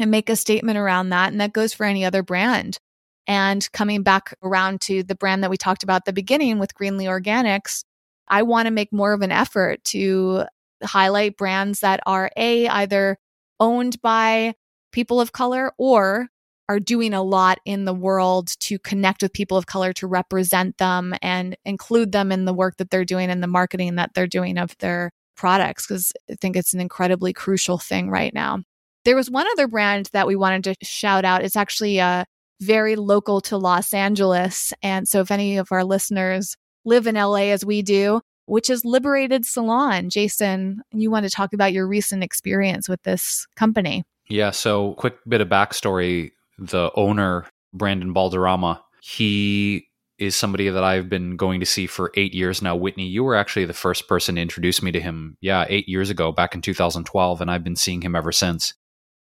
and 0.00 0.10
make 0.10 0.28
a 0.28 0.36
statement 0.36 0.76
around 0.76 1.10
that 1.10 1.30
and 1.30 1.40
that 1.40 1.52
goes 1.52 1.72
for 1.72 1.86
any 1.86 2.04
other 2.04 2.22
brand. 2.22 2.78
And 3.26 3.70
coming 3.72 4.02
back 4.02 4.34
around 4.42 4.80
to 4.82 5.02
the 5.02 5.14
brand 5.14 5.44
that 5.44 5.50
we 5.50 5.56
talked 5.56 5.82
about 5.82 5.96
at 5.96 6.04
the 6.06 6.12
beginning 6.12 6.58
with 6.58 6.74
Greenly 6.74 7.04
Organics, 7.04 7.84
I 8.26 8.42
want 8.42 8.66
to 8.66 8.72
make 8.72 8.92
more 8.92 9.12
of 9.12 9.22
an 9.22 9.30
effort 9.30 9.84
to 9.84 10.44
highlight 10.82 11.36
brands 11.36 11.80
that 11.80 12.00
are 12.06 12.30
a 12.36 12.68
either 12.68 13.18
owned 13.60 14.00
by 14.00 14.54
people 14.92 15.20
of 15.20 15.32
color 15.32 15.72
or 15.78 16.28
are 16.68 16.80
doing 16.80 17.14
a 17.14 17.22
lot 17.22 17.58
in 17.64 17.84
the 17.84 17.94
world 17.94 18.50
to 18.60 18.78
connect 18.78 19.22
with 19.22 19.32
people 19.32 19.56
of 19.56 19.66
color 19.66 19.92
to 19.94 20.06
represent 20.06 20.76
them 20.78 21.14
and 21.22 21.56
include 21.64 22.12
them 22.12 22.30
in 22.30 22.44
the 22.44 22.52
work 22.52 22.76
that 22.76 22.90
they're 22.90 23.04
doing 23.04 23.30
and 23.30 23.42
the 23.42 23.46
marketing 23.46 23.94
that 23.96 24.10
they're 24.14 24.26
doing 24.26 24.58
of 24.58 24.76
their 24.78 25.10
products 25.36 25.86
because 25.86 26.12
I 26.30 26.34
think 26.34 26.56
it's 26.56 26.74
an 26.74 26.80
incredibly 26.80 27.32
crucial 27.32 27.78
thing 27.78 28.10
right 28.10 28.34
now. 28.34 28.62
There 29.04 29.16
was 29.16 29.30
one 29.30 29.46
other 29.52 29.68
brand 29.68 30.10
that 30.12 30.26
we 30.26 30.36
wanted 30.36 30.64
to 30.64 30.74
shout 30.82 31.24
out. 31.24 31.42
It's 31.42 31.56
actually 31.56 32.00
uh, 32.00 32.24
very 32.60 32.96
local 32.96 33.40
to 33.42 33.56
Los 33.56 33.94
Angeles. 33.94 34.74
And 34.82 35.08
so 35.08 35.20
if 35.20 35.30
any 35.30 35.56
of 35.56 35.72
our 35.72 35.84
listeners 35.84 36.56
live 36.84 37.06
in 37.06 37.14
LA 37.14 37.50
as 37.50 37.64
we 37.64 37.82
do, 37.82 38.20
which 38.48 38.70
is 38.70 38.84
Liberated 38.84 39.44
Salon. 39.44 40.08
Jason, 40.08 40.80
you 40.90 41.10
want 41.10 41.24
to 41.24 41.30
talk 41.30 41.52
about 41.52 41.72
your 41.72 41.86
recent 41.86 42.24
experience 42.24 42.88
with 42.88 43.02
this 43.02 43.46
company. 43.56 44.04
Yeah. 44.28 44.50
So, 44.50 44.94
quick 44.94 45.16
bit 45.28 45.40
of 45.42 45.48
backstory 45.48 46.32
the 46.58 46.90
owner, 46.94 47.46
Brandon 47.72 48.12
Balderrama, 48.14 48.80
he 49.00 49.88
is 50.18 50.34
somebody 50.34 50.68
that 50.68 50.82
I've 50.82 51.08
been 51.08 51.36
going 51.36 51.60
to 51.60 51.66
see 51.66 51.86
for 51.86 52.10
eight 52.16 52.34
years 52.34 52.60
now. 52.60 52.74
Whitney, 52.74 53.06
you 53.06 53.22
were 53.22 53.36
actually 53.36 53.66
the 53.66 53.72
first 53.72 54.08
person 54.08 54.34
to 54.34 54.40
introduce 54.40 54.82
me 54.82 54.90
to 54.92 55.00
him, 55.00 55.36
yeah, 55.40 55.64
eight 55.68 55.88
years 55.88 56.10
ago, 56.10 56.32
back 56.32 56.54
in 56.54 56.60
2012, 56.60 57.40
and 57.40 57.50
I've 57.50 57.64
been 57.64 57.76
seeing 57.76 58.02
him 58.02 58.16
ever 58.16 58.32
since. 58.32 58.74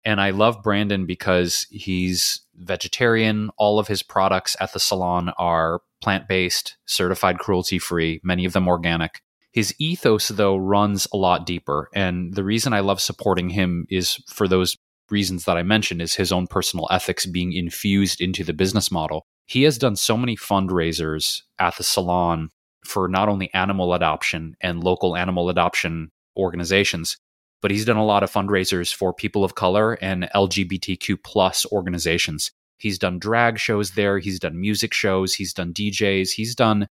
And 0.05 0.19
I 0.19 0.31
love 0.31 0.61
Brandon 0.61 1.05
because 1.05 1.65
he's 1.71 2.41
vegetarian. 2.55 3.49
All 3.57 3.79
of 3.79 3.87
his 3.87 4.03
products 4.03 4.57
at 4.59 4.73
the 4.73 4.79
salon 4.79 5.29
are 5.37 5.79
plant 6.01 6.27
based, 6.27 6.75
certified 6.85 7.39
cruelty 7.39 7.79
free, 7.79 8.19
many 8.21 8.43
of 8.43 8.51
them 8.51 8.67
organic. 8.67 9.21
His 9.53 9.73
ethos, 9.79 10.27
though, 10.29 10.57
runs 10.57 11.07
a 11.13 11.17
lot 11.17 11.45
deeper. 11.45 11.87
And 11.93 12.33
the 12.33 12.43
reason 12.43 12.73
I 12.73 12.81
love 12.81 12.99
supporting 12.99 13.49
him 13.49 13.85
is 13.89 14.15
for 14.27 14.47
those 14.47 14.77
reasons 15.09 15.45
that 15.45 15.57
I 15.57 15.63
mentioned 15.63 16.01
is 16.01 16.15
his 16.15 16.31
own 16.31 16.47
personal 16.47 16.87
ethics 16.91 17.25
being 17.25 17.53
infused 17.53 18.21
into 18.21 18.43
the 18.43 18.53
business 18.53 18.91
model. 18.91 19.25
He 19.45 19.63
has 19.63 19.77
done 19.77 19.95
so 19.95 20.17
many 20.17 20.35
fundraisers 20.35 21.41
at 21.59 21.75
the 21.77 21.83
salon 21.83 22.49
for 22.85 23.07
not 23.07 23.29
only 23.29 23.53
animal 23.53 23.93
adoption 23.93 24.55
and 24.61 24.83
local 24.83 25.15
animal 25.15 25.49
adoption 25.49 26.09
organizations, 26.37 27.17
but 27.61 27.71
he's 27.71 27.85
done 27.85 27.97
a 27.97 28.05
lot 28.05 28.23
of 28.23 28.31
fundraisers 28.31 28.93
for 28.93 29.13
people 29.13 29.43
of 29.43 29.55
color 29.55 29.93
and 30.01 30.29
LGBTQ 30.35 31.17
plus 31.23 31.65
organizations. 31.71 32.51
He's 32.77 32.99
done 32.99 33.19
drag 33.19 33.57
shows 33.57 33.91
there, 33.91 34.19
he's 34.19 34.39
done 34.39 34.59
music 34.59 34.93
shows, 34.93 35.35
he's 35.35 35.53
done 35.53 35.73
DJs, 35.73 36.31
he's 36.31 36.55
done 36.55 36.87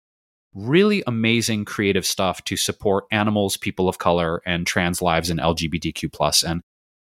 really 0.54 1.04
amazing 1.08 1.66
creative 1.66 2.06
stuff 2.06 2.44
to 2.46 2.56
support 2.56 3.06
animals, 3.12 3.58
people 3.58 3.90
of 3.90 3.98
color, 3.98 4.42
and 4.46 4.66
trans 4.68 5.02
lives 5.02 5.30
and 5.30 5.40
LGBTQ 5.40 6.12
plus. 6.12 6.44
And 6.44 6.62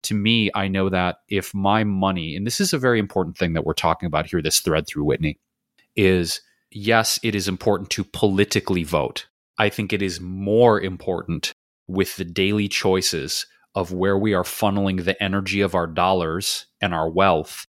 to 0.04 0.14
me, 0.14 0.50
I 0.54 0.68
know 0.68 0.88
that 0.88 1.16
if 1.28 1.54
my 1.54 1.84
money, 1.84 2.36
and 2.36 2.46
this 2.46 2.60
is 2.60 2.72
a 2.72 2.78
very 2.78 2.98
important 2.98 3.36
thing 3.36 3.52
that 3.54 3.64
we're 3.64 3.74
talking 3.74 4.06
about 4.06 4.26
here, 4.26 4.40
this 4.40 4.60
thread 4.60 4.86
through 4.86 5.04
Whitney, 5.04 5.38
is 5.96 6.40
yes, 6.70 7.18
it 7.22 7.34
is 7.34 7.48
important 7.48 7.90
to 7.90 8.04
politically 8.04 8.84
vote. 8.84 9.26
I 9.58 9.68
think 9.68 9.92
it 9.92 10.02
is 10.02 10.20
more 10.20 10.80
important 10.80 11.52
with 11.88 12.16
the 12.16 12.24
daily 12.24 12.68
choices 12.68 13.46
of 13.74 13.92
where 13.92 14.16
we 14.18 14.34
are 14.34 14.44
funneling 14.44 15.04
the 15.04 15.20
energy 15.22 15.60
of 15.60 15.74
our 15.74 15.86
dollars 15.86 16.66
and 16.80 16.94
our 16.94 17.10
wealth 17.10 17.66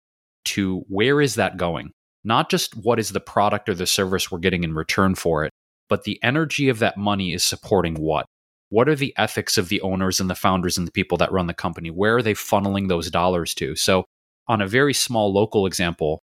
to 0.44 0.84
where 0.88 1.20
is 1.20 1.34
that 1.34 1.56
going? 1.56 1.90
Not 2.24 2.50
just 2.50 2.76
what 2.76 2.98
is 2.98 3.10
the 3.10 3.20
product 3.20 3.68
or 3.68 3.74
the 3.74 3.86
service 3.86 4.30
we're 4.30 4.38
getting 4.38 4.64
in 4.64 4.74
return 4.74 5.14
for 5.14 5.44
it, 5.44 5.52
but 5.88 6.04
the 6.04 6.18
energy 6.22 6.68
of 6.68 6.80
that 6.80 6.96
money 6.96 7.32
is 7.32 7.44
supporting 7.44 7.94
what? 7.94 8.26
What 8.68 8.88
are 8.88 8.94
the 8.94 9.14
ethics 9.16 9.56
of 9.58 9.68
the 9.68 9.80
owners 9.80 10.20
and 10.20 10.28
the 10.28 10.34
founders 10.34 10.76
and 10.76 10.86
the 10.86 10.92
people 10.92 11.18
that 11.18 11.32
run 11.32 11.46
the 11.46 11.54
company? 11.54 11.90
Where 11.90 12.16
are 12.16 12.22
they 12.22 12.34
funneling 12.34 12.88
those 12.88 13.10
dollars 13.10 13.54
to? 13.54 13.76
So, 13.76 14.04
on 14.48 14.60
a 14.60 14.66
very 14.66 14.94
small 14.94 15.32
local 15.32 15.66
example, 15.66 16.22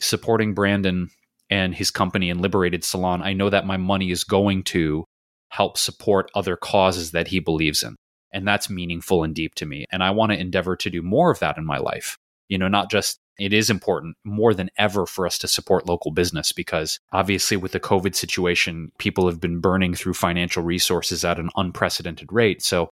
supporting 0.00 0.54
Brandon 0.54 1.10
and 1.50 1.74
his 1.74 1.90
company 1.90 2.30
and 2.30 2.40
Liberated 2.40 2.84
Salon, 2.84 3.22
I 3.22 3.34
know 3.34 3.50
that 3.50 3.66
my 3.66 3.76
money 3.76 4.10
is 4.10 4.24
going 4.24 4.62
to 4.64 5.04
help 5.50 5.76
support 5.76 6.30
other 6.34 6.56
causes 6.56 7.10
that 7.10 7.28
he 7.28 7.38
believes 7.38 7.82
in. 7.82 7.96
And 8.32 8.48
that's 8.48 8.70
meaningful 8.70 9.22
and 9.22 9.34
deep 9.34 9.54
to 9.56 9.66
me. 9.66 9.84
And 9.92 10.02
I 10.02 10.10
want 10.10 10.32
to 10.32 10.38
endeavor 10.38 10.76
to 10.76 10.88
do 10.88 11.02
more 11.02 11.30
of 11.30 11.40
that 11.40 11.58
in 11.58 11.66
my 11.66 11.76
life. 11.76 12.16
You 12.48 12.56
know, 12.56 12.68
not 12.68 12.90
just 12.90 13.18
it 13.38 13.52
is 13.52 13.70
important 13.70 14.16
more 14.24 14.54
than 14.54 14.70
ever 14.76 15.06
for 15.06 15.26
us 15.26 15.38
to 15.38 15.48
support 15.48 15.86
local 15.86 16.10
business 16.10 16.52
because 16.52 17.00
obviously 17.12 17.56
with 17.56 17.72
the 17.72 17.80
covid 17.80 18.14
situation 18.14 18.92
people 18.98 19.26
have 19.26 19.40
been 19.40 19.60
burning 19.60 19.94
through 19.94 20.14
financial 20.14 20.62
resources 20.62 21.24
at 21.24 21.38
an 21.38 21.50
unprecedented 21.56 22.32
rate. 22.32 22.62
So 22.62 22.90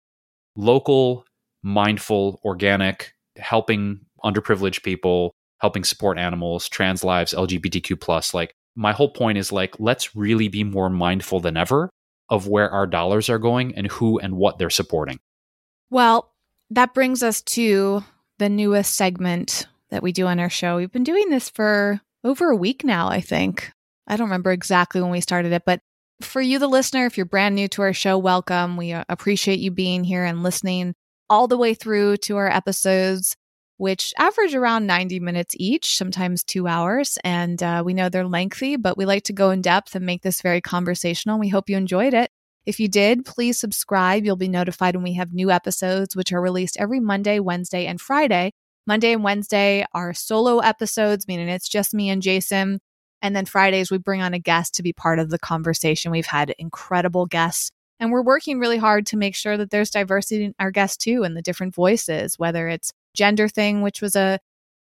local 0.56 1.24
mindful 1.62 2.40
organic 2.44 3.14
helping 3.36 4.00
underprivileged 4.24 4.82
people 4.82 5.32
helping 5.60 5.84
support 5.84 6.18
animals 6.18 6.68
trans 6.68 7.02
lives 7.02 7.32
lgbtq 7.32 8.00
plus 8.00 8.34
like 8.34 8.54
my 8.76 8.92
whole 8.92 9.08
point 9.08 9.38
is 9.38 9.52
like 9.52 9.78
let's 9.78 10.16
really 10.16 10.48
be 10.48 10.64
more 10.64 10.90
mindful 10.90 11.40
than 11.40 11.56
ever 11.56 11.90
of 12.28 12.48
where 12.48 12.70
our 12.70 12.86
dollars 12.86 13.28
are 13.28 13.38
going 13.38 13.74
and 13.76 13.86
who 13.88 14.18
and 14.18 14.34
what 14.36 14.58
they're 14.58 14.70
supporting. 14.70 15.18
Well 15.90 16.32
that 16.70 16.94
brings 16.94 17.22
us 17.22 17.42
to 17.42 18.04
the 18.38 18.48
newest 18.48 18.96
segment 18.96 19.66
that 19.94 20.02
we 20.02 20.12
do 20.12 20.26
on 20.26 20.40
our 20.40 20.50
show. 20.50 20.76
We've 20.76 20.90
been 20.90 21.04
doing 21.04 21.30
this 21.30 21.48
for 21.48 22.00
over 22.24 22.50
a 22.50 22.56
week 22.56 22.82
now, 22.82 23.08
I 23.08 23.20
think. 23.20 23.70
I 24.08 24.16
don't 24.16 24.26
remember 24.26 24.50
exactly 24.50 25.00
when 25.00 25.12
we 25.12 25.20
started 25.20 25.52
it, 25.52 25.62
but 25.64 25.80
for 26.20 26.40
you, 26.40 26.58
the 26.58 26.66
listener, 26.66 27.06
if 27.06 27.16
you're 27.16 27.26
brand 27.26 27.54
new 27.54 27.68
to 27.68 27.82
our 27.82 27.92
show, 27.92 28.18
welcome. 28.18 28.76
We 28.76 28.92
uh, 28.92 29.04
appreciate 29.08 29.60
you 29.60 29.70
being 29.70 30.02
here 30.02 30.24
and 30.24 30.42
listening 30.42 30.94
all 31.30 31.46
the 31.46 31.56
way 31.56 31.74
through 31.74 32.16
to 32.18 32.36
our 32.36 32.50
episodes, 32.50 33.36
which 33.76 34.12
average 34.18 34.54
around 34.54 34.88
90 34.88 35.20
minutes 35.20 35.54
each, 35.58 35.96
sometimes 35.96 36.42
two 36.42 36.66
hours. 36.66 37.16
And 37.22 37.62
uh, 37.62 37.84
we 37.86 37.94
know 37.94 38.08
they're 38.08 38.26
lengthy, 38.26 38.76
but 38.76 38.98
we 38.98 39.06
like 39.06 39.22
to 39.24 39.32
go 39.32 39.50
in 39.50 39.62
depth 39.62 39.94
and 39.94 40.04
make 40.04 40.22
this 40.22 40.42
very 40.42 40.60
conversational. 40.60 41.38
We 41.38 41.50
hope 41.50 41.70
you 41.70 41.76
enjoyed 41.76 42.14
it. 42.14 42.32
If 42.66 42.80
you 42.80 42.88
did, 42.88 43.24
please 43.24 43.60
subscribe. 43.60 44.24
You'll 44.24 44.34
be 44.34 44.48
notified 44.48 44.96
when 44.96 45.04
we 45.04 45.14
have 45.14 45.32
new 45.32 45.52
episodes, 45.52 46.16
which 46.16 46.32
are 46.32 46.40
released 46.40 46.78
every 46.80 46.98
Monday, 46.98 47.38
Wednesday, 47.38 47.86
and 47.86 48.00
Friday. 48.00 48.52
Monday 48.86 49.12
and 49.12 49.24
Wednesday 49.24 49.86
are 49.92 50.12
solo 50.12 50.58
episodes, 50.58 51.26
meaning 51.26 51.48
it's 51.48 51.68
just 51.68 51.94
me 51.94 52.10
and 52.10 52.22
Jason. 52.22 52.80
And 53.22 53.34
then 53.34 53.46
Fridays, 53.46 53.90
we 53.90 53.98
bring 53.98 54.20
on 54.20 54.34
a 54.34 54.38
guest 54.38 54.74
to 54.74 54.82
be 54.82 54.92
part 54.92 55.18
of 55.18 55.30
the 55.30 55.38
conversation. 55.38 56.10
We've 56.10 56.26
had 56.26 56.54
incredible 56.58 57.24
guests, 57.24 57.70
and 57.98 58.12
we're 58.12 58.22
working 58.22 58.58
really 58.58 58.76
hard 58.76 59.06
to 59.06 59.16
make 59.16 59.34
sure 59.34 59.56
that 59.56 59.70
there's 59.70 59.90
diversity 59.90 60.44
in 60.44 60.54
our 60.58 60.70
guests 60.70 60.98
too 60.98 61.22
and 61.22 61.36
the 61.36 61.42
different 61.42 61.74
voices, 61.74 62.38
whether 62.38 62.68
it's 62.68 62.92
gender 63.14 63.48
thing, 63.48 63.80
which 63.80 64.02
was 64.02 64.14
a 64.14 64.38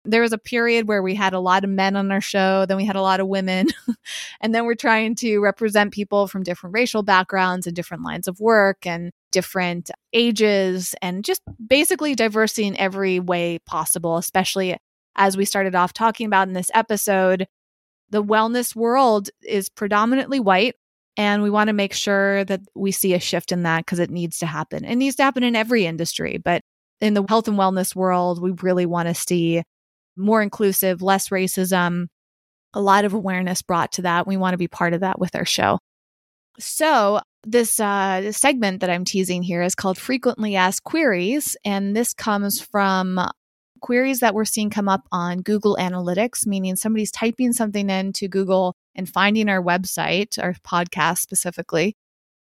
there 0.05 0.23
was 0.23 0.33
a 0.33 0.39
period 0.39 0.89
where 0.89 1.03
we 1.03 1.15
had 1.15 1.33
a 1.33 1.41
lot 1.41 1.65
of 1.65 1.71
men 1.71 1.95
on 1.95 2.11
our 2.11 2.21
show, 2.21 2.65
then 2.67 2.77
we 2.77 2.87
had 2.87 2.97
a 2.97 3.03
lot 3.03 3.21
of 3.21 3.29
women. 3.29 3.69
and 4.41 4.55
then 4.55 4.65
we're 4.65 4.75
trying 4.75 5.15
to 5.17 5.41
represent 5.41 5.93
people 5.93 6.27
from 6.27 6.43
different 6.43 6.75
racial 6.75 7.03
backgrounds 7.03 7.67
and 7.67 7.77
different 7.77 8.03
lines 8.03 8.27
of 8.27 8.41
work 8.41 8.87
and 8.87 9.13
different 9.31 9.91
ages 10.13 10.95
and 11.03 11.25
just 11.25 11.43
basically 11.65 12.15
diversity 12.15 12.67
in 12.67 12.77
every 12.77 13.21
way 13.21 13.59
possible, 13.67 14.17
especially 14.17 14.77
as 15.17 15.37
we 15.37 15.45
started 15.45 15.75
off 15.75 15.93
talking 15.93 16.27
about 16.27 16.49
in 16.49 16.55
this 16.55 16.71
episode. 16.73 17.47
The 18.09 18.25
wellness 18.25 18.75
world 18.75 19.29
is 19.43 19.69
predominantly 19.69 20.41
white. 20.41 20.77
And 21.17 21.43
we 21.43 21.51
want 21.51 21.69
to 21.69 21.75
make 21.75 21.93
sure 21.93 22.45
that 22.45 22.63
we 22.75 22.93
see 22.93 23.13
a 23.13 23.21
shift 23.21 23.53
in 23.53 23.65
that 23.65 23.85
because 23.85 23.99
it 23.99 24.11
needs 24.11 24.39
to 24.39 24.47
happen. 24.47 24.85
It 24.85 24.95
needs 24.95 25.17
to 25.17 25.23
happen 25.23 25.43
in 25.43 25.55
every 25.55 25.85
industry. 25.85 26.39
But 26.39 26.63
in 27.01 27.13
the 27.15 27.25
health 27.29 27.47
and 27.49 27.59
wellness 27.59 27.95
world, 27.95 28.41
we 28.41 28.53
really 28.63 28.87
want 28.87 29.09
to 29.09 29.15
see 29.15 29.63
more 30.17 30.43
inclusive, 30.43 31.03
less 31.03 31.29
racism, 31.29 32.07
a 32.75 32.81
lot 32.81 33.05
of 33.05 33.15
awareness 33.15 33.63
brought 33.63 33.93
to 33.93 34.03
that. 34.03 34.27
We 34.27 34.37
want 34.37 34.55
to 34.55 34.59
be 34.59 34.69
part 34.69 34.95
of 34.95 35.01
that 35.01 35.19
with 35.19 35.35
our 35.35 35.45
show. 35.45 35.79
So, 36.59 37.21
this 37.45 37.81
uh, 37.81 38.33
segment 38.33 38.81
that 38.81 38.91
I'm 38.91 39.05
teasing 39.05 39.43
here 39.43 39.63
is 39.63 39.75
called 39.75 39.97
Frequently 39.97 40.57
Asked 40.57 40.85
Queries. 40.85 41.57
And 41.65 41.97
this 41.97 42.13
comes 42.13 42.61
from 42.61 43.19
queries 43.81 44.21
that 44.21 44.35
we're 44.35 44.45
seeing 44.45 44.69
come 44.69 44.89
up 44.89 45.03
on 45.11 45.41
Google 45.41 45.77
Analytics, 45.81 46.47
meaning 46.47 46.77
somebody's 46.77 47.11
typing 47.11 47.55
something 47.55 47.89
into 47.89 48.29
Google 48.29 48.77
and 48.95 49.09
finding 49.09 49.49
our 49.49 49.63
website, 49.63 50.43
our 50.43 50.55
podcast 50.67 51.19
specifically, 51.19 51.97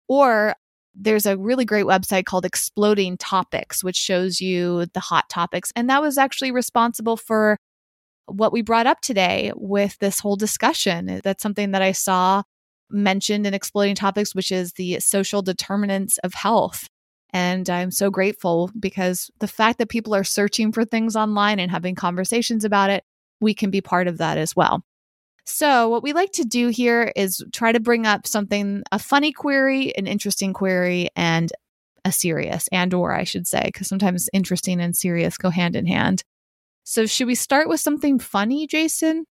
or 0.06 0.54
there's 0.94 1.26
a 1.26 1.36
really 1.36 1.64
great 1.64 1.86
website 1.86 2.24
called 2.24 2.44
Exploding 2.44 3.16
Topics, 3.16 3.84
which 3.84 3.96
shows 3.96 4.40
you 4.40 4.86
the 4.92 5.00
hot 5.00 5.28
topics. 5.28 5.72
And 5.76 5.88
that 5.88 6.02
was 6.02 6.18
actually 6.18 6.50
responsible 6.50 7.16
for 7.16 7.56
what 8.26 8.52
we 8.52 8.62
brought 8.62 8.86
up 8.86 9.00
today 9.00 9.52
with 9.56 9.98
this 9.98 10.20
whole 10.20 10.36
discussion. 10.36 11.08
Uh, 11.08 11.20
that's 11.22 11.42
something 11.42 11.72
that 11.72 11.82
I 11.82 11.92
saw 11.92 12.42
mentioned 12.90 13.46
in 13.46 13.54
Exploding 13.54 13.94
Topics, 13.94 14.34
which 14.34 14.52
is 14.52 14.72
the 14.72 15.00
social 15.00 15.42
determinants 15.42 16.18
of 16.18 16.34
health. 16.34 16.86
And 17.32 17.70
I'm 17.70 17.92
so 17.92 18.10
grateful 18.10 18.70
because 18.78 19.30
the 19.38 19.46
fact 19.46 19.78
that 19.78 19.88
people 19.88 20.14
are 20.14 20.24
searching 20.24 20.72
for 20.72 20.84
things 20.84 21.14
online 21.14 21.60
and 21.60 21.70
having 21.70 21.94
conversations 21.94 22.64
about 22.64 22.90
it, 22.90 23.04
we 23.40 23.54
can 23.54 23.70
be 23.70 23.80
part 23.80 24.08
of 24.08 24.18
that 24.18 24.36
as 24.36 24.56
well. 24.56 24.82
So, 25.52 25.88
what 25.88 26.04
we 26.04 26.12
like 26.12 26.30
to 26.32 26.44
do 26.44 26.68
here 26.68 27.12
is 27.16 27.44
try 27.52 27.72
to 27.72 27.80
bring 27.80 28.06
up 28.06 28.26
something 28.26 28.84
a 28.92 28.98
funny 28.98 29.32
query, 29.32 29.94
an 29.96 30.06
interesting 30.06 30.52
query, 30.52 31.08
and 31.16 31.52
a 32.04 32.12
serious 32.12 32.68
and 32.72 32.94
or 32.94 33.12
I 33.12 33.24
should 33.24 33.46
say 33.46 33.62
because 33.64 33.88
sometimes 33.88 34.30
interesting 34.32 34.80
and 34.80 34.96
serious 34.96 35.36
go 35.36 35.50
hand 35.50 35.74
in 35.74 35.86
hand. 35.86 36.22
So, 36.84 37.04
should 37.04 37.26
we 37.26 37.34
start 37.34 37.68
with 37.68 37.80
something 37.80 38.20
funny, 38.20 38.68
Jason? 38.68 39.24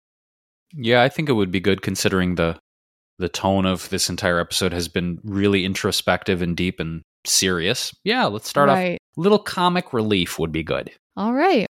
Yeah, 0.74 1.02
I 1.02 1.08
think 1.08 1.28
it 1.28 1.34
would 1.34 1.52
be 1.52 1.60
good 1.60 1.82
considering 1.82 2.34
the 2.34 2.58
the 3.20 3.28
tone 3.28 3.64
of 3.64 3.88
this 3.88 4.10
entire 4.10 4.40
episode 4.40 4.72
has 4.72 4.88
been 4.88 5.20
really 5.22 5.64
introspective 5.64 6.42
and 6.42 6.56
deep 6.56 6.80
and 6.80 7.02
serious. 7.24 7.94
Yeah, 8.02 8.26
let's 8.26 8.48
start 8.48 8.68
right. 8.68 8.94
off. 8.94 8.98
Little 9.16 9.38
comic 9.38 9.92
relief 9.92 10.38
would 10.38 10.52
be 10.52 10.64
good. 10.64 10.90
All 11.16 11.32
right. 11.32 11.67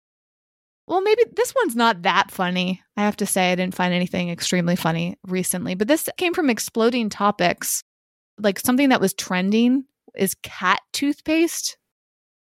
Well, 0.93 1.01
maybe 1.01 1.25
this 1.35 1.55
one's 1.57 1.75
not 1.75 2.03
that 2.03 2.31
funny. 2.31 2.83
I 2.99 3.05
have 3.05 3.17
to 3.17 3.25
say, 3.25 3.51
I 3.51 3.55
didn't 3.55 3.75
find 3.75 3.95
anything 3.95 4.29
extremely 4.29 4.77
funny 4.77 5.17
recently, 5.27 5.75
but 5.75 5.89
this 5.89 6.07
came 6.19 6.35
from 6.35 6.51
exploding 6.51 7.09
topics. 7.09 7.83
Like 8.39 8.61
something 8.61 8.91
that 8.91 9.01
was 9.01 9.15
trending 9.15 9.87
is 10.15 10.37
cat 10.43 10.81
toothpaste. 10.93 11.79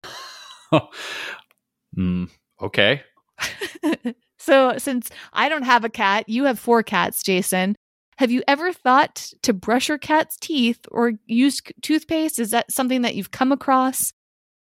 mm, 1.98 2.30
okay. 2.62 3.02
so, 4.38 4.76
since 4.78 5.10
I 5.34 5.50
don't 5.50 5.64
have 5.64 5.84
a 5.84 5.90
cat, 5.90 6.30
you 6.30 6.44
have 6.44 6.60
four 6.60 6.84
cats, 6.84 7.24
Jason. 7.24 7.76
Have 8.20 8.30
you 8.30 8.44
ever 8.48 8.72
thought 8.72 9.32
to 9.42 9.52
brush 9.52 9.90
your 9.90 9.98
cat's 9.98 10.38
teeth 10.38 10.86
or 10.92 11.14
use 11.26 11.60
toothpaste? 11.82 12.38
Is 12.38 12.52
that 12.52 12.72
something 12.72 13.02
that 13.02 13.16
you've 13.16 13.32
come 13.32 13.52
across 13.52 14.14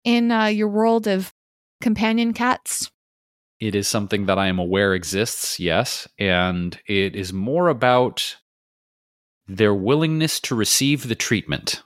in 0.03 0.29
uh, 0.29 0.47
your 0.47 0.67
world 0.67 1.07
of 1.07 1.31
companion 1.79 2.33
cats? 2.33 2.91
It 3.61 3.75
is 3.75 3.87
something 3.87 4.25
that 4.25 4.37
I 4.37 4.47
am 4.47 4.59
aware 4.59 4.93
exists, 4.93 5.59
yes. 5.59 6.07
And 6.19 6.77
it 6.87 7.15
is 7.15 7.31
more 7.31 7.69
about 7.69 8.37
their 9.47 9.73
willingness 9.73 10.39
to 10.41 10.55
receive 10.55 11.07
the 11.07 11.15
treatment. 11.15 11.83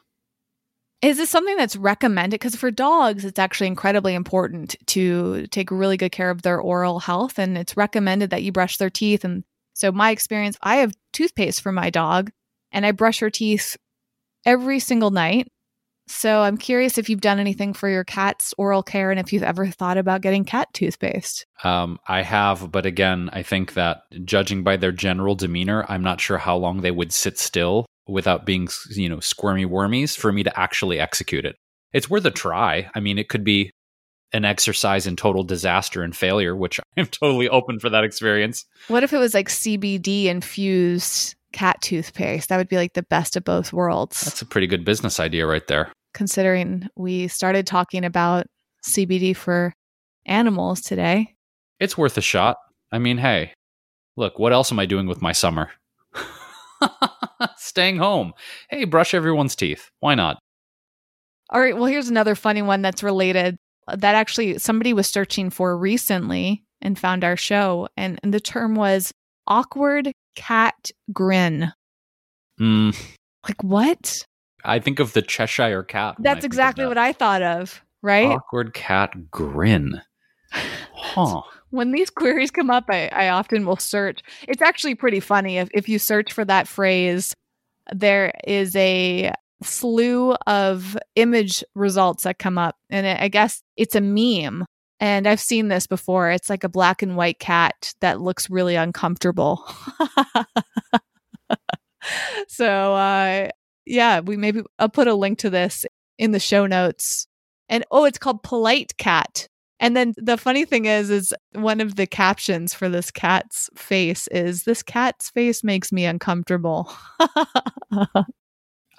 Is 1.01 1.17
this 1.17 1.29
something 1.29 1.57
that's 1.57 1.75
recommended? 1.75 2.39
Because 2.39 2.55
for 2.55 2.71
dogs, 2.71 3.25
it's 3.25 3.37
actually 3.37 3.67
incredibly 3.67 4.15
important 4.15 4.75
to 4.87 5.45
take 5.47 5.69
really 5.69 5.97
good 5.97 6.11
care 6.11 6.31
of 6.31 6.41
their 6.41 6.59
oral 6.59 6.99
health. 6.99 7.37
And 7.37 7.57
it's 7.57 7.77
recommended 7.77 8.31
that 8.31 8.41
you 8.41 8.51
brush 8.51 8.77
their 8.77 8.89
teeth 8.89 9.23
and 9.23 9.43
so, 9.75 9.91
my 9.91 10.11
experience 10.11 10.57
I 10.63 10.77
have 10.77 10.95
toothpaste 11.11 11.61
for 11.61 11.71
my 11.71 11.89
dog 11.89 12.31
and 12.71 12.85
I 12.85 12.91
brush 12.91 13.19
her 13.19 13.29
teeth 13.29 13.77
every 14.45 14.79
single 14.79 15.11
night. 15.11 15.51
So, 16.07 16.41
I'm 16.41 16.57
curious 16.57 16.97
if 16.97 17.09
you've 17.09 17.21
done 17.21 17.39
anything 17.39 17.73
for 17.73 17.89
your 17.89 18.03
cat's 18.03 18.53
oral 18.57 18.83
care 18.83 19.11
and 19.11 19.19
if 19.19 19.33
you've 19.33 19.43
ever 19.43 19.67
thought 19.67 19.97
about 19.97 20.21
getting 20.21 20.45
cat 20.45 20.69
toothpaste. 20.73 21.45
Um, 21.63 21.99
I 22.07 22.21
have, 22.21 22.71
but 22.71 22.85
again, 22.85 23.29
I 23.33 23.43
think 23.43 23.73
that 23.73 24.03
judging 24.23 24.63
by 24.63 24.77
their 24.77 24.91
general 24.91 25.35
demeanor, 25.35 25.85
I'm 25.89 26.03
not 26.03 26.21
sure 26.21 26.37
how 26.37 26.57
long 26.57 26.81
they 26.81 26.91
would 26.91 27.11
sit 27.11 27.39
still 27.39 27.85
without 28.07 28.45
being, 28.45 28.67
you 28.91 29.09
know, 29.09 29.19
squirmy 29.19 29.65
wormies 29.65 30.17
for 30.17 30.31
me 30.31 30.43
to 30.43 30.59
actually 30.59 30.99
execute 30.99 31.45
it. 31.45 31.55
It's 31.93 32.09
worth 32.09 32.25
a 32.25 32.31
try. 32.31 32.89
I 32.93 32.99
mean, 32.99 33.17
it 33.17 33.29
could 33.29 33.43
be 33.43 33.71
an 34.33 34.45
exercise 34.45 35.07
in 35.07 35.15
total 35.15 35.43
disaster 35.43 36.03
and 36.03 36.15
failure, 36.15 36.55
which 36.55 36.79
I'm 36.97 37.07
totally 37.07 37.49
open 37.49 37.79
for 37.79 37.89
that 37.89 38.03
experience. 38.03 38.65
What 38.87 39.03
if 39.03 39.13
it 39.13 39.17
was 39.17 39.33
like 39.33 39.49
CBD 39.49 40.25
infused 40.25 41.35
cat 41.55 41.81
toothpaste? 41.81 42.49
That 42.49 42.57
would 42.57 42.67
be 42.67 42.75
like 42.75 42.93
the 42.93 43.03
best 43.03 43.35
of 43.35 43.43
both 43.43 43.73
worlds. 43.73 44.21
That's 44.21 44.41
a 44.41 44.45
pretty 44.45 44.67
good 44.67 44.85
business 44.85 45.19
idea 45.19 45.47
right 45.47 45.65
there. 45.67 45.91
Considering 46.13 46.87
we 46.95 47.27
started 47.27 47.65
talking 47.65 48.03
about 48.03 48.45
CBD 48.85 49.35
for 49.35 49.73
animals 50.25 50.81
today. 50.81 51.35
It's 51.79 51.97
worth 51.97 52.17
a 52.17 52.21
shot. 52.21 52.57
I 52.91 52.99
mean, 52.99 53.17
hey, 53.17 53.53
look, 54.17 54.37
what 54.37 54.53
else 54.53 54.71
am 54.71 54.79
I 54.79 54.85
doing 54.85 55.07
with 55.07 55.21
my 55.21 55.31
summer? 55.31 55.71
Staying 57.57 57.97
home. 57.97 58.33
Hey, 58.69 58.83
brush 58.83 59.13
everyone's 59.13 59.55
teeth. 59.55 59.89
Why 60.01 60.13
not? 60.15 60.37
All 61.51 61.61
right, 61.61 61.75
well, 61.75 61.85
here's 61.85 62.09
another 62.09 62.35
funny 62.35 62.61
one 62.61 62.81
that's 62.81 63.03
related 63.03 63.55
that 63.87 64.15
actually 64.15 64.57
somebody 64.57 64.93
was 64.93 65.07
searching 65.07 65.49
for 65.49 65.77
recently 65.77 66.63
and 66.81 66.99
found 66.99 67.23
our 67.23 67.37
show. 67.37 67.87
And, 67.95 68.19
and 68.23 68.33
the 68.33 68.39
term 68.39 68.75
was 68.75 69.11
awkward 69.47 70.11
cat 70.35 70.91
grin. 71.11 71.71
Mm. 72.59 72.95
Like 73.47 73.63
what? 73.63 74.25
I 74.63 74.79
think 74.79 74.99
of 74.99 75.13
the 75.13 75.21
Cheshire 75.21 75.83
cat. 75.83 76.15
That's 76.19 76.45
exactly 76.45 76.83
that. 76.83 76.89
what 76.89 76.97
I 76.97 77.13
thought 77.13 77.41
of, 77.41 77.83
right? 78.01 78.29
Awkward 78.29 78.73
cat 78.73 79.31
grin. 79.31 80.01
Huh. 80.97 81.41
when 81.69 81.91
these 81.91 82.09
queries 82.09 82.49
come 82.49 82.69
up, 82.69 82.85
I, 82.89 83.07
I 83.09 83.29
often 83.29 83.65
will 83.65 83.77
search. 83.77 84.21
It's 84.47 84.61
actually 84.61 84.95
pretty 84.95 85.19
funny. 85.19 85.57
If, 85.57 85.69
if 85.73 85.87
you 85.87 85.99
search 85.99 86.33
for 86.33 86.43
that 86.45 86.67
phrase, 86.67 87.35
there 87.93 88.33
is 88.47 88.75
a 88.75 89.31
slew 89.61 90.33
of 90.47 90.97
image 91.15 91.63
results 91.75 92.23
that 92.23 92.39
come 92.39 92.57
up. 92.57 92.75
And 92.89 93.05
I 93.05 93.27
guess 93.27 93.61
it's 93.77 93.95
a 93.95 94.01
meme. 94.01 94.65
And 94.99 95.27
I've 95.27 95.39
seen 95.39 95.67
this 95.67 95.87
before. 95.87 96.31
It's 96.31 96.49
like 96.49 96.63
a 96.63 96.69
black 96.69 97.01
and 97.01 97.17
white 97.17 97.39
cat 97.39 97.93
that 97.99 98.21
looks 98.21 98.49
really 98.49 98.75
uncomfortable. 98.75 99.65
so, 102.47 102.95
uh, 102.95 103.49
yeah, 103.85 104.21
we 104.21 104.37
maybe 104.37 104.61
I'll 104.79 104.89
put 104.89 105.07
a 105.07 105.13
link 105.13 105.39
to 105.39 105.49
this 105.49 105.85
in 106.17 106.31
the 106.31 106.39
show 106.39 106.65
notes. 106.65 107.27
And 107.67 107.83
oh, 107.91 108.05
it's 108.05 108.17
called 108.17 108.43
Polite 108.43 108.95
Cat. 108.97 109.47
And 109.79 109.97
then 109.97 110.13
the 110.15 110.37
funny 110.37 110.63
thing 110.63 110.85
is, 110.85 111.09
is 111.09 111.33
one 111.51 111.81
of 111.81 111.95
the 111.95 112.07
captions 112.07 112.73
for 112.73 112.87
this 112.87 113.11
cat's 113.11 113.69
face 113.75 114.27
is 114.27 114.63
this 114.63 114.81
cat's 114.81 115.29
face 115.29 115.63
makes 115.63 115.91
me 115.91 116.05
uncomfortable. 116.05 116.89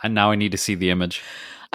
And 0.03 0.15
now 0.15 0.31
I 0.31 0.37
need 0.37 0.53
to 0.53 0.59
see 0.59 0.75
the 0.75 0.91
image. 0.91 1.23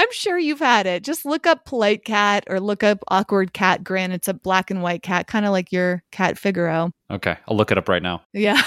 I'm 0.02 0.12
sure 0.12 0.40
you've 0.40 0.58
had 0.58 0.88
it. 0.88 1.04
Just 1.04 1.26
look 1.26 1.46
up 1.46 1.64
polite 1.64 2.04
cat 2.04 2.44
or 2.50 2.60
look 2.60 2.84
up 2.84 3.04
awkward 3.10 3.54
cat 3.54 3.84
grin. 3.84 4.12
It's 4.12 4.28
a 4.28 4.34
black 4.34 4.72
and 4.72 4.82
white 4.82 5.04
cat, 5.04 5.28
kind 5.28 5.46
of 5.46 5.52
like 5.52 5.72
your 5.72 6.02
cat 6.12 6.40
Figaro. 6.40 6.90
Okay, 7.12 7.38
I'll 7.48 7.56
look 7.56 7.72
it 7.72 7.78
up 7.78 7.88
right 7.88 8.02
now. 8.02 8.24
Yeah. 8.34 8.60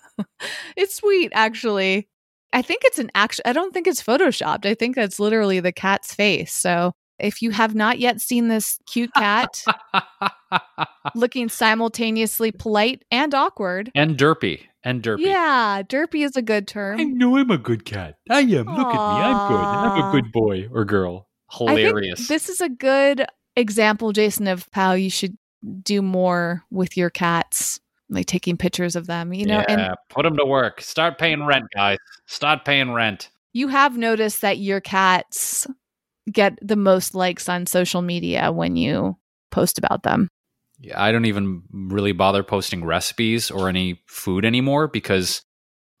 it's 0.76 0.96
sweet, 0.96 1.32
actually. 1.34 2.10
I 2.52 2.60
think 2.60 2.82
it's 2.84 2.98
an 2.98 3.10
actual, 3.14 3.40
I 3.46 3.54
don't 3.54 3.72
think 3.72 3.86
it's 3.86 4.02
photoshopped. 4.02 4.66
I 4.66 4.74
think 4.74 4.96
that's 4.96 5.18
literally 5.18 5.60
the 5.60 5.72
cat's 5.72 6.14
face. 6.14 6.52
So 6.52 6.92
if 7.18 7.40
you 7.40 7.52
have 7.52 7.74
not 7.74 7.98
yet 7.98 8.20
seen 8.20 8.48
this 8.48 8.78
cute 8.84 9.14
cat 9.14 9.64
looking 11.14 11.48
simultaneously 11.48 12.52
polite 12.52 13.02
and 13.10 13.34
awkward 13.34 13.90
and 13.94 14.18
derpy 14.18 14.66
and 14.84 15.02
derpy. 15.02 15.26
Yeah, 15.26 15.82
derpy 15.82 16.24
is 16.24 16.36
a 16.36 16.42
good 16.42 16.66
term. 16.66 17.00
I 17.00 17.04
know 17.04 17.36
I'm 17.36 17.50
a 17.50 17.58
good 17.58 17.84
cat. 17.84 18.18
I 18.28 18.40
am. 18.40 18.66
Aww. 18.66 18.76
Look 18.76 18.86
at 18.86 18.92
me. 18.92 19.22
I'm 19.22 19.48
good. 19.48 19.64
I'm 19.64 20.08
a 20.08 20.12
good 20.12 20.32
boy 20.32 20.68
or 20.72 20.84
girl. 20.84 21.28
Hilarious. 21.52 22.28
this 22.28 22.48
is 22.48 22.60
a 22.60 22.68
good 22.68 23.26
example, 23.56 24.12
Jason, 24.12 24.46
of 24.46 24.68
how 24.72 24.92
you 24.92 25.10
should 25.10 25.36
do 25.82 26.00
more 26.00 26.62
with 26.70 26.96
your 26.96 27.10
cats, 27.10 27.80
like 28.08 28.26
taking 28.26 28.56
pictures 28.56 28.96
of 28.96 29.06
them. 29.06 29.32
You 29.32 29.46
know, 29.46 29.64
yeah, 29.68 29.88
and 29.88 29.96
put 30.08 30.22
them 30.22 30.36
to 30.36 30.44
work. 30.46 30.80
Start 30.80 31.18
paying 31.18 31.44
rent, 31.44 31.64
guys. 31.74 31.98
Start 32.26 32.64
paying 32.64 32.92
rent. 32.92 33.30
You 33.52 33.68
have 33.68 33.96
noticed 33.96 34.42
that 34.42 34.58
your 34.58 34.80
cats 34.80 35.66
get 36.30 36.56
the 36.62 36.76
most 36.76 37.14
likes 37.14 37.48
on 37.48 37.66
social 37.66 38.02
media 38.02 38.52
when 38.52 38.76
you 38.76 39.16
post 39.50 39.78
about 39.78 40.04
them. 40.04 40.28
I 40.94 41.12
don't 41.12 41.26
even 41.26 41.62
really 41.72 42.12
bother 42.12 42.42
posting 42.42 42.84
recipes 42.84 43.50
or 43.50 43.68
any 43.68 44.02
food 44.06 44.44
anymore 44.44 44.88
because 44.88 45.42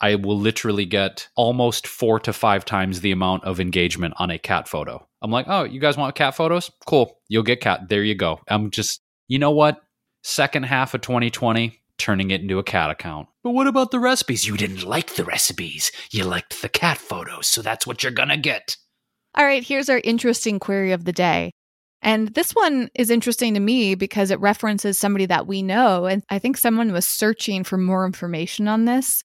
I 0.00 0.14
will 0.14 0.38
literally 0.38 0.86
get 0.86 1.28
almost 1.36 1.86
four 1.86 2.18
to 2.20 2.32
five 2.32 2.64
times 2.64 3.00
the 3.00 3.12
amount 3.12 3.44
of 3.44 3.60
engagement 3.60 4.14
on 4.16 4.30
a 4.30 4.38
cat 4.38 4.66
photo. 4.66 5.06
I'm 5.20 5.30
like, 5.30 5.46
oh, 5.48 5.64
you 5.64 5.80
guys 5.80 5.96
want 5.96 6.14
cat 6.14 6.34
photos? 6.34 6.70
Cool. 6.86 7.18
You'll 7.28 7.42
get 7.42 7.60
cat. 7.60 7.88
There 7.88 8.02
you 8.02 8.14
go. 8.14 8.40
I'm 8.48 8.70
just, 8.70 9.02
you 9.28 9.38
know 9.38 9.50
what? 9.50 9.80
Second 10.22 10.64
half 10.64 10.94
of 10.94 11.02
2020, 11.02 11.78
turning 11.98 12.30
it 12.30 12.40
into 12.40 12.58
a 12.58 12.64
cat 12.64 12.90
account. 12.90 13.28
But 13.44 13.50
what 13.50 13.66
about 13.66 13.90
the 13.90 14.00
recipes? 14.00 14.46
You 14.46 14.56
didn't 14.56 14.84
like 14.84 15.14
the 15.14 15.24
recipes. 15.24 15.92
You 16.10 16.24
liked 16.24 16.62
the 16.62 16.68
cat 16.70 16.96
photos. 16.96 17.46
So 17.46 17.60
that's 17.60 17.86
what 17.86 18.02
you're 18.02 18.12
going 18.12 18.30
to 18.30 18.38
get. 18.38 18.76
All 19.36 19.44
right, 19.44 19.62
here's 19.62 19.88
our 19.88 20.00
interesting 20.02 20.58
query 20.58 20.92
of 20.92 21.04
the 21.04 21.12
day. 21.12 21.52
And 22.02 22.28
this 22.28 22.52
one 22.52 22.88
is 22.94 23.10
interesting 23.10 23.54
to 23.54 23.60
me 23.60 23.94
because 23.94 24.30
it 24.30 24.40
references 24.40 24.98
somebody 24.98 25.26
that 25.26 25.46
we 25.46 25.62
know. 25.62 26.06
And 26.06 26.22
I 26.30 26.38
think 26.38 26.56
someone 26.56 26.92
was 26.92 27.06
searching 27.06 27.62
for 27.64 27.76
more 27.76 28.06
information 28.06 28.68
on 28.68 28.86
this. 28.86 29.22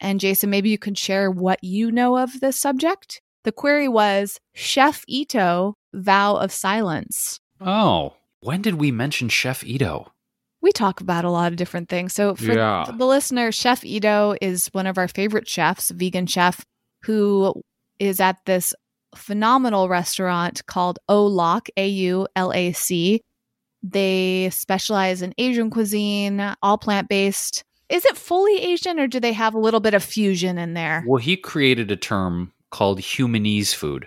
And 0.00 0.20
Jason, 0.20 0.50
maybe 0.50 0.68
you 0.70 0.78
could 0.78 0.98
share 0.98 1.30
what 1.30 1.58
you 1.62 1.90
know 1.90 2.18
of 2.18 2.40
this 2.40 2.58
subject. 2.60 3.20
The 3.44 3.52
query 3.52 3.88
was 3.88 4.38
Chef 4.54 5.04
Ito, 5.08 5.74
vow 5.94 6.36
of 6.36 6.52
silence. 6.52 7.40
Oh, 7.60 8.14
when 8.40 8.60
did 8.62 8.74
we 8.74 8.90
mention 8.92 9.28
Chef 9.28 9.64
Ito? 9.64 10.12
we 10.60 10.72
talk 10.72 11.00
about 11.00 11.24
a 11.24 11.30
lot 11.30 11.52
of 11.52 11.56
different 11.56 11.88
things. 11.88 12.12
So 12.12 12.34
for 12.34 12.52
Yeah. 12.52 12.84
the 12.92 13.06
listener, 13.06 13.52
Chef 13.52 13.84
Ito 13.84 14.34
is 14.42 14.66
one 14.72 14.88
of 14.88 14.98
our 14.98 15.06
favorite 15.06 15.48
chefs, 15.48 15.90
vegan 15.92 16.26
chef, 16.26 16.64
who 17.04 17.54
is 18.00 18.18
at 18.18 18.44
this 18.44 18.74
phenomenal 19.14 19.88
restaurant 19.88 20.64
called 20.66 20.98
Au 21.08 21.26
Lac, 21.26 21.70
A 21.76 21.88
U 21.88 22.26
L 22.36 22.52
A 22.52 22.72
C. 22.72 23.22
They 23.82 24.50
specialize 24.50 25.22
in 25.22 25.34
Asian 25.38 25.70
cuisine, 25.70 26.54
all 26.62 26.78
plant 26.78 27.08
based. 27.08 27.64
Is 27.88 28.04
it 28.04 28.16
fully 28.16 28.58
Asian 28.58 29.00
or 29.00 29.06
do 29.06 29.18
they 29.18 29.32
have 29.32 29.54
a 29.54 29.58
little 29.58 29.80
bit 29.80 29.94
of 29.94 30.04
fusion 30.04 30.58
in 30.58 30.74
there? 30.74 31.04
Well, 31.06 31.20
he 31.20 31.36
created 31.36 31.90
a 31.90 31.96
term 31.96 32.52
called 32.70 33.00
humanese 33.00 33.74
food. 33.74 34.06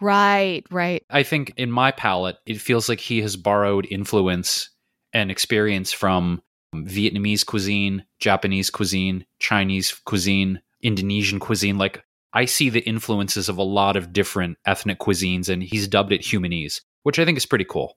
Right, 0.00 0.64
right. 0.70 1.04
I 1.10 1.22
think 1.22 1.54
in 1.56 1.70
my 1.70 1.92
palate, 1.92 2.36
it 2.44 2.60
feels 2.60 2.88
like 2.88 3.00
he 3.00 3.22
has 3.22 3.36
borrowed 3.36 3.86
influence 3.90 4.68
and 5.12 5.30
experience 5.30 5.92
from 5.92 6.42
Vietnamese 6.74 7.46
cuisine, 7.46 8.04
Japanese 8.18 8.68
cuisine, 8.68 9.24
Chinese 9.38 9.92
cuisine, 10.04 10.60
Indonesian 10.82 11.38
cuisine. 11.38 11.78
Like 11.78 12.04
I 12.34 12.46
see 12.46 12.70
the 12.70 12.80
influences 12.80 13.48
of 13.48 13.58
a 13.58 13.62
lot 13.62 13.96
of 13.96 14.12
different 14.12 14.58
ethnic 14.64 14.98
cuisines, 14.98 15.48
and 15.48 15.62
he's 15.62 15.88
dubbed 15.88 16.12
it 16.12 16.22
humanese, 16.22 16.80
which 17.02 17.18
I 17.18 17.24
think 17.24 17.36
is 17.36 17.46
pretty 17.46 17.64
cool. 17.64 17.96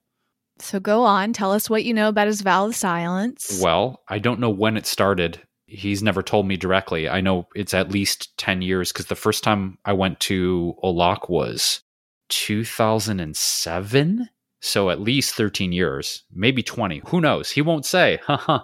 So 0.59 0.79
go 0.79 1.03
on, 1.03 1.33
tell 1.33 1.51
us 1.51 1.69
what 1.69 1.83
you 1.83 1.93
know 1.93 2.07
about 2.07 2.27
his 2.27 2.41
vow 2.41 2.67
of 2.67 2.75
silence. 2.75 3.59
Well, 3.61 4.01
I 4.07 4.19
don't 4.19 4.39
know 4.39 4.49
when 4.49 4.77
it 4.77 4.85
started. 4.85 5.41
He's 5.67 6.03
never 6.03 6.21
told 6.21 6.47
me 6.47 6.57
directly. 6.57 7.09
I 7.09 7.21
know 7.21 7.47
it's 7.55 7.73
at 7.73 7.91
least 7.91 8.37
10 8.37 8.61
years 8.61 8.91
because 8.91 9.07
the 9.07 9.15
first 9.15 9.43
time 9.43 9.77
I 9.83 9.93
went 9.93 10.19
to 10.21 10.75
Au 10.81 10.91
Lac 10.91 11.27
was 11.27 11.81
2007. 12.29 14.29
So 14.61 14.89
at 14.89 15.01
least 15.01 15.35
13 15.35 15.73
years, 15.73 16.23
maybe 16.31 16.63
20. 16.63 17.01
Who 17.07 17.21
knows? 17.21 17.51
He 17.51 17.61
won't 17.61 17.85
say. 17.85 18.19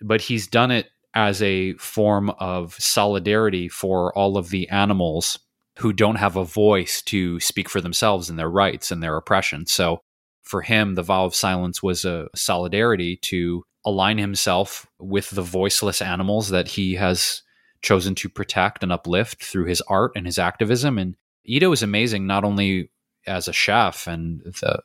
but 0.00 0.20
he's 0.20 0.46
done 0.46 0.70
it 0.70 0.86
as 1.14 1.40
a 1.42 1.74
form 1.74 2.30
of 2.38 2.74
solidarity 2.74 3.68
for 3.68 4.16
all 4.16 4.36
of 4.36 4.50
the 4.50 4.68
animals 4.68 5.38
who 5.78 5.92
don't 5.92 6.16
have 6.16 6.36
a 6.36 6.44
voice 6.44 7.02
to 7.02 7.40
speak 7.40 7.68
for 7.68 7.80
themselves 7.80 8.28
and 8.28 8.38
their 8.38 8.50
rights 8.50 8.90
and 8.90 9.02
their 9.02 9.16
oppression. 9.16 9.66
So 9.66 10.00
for 10.42 10.62
him, 10.62 10.94
the 10.94 11.02
vow 11.02 11.24
of 11.24 11.34
silence 11.34 11.82
was 11.82 12.04
a 12.04 12.28
solidarity 12.34 13.16
to 13.22 13.64
align 13.84 14.18
himself 14.18 14.86
with 14.98 15.30
the 15.30 15.42
voiceless 15.42 16.00
animals 16.00 16.48
that 16.48 16.68
he 16.68 16.94
has 16.94 17.42
chosen 17.82 18.14
to 18.14 18.28
protect 18.28 18.82
and 18.82 18.92
uplift 18.92 19.44
through 19.44 19.66
his 19.66 19.82
art 19.82 20.12
and 20.16 20.26
his 20.26 20.38
activism. 20.38 20.98
And 20.98 21.16
Ito 21.44 21.70
is 21.72 21.82
amazing, 21.82 22.26
not 22.26 22.44
only 22.44 22.90
as 23.26 23.48
a 23.48 23.52
chef 23.52 24.06
and 24.06 24.40
the 24.40 24.82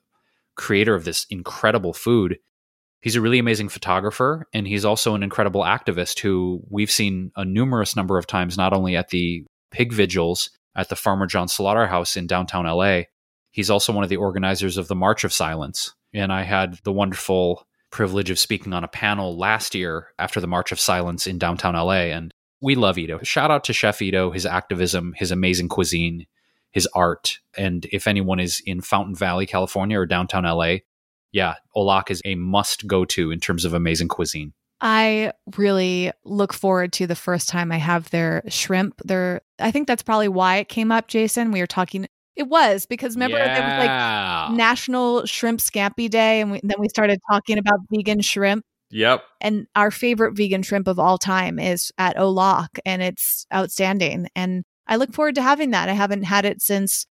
creator 0.56 0.96
of 0.96 1.06
this 1.06 1.26
incredible 1.30 1.94
food, 1.94 2.40
he's 3.02 3.16
a 3.16 3.22
really 3.22 3.40
amazing 3.40 3.70
photographer. 3.70 4.48
And 4.54 4.68
he's 4.68 4.86
also 4.86 5.16
an 5.16 5.24
incredible 5.24 5.64
activist 5.64 6.20
who 6.20 6.62
we've 6.70 6.92
seen 6.92 7.32
a 7.36 7.46
numerous 7.46 7.96
number 7.96 8.18
of 8.18 8.28
times, 8.28 8.58
not 8.58 8.74
only 8.74 8.96
at 8.96 9.10
the 9.10 9.46
pig 9.72 9.94
vigils 9.94 10.50
at 10.76 10.90
the 10.90 10.96
Farmer 10.96 11.26
John 11.26 11.48
Slaughterhouse 11.48 12.16
in 12.16 12.28
downtown 12.28 12.66
LA, 12.66 13.04
He's 13.52 13.70
also 13.70 13.94
one 13.94 14.04
of 14.04 14.10
the 14.10 14.18
organizers 14.18 14.78
of 14.78 14.88
the 14.88 14.96
March 14.96 15.24
of 15.24 15.34
Silence. 15.34 15.94
And 16.14 16.32
I 16.32 16.44
had 16.44 16.80
the 16.84 16.92
wonderful 16.92 17.68
privilege 17.92 18.30
of 18.30 18.40
speaking 18.40 18.74
on 18.74 18.84
a 18.84 18.88
panel 18.88 19.38
last 19.38 19.74
year 19.74 20.10
after 20.20 20.40
the 20.40 20.48
March 20.48 20.72
of 20.72 20.80
Silence 20.80 21.26
in 21.26 21.40
downtown 21.40 21.74
LA. 21.74 22.12
And 22.12 22.34
we 22.62 22.76
love 22.76 22.98
Ito. 22.98 23.20
Shout 23.24 23.52
out 23.52 23.64
to 23.66 23.74
Chef 23.74 24.02
Ito, 24.02 24.32
his 24.32 24.46
activism, 24.46 25.14
his 25.18 25.32
amazing 25.32 25.70
cuisine, 25.70 26.28
his 26.72 26.88
art. 26.94 27.40
And 27.58 27.86
if 27.92 28.08
anyone 28.08 28.40
is 28.40 28.62
in 28.66 28.82
Fountain 28.82 29.16
Valley, 29.16 29.46
California 29.46 30.00
or 30.00 30.06
downtown 30.06 30.44
LA, 30.44 30.78
yeah, 31.32 31.56
Au 31.76 31.84
Lac 31.84 32.12
is 32.12 32.22
a 32.26 32.36
must 32.36 32.88
go 32.88 33.06
to 33.06 33.32
in 33.32 33.40
terms 33.40 33.66
of 33.66 33.74
amazing 33.74 34.08
cuisine. 34.08 34.54
I 34.82 35.34
really 35.58 36.12
look 36.24 36.54
forward 36.54 36.94
to 36.94 37.08
the 37.08 37.16
first 37.16 37.50
time 37.50 37.72
I 37.72 37.78
have 37.78 38.10
their 38.12 38.44
shrimp. 38.48 39.02
Their 39.04 39.42
I 39.60 39.72
think 39.72 39.88
that's 39.88 40.04
probably 40.04 40.30
why 40.30 40.58
it 40.58 40.70
came 40.70 40.92
up, 40.92 41.08
Jason. 41.08 41.52
We 41.52 41.60
were 41.60 41.68
talking 41.68 42.08
it 42.36 42.48
was 42.48 42.86
because 42.86 43.16
remember 43.16 43.38
it 43.38 43.50
was 43.50 43.60
like. 43.60 44.52
National 44.56 45.26
Shrimp 45.26 45.60
Scampi 45.60 46.10
Day, 46.10 46.40
and 46.40 46.52
we, 46.52 46.62
then 46.64 46.78
we 46.80 46.88
started 46.88 47.20
talking 47.30 47.58
about 47.58 47.80
vegan 47.92 48.22
shrimp. 48.22 48.64
Yep. 48.92 49.24
And 49.42 49.68
our 49.76 49.92
favorite 49.92 50.36
vegan 50.36 50.64
shrimp 50.64 50.88
of 50.88 51.00
all 51.00 51.18
time 51.18 51.60
is 51.60 51.92
at 51.98 52.18
Au 52.18 52.30
Lac 52.30 52.80
and 52.86 53.02
it's 53.02 53.46
outstanding. 53.54 54.28
And 54.36 54.64
I 54.88 54.96
look 54.96 55.14
forward 55.14 55.36
to 55.36 55.42
having 55.42 55.72
that. 55.72 55.90
I 55.90 55.94
haven't 55.94 56.24
had 56.24 56.46
it 56.46 56.62
since 56.62 57.06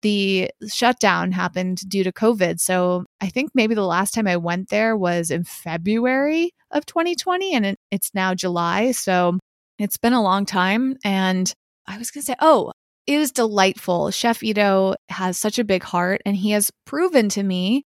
the 0.00 0.50
shutdown 0.66 1.30
happened 1.32 1.88
due 1.88 2.02
to 2.02 2.12
COVID. 2.12 2.58
So 2.58 3.04
I 3.22 3.28
think 3.28 3.52
maybe 3.54 3.76
the 3.76 3.86
last 3.86 4.14
time 4.14 4.26
I 4.26 4.36
went 4.36 4.68
there 4.68 4.96
was 4.96 5.30
in 5.30 5.44
February 5.44 6.52
of 6.72 6.84
2020, 6.86 7.54
and 7.54 7.76
it's 7.92 8.10
now 8.14 8.34
July. 8.34 8.90
So 8.90 9.38
it's 9.78 9.96
been 9.96 10.12
a 10.12 10.22
long 10.22 10.44
time. 10.44 10.96
And 11.04 11.50
I 11.86 11.98
was 11.98 12.10
going 12.10 12.22
to 12.22 12.26
say, 12.26 12.36
oh, 12.40 12.72
it 13.06 13.18
was 13.18 13.30
delightful. 13.30 14.10
Chef 14.10 14.42
Ito 14.42 14.96
has 15.08 15.38
such 15.38 15.60
a 15.60 15.64
big 15.64 15.84
heart, 15.84 16.20
and 16.26 16.34
he 16.34 16.50
has 16.50 16.72
proven 16.84 17.28
to 17.30 17.44
me 17.44 17.84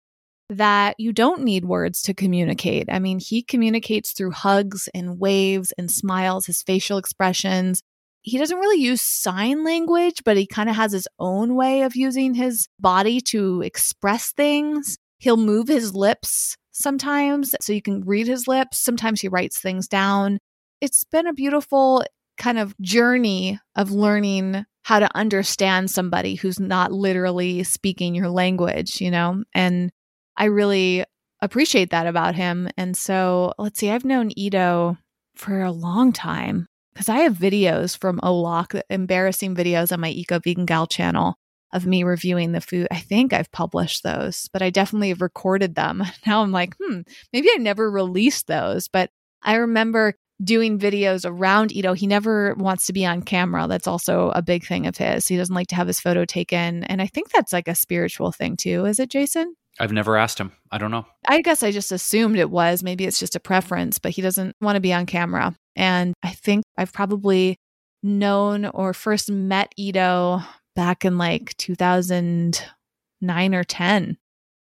that 0.48 0.94
you 0.98 1.12
don't 1.12 1.42
need 1.42 1.66
words 1.66 2.00
to 2.02 2.14
communicate. 2.14 2.88
I 2.90 2.98
mean, 2.98 3.18
he 3.18 3.42
communicates 3.42 4.12
through 4.12 4.30
hugs 4.30 4.88
and 4.94 5.18
waves 5.18 5.70
and 5.76 5.90
smiles, 5.90 6.46
his 6.46 6.62
facial 6.62 6.96
expressions. 6.96 7.82
He 8.22 8.38
doesn't 8.38 8.58
really 8.58 8.82
use 8.82 9.02
sign 9.02 9.64
language, 9.64 10.22
but 10.24 10.38
he 10.38 10.46
kind 10.46 10.70
of 10.70 10.76
has 10.76 10.92
his 10.92 11.08
own 11.18 11.56
way 11.56 11.82
of 11.82 11.94
using 11.94 12.32
his 12.32 12.68
body 12.80 13.20
to 13.22 13.60
express 13.60 14.32
things. 14.32 14.96
He'll 15.18 15.36
move 15.36 15.68
his 15.68 15.94
lips 15.94 16.56
sometimes 16.72 17.54
so 17.60 17.72
you 17.72 17.82
can 17.82 18.02
read 18.02 18.26
his 18.26 18.46
lips. 18.46 18.78
Sometimes 18.78 19.20
he 19.20 19.28
writes 19.28 19.58
things 19.58 19.88
down. 19.88 20.38
It's 20.80 21.04
been 21.04 21.26
a 21.26 21.32
beautiful 21.32 22.04
kind 22.36 22.58
of 22.58 22.78
journey 22.80 23.58
of 23.76 23.90
learning 23.90 24.64
how 24.82 25.00
to 25.00 25.16
understand 25.16 25.90
somebody 25.90 26.34
who's 26.34 26.60
not 26.60 26.92
literally 26.92 27.64
speaking 27.64 28.14
your 28.14 28.28
language, 28.28 29.00
you 29.00 29.10
know? 29.10 29.42
And 29.54 29.90
I 30.36 30.44
really 30.44 31.04
appreciate 31.40 31.90
that 31.90 32.06
about 32.06 32.34
him. 32.34 32.68
And 32.76 32.96
so 32.96 33.52
let's 33.58 33.80
see, 33.80 33.90
I've 33.90 34.04
known 34.04 34.30
Ito 34.36 34.96
for 35.34 35.62
a 35.62 35.72
long 35.72 36.12
time 36.12 36.66
because 36.94 37.08
I 37.08 37.18
have 37.20 37.34
videos 37.34 37.98
from 37.98 38.20
Au 38.22 38.40
Lac, 38.40 38.72
embarrassing 38.90 39.54
videos 39.54 39.92
on 39.92 40.00
my 40.00 40.10
Eco 40.10 40.38
Vegan 40.38 40.66
Gal 40.66 40.86
channel 40.86 41.36
of 41.76 41.86
me 41.86 42.02
reviewing 42.02 42.52
the 42.52 42.60
food. 42.60 42.88
I 42.90 42.98
think 42.98 43.32
I've 43.32 43.52
published 43.52 44.02
those, 44.02 44.48
but 44.52 44.62
I 44.62 44.70
definitely 44.70 45.10
have 45.10 45.20
recorded 45.20 45.74
them. 45.74 46.02
Now 46.26 46.42
I'm 46.42 46.50
like, 46.50 46.74
hmm, 46.82 47.02
maybe 47.32 47.48
I 47.52 47.58
never 47.58 47.88
released 47.90 48.48
those. 48.48 48.88
But 48.88 49.10
I 49.42 49.56
remember 49.56 50.14
doing 50.42 50.78
videos 50.78 51.24
around 51.24 51.72
Ito. 51.72 51.92
He 51.92 52.06
never 52.06 52.54
wants 52.54 52.86
to 52.86 52.92
be 52.92 53.06
on 53.06 53.22
camera. 53.22 53.66
That's 53.68 53.86
also 53.86 54.30
a 54.30 54.42
big 54.42 54.66
thing 54.66 54.86
of 54.86 54.96
his. 54.96 55.28
He 55.28 55.36
doesn't 55.36 55.54
like 55.54 55.68
to 55.68 55.76
have 55.76 55.86
his 55.86 56.00
photo 56.00 56.24
taken. 56.24 56.84
And 56.84 57.00
I 57.00 57.06
think 57.06 57.30
that's 57.30 57.52
like 57.52 57.68
a 57.68 57.74
spiritual 57.74 58.32
thing 58.32 58.56
too. 58.56 58.86
Is 58.86 58.98
it, 58.98 59.10
Jason? 59.10 59.54
I've 59.78 59.92
never 59.92 60.16
asked 60.16 60.38
him. 60.38 60.52
I 60.70 60.78
don't 60.78 60.90
know. 60.90 61.06
I 61.28 61.42
guess 61.42 61.62
I 61.62 61.70
just 61.70 61.92
assumed 61.92 62.38
it 62.38 62.50
was. 62.50 62.82
Maybe 62.82 63.04
it's 63.04 63.20
just 63.20 63.36
a 63.36 63.40
preference, 63.40 63.98
but 63.98 64.12
he 64.12 64.22
doesn't 64.22 64.56
want 64.60 64.76
to 64.76 64.80
be 64.80 64.92
on 64.92 65.06
camera. 65.06 65.54
And 65.74 66.14
I 66.22 66.30
think 66.30 66.64
I've 66.76 66.92
probably 66.92 67.56
known 68.02 68.66
or 68.66 68.94
first 68.94 69.30
met 69.30 69.72
Ito 69.76 70.42
back 70.76 71.04
in 71.04 71.18
like 71.18 71.56
2009 71.56 73.54
or 73.54 73.64
10. 73.64 74.16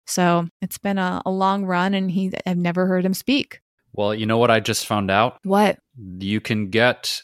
So 0.07 0.49
it's 0.63 0.79
been 0.79 0.97
a, 0.99 1.21
a 1.27 1.31
long 1.31 1.65
run 1.67 1.93
and 1.95 2.11
he 2.11 2.33
I've 2.47 2.57
never 2.57 2.87
heard 2.87 3.05
him 3.05 3.15
speak. 3.15 3.61
Well, 3.93 4.15
you 4.15 4.25
know 4.27 4.39
what 4.39 4.51
I 4.51 4.61
just 4.61 4.87
found 4.87 5.11
out? 5.11 5.39
What? 5.45 5.79
You 6.19 6.41
can 6.41 6.71
get 6.71 7.23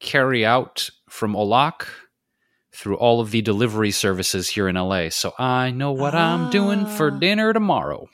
carry 0.00 0.44
out 0.44 0.90
from 1.08 1.34
Au 1.36 1.44
Lac 1.44 1.86
through 2.74 2.96
all 2.96 3.20
of 3.20 3.30
the 3.32 3.42
delivery 3.42 3.90
services 3.90 4.48
here 4.48 4.66
in 4.68 4.76
LA. 4.76 5.08
So 5.10 5.32
I 5.38 5.70
know 5.70 5.92
what 5.92 6.14
I'm 6.14 6.50
doing 6.50 6.86
for 6.86 7.10
Ah. 7.12 7.18
dinner 7.18 7.52
tomorrow. 7.52 8.08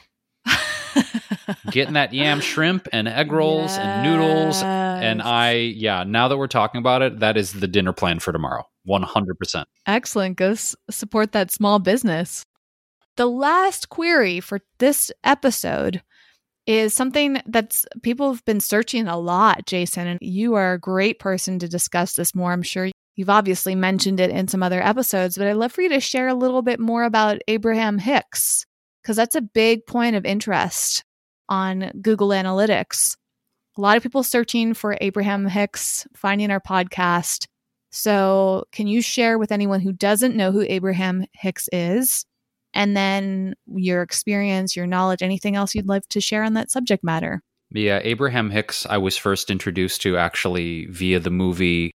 Getting 1.71 1.95
that 1.95 2.13
yam 2.13 2.41
shrimp 2.41 2.89
and 2.93 3.07
egg 3.09 3.31
rolls 3.31 3.77
and 3.79 4.03
noodles. 4.03 4.63
And 4.63 5.23
I, 5.23 5.53
yeah, 5.53 6.03
now 6.05 6.29
that 6.29 6.37
we're 6.37 6.47
talking 6.49 6.79
about 6.81 7.03
it, 7.03 7.21
that 7.21 7.37
is 7.37 7.53
the 7.53 7.69
dinner 7.69 7.93
plan 7.93 8.19
for 8.19 8.33
tomorrow. 8.33 8.65
100%. 8.89 9.65
Excellent. 9.87 10.37
Go 10.37 10.53
s- 10.53 10.75
support 10.91 11.33
that 11.33 11.51
small 11.51 11.79
business. 11.79 12.45
The 13.17 13.27
last 13.27 13.89
query 13.89 14.41
for 14.41 14.61
this 14.79 15.11
episode 15.25 16.03
is 16.67 16.95
something 16.95 17.41
that's 17.47 17.87
people 18.03 18.33
have 18.33 18.45
been 18.45 18.61
searching 18.61 19.09
a 19.09 19.19
lot, 19.19 19.67
Jason, 19.67 20.07
and 20.07 20.19
you 20.21 20.55
are 20.55 20.75
a 20.75 20.79
great 20.79 21.19
person 21.19 21.59
to 21.59 21.69
discuss 21.69 22.15
this 22.15 22.35
more. 22.35 22.53
I'm 22.53 22.63
sure 22.63 22.91
you've 23.17 23.31
obviously 23.31 23.75
mentioned 23.75 24.21
it 24.21 24.31
in 24.31 24.49
some 24.49 24.63
other 24.63 24.83
episodes, 24.83 25.37
but 25.37 25.47
I'd 25.47 25.55
love 25.55 25.73
for 25.73 25.83
you 25.83 25.89
to 25.89 26.01
share 26.01 26.29
a 26.29 26.35
little 26.35 26.63
bit 26.63 26.79
more 26.79 27.05
about 27.05 27.41
Abraham 27.49 27.99
Hicks, 27.99 28.65
because 29.03 29.17
that's 29.17 29.35
a 29.35 29.41
big 29.41 29.87
point 29.87 30.15
of 30.15 30.25
interest 30.27 31.03
on 31.49 31.91
Google 32.03 32.29
Analytics. 32.29 33.17
A 33.77 33.81
lot 33.81 33.97
of 33.97 34.03
people 34.03 34.23
searching 34.23 34.75
for 34.75 34.99
Abraham 35.01 35.47
Hicks, 35.47 36.07
finding 36.15 36.51
our 36.51 36.61
podcast. 36.61 37.47
So, 37.91 38.65
can 38.73 38.87
you 38.87 39.01
share 39.01 39.39
with 39.39 39.51
anyone 39.51 39.81
who 39.81 39.93
doesn't 39.93 40.37
know 40.37 40.53
who 40.53 40.67
Abraham 40.69 41.25
Hicks 41.33 41.69
is? 41.73 42.25
And 42.75 42.97
then 42.97 43.55
your 43.67 44.03
experience, 44.03 44.77
your 44.77 44.87
knowledge, 44.87 45.23
anything 45.23 45.57
else 45.57 45.75
you'd 45.75 45.89
like 45.89 46.07
to 46.11 46.21
share 46.21 46.45
on 46.45 46.55
that 46.55 46.71
subject 46.71 47.03
matter? 47.03 47.43
Yeah, 47.71 48.01
Abraham 48.03 48.51
Hicks, 48.51 48.87
I 48.87 48.99
was 48.99 49.17
first 49.17 49.51
introduced 49.51 50.03
to 50.03 50.17
actually 50.17 50.87
via 50.87 51.21
the 51.21 51.31
movie 51.31 51.93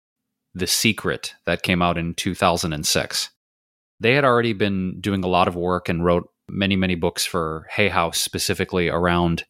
The 0.54 0.66
Secret 0.66 1.34
that 1.46 1.62
came 1.62 1.82
out 1.82 1.98
in 1.98 2.14
2006. 2.14 3.30
They 4.00 4.14
had 4.14 4.24
already 4.24 4.52
been 4.52 5.00
doing 5.00 5.24
a 5.24 5.28
lot 5.28 5.48
of 5.48 5.56
work 5.56 5.88
and 5.88 6.04
wrote 6.04 6.28
many, 6.48 6.76
many 6.76 6.94
books 6.94 7.24
for 7.24 7.66
Hay 7.70 7.88
House 7.88 8.20
specifically 8.20 8.88
around 8.88 9.44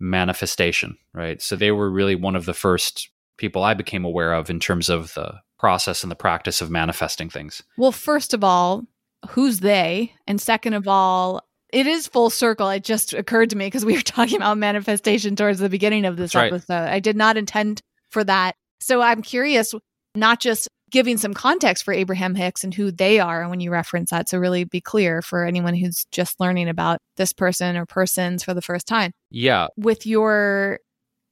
manifestation, 0.00 0.96
right? 1.12 1.40
So 1.40 1.54
they 1.56 1.70
were 1.70 1.90
really 1.90 2.16
one 2.16 2.36
of 2.36 2.46
the 2.46 2.54
first 2.54 3.10
people 3.36 3.62
I 3.62 3.74
became 3.74 4.04
aware 4.04 4.32
of 4.32 4.50
in 4.50 4.58
terms 4.60 4.88
of 4.88 5.14
the 5.14 5.34
process 5.64 6.02
and 6.02 6.10
the 6.10 6.14
practice 6.16 6.60
of 6.60 6.70
manifesting 6.70 7.30
things. 7.30 7.62
Well, 7.78 7.90
first 7.90 8.34
of 8.34 8.44
all, 8.44 8.84
who's 9.30 9.60
they? 9.60 10.12
And 10.26 10.38
second 10.38 10.74
of 10.74 10.86
all, 10.86 11.40
it 11.72 11.86
is 11.86 12.06
full 12.06 12.28
circle. 12.28 12.68
It 12.68 12.84
just 12.84 13.14
occurred 13.14 13.48
to 13.48 13.56
me 13.56 13.68
because 13.68 13.82
we 13.82 13.94
were 13.94 14.02
talking 14.02 14.36
about 14.36 14.58
manifestation 14.58 15.36
towards 15.36 15.60
the 15.60 15.70
beginning 15.70 16.04
of 16.04 16.18
this 16.18 16.34
episode. 16.34 16.70
I 16.70 17.00
did 17.00 17.16
not 17.16 17.38
intend 17.38 17.80
for 18.10 18.22
that. 18.24 18.56
So 18.78 19.00
I'm 19.00 19.22
curious, 19.22 19.74
not 20.14 20.38
just 20.38 20.68
giving 20.90 21.16
some 21.16 21.32
context 21.32 21.82
for 21.82 21.94
Abraham 21.94 22.34
Hicks 22.34 22.62
and 22.62 22.74
who 22.74 22.90
they 22.90 23.18
are 23.18 23.40
and 23.40 23.48
when 23.48 23.60
you 23.60 23.70
reference 23.70 24.10
that. 24.10 24.28
So 24.28 24.36
really 24.36 24.64
be 24.64 24.82
clear 24.82 25.22
for 25.22 25.46
anyone 25.46 25.72
who's 25.72 26.04
just 26.12 26.38
learning 26.40 26.68
about 26.68 26.98
this 27.16 27.32
person 27.32 27.78
or 27.78 27.86
persons 27.86 28.44
for 28.44 28.52
the 28.52 28.60
first 28.60 28.86
time. 28.86 29.12
Yeah. 29.30 29.68
With 29.78 30.04
your 30.04 30.80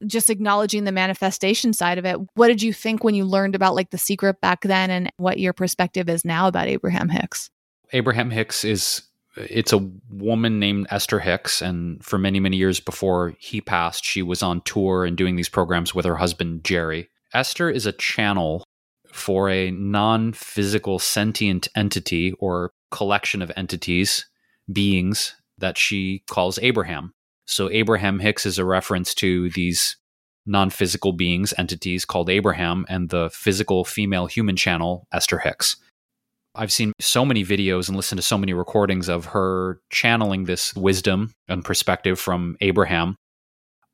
just 0.07 0.29
acknowledging 0.29 0.83
the 0.83 0.91
manifestation 0.91 1.73
side 1.73 1.97
of 1.97 2.05
it, 2.05 2.17
what 2.35 2.47
did 2.47 2.61
you 2.61 2.73
think 2.73 3.03
when 3.03 3.15
you 3.15 3.25
learned 3.25 3.55
about 3.55 3.75
like 3.75 3.89
the 3.89 3.97
secret 3.97 4.39
back 4.41 4.61
then 4.61 4.89
and 4.89 5.11
what 5.17 5.39
your 5.39 5.53
perspective 5.53 6.09
is 6.09 6.25
now 6.25 6.47
about 6.47 6.67
Abraham 6.67 7.09
Hicks? 7.09 7.49
Abraham 7.91 8.31
Hicks 8.31 8.63
is 8.63 9.03
it's 9.35 9.73
a 9.73 9.89
woman 10.09 10.59
named 10.59 10.87
Esther 10.89 11.19
Hicks. 11.19 11.61
And 11.61 12.03
for 12.03 12.17
many, 12.17 12.39
many 12.39 12.57
years 12.57 12.79
before 12.79 13.33
he 13.39 13.61
passed, 13.61 14.05
she 14.05 14.21
was 14.21 14.43
on 14.43 14.61
tour 14.61 15.05
and 15.05 15.17
doing 15.17 15.35
these 15.35 15.49
programs 15.49 15.95
with 15.95 16.05
her 16.05 16.17
husband, 16.17 16.63
Jerry. 16.63 17.09
Esther 17.33 17.69
is 17.69 17.85
a 17.85 17.91
channel 17.91 18.63
for 19.11 19.49
a 19.49 19.71
non 19.71 20.33
physical 20.33 20.99
sentient 20.99 21.67
entity 21.75 22.33
or 22.33 22.71
collection 22.91 23.41
of 23.41 23.51
entities, 23.55 24.27
beings 24.71 25.35
that 25.57 25.77
she 25.77 26.23
calls 26.27 26.59
Abraham. 26.61 27.13
So, 27.45 27.69
Abraham 27.71 28.19
Hicks 28.19 28.45
is 28.45 28.57
a 28.57 28.65
reference 28.65 29.13
to 29.15 29.49
these 29.51 29.97
non 30.45 30.69
physical 30.69 31.13
beings, 31.13 31.53
entities 31.57 32.05
called 32.05 32.29
Abraham, 32.29 32.85
and 32.89 33.09
the 33.09 33.29
physical 33.31 33.83
female 33.83 34.27
human 34.27 34.55
channel, 34.55 35.07
Esther 35.11 35.39
Hicks. 35.39 35.77
I've 36.55 36.71
seen 36.71 36.93
so 36.99 37.25
many 37.25 37.43
videos 37.43 37.87
and 37.87 37.97
listened 37.97 38.19
to 38.19 38.25
so 38.25 38.37
many 38.37 38.53
recordings 38.53 39.09
of 39.09 39.25
her 39.25 39.81
channeling 39.89 40.43
this 40.43 40.73
wisdom 40.75 41.33
and 41.47 41.65
perspective 41.65 42.19
from 42.19 42.57
Abraham 42.61 43.15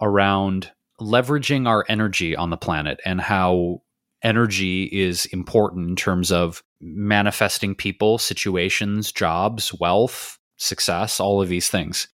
around 0.01 0.71
leveraging 0.99 1.67
our 1.67 1.85
energy 1.87 2.35
on 2.35 2.49
the 2.49 2.57
planet 2.57 2.99
and 3.05 3.21
how 3.21 3.81
energy 4.23 4.83
is 4.83 5.25
important 5.27 5.89
in 5.89 5.95
terms 5.95 6.31
of 6.31 6.61
manifesting 6.81 7.75
people, 7.75 8.17
situations, 8.17 9.11
jobs, 9.13 9.73
wealth, 9.79 10.37
success, 10.57 11.21
all 11.21 11.41
of 11.41 11.47
these 11.47 11.69
things. 11.69 12.09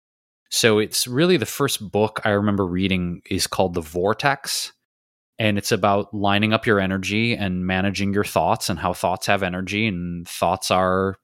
So 0.52 0.78
it's 0.78 1.06
really 1.06 1.38
the 1.38 1.46
first 1.46 1.90
book 1.90 2.20
I 2.24 2.28
remember 2.28 2.66
reading 2.66 3.22
is 3.30 3.46
called 3.46 3.72
The 3.72 3.80
Vortex 3.80 4.70
and 5.38 5.56
it's 5.56 5.72
about 5.72 6.12
lining 6.12 6.52
up 6.52 6.66
your 6.66 6.78
energy 6.78 7.34
and 7.34 7.66
managing 7.66 8.12
your 8.12 8.22
thoughts 8.22 8.68
and 8.68 8.78
how 8.78 8.92
thoughts 8.92 9.26
have 9.28 9.42
energy 9.42 9.86
and 9.86 10.28
thoughts 10.28 10.70
are 10.70 11.16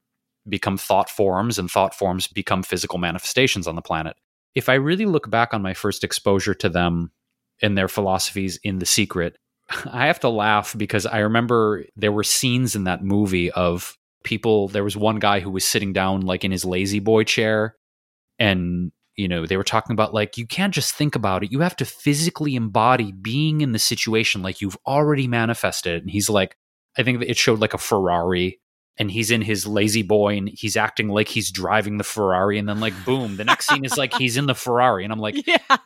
become 0.48 0.78
thought 0.78 1.10
forms 1.10 1.58
and 1.58 1.70
thought 1.70 1.94
forms 1.94 2.26
become 2.26 2.62
physical 2.62 2.98
manifestations 2.98 3.66
on 3.68 3.76
the 3.76 3.82
planet. 3.82 4.16
If 4.54 4.70
I 4.70 4.74
really 4.74 5.04
look 5.04 5.28
back 5.28 5.52
on 5.52 5.60
my 5.60 5.74
first 5.74 6.04
exposure 6.04 6.54
to 6.54 6.70
them 6.70 7.12
and 7.60 7.76
their 7.76 7.86
philosophies 7.86 8.58
in 8.64 8.78
The 8.78 8.86
Secret, 8.86 9.36
I 9.92 10.06
have 10.06 10.20
to 10.20 10.30
laugh 10.30 10.74
because 10.74 11.04
I 11.04 11.18
remember 11.18 11.84
there 11.96 12.12
were 12.12 12.24
scenes 12.24 12.74
in 12.74 12.84
that 12.84 13.04
movie 13.04 13.50
of 13.50 13.94
people. 14.24 14.68
There 14.68 14.84
was 14.84 14.96
one 14.96 15.18
guy 15.18 15.40
who 15.40 15.50
was 15.50 15.66
sitting 15.66 15.92
down, 15.92 16.22
like 16.22 16.44
in 16.44 16.50
his 16.50 16.64
La-Z-Boy 16.64 17.24
chair, 17.24 17.76
and 18.38 18.90
you 19.18 19.28
know 19.28 19.44
they 19.44 19.56
were 19.56 19.64
talking 19.64 19.92
about 19.92 20.14
like 20.14 20.38
you 20.38 20.46
can't 20.46 20.72
just 20.72 20.94
think 20.94 21.14
about 21.14 21.42
it. 21.42 21.52
You 21.52 21.60
have 21.60 21.76
to 21.76 21.84
physically 21.84 22.54
embody 22.54 23.12
being 23.12 23.60
in 23.60 23.72
the 23.72 23.78
situation 23.78 24.42
like 24.42 24.60
you've 24.60 24.78
already 24.86 25.26
manifested 25.26 26.02
and 26.02 26.10
he's 26.10 26.30
like 26.30 26.56
i 26.96 27.02
think 27.02 27.22
it 27.22 27.36
showed 27.36 27.60
like 27.60 27.74
a 27.74 27.78
ferrari 27.78 28.60
and 28.98 29.10
he's 29.10 29.30
in 29.30 29.42
his 29.42 29.66
La-Z-Boy 29.66 30.36
and 30.36 30.48
he's 30.48 30.76
acting 30.76 31.08
like 31.08 31.28
he's 31.28 31.50
driving 31.50 31.98
the 31.98 32.04
ferrari 32.04 32.58
and 32.58 32.68
then 32.68 32.80
like 32.80 32.94
boom 33.04 33.36
the 33.36 33.44
next 33.44 33.68
scene 33.68 33.84
is 33.84 33.96
like 33.96 34.14
he's 34.14 34.36
in 34.36 34.46
the 34.46 34.54
ferrari 34.54 35.04
and 35.04 35.12
i'm 35.12 35.20
like 35.20 35.36
yeah 35.46 35.78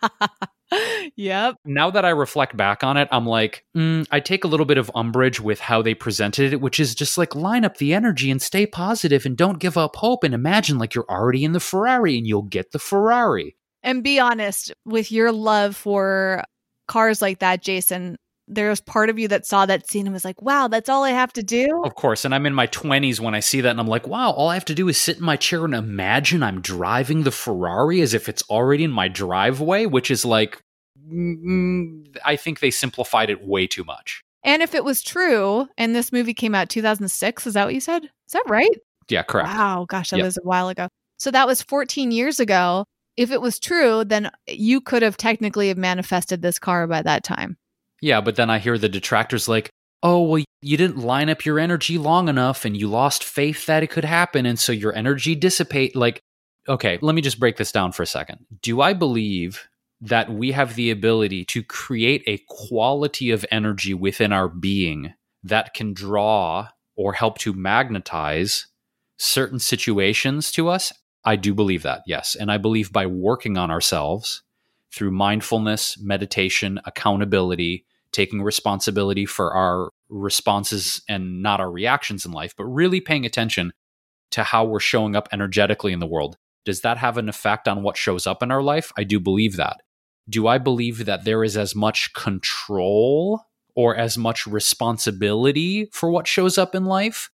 yep. 1.17 1.57
Now 1.65 1.91
that 1.91 2.05
I 2.05 2.11
reflect 2.11 2.57
back 2.57 2.85
on 2.85 2.97
it, 2.97 3.09
I'm 3.11 3.27
like, 3.27 3.65
mm, 3.77 4.07
I 4.11 4.21
take 4.21 4.45
a 4.45 4.49
little 4.49 4.67
bit 4.67 4.79
of 4.79 4.91
umbrage 4.95 5.41
with 5.41 5.61
how 5.61 5.83
they 5.83 5.95
presented 5.95 6.53
it, 6.53 6.61
which 6.61 6.81
is 6.81 6.95
just 6.95 7.19
like 7.19 7.35
line 7.35 7.65
up 7.65 7.77
the 7.77 7.95
energy 7.95 8.31
and 8.31 8.41
stay 8.41 8.67
positive 8.67 9.27
and 9.27 9.37
don't 9.37 9.59
give 9.59 9.77
up 9.77 9.97
hope 9.97 10.25
and 10.25 10.35
imagine 10.35 10.79
like 10.79 10.95
you're 10.95 11.11
already 11.11 11.45
in 11.45 11.53
the 11.53 11.61
Ferrari 11.61 12.17
and 12.17 12.27
you'll 12.27 12.43
get 12.43 12.73
the 12.73 12.79
Ferrari. 12.79 13.57
And 13.83 14.03
be 14.03 14.19
honest 14.21 14.73
with 14.85 15.11
your 15.11 15.33
love 15.33 15.77
for 15.77 16.45
cars 16.89 17.21
like 17.21 17.41
that, 17.41 17.63
Jason. 17.63 18.17
There's 18.55 18.81
part 18.81 19.11
of 19.11 19.19
you 19.19 19.29
that 19.29 19.47
saw 19.47 19.67
that 19.67 19.89
scene 19.89 20.07
and 20.07 20.13
was 20.15 20.25
like, 20.25 20.41
wow, 20.43 20.69
that's 20.69 20.89
all 20.89 21.05
I 21.05 21.11
have 21.11 21.33
to 21.35 21.43
do. 21.43 21.83
Of 21.85 21.95
course. 21.95 22.25
And 22.25 22.35
I'm 22.35 22.47
in 22.47 22.55
my 22.55 22.67
20s 22.67 23.21
when 23.21 23.35
I 23.35 23.41
see 23.41 23.61
that 23.61 23.71
and 23.71 23.81
I'm 23.81 23.87
like, 23.87 24.07
wow, 24.07 24.31
all 24.31 24.49
I 24.49 24.55
have 24.55 24.65
to 24.67 24.75
do 24.75 24.89
is 24.89 24.99
sit 24.99 25.19
in 25.19 25.25
my 25.25 25.37
chair 25.37 25.65
and 25.65 25.75
imagine 25.75 26.43
I'm 26.43 26.61
driving 26.61 27.23
the 27.23 27.31
Ferrari 27.31 28.01
as 28.01 28.15
if 28.15 28.29
it's 28.29 28.43
already 28.51 28.85
in 28.85 28.91
my 28.91 29.09
driveway, 29.09 29.87
which 29.87 30.11
is 30.11 30.25
like 30.25 30.63
Mm, 31.11 32.17
I 32.25 32.37
think 32.37 32.61
they 32.61 32.71
simplified 32.71 33.31
it 33.31 33.45
way 33.45 33.67
too 33.67 33.85
much. 33.85 34.23
And 34.45 34.63
if 34.63 34.75
it 34.75 34.85
was 34.85 35.03
true, 35.03 35.69
and 35.79 35.95
this 35.95 36.13
movie 36.13 36.35
came 36.35 36.55
out 36.55 36.69
2006, 36.69 37.47
is 37.47 37.55
that 37.55 37.65
what 37.65 37.75
you 37.75 37.81
said? 37.81 38.05
Is 38.05 38.33
that 38.33 38.45
right? 38.49 38.71
Yeah, 39.09 39.23
correct. 39.23 39.49
Wow, 39.49 39.87
gosh, 39.89 40.11
that 40.11 40.19
yep. 40.19 40.25
was 40.25 40.39
a 40.39 40.43
while 40.43 40.69
ago. 40.69 40.89
So 41.19 41.31
that 41.31 41.47
was 41.47 41.63
14 41.63 42.11
years 42.11 42.41
ago. 42.41 42.85
If 43.17 43.31
it 43.31 43.41
was 43.41 43.59
true, 43.59 44.05
then 44.05 44.31
you 44.49 44.81
could 44.81 45.03
have 45.03 45.17
technically 45.17 45.69
have 45.69 45.77
manifested 45.77 46.43
this 46.43 46.59
car 46.59 46.87
by 46.87 47.03
that 47.03 47.23
time. 47.23 47.57
Yeah, 48.03 48.21
but 48.21 48.37
then 48.37 48.51
I 48.51 48.59
hear 48.59 48.77
the 48.77 48.91
detractors 48.91 49.49
like, 49.49 49.71
"Oh, 50.03 50.23
well, 50.23 50.45
you 50.61 50.77
didn't 50.77 50.99
line 50.99 51.31
up 51.31 51.47
your 51.47 51.59
energy 51.59 51.97
long 51.97 52.29
enough 52.29 52.67
and 52.67 52.77
you 52.77 52.89
lost 52.89 53.25
faith 53.25 53.65
that 53.65 53.83
it 53.83 53.91
could 53.91 54.05
happen 54.05 54.45
and 54.45 54.59
so 54.59 54.73
your 54.73 54.95
energy 54.95 55.35
dissipate 55.35 55.97
like 55.97 56.21
okay, 56.69 56.99
let 57.03 57.17
me 57.17 57.23
just 57.23 57.41
break 57.41 57.57
this 57.57 57.73
down 57.73 57.91
for 57.91 58.05
a 58.05 58.07
second. 58.07 58.47
Do 58.63 58.81
I 58.81 58.93
believe 58.93 59.69
that 60.03 60.33
we 60.33 60.51
have 60.51 60.75
the 60.75 60.91
ability 60.91 61.45
to 61.45 61.63
create 61.63 62.25
a 62.27 62.43
quality 62.49 63.31
of 63.31 63.47
energy 63.53 63.95
within 63.95 64.33
our 64.33 64.49
being 64.49 65.15
that 65.45 65.75
can 65.75 65.95
draw 65.95 66.69
or 66.97 67.13
help 67.13 67.39
to 67.39 67.53
magnetize 67.53 68.67
certain 69.17 69.61
situations 69.61 70.51
to 70.51 70.69
us. 70.69 70.93
I 71.25 71.37
do 71.37 71.55
believe 71.55 71.85
that, 71.85 72.03
yes. 72.05 72.35
And 72.35 72.51
I 72.51 72.59
believe 72.59 72.93
by 72.93 73.07
working 73.07 73.57
on 73.57 73.71
ourselves 73.71 74.43
through 74.93 75.13
mindfulness, 75.13 75.97
meditation, 76.01 76.81
accountability, 76.85 77.87
taking 78.13 78.43
responsibility 78.43 79.27
for 79.27 79.55
our 79.55 79.91
responses 80.09 81.03
and 81.09 81.43
not 81.43 81.61
our 81.61 81.71
reactions 81.71 82.25
in 82.25 82.33
life, 82.33 82.55
but 82.57 82.65
really 82.65 83.01
paying 83.01 83.25
attention 83.25 83.73
to 84.31 84.43
how 84.43 84.65
we're 84.65 84.81
showing 84.81 85.17
up 85.17 85.29
energetically 85.33 85.93
in 85.93 85.99
the 85.99 86.07
world. 86.07 86.37
Does 86.65 86.83
that 86.83 86.99
have 86.99 87.19
an 87.19 87.29
effect 87.29 87.67
on 87.67 87.83
what 87.83 87.97
shows 87.97 88.27
up 88.27 88.43
in 88.43 88.51
our 88.51 88.63
life? 88.63 88.93
I 88.97 89.05
do 89.05 89.19
believe 89.19 89.57
that 89.57 89.79
do 90.29 90.47
I 90.47 90.59
believe 90.59 91.05
that 91.07 91.25
there 91.25 91.45
is 91.45 91.57
as 91.57 91.75
much 91.75 92.13
control 92.13 93.41
or 93.75 93.97
as 93.97 94.19
much 94.19 94.47
responsibility 94.47 95.87
for 95.93 96.11
what 96.11 96.27
shows 96.27 96.59
up 96.59 96.75
in 96.75 96.85
life? 96.85 97.31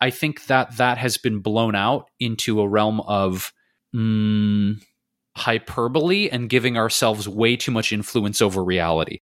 I 0.00 0.10
think 0.10 0.46
that 0.46 0.76
that 0.76 0.98
has 0.98 1.16
been 1.16 1.40
blown 1.40 1.74
out 1.74 2.08
into 2.18 2.60
a 2.60 2.68
realm 2.68 3.00
of 3.02 3.52
mm, 3.94 4.80
hyperbole 5.36 6.28
and 6.30 6.48
giving 6.48 6.76
ourselves 6.76 7.28
way 7.28 7.56
too 7.56 7.72
much 7.72 7.92
influence 7.92 8.40
over 8.40 8.62
reality. 8.62 9.20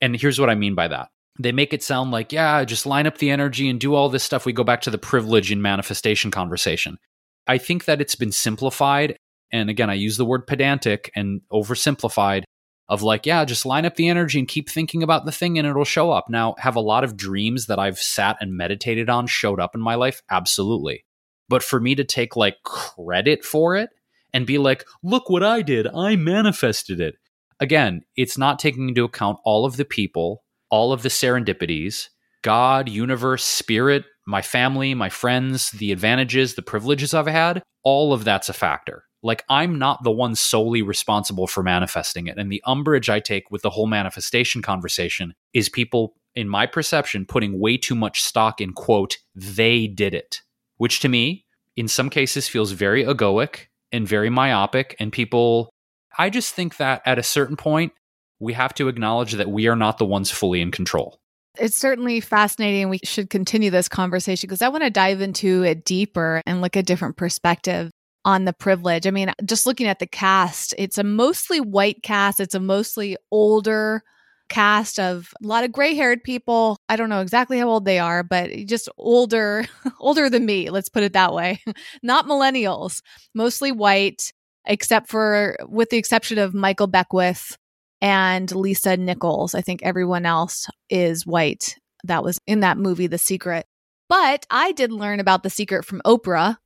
And 0.00 0.16
here's 0.16 0.40
what 0.40 0.50
I 0.50 0.54
mean 0.54 0.74
by 0.74 0.88
that. 0.88 1.08
They 1.40 1.52
make 1.52 1.72
it 1.72 1.82
sound 1.82 2.10
like, 2.10 2.32
yeah, 2.32 2.64
just 2.64 2.86
line 2.86 3.06
up 3.06 3.18
the 3.18 3.30
energy 3.30 3.68
and 3.68 3.78
do 3.80 3.94
all 3.94 4.08
this 4.08 4.24
stuff. 4.24 4.44
We 4.44 4.52
go 4.52 4.64
back 4.64 4.80
to 4.82 4.90
the 4.90 4.98
privilege 4.98 5.52
and 5.52 5.62
manifestation 5.62 6.30
conversation. 6.30 6.98
I 7.46 7.58
think 7.58 7.84
that 7.84 8.00
it's 8.00 8.16
been 8.16 8.32
simplified 8.32 9.16
and 9.50 9.70
again, 9.70 9.90
I 9.90 9.94
use 9.94 10.16
the 10.16 10.24
word 10.24 10.46
pedantic 10.46 11.10
and 11.14 11.40
oversimplified 11.52 12.44
of 12.88 13.02
like, 13.02 13.26
yeah, 13.26 13.44
just 13.44 13.66
line 13.66 13.84
up 13.84 13.96
the 13.96 14.08
energy 14.08 14.38
and 14.38 14.48
keep 14.48 14.68
thinking 14.68 15.02
about 15.02 15.26
the 15.26 15.32
thing 15.32 15.58
and 15.58 15.66
it'll 15.66 15.84
show 15.84 16.10
up. 16.10 16.28
Now, 16.28 16.54
have 16.58 16.76
a 16.76 16.80
lot 16.80 17.04
of 17.04 17.16
dreams 17.16 17.66
that 17.66 17.78
I've 17.78 17.98
sat 17.98 18.38
and 18.40 18.56
meditated 18.56 19.10
on 19.10 19.26
showed 19.26 19.60
up 19.60 19.74
in 19.74 19.80
my 19.80 19.94
life? 19.94 20.22
Absolutely. 20.30 21.04
But 21.48 21.62
for 21.62 21.80
me 21.80 21.94
to 21.94 22.04
take 22.04 22.36
like 22.36 22.56
credit 22.64 23.44
for 23.44 23.76
it 23.76 23.90
and 24.32 24.46
be 24.46 24.58
like, 24.58 24.84
look 25.02 25.28
what 25.28 25.42
I 25.42 25.62
did, 25.62 25.86
I 25.86 26.16
manifested 26.16 27.00
it. 27.00 27.16
Again, 27.60 28.02
it's 28.16 28.38
not 28.38 28.58
taking 28.58 28.88
into 28.88 29.04
account 29.04 29.38
all 29.44 29.64
of 29.64 29.76
the 29.76 29.84
people, 29.84 30.44
all 30.70 30.92
of 30.92 31.02
the 31.02 31.08
serendipities, 31.08 32.08
God, 32.42 32.88
universe, 32.88 33.44
spirit, 33.44 34.04
my 34.26 34.42
family, 34.42 34.94
my 34.94 35.08
friends, 35.08 35.70
the 35.72 35.90
advantages, 35.90 36.54
the 36.54 36.62
privileges 36.62 37.14
I've 37.14 37.26
had, 37.26 37.62
all 37.82 38.12
of 38.12 38.24
that's 38.24 38.48
a 38.48 38.52
factor. 38.52 39.04
like 39.22 39.44
I'm 39.48 39.78
not 39.78 40.04
the 40.04 40.10
one 40.10 40.34
solely 40.34 40.82
responsible 40.82 41.46
for 41.46 41.62
manifesting 41.62 42.26
it. 42.26 42.38
And 42.38 42.50
the 42.52 42.62
umbrage 42.66 43.08
I 43.10 43.20
take 43.20 43.50
with 43.50 43.62
the 43.62 43.70
whole 43.70 43.86
manifestation 43.86 44.62
conversation 44.62 45.34
is 45.52 45.68
people, 45.68 46.14
in 46.34 46.48
my 46.48 46.66
perception, 46.66 47.26
putting 47.26 47.58
way 47.58 47.76
too 47.76 47.94
much 47.94 48.22
stock 48.22 48.60
in, 48.60 48.72
quote, 48.72 49.18
they 49.34 49.86
did 49.86 50.14
it, 50.14 50.42
which 50.76 51.00
to 51.00 51.08
me, 51.08 51.44
in 51.76 51.88
some 51.88 52.10
cases, 52.10 52.48
feels 52.48 52.72
very 52.72 53.04
egoic 53.04 53.66
and 53.90 54.06
very 54.06 54.30
myopic. 54.30 54.94
And 55.00 55.12
people, 55.12 55.70
I 56.18 56.30
just 56.30 56.54
think 56.54 56.76
that 56.78 57.02
at 57.06 57.18
a 57.18 57.22
certain 57.22 57.56
point, 57.56 57.92
we 58.40 58.52
have 58.52 58.74
to 58.74 58.88
acknowledge 58.88 59.32
that 59.32 59.50
we 59.50 59.68
are 59.68 59.76
not 59.76 59.98
the 59.98 60.04
ones 60.04 60.30
fully 60.30 60.60
in 60.60 60.70
control. 60.70 61.20
It's 61.58 61.76
certainly 61.76 62.20
fascinating. 62.20 62.88
We 62.88 63.00
should 63.04 63.30
continue 63.30 63.70
this 63.70 63.88
conversation 63.88 64.46
because 64.46 64.62
I 64.62 64.68
want 64.68 64.84
to 64.84 64.90
dive 64.90 65.20
into 65.20 65.64
it 65.64 65.84
deeper 65.84 66.42
and 66.46 66.60
look 66.60 66.76
at 66.76 66.86
different 66.86 67.16
perspective 67.16 67.90
on 68.24 68.44
the 68.44 68.52
privilege. 68.52 69.06
I 69.06 69.10
mean, 69.10 69.32
just 69.44 69.66
looking 69.66 69.86
at 69.86 69.98
the 69.98 70.06
cast, 70.06 70.74
it's 70.78 70.98
a 70.98 71.04
mostly 71.04 71.60
white 71.60 72.02
cast, 72.02 72.40
it's 72.40 72.54
a 72.54 72.60
mostly 72.60 73.16
older 73.30 74.02
cast 74.48 74.98
of 74.98 75.32
a 75.42 75.46
lot 75.46 75.64
of 75.64 75.72
gray-haired 75.72 76.22
people. 76.22 76.78
I 76.88 76.96
don't 76.96 77.10
know 77.10 77.20
exactly 77.20 77.58
how 77.58 77.68
old 77.68 77.84
they 77.84 77.98
are, 77.98 78.22
but 78.22 78.50
just 78.66 78.88
older 78.96 79.64
older 80.00 80.30
than 80.30 80.46
me, 80.46 80.70
let's 80.70 80.88
put 80.88 81.02
it 81.02 81.12
that 81.12 81.32
way. 81.32 81.60
Not 82.02 82.26
millennials, 82.26 83.02
mostly 83.34 83.72
white 83.72 84.32
except 84.68 85.08
for 85.08 85.56
with 85.68 85.90
the 85.90 85.96
exception 85.96 86.38
of 86.38 86.54
Michael 86.54 86.86
Beckwith 86.86 87.56
and 88.00 88.54
Lisa 88.54 88.96
Nichols. 88.96 89.54
I 89.54 89.60
think 89.60 89.82
everyone 89.82 90.24
else 90.24 90.68
is 90.88 91.26
white 91.26 91.74
that 92.04 92.22
was 92.22 92.38
in 92.46 92.60
that 92.60 92.78
movie 92.78 93.08
The 93.08 93.18
Secret. 93.18 93.66
But 94.08 94.46
I 94.50 94.70
did 94.70 94.92
learn 94.92 95.18
about 95.18 95.42
The 95.42 95.50
Secret 95.50 95.84
from 95.84 96.00
Oprah 96.04 96.56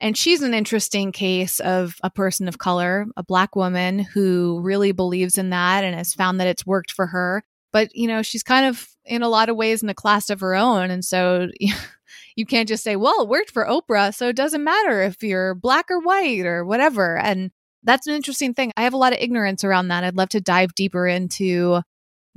and 0.00 0.16
she's 0.16 0.42
an 0.42 0.54
interesting 0.54 1.10
case 1.10 1.58
of 1.60 1.96
a 2.02 2.10
person 2.10 2.46
of 2.46 2.58
color, 2.58 3.06
a 3.16 3.24
black 3.24 3.56
woman 3.56 3.98
who 3.98 4.60
really 4.62 4.92
believes 4.92 5.38
in 5.38 5.50
that 5.50 5.82
and 5.82 5.96
has 5.96 6.14
found 6.14 6.40
that 6.40 6.46
it's 6.46 6.66
worked 6.66 6.92
for 6.92 7.06
her. 7.06 7.42
But, 7.72 7.94
you 7.94 8.06
know, 8.06 8.22
she's 8.22 8.44
kind 8.44 8.66
of 8.66 8.86
in 9.04 9.22
a 9.22 9.28
lot 9.28 9.48
of 9.48 9.56
ways 9.56 9.82
in 9.82 9.88
a 9.88 9.94
class 9.94 10.30
of 10.30 10.40
her 10.40 10.54
own. 10.54 10.90
And 10.90 11.04
so 11.04 11.48
you 12.38 12.46
can't 12.46 12.68
just 12.68 12.84
say, 12.84 12.94
well, 12.94 13.22
it 13.22 13.28
worked 13.28 13.50
for 13.50 13.66
Oprah. 13.66 14.14
So 14.14 14.28
it 14.28 14.36
doesn't 14.36 14.62
matter 14.62 15.02
if 15.02 15.24
you're 15.24 15.56
black 15.56 15.86
or 15.90 15.98
white 15.98 16.46
or 16.46 16.64
whatever. 16.64 17.18
And 17.18 17.50
that's 17.82 18.06
an 18.06 18.14
interesting 18.14 18.54
thing. 18.54 18.70
I 18.76 18.82
have 18.82 18.94
a 18.94 18.96
lot 18.96 19.12
of 19.12 19.18
ignorance 19.18 19.64
around 19.64 19.88
that. 19.88 20.04
I'd 20.04 20.16
love 20.16 20.28
to 20.30 20.40
dive 20.40 20.72
deeper 20.76 21.08
into 21.08 21.82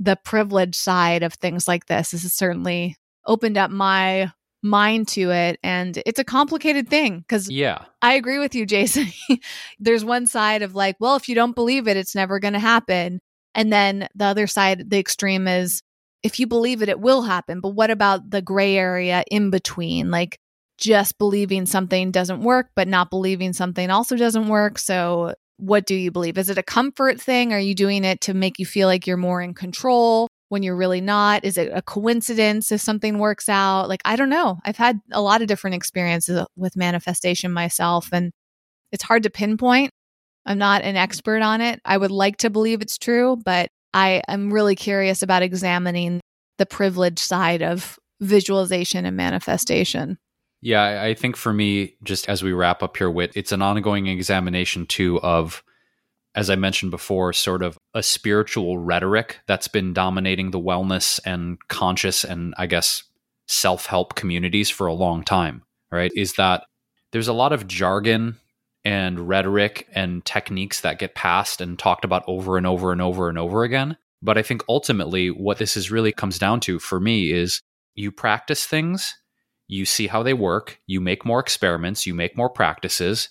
the 0.00 0.16
privilege 0.24 0.74
side 0.74 1.22
of 1.22 1.34
things 1.34 1.68
like 1.68 1.86
this. 1.86 2.10
This 2.10 2.24
has 2.24 2.34
certainly 2.34 2.96
opened 3.26 3.56
up 3.56 3.70
my 3.70 4.32
mind 4.64 5.06
to 5.08 5.30
it 5.30 5.58
and 5.62 6.00
it's 6.06 6.20
a 6.20 6.24
complicated 6.24 6.88
thing 6.88 7.18
because 7.18 7.50
yeah 7.50 7.84
i 8.00 8.14
agree 8.14 8.38
with 8.38 8.54
you 8.54 8.64
jason 8.72 9.08
there's 9.80 10.04
one 10.04 10.24
side 10.24 10.62
of 10.62 10.76
like 10.76 10.94
well 11.00 11.16
if 11.16 11.28
you 11.28 11.34
don't 11.34 11.56
believe 11.56 11.88
it 11.88 11.96
it's 11.96 12.14
never 12.14 12.38
going 12.38 12.52
to 12.52 12.60
happen 12.60 13.18
and 13.56 13.72
then 13.72 14.06
the 14.14 14.24
other 14.24 14.46
side 14.46 14.88
the 14.88 15.00
extreme 15.00 15.48
is 15.48 15.82
if 16.22 16.38
you 16.38 16.46
believe 16.46 16.82
it 16.82 16.88
it 16.88 17.00
will 17.00 17.22
happen 17.22 17.60
but 17.60 17.70
what 17.70 17.90
about 17.90 18.30
the 18.30 18.42
gray 18.42 18.76
area 18.76 19.24
in 19.30 19.50
between 19.50 20.10
like 20.10 20.38
just 20.78 21.18
believing 21.18 21.66
something 21.66 22.10
doesn't 22.10 22.42
work 22.42 22.70
but 22.74 22.88
not 22.88 23.10
believing 23.10 23.52
something 23.52 23.90
also 23.90 24.16
doesn't 24.16 24.48
work 24.48 24.78
so 24.78 25.34
what 25.58 25.86
do 25.86 25.94
you 25.94 26.10
believe 26.10 26.38
is 26.38 26.50
it 26.50 26.58
a 26.58 26.62
comfort 26.62 27.20
thing 27.20 27.52
are 27.52 27.58
you 27.58 27.74
doing 27.74 28.04
it 28.04 28.20
to 28.20 28.34
make 28.34 28.58
you 28.58 28.66
feel 28.66 28.88
like 28.88 29.06
you're 29.06 29.16
more 29.16 29.40
in 29.40 29.54
control 29.54 30.28
when 30.52 30.62
you're 30.62 30.76
really 30.76 31.00
not? 31.00 31.46
Is 31.46 31.56
it 31.56 31.72
a 31.72 31.80
coincidence 31.80 32.70
if 32.70 32.82
something 32.82 33.18
works 33.18 33.48
out? 33.48 33.88
Like, 33.88 34.02
I 34.04 34.16
don't 34.16 34.28
know. 34.28 34.58
I've 34.66 34.76
had 34.76 35.00
a 35.10 35.22
lot 35.22 35.40
of 35.40 35.48
different 35.48 35.76
experiences 35.76 36.44
with 36.56 36.76
manifestation 36.76 37.50
myself, 37.52 38.10
and 38.12 38.32
it's 38.92 39.02
hard 39.02 39.22
to 39.22 39.30
pinpoint. 39.30 39.92
I'm 40.44 40.58
not 40.58 40.82
an 40.82 40.94
expert 40.94 41.40
on 41.40 41.62
it. 41.62 41.80
I 41.86 41.96
would 41.96 42.10
like 42.10 42.36
to 42.38 42.50
believe 42.50 42.82
it's 42.82 42.98
true, 42.98 43.38
but 43.42 43.70
I 43.94 44.22
am 44.28 44.52
really 44.52 44.76
curious 44.76 45.22
about 45.22 45.42
examining 45.42 46.20
the 46.58 46.66
privilege 46.66 47.18
side 47.18 47.62
of 47.62 47.98
visualization 48.20 49.04
and 49.04 49.16
manifestation. 49.16 50.18
Yeah, 50.60 51.02
I 51.02 51.14
think 51.14 51.36
for 51.36 51.52
me, 51.52 51.96
just 52.04 52.28
as 52.28 52.42
we 52.42 52.52
wrap 52.52 52.82
up 52.82 52.96
here, 52.96 53.10
Whit, 53.10 53.32
it's 53.34 53.52
an 53.52 53.62
ongoing 53.62 54.06
examination 54.06 54.86
too 54.86 55.20
of 55.20 55.62
as 56.34 56.48
I 56.48 56.56
mentioned 56.56 56.90
before, 56.90 57.32
sort 57.32 57.62
of 57.62 57.76
a 57.94 58.02
spiritual 58.02 58.78
rhetoric 58.78 59.40
that's 59.46 59.68
been 59.68 59.92
dominating 59.92 60.50
the 60.50 60.60
wellness 60.60 61.20
and 61.24 61.58
conscious 61.68 62.24
and 62.24 62.54
I 62.56 62.66
guess 62.66 63.02
self 63.48 63.86
help 63.86 64.14
communities 64.14 64.70
for 64.70 64.86
a 64.86 64.94
long 64.94 65.24
time, 65.24 65.62
right? 65.90 66.10
Is 66.14 66.34
that 66.34 66.64
there's 67.10 67.28
a 67.28 67.34
lot 67.34 67.52
of 67.52 67.66
jargon 67.66 68.38
and 68.84 69.28
rhetoric 69.28 69.88
and 69.92 70.24
techniques 70.24 70.80
that 70.80 70.98
get 70.98 71.14
passed 71.14 71.60
and 71.60 71.78
talked 71.78 72.04
about 72.04 72.24
over 72.26 72.56
and 72.56 72.66
over 72.66 72.92
and 72.92 73.00
over 73.00 73.28
and 73.28 73.38
over 73.38 73.62
again. 73.62 73.96
But 74.20 74.38
I 74.38 74.42
think 74.42 74.64
ultimately 74.68 75.30
what 75.30 75.58
this 75.58 75.76
is 75.76 75.90
really 75.90 76.12
comes 76.12 76.38
down 76.38 76.60
to 76.60 76.78
for 76.78 77.00
me 77.00 77.32
is 77.32 77.60
you 77.94 78.10
practice 78.10 78.66
things, 78.66 79.16
you 79.68 79.84
see 79.84 80.06
how 80.06 80.22
they 80.22 80.34
work, 80.34 80.80
you 80.86 81.00
make 81.00 81.24
more 81.24 81.40
experiments, 81.40 82.06
you 82.06 82.14
make 82.14 82.36
more 82.36 82.50
practices, 82.50 83.30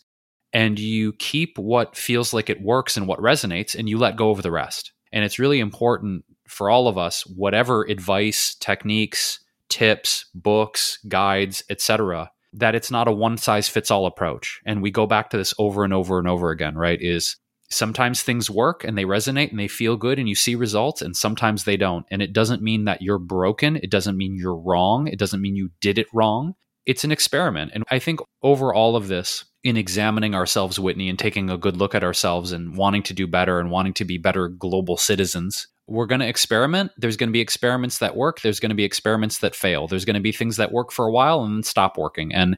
and 0.53 0.79
you 0.79 1.13
keep 1.13 1.57
what 1.57 1.95
feels 1.95 2.33
like 2.33 2.49
it 2.49 2.61
works 2.61 2.97
and 2.97 3.07
what 3.07 3.19
resonates 3.19 3.75
and 3.75 3.87
you 3.87 3.97
let 3.97 4.17
go 4.17 4.31
of 4.31 4.41
the 4.41 4.51
rest. 4.51 4.91
And 5.11 5.23
it's 5.23 5.39
really 5.39 5.59
important 5.59 6.25
for 6.47 6.69
all 6.69 6.87
of 6.87 6.97
us 6.97 7.25
whatever 7.25 7.83
advice, 7.83 8.55
techniques, 8.55 9.39
tips, 9.69 10.25
books, 10.35 10.99
guides, 11.07 11.63
etc., 11.69 12.31
that 12.53 12.75
it's 12.75 12.91
not 12.91 13.07
a 13.07 13.11
one 13.11 13.37
size 13.37 13.69
fits 13.69 13.91
all 13.91 14.05
approach. 14.05 14.61
And 14.65 14.81
we 14.81 14.91
go 14.91 15.05
back 15.05 15.29
to 15.29 15.37
this 15.37 15.53
over 15.57 15.83
and 15.83 15.93
over 15.93 16.19
and 16.19 16.27
over 16.27 16.51
again, 16.51 16.75
right? 16.75 16.99
Is 17.01 17.37
sometimes 17.69 18.21
things 18.21 18.49
work 18.49 18.83
and 18.83 18.97
they 18.97 19.05
resonate 19.05 19.49
and 19.49 19.59
they 19.59 19.67
feel 19.67 19.95
good 19.95 20.19
and 20.19 20.27
you 20.27 20.35
see 20.35 20.55
results 20.55 21.01
and 21.01 21.15
sometimes 21.15 21.63
they 21.63 21.77
don't. 21.77 22.05
And 22.11 22.21
it 22.21 22.33
doesn't 22.33 22.61
mean 22.61 22.85
that 22.85 23.01
you're 23.01 23.17
broken, 23.17 23.77
it 23.77 23.89
doesn't 23.89 24.17
mean 24.17 24.35
you're 24.35 24.57
wrong, 24.57 25.07
it 25.07 25.17
doesn't 25.17 25.41
mean 25.41 25.55
you 25.55 25.69
did 25.79 25.97
it 25.97 26.07
wrong. 26.13 26.55
It's 26.85 27.03
an 27.03 27.11
experiment. 27.11 27.71
And 27.73 27.83
I 27.91 27.99
think 27.99 28.19
over 28.41 28.73
all 28.73 28.95
of 28.95 29.07
this, 29.07 29.45
in 29.63 29.77
examining 29.77 30.33
ourselves, 30.33 30.79
Whitney, 30.79 31.07
and 31.07 31.19
taking 31.19 31.49
a 31.49 31.57
good 31.57 31.77
look 31.77 31.93
at 31.93 32.03
ourselves 32.03 32.51
and 32.51 32.75
wanting 32.75 33.03
to 33.03 33.13
do 33.13 33.27
better 33.27 33.59
and 33.59 33.69
wanting 33.69 33.93
to 33.93 34.05
be 34.05 34.17
better 34.17 34.47
global 34.47 34.97
citizens, 34.97 35.67
we're 35.87 36.07
going 36.07 36.21
to 36.21 36.27
experiment. 36.27 36.91
There's 36.97 37.17
going 37.17 37.29
to 37.29 37.33
be 37.33 37.41
experiments 37.41 37.99
that 37.99 38.15
work. 38.15 38.41
There's 38.41 38.59
going 38.59 38.69
to 38.69 38.75
be 38.75 38.83
experiments 38.83 39.39
that 39.39 39.55
fail. 39.55 39.87
There's 39.87 40.05
going 40.05 40.15
to 40.15 40.21
be 40.21 40.31
things 40.31 40.57
that 40.57 40.71
work 40.71 40.91
for 40.91 41.05
a 41.05 41.11
while 41.11 41.43
and 41.43 41.57
then 41.57 41.63
stop 41.63 41.97
working. 41.97 42.33
And 42.33 42.57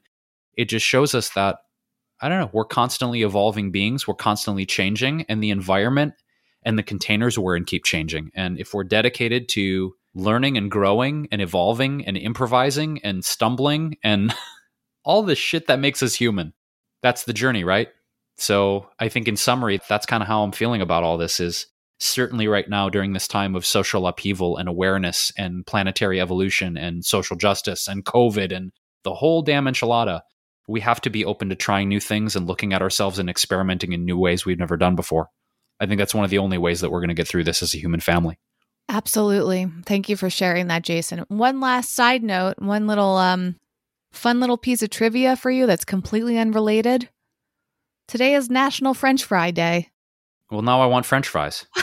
it 0.55 0.69
just 0.69 0.85
shows 0.85 1.13
us 1.13 1.29
that, 1.31 1.57
I 2.21 2.29
don't 2.29 2.39
know, 2.39 2.49
we're 2.53 2.63
constantly 2.63 3.23
evolving 3.23 3.71
beings. 3.71 4.07
We're 4.07 4.13
constantly 4.13 4.65
changing, 4.65 5.25
and 5.27 5.43
the 5.43 5.49
environment 5.49 6.13
and 6.63 6.77
the 6.77 6.83
containers 6.83 7.37
we're 7.37 7.57
in 7.57 7.65
keep 7.65 7.83
changing. 7.83 8.31
And 8.33 8.57
if 8.59 8.73
we're 8.73 8.85
dedicated 8.85 9.49
to 9.49 9.95
learning 10.15 10.57
and 10.57 10.69
growing 10.69 11.27
and 11.31 11.41
evolving 11.41 12.06
and 12.06 12.18
improvising 12.18 12.99
and 13.03 13.26
stumbling 13.26 13.98
and 14.03 14.34
all 15.06 15.23
the 15.23 15.35
shit 15.35 15.68
that 15.68 15.80
makes 15.80 16.03
us 16.03 16.15
human, 16.15 16.53
that's 17.02 17.23
the 17.23 17.34
journey, 17.34 17.64
right? 17.64 17.90
So 18.38 18.90
I 18.99 19.10
think 19.10 19.27
in 19.27 19.38
summary, 19.38 19.80
that's 19.88 20.06
kind 20.06 20.23
of 20.23 20.27
how 20.27 20.44
I'm 20.44 20.52
feeling 20.52 20.81
about 20.81 21.03
all 21.03 21.18
this 21.18 21.40
is 21.40 21.68
certainly 21.99 22.48
right 22.48 22.68
now 22.68 22.90
during 22.90 23.14
this 23.14 23.27
time 23.27 23.56
of 23.56 23.65
social 23.65 24.07
upheaval 24.07 24.57
and 24.57 24.68
awareness 24.68 25.31
and 25.38 25.65
planetary 25.65 26.19
evolution 26.19 26.77
and 26.77 27.06
social 27.06 27.38
justice 27.38 27.88
and 27.88 28.06
COVID 28.06 28.56
and 28.56 28.72
the 29.03 29.14
whole 29.14 29.41
damn 29.41 29.65
enchilada, 29.65 30.22
we 30.68 30.80
have 30.80 31.02
to 31.02 31.10
be 31.10 31.26
open 31.26 31.49
to 31.49 31.56
trying 31.56 31.90
new 31.90 31.99
things 31.99 32.35
and 32.35 32.48
looking 32.48 32.73
at 32.73 32.81
ourselves 32.81 33.19
and 33.19 33.30
experimenting 33.30 33.94
in 33.94 34.06
new 34.06 34.18
ways 34.18 34.45
we've 34.45 34.60
never 34.60 34.77
done 34.77 34.95
before. 34.95 35.27
I 35.80 35.85
think 35.85 35.99
that's 35.99 36.15
one 36.15 36.23
of 36.23 36.30
the 36.30 36.38
only 36.38 36.57
ways 36.57 36.81
that 36.81 36.90
we're 36.90 37.02
going 37.02 37.10
to 37.10 37.14
get 37.14 37.27
through 37.27 37.44
this 37.44 37.61
as 37.61 37.73
a 37.73 37.80
human 37.80 37.99
family. 37.99 38.40
Absolutely. 38.89 39.68
Thank 39.85 40.10
you 40.10 40.18
for 40.18 40.30
sharing 40.30 40.68
that, 40.68 40.84
Jason. 40.84 41.19
One 41.30 41.60
last 41.60 41.93
side 41.93 42.23
note, 42.23 42.55
one 42.60 42.88
little 42.88 43.18
um 43.18 43.55
Fun 44.14 44.39
little 44.39 44.57
piece 44.57 44.84
of 44.84 44.91
trivia 44.91 45.35
for 45.35 45.49
you 45.49 45.65
that's 45.65 45.84
completely 45.84 46.38
unrelated. 46.38 47.10
Today 48.07 48.35
is 48.35 48.47
National 48.47 48.93
French 48.93 49.23
Fry 49.23 49.49
Day. 49.49 49.89
Well, 50.51 50.61
now 50.61 50.81
I 50.81 50.85
want 50.85 51.07
French 51.07 51.27
fries. 51.27 51.65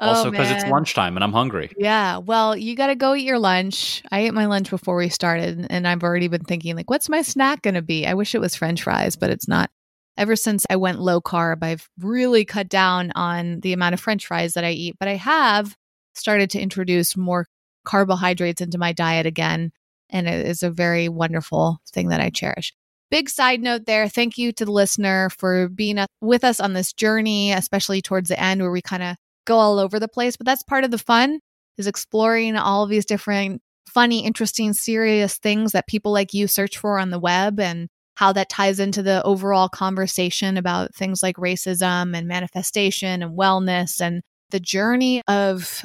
also, 0.00 0.32
because 0.32 0.50
oh, 0.50 0.54
it's 0.54 0.66
lunchtime 0.66 1.16
and 1.16 1.22
I'm 1.22 1.32
hungry. 1.32 1.70
Yeah. 1.76 2.18
Well, 2.18 2.56
you 2.56 2.74
got 2.74 2.88
to 2.88 2.96
go 2.96 3.14
eat 3.14 3.22
your 3.22 3.38
lunch. 3.38 4.02
I 4.10 4.18
ate 4.20 4.34
my 4.34 4.46
lunch 4.46 4.68
before 4.68 4.96
we 4.96 5.08
started, 5.08 5.68
and 5.70 5.86
I've 5.86 6.02
already 6.02 6.26
been 6.26 6.42
thinking, 6.44 6.74
like, 6.74 6.90
what's 6.90 7.08
my 7.08 7.22
snack 7.22 7.62
going 7.62 7.74
to 7.74 7.82
be? 7.82 8.04
I 8.04 8.14
wish 8.14 8.34
it 8.34 8.40
was 8.40 8.56
French 8.56 8.82
fries, 8.82 9.14
but 9.14 9.30
it's 9.30 9.46
not. 9.46 9.70
Ever 10.16 10.36
since 10.36 10.66
I 10.68 10.76
went 10.76 11.00
low 11.00 11.20
carb, 11.20 11.62
I've 11.62 11.88
really 11.98 12.44
cut 12.44 12.68
down 12.68 13.12
on 13.14 13.60
the 13.60 13.72
amount 13.72 13.94
of 13.94 14.00
French 14.00 14.26
fries 14.26 14.54
that 14.54 14.64
I 14.64 14.70
eat, 14.70 14.96
but 14.98 15.08
I 15.08 15.16
have 15.16 15.74
started 16.14 16.50
to 16.50 16.60
introduce 16.60 17.16
more 17.16 17.46
carbohydrates 17.84 18.60
into 18.60 18.78
my 18.78 18.92
diet 18.92 19.26
again. 19.26 19.72
And 20.10 20.28
it 20.28 20.46
is 20.46 20.62
a 20.62 20.70
very 20.70 21.08
wonderful 21.08 21.80
thing 21.90 22.08
that 22.08 22.20
I 22.20 22.30
cherish. 22.30 22.72
Big 23.10 23.28
side 23.28 23.62
note 23.62 23.86
there. 23.86 24.08
Thank 24.08 24.38
you 24.38 24.52
to 24.52 24.64
the 24.64 24.72
listener 24.72 25.30
for 25.30 25.68
being 25.68 25.98
with 26.20 26.44
us 26.44 26.60
on 26.60 26.72
this 26.74 26.92
journey, 26.92 27.52
especially 27.52 28.02
towards 28.02 28.28
the 28.28 28.40
end 28.40 28.60
where 28.60 28.70
we 28.70 28.82
kind 28.82 29.02
of 29.02 29.16
go 29.46 29.56
all 29.56 29.78
over 29.78 29.98
the 29.98 30.08
place. 30.08 30.36
But 30.36 30.46
that's 30.46 30.62
part 30.62 30.84
of 30.84 30.90
the 30.90 30.98
fun 30.98 31.40
is 31.78 31.86
exploring 31.86 32.56
all 32.56 32.86
these 32.86 33.06
different 33.06 33.62
funny, 33.88 34.24
interesting, 34.24 34.72
serious 34.72 35.38
things 35.38 35.72
that 35.72 35.86
people 35.86 36.12
like 36.12 36.32
you 36.32 36.46
search 36.46 36.78
for 36.78 36.98
on 36.98 37.10
the 37.10 37.18
web 37.18 37.60
and 37.60 37.88
how 38.22 38.32
that 38.32 38.48
ties 38.48 38.78
into 38.78 39.02
the 39.02 39.20
overall 39.24 39.68
conversation 39.68 40.56
about 40.56 40.94
things 40.94 41.24
like 41.24 41.34
racism 41.38 42.16
and 42.16 42.28
manifestation 42.28 43.20
and 43.20 43.36
wellness 43.36 44.00
and 44.00 44.22
the 44.52 44.60
journey 44.60 45.20
of 45.26 45.82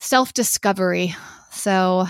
self 0.00 0.32
discovery. 0.32 1.14
So, 1.52 2.06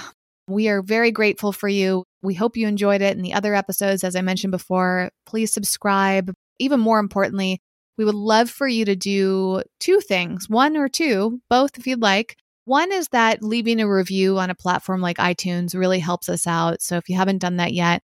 we 0.48 0.70
are 0.70 0.80
very 0.80 1.10
grateful 1.10 1.52
for 1.52 1.68
you. 1.68 2.04
We 2.22 2.32
hope 2.32 2.56
you 2.56 2.66
enjoyed 2.66 3.02
it. 3.02 3.14
And 3.14 3.22
the 3.22 3.34
other 3.34 3.54
episodes, 3.54 4.04
as 4.04 4.16
I 4.16 4.22
mentioned 4.22 4.52
before, 4.52 5.10
please 5.26 5.52
subscribe. 5.52 6.32
Even 6.58 6.80
more 6.80 6.98
importantly, 6.98 7.60
we 7.98 8.06
would 8.06 8.14
love 8.14 8.48
for 8.48 8.66
you 8.66 8.86
to 8.86 8.96
do 8.96 9.62
two 9.80 10.00
things 10.00 10.48
one 10.48 10.78
or 10.78 10.88
two, 10.88 11.42
both 11.50 11.76
if 11.76 11.86
you'd 11.86 12.00
like. 12.00 12.36
One 12.64 12.90
is 12.90 13.08
that 13.08 13.42
leaving 13.42 13.80
a 13.82 13.86
review 13.86 14.38
on 14.38 14.48
a 14.48 14.54
platform 14.54 15.02
like 15.02 15.18
iTunes 15.18 15.78
really 15.78 15.98
helps 15.98 16.30
us 16.30 16.46
out. 16.46 16.80
So 16.80 16.96
if 16.96 17.10
you 17.10 17.16
haven't 17.18 17.42
done 17.42 17.56
that 17.56 17.74
yet, 17.74 18.00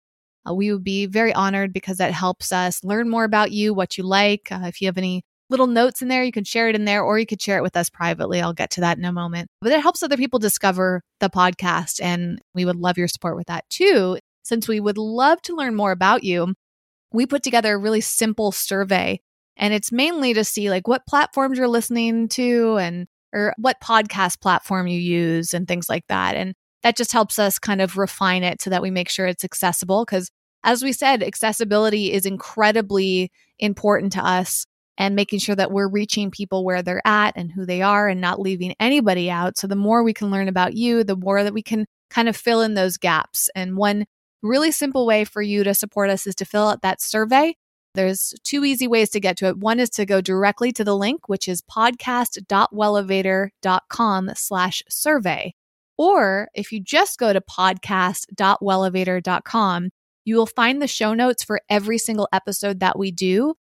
uh, 0.48 0.54
we 0.54 0.72
would 0.72 0.84
be 0.84 1.06
very 1.06 1.34
honored 1.34 1.74
because 1.74 1.98
that 1.98 2.14
helps 2.14 2.52
us 2.52 2.84
learn 2.84 3.10
more 3.10 3.24
about 3.24 3.52
you, 3.52 3.74
what 3.74 3.98
you 3.98 4.04
like. 4.04 4.52
Uh, 4.52 4.62
if 4.66 4.82
you 4.82 4.88
have 4.88 4.98
any 4.98 5.24
little 5.50 5.68
notes 5.68 6.02
in 6.02 6.08
there, 6.08 6.24
you 6.24 6.32
can 6.32 6.44
share 6.44 6.70
it 6.70 6.76
in 6.76 6.86
there 6.86 7.04
or 7.04 7.20
you 7.20 7.26
could 7.26 7.42
share 7.42 7.58
it 7.58 7.64
with 7.64 7.78
us 7.78 7.90
privately. 7.90 8.42
I'll 8.42 8.54
get 8.54 8.72
to 8.72 8.82
that 8.82 8.98
in 8.98 9.06
a 9.06 9.12
moment. 9.12 9.50
But 9.62 9.72
it 9.72 9.82
helps 9.82 10.02
other 10.02 10.18
people 10.18 10.40
discover 10.40 11.02
the 11.20 11.30
podcast. 11.30 12.02
And 12.02 12.40
we 12.54 12.66
would 12.66 12.76
love 12.76 12.98
your 12.98 13.08
support 13.08 13.36
with 13.36 13.48
that 13.48 13.66
too. 13.70 14.18
Since 14.44 14.68
we 14.68 14.80
would 14.80 14.98
love 14.98 15.42
to 15.44 15.56
learn 15.56 15.76
more 15.76 15.92
about 15.92 16.24
you, 16.24 16.54
we 17.12 17.26
put 17.26 17.44
together 17.44 17.76
a 17.76 17.78
really 17.78 18.02
simple 18.02 18.52
survey. 18.52 19.20
And 19.58 19.74
it's 19.74 19.92
mainly 19.92 20.34
to 20.34 20.44
see 20.44 20.70
like 20.70 20.88
what 20.88 21.08
platforms 21.08 21.58
you're 21.58 21.68
listening 21.68 22.28
to 22.30 22.78
and 22.78 23.08
or 23.34 23.54
what 23.58 23.82
podcast 23.82 24.42
platform 24.42 24.88
you 24.88 25.00
use 25.00 25.54
and 25.54 25.68
things 25.68 25.90
like 25.90 26.06
that. 26.10 26.36
And 26.36 26.54
that 26.86 26.96
just 26.96 27.12
helps 27.12 27.38
us 27.40 27.58
kind 27.58 27.82
of 27.82 27.98
refine 27.98 28.44
it 28.44 28.62
so 28.62 28.70
that 28.70 28.84
we 28.84 28.92
make 28.92 29.10
sure 29.10 29.26
it's 29.26 29.44
accessible. 29.44 30.06
Because 30.06 30.30
as 30.64 30.84
we 30.84 30.94
said, 30.94 31.24
accessibility 31.24 32.14
is 32.14 32.28
incredibly 32.28 33.32
important 33.58 34.14
to 34.14 34.24
us 34.24 34.68
and 34.96 35.16
making 35.16 35.40
sure 35.40 35.56
that 35.56 35.72
we're 35.72 35.90
reaching 35.90 36.30
people 36.30 36.64
where 36.64 36.84
they're 36.84 37.02
at 37.04 37.34
and 37.36 37.52
who 37.52 37.66
they 37.66 37.82
are 37.82 38.08
and 38.08 38.22
not 38.22 38.40
leaving 38.40 38.76
anybody 38.80 39.32
out. 39.32 39.58
So 39.58 39.66
the 39.66 39.76
more 39.76 40.04
we 40.04 40.14
can 40.14 40.30
learn 40.30 40.48
about 40.48 40.76
you, 40.76 41.04
the 41.04 41.16
more 41.16 41.44
that 41.44 41.56
we 41.56 41.64
can 41.64 41.88
kind 42.12 42.30
of 42.30 42.38
fill 42.38 42.62
in 42.62 42.76
those 42.76 42.98
gaps. 42.98 43.50
And 43.56 43.78
one 43.78 44.06
really 44.44 44.72
simple 44.72 45.08
way 45.08 45.26
for 45.26 45.42
you 45.42 45.64
to 45.64 45.74
support 45.74 46.12
us 46.12 46.28
is 46.28 46.36
to 46.36 46.46
fill 46.46 46.68
out 46.68 46.84
that 46.84 47.02
survey. 47.02 47.56
There's 47.96 48.36
two 48.44 48.64
easy 48.64 48.88
ways 48.88 49.10
to 49.10 49.20
get 49.20 49.38
to 49.38 49.48
it. 49.48 49.58
One 49.58 49.80
is 49.80 49.90
to 49.92 50.06
go 50.06 50.20
directly 50.22 50.72
to 50.74 50.84
the 50.84 50.96
link, 50.96 51.28
which 51.28 51.48
is 51.48 51.64
podcast.wellevatr.com 51.64 54.32
slash 54.36 54.84
survey. 54.88 55.56
Or 55.98 56.50
if 56.54 56.72
you 56.72 56.82
just 56.82 57.18
go 57.18 57.34
to 57.34 57.42
podcast.wellevatr.com, 57.42 59.90
you 60.26 60.36
will 60.36 60.46
find 60.46 60.82
the 60.82 60.88
show 60.88 61.14
notes 61.14 61.44
for 61.44 61.62
every 61.70 61.98
single 61.98 62.28
episode 62.34 62.82
that 62.82 62.98
we 62.98 63.12
do. 63.12 63.54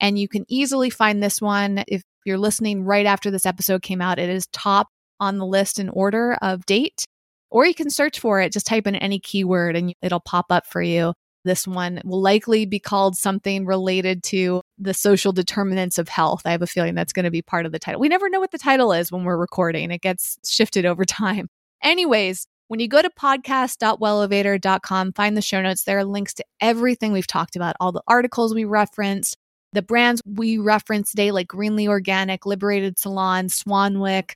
And 0.00 0.18
you 0.18 0.28
can 0.28 0.44
easily 0.48 0.90
find 0.90 1.22
this 1.22 1.40
one 1.40 1.84
if 1.88 2.02
you're 2.24 2.38
listening 2.38 2.84
right 2.84 3.06
after 3.06 3.30
this 3.30 3.46
episode 3.46 3.82
came 3.82 4.02
out. 4.02 4.18
It 4.18 4.28
is 4.28 4.46
top 4.52 4.88
on 5.18 5.38
the 5.38 5.46
list 5.46 5.78
in 5.78 5.88
order 5.88 6.36
of 6.40 6.66
date. 6.66 7.04
Or 7.50 7.66
you 7.66 7.74
can 7.74 7.90
search 7.90 8.20
for 8.20 8.40
it, 8.40 8.52
just 8.52 8.66
type 8.66 8.86
in 8.86 8.96
any 8.96 9.18
keyword 9.18 9.76
and 9.76 9.94
it'll 10.02 10.20
pop 10.20 10.46
up 10.50 10.66
for 10.66 10.82
you. 10.82 11.14
This 11.44 11.66
one 11.66 12.00
will 12.04 12.20
likely 12.20 12.66
be 12.66 12.78
called 12.78 13.16
something 13.16 13.64
related 13.64 14.22
to 14.24 14.60
the 14.78 14.92
social 14.92 15.32
determinants 15.32 15.98
of 15.98 16.08
health. 16.08 16.42
I 16.44 16.50
have 16.50 16.62
a 16.62 16.66
feeling 16.66 16.94
that's 16.94 17.14
going 17.14 17.24
to 17.24 17.30
be 17.30 17.42
part 17.42 17.64
of 17.64 17.72
the 17.72 17.78
title. 17.78 18.00
We 18.00 18.08
never 18.08 18.28
know 18.28 18.40
what 18.40 18.50
the 18.50 18.58
title 18.58 18.92
is 18.92 19.10
when 19.10 19.24
we're 19.24 19.38
recording, 19.38 19.90
it 19.90 20.02
gets 20.02 20.38
shifted 20.44 20.84
over 20.84 21.04
time. 21.04 21.48
Anyways, 21.82 22.46
when 22.68 22.78
you 22.78 22.86
go 22.88 23.02
to 23.02 23.10
podcast.wellevatr.com, 23.10 25.12
find 25.12 25.36
the 25.36 25.42
show 25.42 25.60
notes. 25.60 25.82
There 25.84 25.98
are 25.98 26.04
links 26.04 26.34
to 26.34 26.44
everything 26.60 27.12
we've 27.12 27.26
talked 27.26 27.56
about, 27.56 27.74
all 27.80 27.90
the 27.90 28.04
articles 28.06 28.54
we 28.54 28.64
referenced, 28.64 29.36
the 29.72 29.82
brands 29.82 30.22
we 30.24 30.58
referenced 30.58 31.10
today, 31.12 31.32
like 31.32 31.48
Greenly 31.48 31.88
Organic, 31.88 32.46
Liberated 32.46 32.96
Salon, 32.98 33.48
Swanwick, 33.48 34.34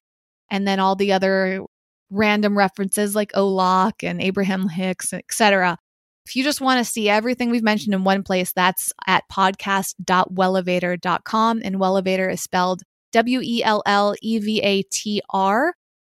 and 0.51 0.67
then 0.67 0.81
all 0.81 0.97
the 0.97 1.13
other 1.13 1.63
random 2.11 2.59
references 2.59 3.15
like 3.15 3.31
Au 3.35 3.49
Lac 3.49 4.03
and 4.03 4.21
Abraham 4.21 4.69
Hicks, 4.69 5.13
etc. 5.13 5.79
If 6.27 6.35
you 6.35 6.43
just 6.43 6.61
want 6.61 6.85
to 6.85 6.91
see 6.91 7.09
everything 7.09 7.51
we've 7.51 7.63
mentioned 7.63 7.95
in 7.95 8.03
one 8.05 8.23
place, 8.23 8.53
that's 8.53 8.93
at 9.07 9.25
podcast.wellevatr.com. 9.31 11.61
And 11.63 11.77
Wellevatr 11.77 12.33
is 12.33 12.41
spelled 12.41 12.83
W 13.13 13.41
E 13.43 13.63
L 13.63 13.83
L 13.87 14.15
E 14.23 14.39
V 14.39 14.63
A 14.63 14.83
T 14.83 15.21
R 15.31 15.75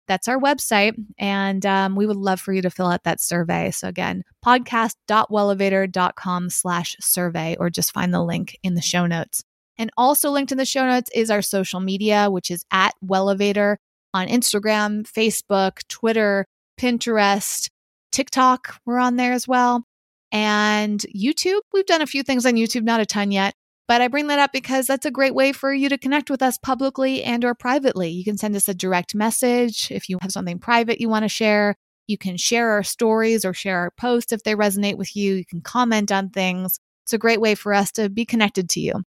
that's 0.08 0.28
our 0.28 0.40
website. 0.40 0.94
And 1.18 1.66
um, 1.66 1.96
we 1.96 2.06
would 2.06 2.18
love 2.18 2.40
for 2.40 2.54
you 2.54 2.62
to 2.62 2.70
fill 2.70 2.88
out 2.88 3.04
that 3.04 3.22
survey. 3.22 3.72
So 3.72 3.88
again, 3.88 4.24
podcast.wellevatr.com 4.46 6.50
slash 6.50 6.96
survey, 7.00 7.56
or 7.60 7.70
just 7.70 7.92
find 7.92 8.14
the 8.14 8.24
link 8.24 8.58
in 8.64 8.76
the 8.76 8.82
show 8.82 9.06
notes. 9.06 9.44
And 9.78 9.92
also 9.98 10.32
linked 10.32 10.52
in 10.52 10.58
the 10.58 10.66
show 10.66 10.86
notes 10.86 11.10
is 11.14 11.30
our 11.30 11.42
social 11.42 11.80
media, 11.80 12.30
which 12.30 12.50
is 12.50 12.66
at 12.72 12.94
Wellevatr 13.06 13.78
on 14.14 14.28
Instagram, 14.28 15.04
Facebook, 15.04 15.80
Twitter, 15.90 16.46
Pinterest, 16.80 17.70
TikTok. 18.12 18.80
We're 18.86 19.00
on 19.00 19.18
there 19.18 19.34
as 19.34 19.48
well. 19.48 19.84
And 20.32 21.06
YouTube. 21.16 21.60
We've 21.74 21.86
done 21.86 22.02
a 22.02 22.08
few 22.08 22.24
things 22.24 22.46
on 22.46 22.54
YouTube, 22.54 22.84
not 22.84 23.02
a 23.02 23.06
ton 23.06 23.32
yet. 23.32 23.54
But 23.88 24.02
I 24.02 24.08
bring 24.08 24.28
that 24.28 24.40
up 24.40 24.52
because 24.52 24.88
that's 24.88 25.06
a 25.06 25.12
great 25.12 25.36
way 25.36 25.52
for 25.52 25.72
you 25.72 25.90
to 25.90 25.98
connect 25.98 26.30
with 26.30 26.42
us 26.42 26.58
publicly 26.58 27.24
and 27.24 27.46
or 27.46 27.54
privately. 27.54 28.10
You 28.10 28.24
can 28.24 28.38
send 28.38 28.56
us 28.56 28.68
a 28.68 28.74
direct 28.74 29.14
message 29.14 29.92
if 29.92 30.10
you 30.10 30.18
have 30.22 30.32
something 30.32 30.58
private 30.58 31.00
you 31.00 31.10
want 31.10 31.24
to 31.24 31.30
share. 31.30 31.76
You 32.08 32.18
can 32.18 32.38
share 32.38 32.72
our 32.72 32.84
stories 32.84 33.46
or 33.46 33.54
share 33.54 33.78
our 33.80 33.92
posts 33.92 34.32
if 34.32 34.44
they 34.44 34.56
resonate 34.56 34.98
with 34.98 35.16
you. 35.16 35.36
You 35.36 35.46
can 35.46 35.62
comment 35.62 36.12
on 36.12 36.30
things. 36.30 36.80
It's 37.06 37.14
a 37.14 37.20
great 37.20 37.40
way 37.40 37.54
for 37.54 37.74
us 37.74 37.92
to 37.94 38.10
be 38.10 38.26
connected 38.26 38.70
to 38.72 38.80
you. 38.80 39.04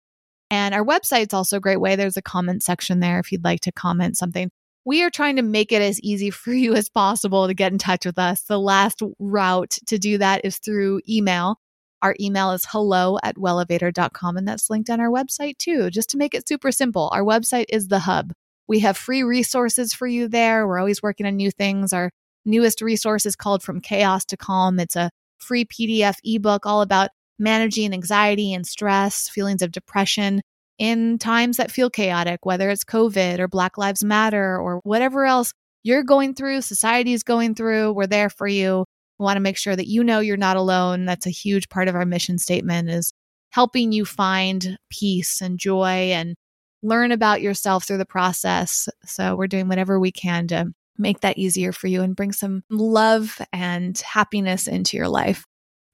And 0.50 0.74
our 0.74 0.84
website's 0.84 1.34
also 1.34 1.56
a 1.56 1.60
great 1.60 1.80
way. 1.80 1.96
There's 1.96 2.16
a 2.16 2.22
comment 2.22 2.62
section 2.62 3.00
there 3.00 3.18
if 3.18 3.30
you'd 3.30 3.44
like 3.44 3.60
to 3.60 3.72
comment 3.72 4.16
something. 4.16 4.50
We 4.84 5.02
are 5.02 5.10
trying 5.10 5.36
to 5.36 5.42
make 5.42 5.72
it 5.72 5.82
as 5.82 6.00
easy 6.00 6.30
for 6.30 6.52
you 6.52 6.74
as 6.74 6.88
possible 6.88 7.46
to 7.46 7.54
get 7.54 7.72
in 7.72 7.78
touch 7.78 8.04
with 8.06 8.18
us. 8.18 8.42
The 8.42 8.58
last 8.58 9.02
route 9.18 9.78
to 9.86 9.98
do 9.98 10.18
that 10.18 10.44
is 10.44 10.58
through 10.58 11.00
email. 11.08 11.58
Our 12.04 12.14
email 12.20 12.50
is 12.50 12.66
hello 12.68 13.18
at 13.22 13.36
wellevatr.com, 13.36 14.36
and 14.36 14.46
that's 14.46 14.68
linked 14.68 14.90
on 14.90 15.00
our 15.00 15.08
website 15.08 15.56
too, 15.56 15.88
just 15.88 16.10
to 16.10 16.18
make 16.18 16.34
it 16.34 16.46
super 16.46 16.70
simple. 16.70 17.08
Our 17.14 17.22
website 17.22 17.64
is 17.70 17.88
the 17.88 18.00
hub. 18.00 18.34
We 18.68 18.80
have 18.80 18.98
free 18.98 19.22
resources 19.22 19.94
for 19.94 20.06
you 20.06 20.28
there. 20.28 20.68
We're 20.68 20.78
always 20.78 21.02
working 21.02 21.24
on 21.24 21.36
new 21.36 21.50
things. 21.50 21.94
Our 21.94 22.10
newest 22.44 22.82
resource 22.82 23.24
is 23.24 23.36
called 23.36 23.62
From 23.62 23.80
Chaos 23.80 24.26
to 24.26 24.36
Calm. 24.36 24.78
It's 24.78 24.96
a 24.96 25.08
free 25.38 25.64
PDF 25.64 26.16
ebook 26.24 26.66
all 26.66 26.82
about 26.82 27.08
managing 27.38 27.94
anxiety 27.94 28.52
and 28.52 28.66
stress, 28.66 29.30
feelings 29.30 29.62
of 29.62 29.72
depression 29.72 30.42
in 30.78 31.16
times 31.16 31.56
that 31.56 31.70
feel 31.70 31.88
chaotic, 31.88 32.44
whether 32.44 32.68
it's 32.68 32.84
COVID 32.84 33.38
or 33.38 33.48
Black 33.48 33.78
Lives 33.78 34.04
Matter 34.04 34.58
or 34.58 34.80
whatever 34.84 35.24
else 35.24 35.54
you're 35.82 36.02
going 36.02 36.34
through, 36.34 36.60
society 36.60 37.14
is 37.14 37.22
going 37.22 37.54
through. 37.54 37.94
We're 37.94 38.06
there 38.06 38.28
for 38.28 38.46
you. 38.46 38.84
We 39.18 39.24
want 39.24 39.36
to 39.36 39.42
make 39.42 39.56
sure 39.56 39.76
that 39.76 39.88
you 39.88 40.02
know 40.04 40.20
you're 40.20 40.36
not 40.36 40.56
alone. 40.56 41.04
That's 41.04 41.26
a 41.26 41.30
huge 41.30 41.68
part 41.68 41.88
of 41.88 41.94
our 41.94 42.04
mission 42.04 42.38
statement 42.38 42.90
is 42.90 43.12
helping 43.50 43.92
you 43.92 44.04
find 44.04 44.78
peace 44.90 45.40
and 45.40 45.58
joy 45.58 46.10
and 46.12 46.34
learn 46.82 47.12
about 47.12 47.40
yourself 47.40 47.84
through 47.84 47.98
the 47.98 48.04
process. 48.04 48.88
So 49.04 49.36
we're 49.36 49.46
doing 49.46 49.68
whatever 49.68 49.98
we 49.98 50.12
can 50.12 50.48
to 50.48 50.66
make 50.98 51.20
that 51.20 51.38
easier 51.38 51.72
for 51.72 51.86
you 51.86 52.02
and 52.02 52.16
bring 52.16 52.32
some 52.32 52.62
love 52.70 53.40
and 53.52 53.96
happiness 53.98 54.66
into 54.66 54.96
your 54.96 55.08
life. 55.08 55.44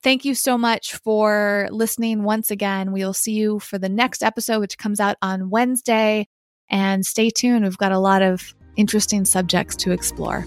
Thank 0.03 0.25
you 0.25 0.35
so 0.35 0.57
much 0.57 0.95
for 0.97 1.69
listening 1.71 2.23
once 2.23 2.51
again. 2.51 2.93
We'll 2.93 3.13
see 3.13 3.33
you 3.33 3.59
for 3.61 3.79
the 3.79 3.89
next 3.89 4.23
episode, 4.23 4.61
which 4.61 4.79
comes 4.79 4.99
out 4.99 5.17
on 5.21 5.51
Wednesday. 5.51 6.27
And 6.71 7.05
stay 7.05 7.31
tuned. 7.31 7.65
We've 7.65 7.77
got 7.77 7.93
a 7.93 7.99
lot 7.99 8.23
of 8.23 8.55
interesting 8.77 9.25
subjects 9.25 9.77
to 9.77 9.91
explore. 9.91 10.47